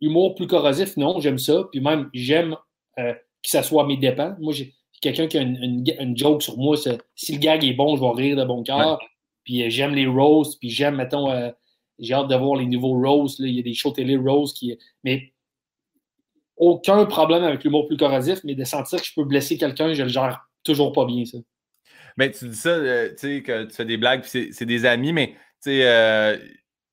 humour 0.00 0.34
plus 0.34 0.46
corrosif, 0.46 0.96
non, 0.96 1.20
j'aime 1.20 1.38
ça. 1.38 1.64
Puis 1.70 1.80
même, 1.80 2.08
j'aime 2.14 2.56
euh, 2.98 3.12
que 3.12 3.50
ça 3.50 3.62
soit 3.62 3.84
à 3.84 3.86
mes 3.86 3.96
dépens. 3.96 4.36
Moi, 4.38 4.52
j'ai 4.52 4.74
quelqu'un 5.00 5.26
qui 5.26 5.38
a 5.38 5.42
une, 5.42 6.16
joke 6.16 6.42
sur 6.42 6.56
moi, 6.56 6.76
si 6.76 7.32
le 7.32 7.38
gag 7.38 7.64
est 7.64 7.72
bon, 7.72 7.96
je 7.96 8.00
vais 8.00 8.22
rire 8.22 8.36
de 8.36 8.44
bon 8.44 8.62
cœur. 8.62 8.98
Puis 9.44 9.62
euh, 9.62 9.70
j'aime 9.70 9.94
les 9.94 10.06
roasts, 10.06 10.58
puis 10.58 10.70
j'aime, 10.70 10.96
mettons, 10.96 11.30
euh, 11.30 11.50
j'ai 11.98 12.14
hâte 12.14 12.28
de 12.28 12.36
voir 12.36 12.56
les 12.56 12.66
nouveaux 12.66 13.00
roasts. 13.00 13.38
Il 13.38 13.54
y 13.54 13.60
a 13.60 13.62
des 13.62 13.74
shows 13.74 13.92
télé 13.92 14.16
roasts 14.16 14.56
qui. 14.56 14.76
Mais 15.04 15.32
aucun 16.56 17.04
problème 17.06 17.44
avec 17.44 17.64
l'humour 17.64 17.86
plus 17.86 17.96
corrosif, 17.96 18.40
mais 18.44 18.54
de 18.54 18.64
sentir 18.64 19.00
que 19.00 19.06
je 19.06 19.14
peux 19.14 19.24
blesser 19.24 19.56
quelqu'un, 19.56 19.94
je 19.94 20.02
le 20.02 20.08
gère 20.08 20.48
toujours 20.64 20.92
pas 20.92 21.06
bien, 21.06 21.24
ça. 21.24 21.38
Mais 22.16 22.30
tu 22.32 22.48
dis 22.48 22.56
ça, 22.56 22.70
euh, 22.70 23.10
tu 23.10 23.16
sais, 23.18 23.42
que 23.42 23.64
tu 23.64 23.74
fais 23.74 23.84
des 23.84 23.96
blagues, 23.96 24.22
puis 24.22 24.52
c'est 24.52 24.66
des 24.66 24.84
amis, 24.84 25.12
mais 25.12 25.28
tu 25.62 25.70
sais, 25.70 26.40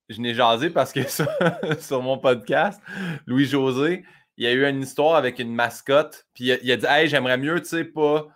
je 0.07 0.21
n'ai 0.21 0.33
jasé 0.33 0.69
parce 0.69 0.93
que 0.93 1.01
sur 1.79 2.01
mon 2.01 2.19
podcast, 2.19 2.79
Louis-José, 3.25 4.03
il 4.37 4.45
y 4.45 4.47
a 4.47 4.51
eu 4.51 4.65
une 4.65 4.81
histoire 4.81 5.15
avec 5.15 5.39
une 5.39 5.53
mascotte, 5.53 6.27
puis 6.33 6.45
il 6.45 6.71
a, 6.71 6.77
dit 6.77 6.85
Hey, 6.87 7.07
j'aimerais 7.07 7.37
mieux, 7.37 7.61
tu 7.61 7.69
sais, 7.69 7.85
pas, 7.85 8.27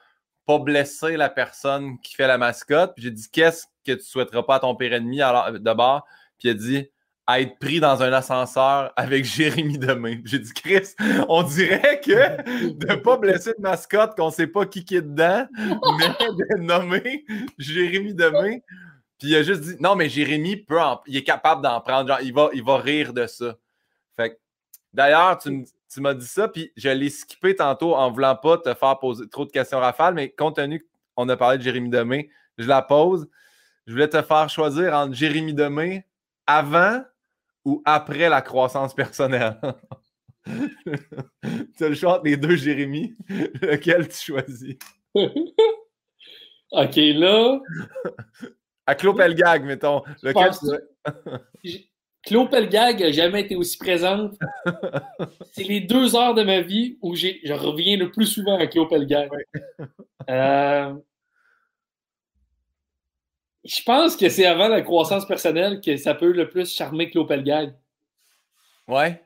pas 0.45 0.59
blesser 0.59 1.17
la 1.17 1.29
personne 1.29 1.99
qui 2.01 2.15
fait 2.15 2.27
la 2.27 2.37
mascotte. 2.37 2.93
Puis 2.95 3.03
j'ai 3.03 3.11
dit 3.11 3.29
Qu'est-ce 3.31 3.65
que 3.85 3.93
tu 3.93 4.03
souhaiteras 4.03 4.43
pas 4.43 4.55
à 4.55 4.59
ton 4.59 4.75
pire 4.75 4.93
ennemi 4.93 5.21
alors, 5.21 5.51
de 5.51 5.73
bord? 5.73 6.05
Puis 6.37 6.49
il 6.49 6.51
a 6.51 6.53
dit 6.53 6.89
être 7.37 7.59
pris 7.59 7.79
dans 7.79 8.01
un 8.01 8.11
ascenseur 8.11 8.91
avec 8.95 9.25
Jérémy 9.25 9.77
Demain. 9.77 10.17
J'ai 10.25 10.39
dit, 10.39 10.53
Chris, 10.53 10.95
on 11.27 11.43
dirait 11.43 12.01
que 12.01 12.71
de 12.71 12.87
ne 12.87 12.95
pas 13.03 13.17
blesser 13.17 13.51
de 13.57 13.61
mascotte 13.61 14.15
qu'on 14.15 14.27
ne 14.27 14.31
sait 14.31 14.47
pas 14.47 14.65
qui 14.65 14.79
est 14.95 15.01
dedans, 15.01 15.47
mais 15.55 16.07
de 16.19 16.59
nommer 16.59 17.25
Jérémy 17.57 18.13
Demain. 18.13 18.57
Puis 19.19 19.29
il 19.29 19.35
a 19.35 19.43
juste 19.43 19.61
dit, 19.61 19.75
non, 19.79 19.95
mais 19.95 20.09
Jérémy 20.09 20.57
peut 20.57 20.79
il 21.05 21.17
est 21.17 21.23
capable 21.23 21.61
d'en 21.61 21.79
prendre. 21.81 22.07
Genre, 22.07 22.21
il 22.21 22.33
va, 22.33 22.49
il 22.53 22.63
va 22.63 22.77
rire 22.77 23.13
de 23.13 23.27
ça. 23.27 23.55
Fait 24.15 24.39
d'ailleurs, 24.93 25.37
tu 25.37 25.51
me 25.51 25.65
tu 25.91 26.01
m'as 26.01 26.13
dit 26.13 26.27
ça, 26.27 26.47
puis 26.47 26.71
je 26.75 26.89
l'ai 26.89 27.09
skippé 27.09 27.55
tantôt 27.55 27.95
en 27.95 28.11
voulant 28.11 28.35
pas 28.35 28.57
te 28.57 28.73
faire 28.73 28.99
poser 28.99 29.27
trop 29.27 29.45
de 29.45 29.51
questions 29.51 29.79
rafales, 29.79 30.13
mais 30.13 30.29
compte 30.29 30.57
tenu 30.57 30.85
qu'on 31.15 31.27
a 31.29 31.37
parlé 31.37 31.57
de 31.57 31.63
Jérémy 31.63 31.89
Demé, 31.89 32.29
je 32.57 32.67
la 32.67 32.81
pose. 32.81 33.27
Je 33.87 33.93
voulais 33.93 34.07
te 34.07 34.21
faire 34.21 34.49
choisir 34.49 34.93
entre 34.93 35.13
Jérémy 35.13 35.53
Demé 35.53 36.05
avant 36.45 37.03
ou 37.65 37.81
après 37.85 38.29
la 38.29 38.41
croissance 38.41 38.93
personnelle. 38.93 39.59
tu 40.45 41.83
as 41.83 41.89
le 41.89 41.95
choix 41.95 42.15
entre 42.17 42.25
les 42.25 42.37
deux 42.37 42.55
Jérémy. 42.55 43.15
Lequel 43.61 44.07
tu 44.07 44.31
choisis? 44.31 44.75
OK, 46.71 46.95
là. 46.95 47.59
à 48.85 48.95
Claude 48.95 49.17
Pelgag, 49.17 49.63
mettons. 49.63 50.03
Lequel 50.21 50.53
Claude 52.23 52.49
Pelgag 52.49 52.99
n'a 52.99 53.11
jamais 53.11 53.41
été 53.41 53.55
aussi 53.55 53.77
présente. 53.77 54.33
C'est 55.53 55.63
les 55.63 55.81
deux 55.81 56.15
heures 56.15 56.33
de 56.33 56.43
ma 56.43 56.61
vie 56.61 56.97
où 57.01 57.15
je 57.15 57.53
reviens 57.53 57.97
le 57.97 58.11
plus 58.11 58.25
souvent 58.25 58.57
à 58.57 58.67
Claude 58.67 58.89
Pelgag. 58.89 59.29
Euh, 60.29 60.93
je 63.63 63.81
pense 63.83 64.15
que 64.15 64.29
c'est 64.29 64.45
avant 64.45 64.67
la 64.67 64.81
croissance 64.81 65.25
personnelle 65.25 65.81
que 65.81 65.97
ça 65.97 66.13
peut 66.13 66.31
le 66.31 66.49
plus 66.49 66.71
charmer 66.71 67.09
Claude 67.09 67.27
Pelgag. 67.27 67.73
Ouais. 68.87 69.19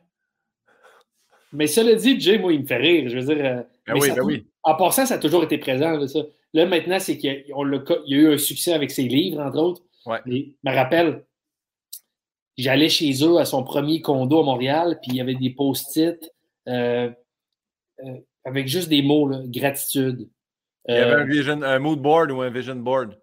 Mais 1.52 1.68
cela 1.68 1.94
dit, 1.96 2.20
Jay, 2.20 2.38
moi, 2.38 2.54
il 2.54 2.62
me 2.62 2.66
fait 2.66 2.78
rire. 2.78 3.10
Je 3.10 3.20
veux 3.20 3.36
dire. 3.36 3.46
Euh, 3.46 3.64
ben 3.86 3.96
oui, 4.00 4.12
ben 4.12 4.22
oui. 4.24 4.48
En 4.64 4.76
passant, 4.76 5.06
ça 5.06 5.16
a 5.16 5.20
toujours 5.20 5.44
été 5.44 5.58
présent. 5.58 5.92
Là, 5.92 6.08
ça. 6.08 6.20
là 6.54 6.66
maintenant, 6.66 7.00
c'est 7.00 7.18
qu'il 7.18 7.46
y, 7.48 7.54
a 7.54 8.18
eu 8.18 8.34
un 8.34 8.38
succès 8.38 8.74
avec 8.74 8.92
ses 8.92 9.04
livres, 9.04 9.42
entre 9.42 9.58
autres. 9.60 9.82
Ouais. 10.06 10.20
je 10.26 10.32
me 10.64 10.76
rappelle, 10.76 11.26
j'allais 12.58 12.90
chez 12.90 13.12
eux 13.24 13.38
à 13.38 13.46
son 13.46 13.64
premier 13.64 14.02
condo 14.02 14.42
à 14.42 14.44
Montréal, 14.44 15.00
puis 15.02 15.12
il 15.12 15.18
y 15.18 15.22
avait 15.22 15.36
des 15.36 15.50
post-it 15.50 16.32
euh, 16.68 17.10
euh, 18.04 18.18
avec 18.46 18.68
juste 18.68 18.90
des 18.90 19.02
mots, 19.02 19.28
là, 19.28 19.42
gratitude. 19.46 20.30
il 20.88 20.96
y 20.96 20.98
avait 20.98 21.22
un, 21.22 21.26
vision, 21.26 21.62
un 21.62 21.80
mood 21.80 22.00
board 22.00 22.32
ou 22.32 22.42
un 22.42 22.50
vision 22.50 22.76
board? 22.76 23.18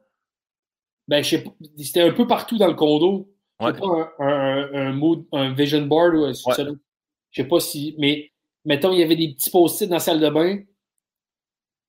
Ben, 1.09 1.25
c'était 1.25 2.03
un 2.03 2.13
peu 2.13 2.27
partout 2.27 2.57
dans 2.57 2.69
le 2.69 2.75
condo. 2.75 3.29
Ouais. 3.61 3.73
Pas 3.73 4.15
un, 4.21 4.71
un, 4.73 4.93
mood, 4.93 5.27
un 5.33 5.53
vision 5.53 5.83
board 5.83 6.15
ou 6.15 6.27
Je 6.33 7.43
sais 7.43 7.49
pas 7.49 7.61
si. 7.61 7.95
Mais 7.99 8.31
mettons, 8.65 8.93
il 8.93 9.01
y 9.01 9.03
avait 9.03 9.17
des 9.17 9.35
petits 9.35 9.51
post-it 9.51 9.89
dans 9.89 9.97
la 9.97 10.01
salle 10.01 10.21
de 10.21 10.31
bain. 10.31 10.61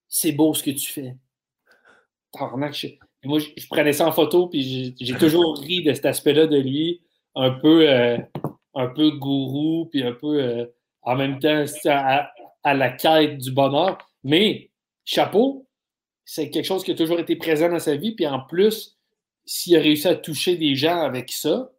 C'est 0.07 0.33
beau 0.33 0.53
ce 0.53 0.63
que 0.63 0.71
tu 0.71 0.91
fais. 0.91 1.15
Moi, 3.23 3.39
je, 3.39 3.67
prenais 3.69 3.93
ça 3.93 4.07
en 4.07 4.11
photo, 4.11 4.47
puis 4.47 4.95
j'ai 4.99 5.13
toujours 5.13 5.57
ri 5.59 5.83
de 5.83 5.93
cet 5.93 6.05
aspect-là 6.05 6.47
de 6.47 6.57
lui, 6.57 7.01
un 7.35 7.51
peu, 7.51 7.89
euh, 7.89 8.17
un 8.75 8.87
peu 8.87 9.11
gourou, 9.11 9.87
puis 9.91 10.03
un 10.03 10.13
peu 10.13 10.41
euh, 10.41 10.65
en 11.01 11.15
même 11.15 11.39
temps 11.39 11.65
à, 11.85 12.31
à, 12.63 12.73
la 12.73 12.89
quête 12.91 13.37
du 13.37 13.51
bonheur. 13.51 13.97
Mais 14.23 14.69
chapeau, 15.05 15.67
c'est 16.25 16.49
quelque 16.49 16.65
chose 16.65 16.83
qui 16.83 16.91
a 16.91 16.95
toujours 16.95 17.19
été 17.19 17.35
présent 17.35 17.69
dans 17.69 17.79
sa 17.79 17.95
vie, 17.95 18.13
puis 18.13 18.27
en 18.27 18.39
plus, 18.39 18.97
s'il 19.45 19.75
a 19.75 19.79
réussi 19.79 20.07
à 20.07 20.15
toucher 20.15 20.55
des 20.55 20.75
gens 20.75 21.01
avec 21.01 21.31
ça, 21.31 21.71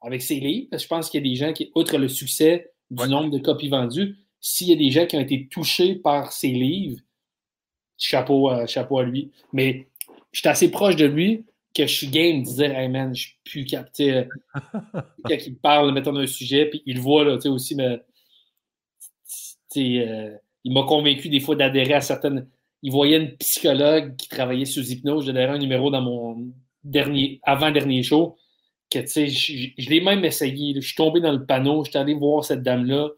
avec 0.00 0.22
ses 0.22 0.40
livres, 0.40 0.68
parce 0.70 0.82
que 0.82 0.84
je 0.84 0.88
pense 0.88 1.10
qu'il 1.10 1.24
y 1.24 1.28
a 1.28 1.30
des 1.30 1.36
gens 1.36 1.52
qui, 1.52 1.70
outre 1.74 1.96
le 1.98 2.08
succès 2.08 2.72
du 2.90 3.08
nombre 3.08 3.30
de 3.30 3.38
copies 3.38 3.68
vendues, 3.68 4.16
s'il 4.40 4.68
y 4.68 4.72
a 4.72 4.76
des 4.76 4.90
gens 4.90 5.06
qui 5.06 5.16
ont 5.16 5.20
été 5.20 5.48
touchés 5.48 5.96
par 5.96 6.32
ses 6.32 6.50
livres, 6.50 7.00
chapeau, 7.96 8.48
à, 8.48 8.66
chapeau 8.66 8.98
à 8.98 9.02
lui. 9.02 9.32
Mais 9.52 9.88
je 10.32 10.40
suis 10.40 10.48
assez 10.48 10.70
proche 10.70 10.96
de 10.96 11.06
lui 11.06 11.44
que 11.78 11.86
je 11.86 11.94
suis 11.94 12.08
game 12.08 12.42
de 12.42 12.48
dire, 12.48 12.76
hey 12.76 12.88
man, 12.88 13.14
je 13.14 13.22
suis 13.22 13.36
plus 13.44 13.64
capté. 13.64 14.24
Quand 14.72 15.46
il 15.46 15.56
parle, 15.56 15.92
mettons, 15.92 16.12
d'un 16.12 16.26
sujet, 16.26 16.66
puis 16.66 16.82
il 16.86 16.96
le 16.96 17.00
voit, 17.00 17.24
là, 17.24 17.36
tu 17.36 17.42
sais, 17.42 17.48
aussi, 17.48 17.74
mais. 17.74 18.00
Euh, 19.76 20.36
il 20.64 20.72
m'a 20.72 20.82
convaincu 20.82 21.28
des 21.28 21.40
fois 21.40 21.54
d'adhérer 21.54 21.94
à 21.94 22.00
certaines. 22.00 22.48
Il 22.82 22.90
voyait 22.90 23.18
une 23.18 23.36
psychologue 23.36 24.16
qui 24.16 24.28
travaillait 24.28 24.64
sous 24.64 24.90
hypnose. 24.90 25.26
J'ai 25.26 25.32
d'ailleurs 25.32 25.52
un 25.52 25.58
numéro 25.58 25.90
dans 25.90 26.00
mon 26.00 26.52
dernier, 26.82 27.38
avant-dernier 27.44 28.02
show, 28.02 28.36
que 28.90 28.98
tu 28.98 29.06
sais, 29.06 29.28
je, 29.28 29.90
l'ai 29.90 30.00
même 30.00 30.24
essayé. 30.24 30.74
Je 30.74 30.80
suis 30.80 30.96
tombé 30.96 31.20
dans 31.20 31.32
le 31.32 31.46
panneau, 31.46 31.84
je 31.84 31.90
suis 31.90 31.98
allé 31.98 32.14
voir 32.14 32.44
cette 32.44 32.62
dame-là. 32.62 33.10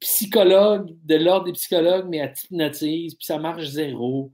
Psychologue, 0.00 0.96
de 1.04 1.16
l'ordre 1.16 1.46
des 1.46 1.52
psychologues, 1.52 2.06
mais 2.08 2.20
à 2.20 2.32
hypnotise, 2.32 3.16
puis 3.16 3.24
ça 3.24 3.38
marche 3.38 3.64
zéro. 3.64 4.32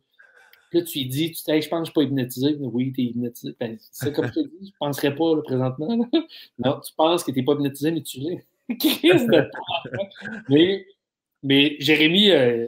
Puis 0.75 0.81
là, 0.81 0.87
tu 0.87 0.99
lui 0.99 1.07
dis, 1.07 1.31
tu 1.31 1.37
sais, 1.37 1.63
je 1.63 1.69
pense 1.69 1.71
que 1.71 1.77
je 1.77 1.79
ne 1.79 1.85
suis 1.85 1.93
pas 1.93 2.03
hypnotisé. 2.03 2.57
Oui, 2.59 2.93
tu 2.93 3.03
es 3.03 3.05
hypnotisé. 3.05 3.55
Ben, 3.61 3.77
c'est 3.79 4.13
comme 4.13 4.27
je 4.27 4.33
te 4.33 4.41
dis, 4.41 4.57
je 4.61 4.67
ne 4.67 4.73
penserais 4.81 5.15
pas 5.15 5.41
présentement. 5.43 5.87
non, 6.59 6.81
tu 6.81 6.93
penses 6.97 7.23
que 7.23 7.31
tu 7.31 7.39
n'es 7.39 7.45
pas 7.45 7.53
hypnotisé, 7.53 7.93
mais 7.93 8.03
tu 8.03 8.19
l'es. 8.19 8.45
de 8.69 9.51
mais, 10.49 10.85
mais 11.45 11.77
Jérémy, 11.79 12.33
euh, 12.33 12.67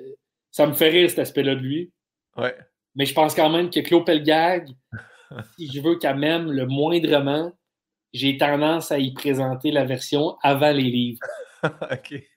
ça 0.52 0.68
me 0.68 0.74
fait 0.74 0.90
rire 0.90 1.10
cet 1.10 1.18
aspect-là 1.18 1.56
de 1.56 1.60
lui. 1.60 1.90
Ouais. 2.36 2.54
Mais 2.94 3.06
je 3.06 3.14
pense 3.14 3.34
quand 3.34 3.50
même 3.50 3.70
que 3.70 3.80
Claude 3.80 4.06
Pelgag, 4.06 4.68
si 5.58 5.68
je 5.72 5.80
veux 5.80 5.98
qu'à 5.98 6.14
même 6.14 6.52
le 6.52 6.66
moindrement, 6.66 7.50
j'ai 8.12 8.38
tendance 8.38 8.92
à 8.92 9.00
y 9.00 9.12
présenter 9.14 9.72
la 9.72 9.84
version 9.84 10.36
avant 10.44 10.70
les 10.70 10.90
livres. 10.90 11.26
OK. 11.64 12.12
Et 12.12 12.28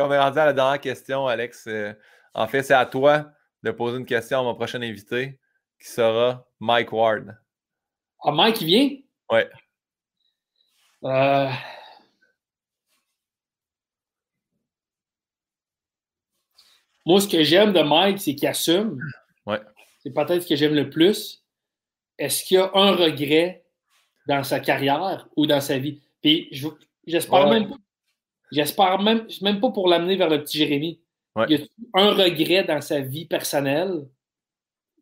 on 0.00 0.12
est 0.12 0.18
rendu 0.18 0.40
à 0.40 0.46
la 0.46 0.52
dernière 0.52 0.80
question, 0.80 1.28
Alex. 1.28 1.68
Euh, 1.68 1.94
en 2.34 2.48
fait, 2.48 2.64
c'est 2.64 2.74
à 2.74 2.84
toi 2.84 3.30
de 3.66 3.76
poser 3.76 3.98
une 3.98 4.06
question 4.06 4.40
à 4.40 4.42
mon 4.42 4.54
prochain 4.54 4.80
invité, 4.82 5.38
qui 5.80 5.88
sera 5.88 6.46
Mike 6.60 6.92
Ward. 6.92 7.36
Ah, 8.22 8.32
Mike, 8.32 8.60
il 8.62 8.66
vient? 8.66 8.96
Oui. 9.30 9.40
Euh... 11.04 11.50
Moi, 17.04 17.20
ce 17.20 17.28
que 17.28 17.44
j'aime 17.44 17.72
de 17.72 17.82
Mike, 17.82 18.18
c'est 18.20 18.34
qu'il 18.34 18.48
assume. 18.48 18.98
Ouais 19.46 19.60
c'est 20.06 20.12
peut-être 20.12 20.42
ce 20.42 20.46
que 20.46 20.54
j'aime 20.54 20.74
le 20.74 20.88
plus. 20.88 21.42
Est-ce 22.16 22.44
qu'il 22.44 22.58
y 22.58 22.60
a 22.60 22.70
un 22.74 22.92
regret 22.92 23.64
dans 24.28 24.44
sa 24.44 24.60
carrière 24.60 25.26
ou 25.34 25.46
dans 25.46 25.60
sa 25.60 25.78
vie? 25.78 26.00
Puis 26.22 26.48
j'espère 27.04 27.48
même 27.48 27.74
j'espère 28.52 29.02
même, 29.02 29.26
même 29.42 29.58
pas 29.58 29.72
pour 29.72 29.88
l'amener 29.88 30.14
vers 30.14 30.30
le 30.30 30.44
petit 30.44 30.58
Jérémy. 30.58 31.00
Y 31.48 31.68
a 31.94 32.00
un 32.00 32.10
regret 32.12 32.64
dans 32.64 32.80
sa 32.80 33.00
vie 33.00 33.26
personnelle 33.26 34.06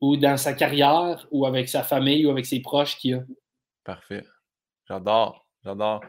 ou 0.01 0.17
dans 0.17 0.37
sa 0.37 0.53
carrière 0.53 1.27
ou 1.31 1.47
avec 1.47 1.69
sa 1.69 1.83
famille 1.83 2.27
ou 2.27 2.31
avec 2.31 2.47
ses 2.47 2.61
proches 2.61 2.97
qu'il 2.97 3.15
a? 3.15 3.23
Parfait. 3.85 4.25
J'adore. 4.89 5.47
J'adore. 5.65 6.03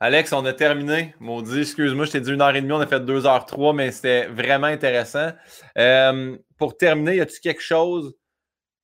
Alex, 0.00 0.32
on 0.32 0.44
a 0.44 0.52
terminé. 0.52 1.14
Maudit, 1.18 1.60
excuse-moi, 1.60 2.04
je 2.04 2.12
t'ai 2.12 2.20
dit 2.20 2.32
une 2.32 2.40
heure 2.40 2.54
et 2.54 2.60
demie, 2.60 2.72
on 2.72 2.80
a 2.80 2.86
fait 2.86 3.04
deux 3.04 3.26
heures 3.26 3.46
trois, 3.46 3.72
mais 3.72 3.90
c'était 3.90 4.26
vraiment 4.26 4.68
intéressant. 4.68 5.30
Euh, 5.76 6.36
pour 6.56 6.76
terminer, 6.76 7.16
y 7.16 7.20
a-t-il 7.20 7.40
quelque 7.40 7.62
chose 7.62 8.14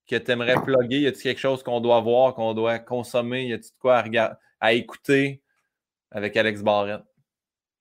que 0.08 0.16
tu 0.16 0.30
aimerais 0.30 0.54
plugger? 0.54 1.00
Y 1.00 1.06
a-t-il 1.06 1.22
quelque 1.22 1.38
chose 1.40 1.62
qu'on 1.62 1.80
doit 1.80 2.00
voir, 2.00 2.34
qu'on 2.34 2.52
doit 2.52 2.78
consommer? 2.80 3.46
Y 3.46 3.52
a-t-il 3.52 3.70
de 3.70 3.78
quoi 3.78 3.98
à, 3.98 4.38
à, 4.60 4.72
écouter 4.72 5.42
avec 6.10 6.36
Alex 6.36 6.62
Barrett? 6.62 7.02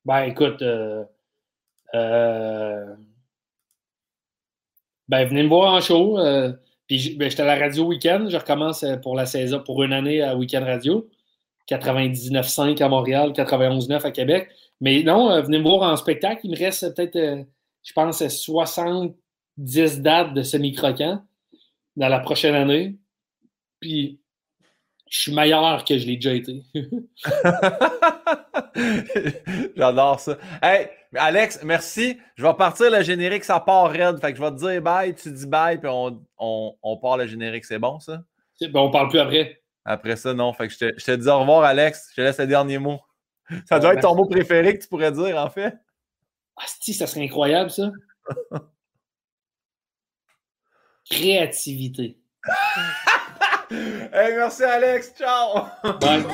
Ben, 0.06 0.24
écoute, 0.24 0.62
euh, 0.62 1.04
euh, 1.96 2.96
ben, 5.08 5.26
venez 5.26 5.44
me 5.44 5.50
voir 5.50 5.74
en 5.74 5.82
show. 5.82 6.20
Euh, 6.20 6.54
puis 6.88 7.16
ben, 7.18 7.30
j'étais 7.30 7.44
à 7.44 7.46
la 7.46 7.58
radio 7.58 7.86
week-end. 7.86 8.28
Je 8.30 8.38
recommence 8.38 8.86
pour 9.02 9.16
la 9.16 9.26
saison, 9.26 9.62
pour 9.64 9.84
une 9.84 9.94
année 9.94 10.22
à 10.22 10.36
Week-end 10.36 10.64
Radio. 10.64 11.10
99.5 11.70 12.82
à 12.84 12.90
Montréal, 12.90 13.32
91.9 13.32 14.06
à 14.06 14.12
Québec. 14.12 14.50
Mais 14.82 15.02
non, 15.04 15.42
venez 15.42 15.60
me 15.60 15.64
voir 15.64 15.84
en 15.84 15.96
spectacle. 15.96 16.42
Il 16.44 16.52
me 16.52 16.58
reste 16.58 16.94
peut-être, 16.94 17.46
je 17.84 17.94
pense, 17.94 18.28
70 18.28 20.02
dates 20.02 20.34
de 20.34 20.44
semi-croquant 20.44 21.24
dans 21.96 22.10
la 22.10 22.20
prochaine 22.20 22.56
année. 22.56 22.98
Puis 23.80 24.20
je 25.14 25.22
suis 25.22 25.34
meilleur 25.34 25.86
que 25.86 25.98
je 25.98 26.08
l'ai 26.08 26.16
déjà 26.16 26.34
été. 26.34 26.64
J'adore 29.78 30.20
ça. 30.20 30.38
Hey, 30.62 30.90
Alex, 31.16 31.60
merci. 31.64 32.20
Je 32.36 32.44
vais 32.46 32.54
partir 32.54 32.92
le 32.92 33.04
générique, 33.04 33.44
ça 33.44 33.60
part 33.60 33.90
raide. 33.90 34.20
Fait 34.20 34.32
que 34.32 34.38
je 34.38 34.44
vais 34.44 34.52
te 34.52 34.58
dire 34.58 34.82
bye, 34.82 35.14
tu 35.14 35.32
dis 35.32 35.48
bye, 35.48 35.78
puis 35.78 35.90
on, 35.92 36.24
on, 36.38 36.98
part 36.98 37.18
le 37.18 37.28
générique. 37.28 37.66
C'est 37.66 37.80
bon, 37.80 38.00
ça? 38.00 38.24
Ben, 38.62 38.80
on 38.80 38.92
parle 38.92 39.10
plus 39.10 39.20
après. 39.20 39.62
Après 39.86 40.16
ça, 40.16 40.34
non. 40.34 40.54
Fait 40.54 40.68
que 40.68 40.74
je 40.74 40.80
te, 40.80 40.94
je 40.98 41.06
te 41.06 41.12
dis 41.12 41.28
au 41.28 41.40
revoir, 41.40 41.64
Alex. 41.64 42.10
Je 42.12 42.16
te 42.16 42.22
laisse 42.22 42.40
le 42.40 42.48
dernier 42.48 42.78
mot. 42.78 43.00
Ça 43.70 43.80
doit 43.80 43.94
être 43.94 44.02
ton 44.02 44.16
mot 44.16 44.26
préféré 44.26 44.78
que 44.78 44.82
tu 44.82 44.88
pourrais 44.88 45.12
dire, 45.12 45.38
en 45.38 45.50
fait. 45.50 45.76
Ah, 46.56 46.64
si, 46.68 46.94
ça 46.94 47.08
serait 47.08 47.24
incroyable, 47.24 47.72
ça. 47.72 47.92
créativité. 51.10 52.18
hey, 53.70 54.36
merci 54.36 54.64
Alex, 54.64 55.14
ciao! 55.18 55.66
Bye. 56.00 56.26